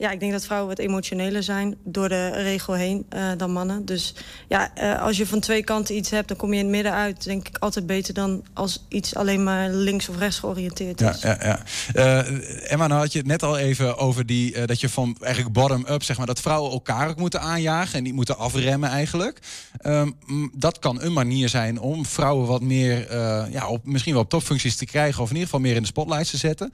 ja, 0.01 0.11
ik 0.11 0.21
denk 0.21 0.33
dat 0.33 0.45
vrouwen 0.45 0.69
wat 0.69 0.79
emotioneler 0.79 1.43
zijn 1.43 1.77
door 1.85 2.09
de 2.09 2.29
regel 2.31 2.75
heen 2.75 3.07
uh, 3.17 3.31
dan 3.37 3.51
mannen. 3.51 3.85
Dus 3.85 4.15
ja, 4.49 4.73
als 5.01 5.17
je 5.17 5.27
van 5.27 5.41
twee 5.41 5.65
kanten 5.65 5.97
iets 5.97 6.11
hebt, 6.11 6.29
dan 6.29 6.37
kom 6.37 6.53
je 6.53 6.59
in 6.59 6.65
het 6.65 6.75
midden 6.75 6.93
uit. 6.93 7.25
Denk 7.25 7.49
ik 7.49 7.59
altijd 7.59 7.87
beter 7.87 8.15
dan 8.15 8.45
als 8.53 8.85
iets 8.89 9.15
alleen 9.15 9.43
maar 9.43 9.71
links 9.71 10.09
of 10.09 10.19
rechts 10.19 10.39
georiënteerd 10.39 11.01
is. 11.01 11.21
Ja, 11.21 11.39
ja, 11.41 11.63
ja. 11.93 12.25
Emma, 12.67 12.87
nou 12.87 13.01
had 13.01 13.13
je 13.13 13.19
het 13.19 13.27
net 13.27 13.43
al 13.43 13.59
even 13.59 13.97
over 13.97 14.27
die, 14.27 14.67
dat 14.67 14.81
je 14.81 14.89
van 14.89 15.17
eigenlijk 15.21 15.55
bottom-up, 15.55 16.03
zeg 16.03 16.17
maar, 16.17 16.27
dat 16.27 16.41
vrouwen 16.41 16.73
elkaar 16.73 17.09
ook 17.09 17.17
moeten 17.19 17.41
aanjagen 17.41 17.99
en 17.99 18.03
niet 18.03 18.15
moeten 18.15 18.39
afremmen 18.39 18.89
eigenlijk. 18.89 19.39
Um, 19.83 20.17
dat 20.57 20.79
kan 20.79 21.03
een 21.03 21.13
manier 21.13 21.49
zijn 21.49 21.81
om 21.81 22.07
vrouwen 22.07 22.47
wat 22.47 22.63
meer, 22.63 23.15
ja, 23.51 23.69
op, 23.69 23.85
misschien 23.85 24.13
wel 24.13 24.23
op 24.23 24.31
topfuncties 24.31 24.77
te 24.77 24.87
krijgen 24.87 25.23
of 25.23 25.29
in 25.29 25.35
ieder 25.35 25.49
geval 25.49 25.65
meer 25.65 25.77
in 25.77 25.83
de 25.83 25.89
spotlight 25.89 26.31
te 26.31 26.37
zetten. 26.37 26.73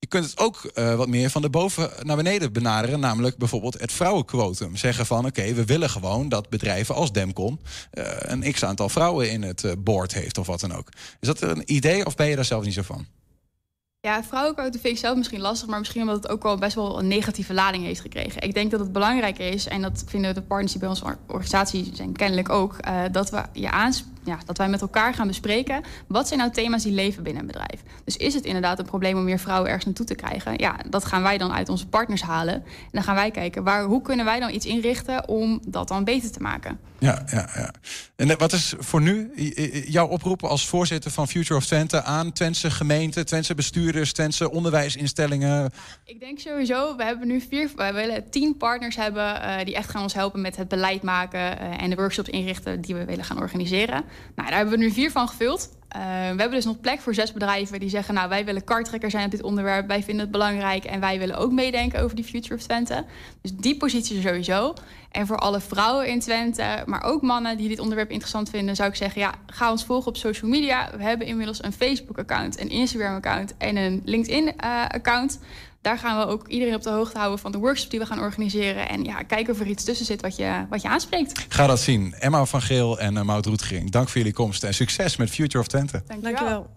Je 0.00 0.06
kunt 0.06 0.24
het 0.24 0.38
ook 0.38 0.70
uh, 0.74 0.94
wat 0.94 1.08
meer 1.08 1.30
van 1.30 1.42
de 1.42 1.50
boven 1.50 1.90
naar 2.02 2.16
beneden 2.16 2.52
benaderen. 2.52 3.00
Namelijk 3.00 3.36
bijvoorbeeld 3.36 3.80
het 3.80 3.92
vrouwenquotum. 3.92 4.76
Zeggen 4.76 5.06
van 5.06 5.26
oké, 5.26 5.52
we 5.54 5.64
willen 5.64 5.90
gewoon 5.90 6.28
dat 6.28 6.48
bedrijven 6.48 6.94
als 6.94 7.12
Demcon... 7.12 7.60
Uh, 7.92 8.04
een 8.18 8.52
x-aantal 8.52 8.88
vrouwen 8.88 9.30
in 9.30 9.42
het 9.42 9.62
uh, 9.62 9.72
board 9.78 10.14
heeft 10.14 10.38
of 10.38 10.46
wat 10.46 10.60
dan 10.60 10.72
ook. 10.72 10.88
Is 11.20 11.28
dat 11.28 11.40
een 11.40 11.62
idee 11.74 12.06
of 12.06 12.14
ben 12.14 12.26
je 12.26 12.36
daar 12.36 12.44
zelf 12.44 12.64
niet 12.64 12.74
zo 12.74 12.82
van? 12.82 13.06
Ja, 14.00 14.24
vrouwenquotum 14.24 14.80
vind 14.80 14.94
ik 14.94 15.00
zelf 15.00 15.16
misschien 15.16 15.40
lastig... 15.40 15.68
maar 15.68 15.78
misschien 15.78 16.00
omdat 16.00 16.22
het 16.22 16.28
ook 16.28 16.42
wel 16.42 16.58
best 16.58 16.74
wel 16.74 16.98
een 16.98 17.08
negatieve 17.08 17.54
lading 17.54 17.84
heeft 17.84 18.00
gekregen. 18.00 18.42
Ik 18.42 18.54
denk 18.54 18.70
dat 18.70 18.80
het 18.80 18.92
belangrijk 18.92 19.38
is, 19.38 19.66
en 19.66 19.82
dat 19.82 20.04
vinden 20.06 20.34
de 20.34 20.42
partners 20.42 20.72
die 20.72 20.80
bij 20.80 20.90
onze 20.90 21.16
organisatie 21.26 21.90
zijn 21.92 22.12
kennelijk 22.12 22.48
ook... 22.48 22.76
dat 23.12 23.30
we 23.30 23.42
je 23.52 23.70
aanspreken 23.70 24.16
ja, 24.28 24.38
dat 24.44 24.58
wij 24.58 24.68
met 24.68 24.80
elkaar 24.80 25.14
gaan 25.14 25.26
bespreken... 25.26 25.82
wat 26.06 26.28
zijn 26.28 26.40
nou 26.40 26.52
thema's 26.52 26.82
die 26.82 26.92
leven 26.92 27.22
binnen 27.22 27.42
een 27.42 27.46
bedrijf. 27.46 27.82
Dus 28.04 28.16
is 28.16 28.34
het 28.34 28.44
inderdaad 28.44 28.78
een 28.78 28.84
probleem 28.84 29.16
om 29.16 29.24
meer 29.24 29.38
vrouwen 29.38 29.66
ergens 29.66 29.84
naartoe 29.84 30.06
te 30.06 30.14
krijgen? 30.14 30.58
Ja, 30.58 30.76
dat 30.90 31.04
gaan 31.04 31.22
wij 31.22 31.38
dan 31.38 31.52
uit 31.52 31.68
onze 31.68 31.88
partners 31.88 32.22
halen. 32.22 32.54
En 32.54 32.62
dan 32.90 33.02
gaan 33.02 33.14
wij 33.14 33.30
kijken, 33.30 33.64
waar, 33.64 33.84
hoe 33.84 34.02
kunnen 34.02 34.24
wij 34.24 34.40
dan 34.40 34.54
iets 34.54 34.66
inrichten... 34.66 35.28
om 35.28 35.60
dat 35.66 35.88
dan 35.88 36.04
beter 36.04 36.30
te 36.30 36.40
maken? 36.40 36.78
Ja, 36.98 37.22
ja, 37.30 37.48
ja. 37.54 37.72
En 38.16 38.38
wat 38.38 38.52
is 38.52 38.74
voor 38.78 39.00
nu 39.00 39.32
jouw 39.86 40.06
oproep 40.06 40.44
als 40.44 40.68
voorzitter 40.68 41.10
van 41.10 41.28
Future 41.28 41.58
of 41.58 41.66
Twente... 41.66 42.02
aan 42.02 42.32
Twentse 42.32 42.70
gemeenten, 42.70 43.26
Twentse 43.26 43.54
bestuurders, 43.54 44.12
Twentse 44.12 44.50
onderwijsinstellingen? 44.50 45.72
Ik 46.04 46.20
denk 46.20 46.38
sowieso, 46.38 46.96
we 46.96 47.04
hebben 47.04 47.28
nu 47.28 47.40
vier, 47.40 47.70
we 47.76 47.92
willen 47.92 48.30
tien 48.30 48.56
partners 48.56 48.96
hebben... 48.96 49.24
Uh, 49.24 49.64
die 49.64 49.74
echt 49.74 49.90
gaan 49.90 50.02
ons 50.02 50.14
helpen 50.14 50.40
met 50.40 50.56
het 50.56 50.68
beleid 50.68 51.02
maken... 51.02 51.40
Uh, 51.40 51.82
en 51.82 51.90
de 51.90 51.96
workshops 51.96 52.28
inrichten 52.28 52.80
die 52.80 52.94
we 52.94 53.04
willen 53.04 53.24
gaan 53.24 53.38
organiseren. 53.38 54.04
Nou, 54.34 54.48
daar 54.48 54.58
hebben 54.58 54.78
we 54.78 54.84
nu 54.84 54.90
vier 54.90 55.10
van 55.10 55.28
gevuld. 55.28 55.76
Uh, 55.96 56.02
we 56.02 56.06
hebben 56.40 56.50
dus 56.50 56.64
nog 56.64 56.80
plek 56.80 57.00
voor 57.00 57.14
zes 57.14 57.32
bedrijven 57.32 57.80
die 57.80 57.88
zeggen... 57.88 58.14
nou, 58.14 58.28
wij 58.28 58.44
willen 58.44 58.64
kartrekker 58.64 59.10
zijn 59.10 59.24
op 59.24 59.30
dit 59.30 59.42
onderwerp. 59.42 59.86
Wij 59.86 60.02
vinden 60.02 60.22
het 60.22 60.30
belangrijk 60.30 60.84
en 60.84 61.00
wij 61.00 61.18
willen 61.18 61.36
ook 61.36 61.52
meedenken 61.52 62.00
over 62.00 62.16
die 62.16 62.24
Future 62.24 62.54
of 62.54 62.62
Twente. 62.62 63.04
Dus 63.42 63.52
die 63.54 63.76
positie 63.76 64.20
sowieso. 64.20 64.74
En 65.10 65.26
voor 65.26 65.36
alle 65.36 65.60
vrouwen 65.60 66.08
in 66.08 66.20
Twente, 66.20 66.82
maar 66.86 67.02
ook 67.02 67.22
mannen 67.22 67.56
die 67.56 67.68
dit 67.68 67.78
onderwerp 67.78 68.10
interessant 68.10 68.50
vinden... 68.50 68.76
zou 68.76 68.88
ik 68.88 68.94
zeggen, 68.94 69.20
ja, 69.20 69.34
ga 69.46 69.70
ons 69.70 69.84
volgen 69.84 70.08
op 70.08 70.16
social 70.16 70.50
media. 70.50 70.90
We 70.96 71.02
hebben 71.02 71.26
inmiddels 71.26 71.62
een 71.62 71.72
Facebook-account, 71.72 72.60
een 72.60 72.70
Instagram-account 72.70 73.56
en 73.56 73.76
een 73.76 74.02
LinkedIn-account. 74.04 75.38
Daar 75.80 75.98
gaan 75.98 76.18
we 76.18 76.32
ook 76.32 76.48
iedereen 76.48 76.74
op 76.74 76.82
de 76.82 76.90
hoogte 76.90 77.18
houden 77.18 77.38
van 77.38 77.52
de 77.52 77.58
workshops 77.58 77.90
die 77.90 77.98
we 77.98 78.06
gaan 78.06 78.18
organiseren. 78.18 78.88
En 78.88 79.04
ja, 79.04 79.22
kijken 79.22 79.54
of 79.54 79.60
er 79.60 79.66
iets 79.66 79.84
tussen 79.84 80.06
zit 80.06 80.20
wat 80.20 80.36
je, 80.36 80.66
wat 80.70 80.82
je 80.82 80.88
aanspreekt. 80.88 81.46
Ga 81.48 81.66
dat 81.66 81.80
zien. 81.80 82.14
Emma 82.14 82.44
van 82.44 82.62
Geel 82.62 82.98
en 82.98 83.14
uh, 83.14 83.22
Maud 83.22 83.46
Roetgering. 83.46 83.90
Dank 83.90 84.08
voor 84.08 84.16
jullie 84.16 84.32
komst 84.32 84.64
en 84.64 84.74
succes 84.74 85.16
met 85.16 85.30
Future 85.30 85.58
of 85.58 85.66
Twente. 85.66 86.02
Dank 86.06 86.38
je 86.38 86.44
wel. 86.44 86.76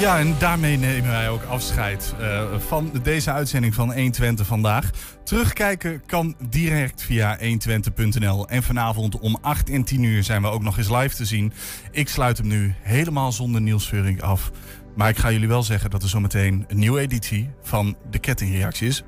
Ja, 0.00 0.18
en 0.18 0.34
daarmee 0.38 0.76
nemen 0.76 1.10
wij 1.10 1.28
ook 1.28 1.42
afscheid 1.42 2.14
uh, 2.20 2.42
van 2.58 2.90
deze 3.02 3.30
uitzending 3.32 3.74
van 3.74 3.92
120 3.92 4.46
vandaag. 4.46 4.90
Terugkijken 5.24 6.02
kan 6.06 6.34
direct 6.48 7.02
via 7.02 7.38
120.nl. 7.38 8.48
En 8.48 8.62
vanavond 8.62 9.18
om 9.18 9.38
8 9.40 9.70
en 9.70 9.84
10 9.84 10.02
uur 10.02 10.24
zijn 10.24 10.42
we 10.42 10.48
ook 10.48 10.62
nog 10.62 10.78
eens 10.78 10.90
live 10.90 11.16
te 11.16 11.24
zien. 11.24 11.52
Ik 11.90 12.08
sluit 12.08 12.38
hem 12.38 12.46
nu 12.46 12.74
helemaal 12.82 13.32
zonder 13.32 13.60
Niels 13.60 13.88
Veuring 13.88 14.22
af. 14.22 14.50
Maar 14.94 15.08
ik 15.08 15.18
ga 15.18 15.30
jullie 15.32 15.48
wel 15.48 15.62
zeggen 15.62 15.90
dat 15.90 16.02
er 16.02 16.08
zometeen 16.08 16.64
een 16.68 16.78
nieuwe 16.78 17.00
editie 17.00 17.50
van 17.62 17.96
de 18.10 18.18
Kettingreactie 18.18 18.88
is 18.88 19.04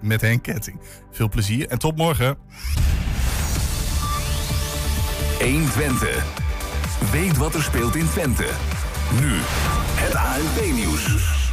met 0.00 0.20
Henk 0.20 0.42
Ketting. 0.42 0.80
Veel 1.10 1.28
plezier 1.28 1.68
en 1.68 1.78
tot 1.78 1.96
morgen. 1.96 2.36
120. 5.40 6.24
Weet 7.12 7.36
wat 7.36 7.54
er 7.54 7.62
speelt 7.62 7.96
in 7.96 8.08
Twente. 8.08 8.48
Nu 9.20 9.32
het 9.94 10.14
ANP-nieuws. 10.14 11.45